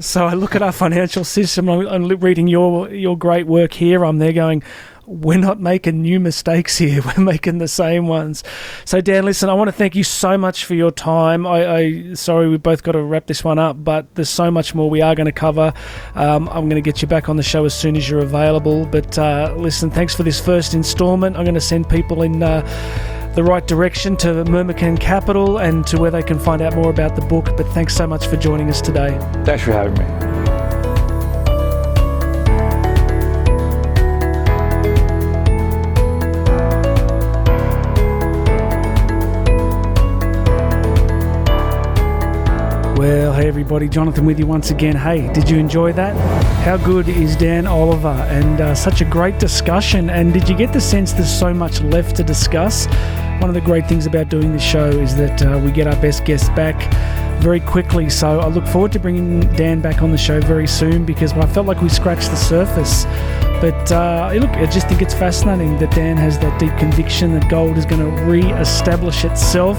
So 0.00 0.26
I 0.26 0.34
look 0.34 0.54
at 0.56 0.62
our 0.62 0.72
financial 0.72 1.24
system. 1.24 1.68
I'm, 1.68 1.86
I'm 1.86 2.08
reading 2.20 2.48
your 2.48 2.90
your 2.90 3.18
great 3.18 3.46
work 3.46 3.72
here. 3.72 4.04
I'm 4.04 4.18
there 4.18 4.32
going, 4.32 4.62
we're 5.10 5.38
not 5.38 5.60
making 5.60 6.02
new 6.02 6.20
mistakes 6.20 6.78
here. 6.78 7.02
We're 7.16 7.24
making 7.24 7.58
the 7.58 7.66
same 7.66 8.06
ones. 8.06 8.44
So, 8.84 9.00
Dan, 9.00 9.24
listen, 9.24 9.48
I 9.48 9.54
want 9.54 9.68
to 9.68 9.72
thank 9.72 9.96
you 9.96 10.04
so 10.04 10.38
much 10.38 10.64
for 10.64 10.74
your 10.74 10.92
time. 10.92 11.46
I, 11.46 11.74
I 11.74 12.14
sorry 12.14 12.48
we 12.48 12.58
both 12.58 12.82
got 12.84 12.92
to 12.92 13.02
wrap 13.02 13.26
this 13.26 13.42
one 13.42 13.58
up, 13.58 13.82
but 13.82 14.14
there's 14.14 14.30
so 14.30 14.50
much 14.50 14.74
more 14.74 14.88
we 14.88 15.02
are 15.02 15.14
going 15.16 15.26
to 15.26 15.32
cover. 15.32 15.72
Um, 16.14 16.48
I'm 16.50 16.68
going 16.68 16.82
to 16.82 16.88
get 16.88 17.02
you 17.02 17.08
back 17.08 17.28
on 17.28 17.36
the 17.36 17.42
show 17.42 17.64
as 17.64 17.74
soon 17.74 17.96
as 17.96 18.08
you're 18.08 18.20
available. 18.20 18.86
But 18.86 19.18
uh, 19.18 19.54
listen, 19.56 19.90
thanks 19.90 20.14
for 20.14 20.22
this 20.22 20.38
first 20.40 20.74
instalment. 20.74 21.36
I'm 21.36 21.44
going 21.44 21.54
to 21.54 21.60
send 21.60 21.88
people 21.88 22.22
in. 22.22 22.42
Uh, 22.42 22.66
the 23.34 23.44
right 23.44 23.68
direction 23.68 24.16
to 24.16 24.26
Myrmikan 24.46 24.98
Capital 24.98 25.58
and 25.58 25.86
to 25.86 26.00
where 26.00 26.10
they 26.10 26.22
can 26.22 26.36
find 26.36 26.60
out 26.60 26.74
more 26.74 26.90
about 26.90 27.14
the 27.14 27.22
book. 27.22 27.44
But 27.56 27.68
thanks 27.68 27.94
so 27.94 28.04
much 28.04 28.26
for 28.26 28.36
joining 28.36 28.68
us 28.68 28.80
today. 28.80 29.16
Thanks 29.44 29.62
for 29.62 29.70
having 29.70 29.94
me. 29.94 30.29
Hey 43.40 43.48
everybody, 43.48 43.88
Jonathan 43.88 44.26
with 44.26 44.38
you 44.38 44.46
once 44.46 44.70
again. 44.70 44.94
Hey, 44.94 45.32
did 45.32 45.48
you 45.48 45.56
enjoy 45.56 45.94
that? 45.94 46.14
How 46.62 46.76
good 46.76 47.08
is 47.08 47.36
Dan 47.36 47.66
Oliver? 47.66 48.08
And 48.28 48.60
uh, 48.60 48.74
such 48.74 49.00
a 49.00 49.04
great 49.06 49.38
discussion. 49.38 50.10
And 50.10 50.34
did 50.34 50.46
you 50.46 50.54
get 50.54 50.74
the 50.74 50.80
sense 50.80 51.14
there's 51.14 51.38
so 51.38 51.54
much 51.54 51.80
left 51.80 52.16
to 52.16 52.22
discuss? 52.22 52.86
one 53.40 53.48
of 53.48 53.54
the 53.54 53.60
great 53.62 53.86
things 53.86 54.04
about 54.04 54.28
doing 54.28 54.52
this 54.52 54.62
show 54.62 54.90
is 54.90 55.16
that 55.16 55.40
uh, 55.42 55.58
we 55.64 55.70
get 55.70 55.86
our 55.86 55.96
best 56.02 56.26
guests 56.26 56.50
back 56.50 56.76
very 57.40 57.60
quickly. 57.60 58.10
So 58.10 58.38
I 58.38 58.48
look 58.48 58.66
forward 58.66 58.92
to 58.92 59.00
bringing 59.00 59.40
Dan 59.54 59.80
back 59.80 60.02
on 60.02 60.12
the 60.12 60.18
show 60.18 60.42
very 60.42 60.66
soon 60.66 61.06
because 61.06 61.32
I 61.32 61.46
felt 61.46 61.66
like 61.66 61.80
we 61.80 61.88
scratched 61.88 62.28
the 62.28 62.36
surface. 62.36 63.04
But 63.62 63.90
uh, 63.90 64.32
look, 64.34 64.50
I 64.50 64.66
just 64.66 64.86
think 64.88 65.00
it's 65.00 65.14
fascinating 65.14 65.78
that 65.78 65.90
Dan 65.94 66.18
has 66.18 66.38
that 66.40 66.60
deep 66.60 66.76
conviction 66.76 67.32
that 67.32 67.48
gold 67.48 67.78
is 67.78 67.86
going 67.86 68.02
to 68.02 68.22
re 68.24 68.52
establish 68.52 69.24
itself 69.24 69.78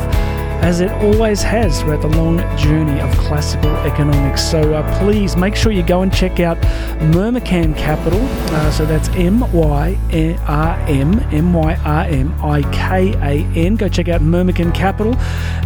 as 0.62 0.80
it 0.80 0.92
always 1.04 1.42
has 1.42 1.82
throughout 1.82 2.02
the 2.02 2.08
long 2.08 2.38
journey 2.58 3.00
of 3.02 3.12
classical 3.18 3.72
economics. 3.78 4.44
So 4.44 4.74
uh, 4.74 5.00
please 5.00 5.36
make 5.36 5.56
sure 5.56 5.72
you 5.72 5.84
go 5.84 6.02
and 6.02 6.14
check 6.14 6.40
out 6.40 6.58
Myrmikan 7.02 7.76
Capital. 7.76 8.20
Uh, 8.22 8.72
so 8.72 8.86
that's 8.86 9.10
M 9.10 9.40
Y 9.52 9.98
R 10.48 10.80
M 10.88 11.20
M 11.32 11.54
Y 11.54 11.76
R 11.84 12.06
M 12.06 12.34
I 12.44 12.62
K 12.72 13.14
A 13.22 13.46
N. 13.58 13.76
Go 13.76 13.88
check 13.90 14.08
out 14.08 14.22
Myrmikan 14.22 14.74
Capital. 14.74 15.16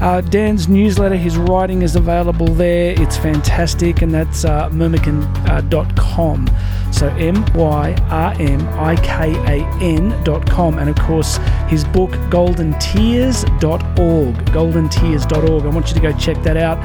Uh, 0.02 0.22
Dan's 0.22 0.68
newsletter, 0.68 1.16
his 1.18 1.38
writing 1.38 1.82
is 1.82 1.96
available 1.96 2.48
there. 2.48 3.00
It's 3.02 3.18
fantastic, 3.18 4.02
and 4.02 4.14
that's 4.14 4.46
uh, 4.46 4.70
myrmikan.com. 4.70 6.50
So 6.92 7.08
M 7.08 7.46
Y 7.54 7.96
R 8.10 8.34
M 8.40 8.68
I 8.80 8.96
K 8.98 9.34
A 9.48 9.66
N 9.82 10.24
dot 10.24 10.50
com. 10.50 10.80
And 10.80 10.90
of 10.90 10.96
course, 10.98 11.38
his 11.68 11.84
book, 11.84 12.12
goldentears.org. 12.32 14.36
Goldentears.org. 14.46 15.64
I 15.64 15.68
want 15.68 15.88
you 15.90 15.94
to 15.96 16.00
go 16.00 16.12
check 16.18 16.42
that 16.44 16.58
out. 16.58 16.80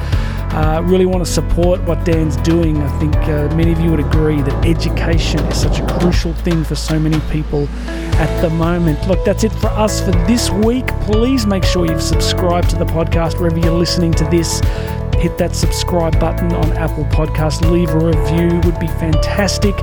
Uh, 0.53 0.81
really 0.83 1.05
want 1.05 1.25
to 1.25 1.31
support 1.31 1.81
what 1.83 2.03
Dan's 2.03 2.35
doing. 2.37 2.77
I 2.77 2.99
think 2.99 3.15
uh, 3.15 3.47
many 3.55 3.71
of 3.71 3.79
you 3.79 3.89
would 3.89 4.01
agree 4.01 4.41
that 4.41 4.65
education 4.65 5.39
is 5.45 5.61
such 5.61 5.79
a 5.79 5.87
crucial 5.99 6.33
thing 6.33 6.65
for 6.65 6.75
so 6.75 6.99
many 6.99 7.19
people 7.31 7.69
at 8.19 8.41
the 8.41 8.49
moment. 8.49 9.07
Look, 9.07 9.23
that's 9.23 9.45
it 9.45 9.53
for 9.53 9.67
us 9.67 10.01
for 10.01 10.11
this 10.27 10.49
week. 10.49 10.87
Please 11.01 11.45
make 11.47 11.63
sure 11.63 11.85
you've 11.85 12.03
subscribed 12.03 12.69
to 12.71 12.75
the 12.75 12.85
podcast 12.85 13.39
wherever 13.39 13.57
you're 13.59 13.71
listening 13.71 14.11
to 14.15 14.25
this 14.25 14.59
hit 15.15 15.37
that 15.37 15.55
subscribe 15.55 16.19
button 16.19 16.51
on 16.53 16.73
Apple 16.73 17.05
Podcast, 17.05 17.67
leave 17.69 17.89
a 17.89 17.99
review 17.99 18.59
would 18.65 18.79
be 18.79 18.87
fantastic. 18.87 19.75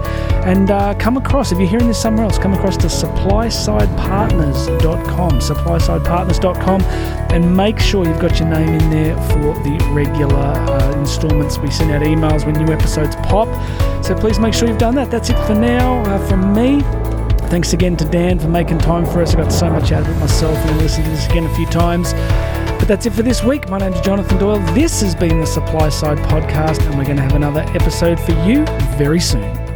And 0.45 0.71
uh, 0.71 0.95
come 0.95 1.17
across, 1.17 1.51
if 1.53 1.59
you're 1.59 1.69
hearing 1.69 1.89
this 1.89 2.01
somewhere 2.01 2.25
else, 2.25 2.39
come 2.39 2.55
across 2.55 2.77
to 2.79 2.87
supplysidepartners.com, 2.87 5.31
supplysidepartners.com, 5.31 6.83
and 6.83 7.57
make 7.57 7.79
sure 7.79 8.07
you've 8.07 8.21
got 8.21 8.39
your 8.39 8.49
name 8.49 8.69
in 8.69 8.91
there 8.91 9.17
for 9.29 9.55
the 9.63 9.79
regular 9.93 10.37
uh, 10.37 10.99
installments. 10.99 11.59
We 11.59 11.71
send 11.71 11.91
out 11.91 12.03
emails 12.03 12.47
when 12.47 12.55
new 12.55 12.73
episodes 12.73 13.17
pop. 13.17 13.49
So 14.05 14.15
please 14.15 14.39
make 14.39 14.55
sure 14.55 14.69
you've 14.69 14.79
done 14.79 14.95
that. 14.95 15.11
That's 15.11 15.31
it 15.31 15.47
for 15.47 15.55
now 15.55 16.03
uh, 16.05 16.19
from 16.29 16.55
me. 16.55 16.83
Thanks 17.49 17.73
again 17.73 17.97
to 17.97 18.05
Dan 18.05 18.39
for 18.39 18.49
making 18.49 18.79
time 18.79 19.07
for 19.07 19.23
us. 19.23 19.35
I 19.35 19.43
got 19.43 19.51
so 19.51 19.71
much 19.71 19.91
out 19.91 20.03
of 20.03 20.11
it 20.15 20.21
myself 20.21 20.57
and 20.59 20.71
I 20.71 20.77
listened 20.83 21.07
to 21.07 21.11
this 21.11 21.27
again 21.29 21.45
a 21.45 21.55
few 21.55 21.67
times. 21.67 22.13
But 22.79 22.89
that's 22.89 23.07
it 23.07 23.13
for 23.13 23.23
this 23.23 23.43
week. 23.43 23.69
My 23.69 23.79
name 23.79 23.93
is 23.93 24.01
Jonathan 24.01 24.39
Doyle. 24.39 24.61
This 24.73 25.01
has 25.03 25.15
been 25.15 25.41
the 25.41 25.47
Supply 25.47 25.89
Side 25.89 26.19
Podcast, 26.19 26.81
and 26.87 26.97
we're 26.97 27.05
going 27.05 27.17
to 27.17 27.23
have 27.23 27.35
another 27.35 27.61
episode 27.75 28.19
for 28.21 28.33
you 28.47 28.65
very 28.97 29.21
soon. 29.21 29.68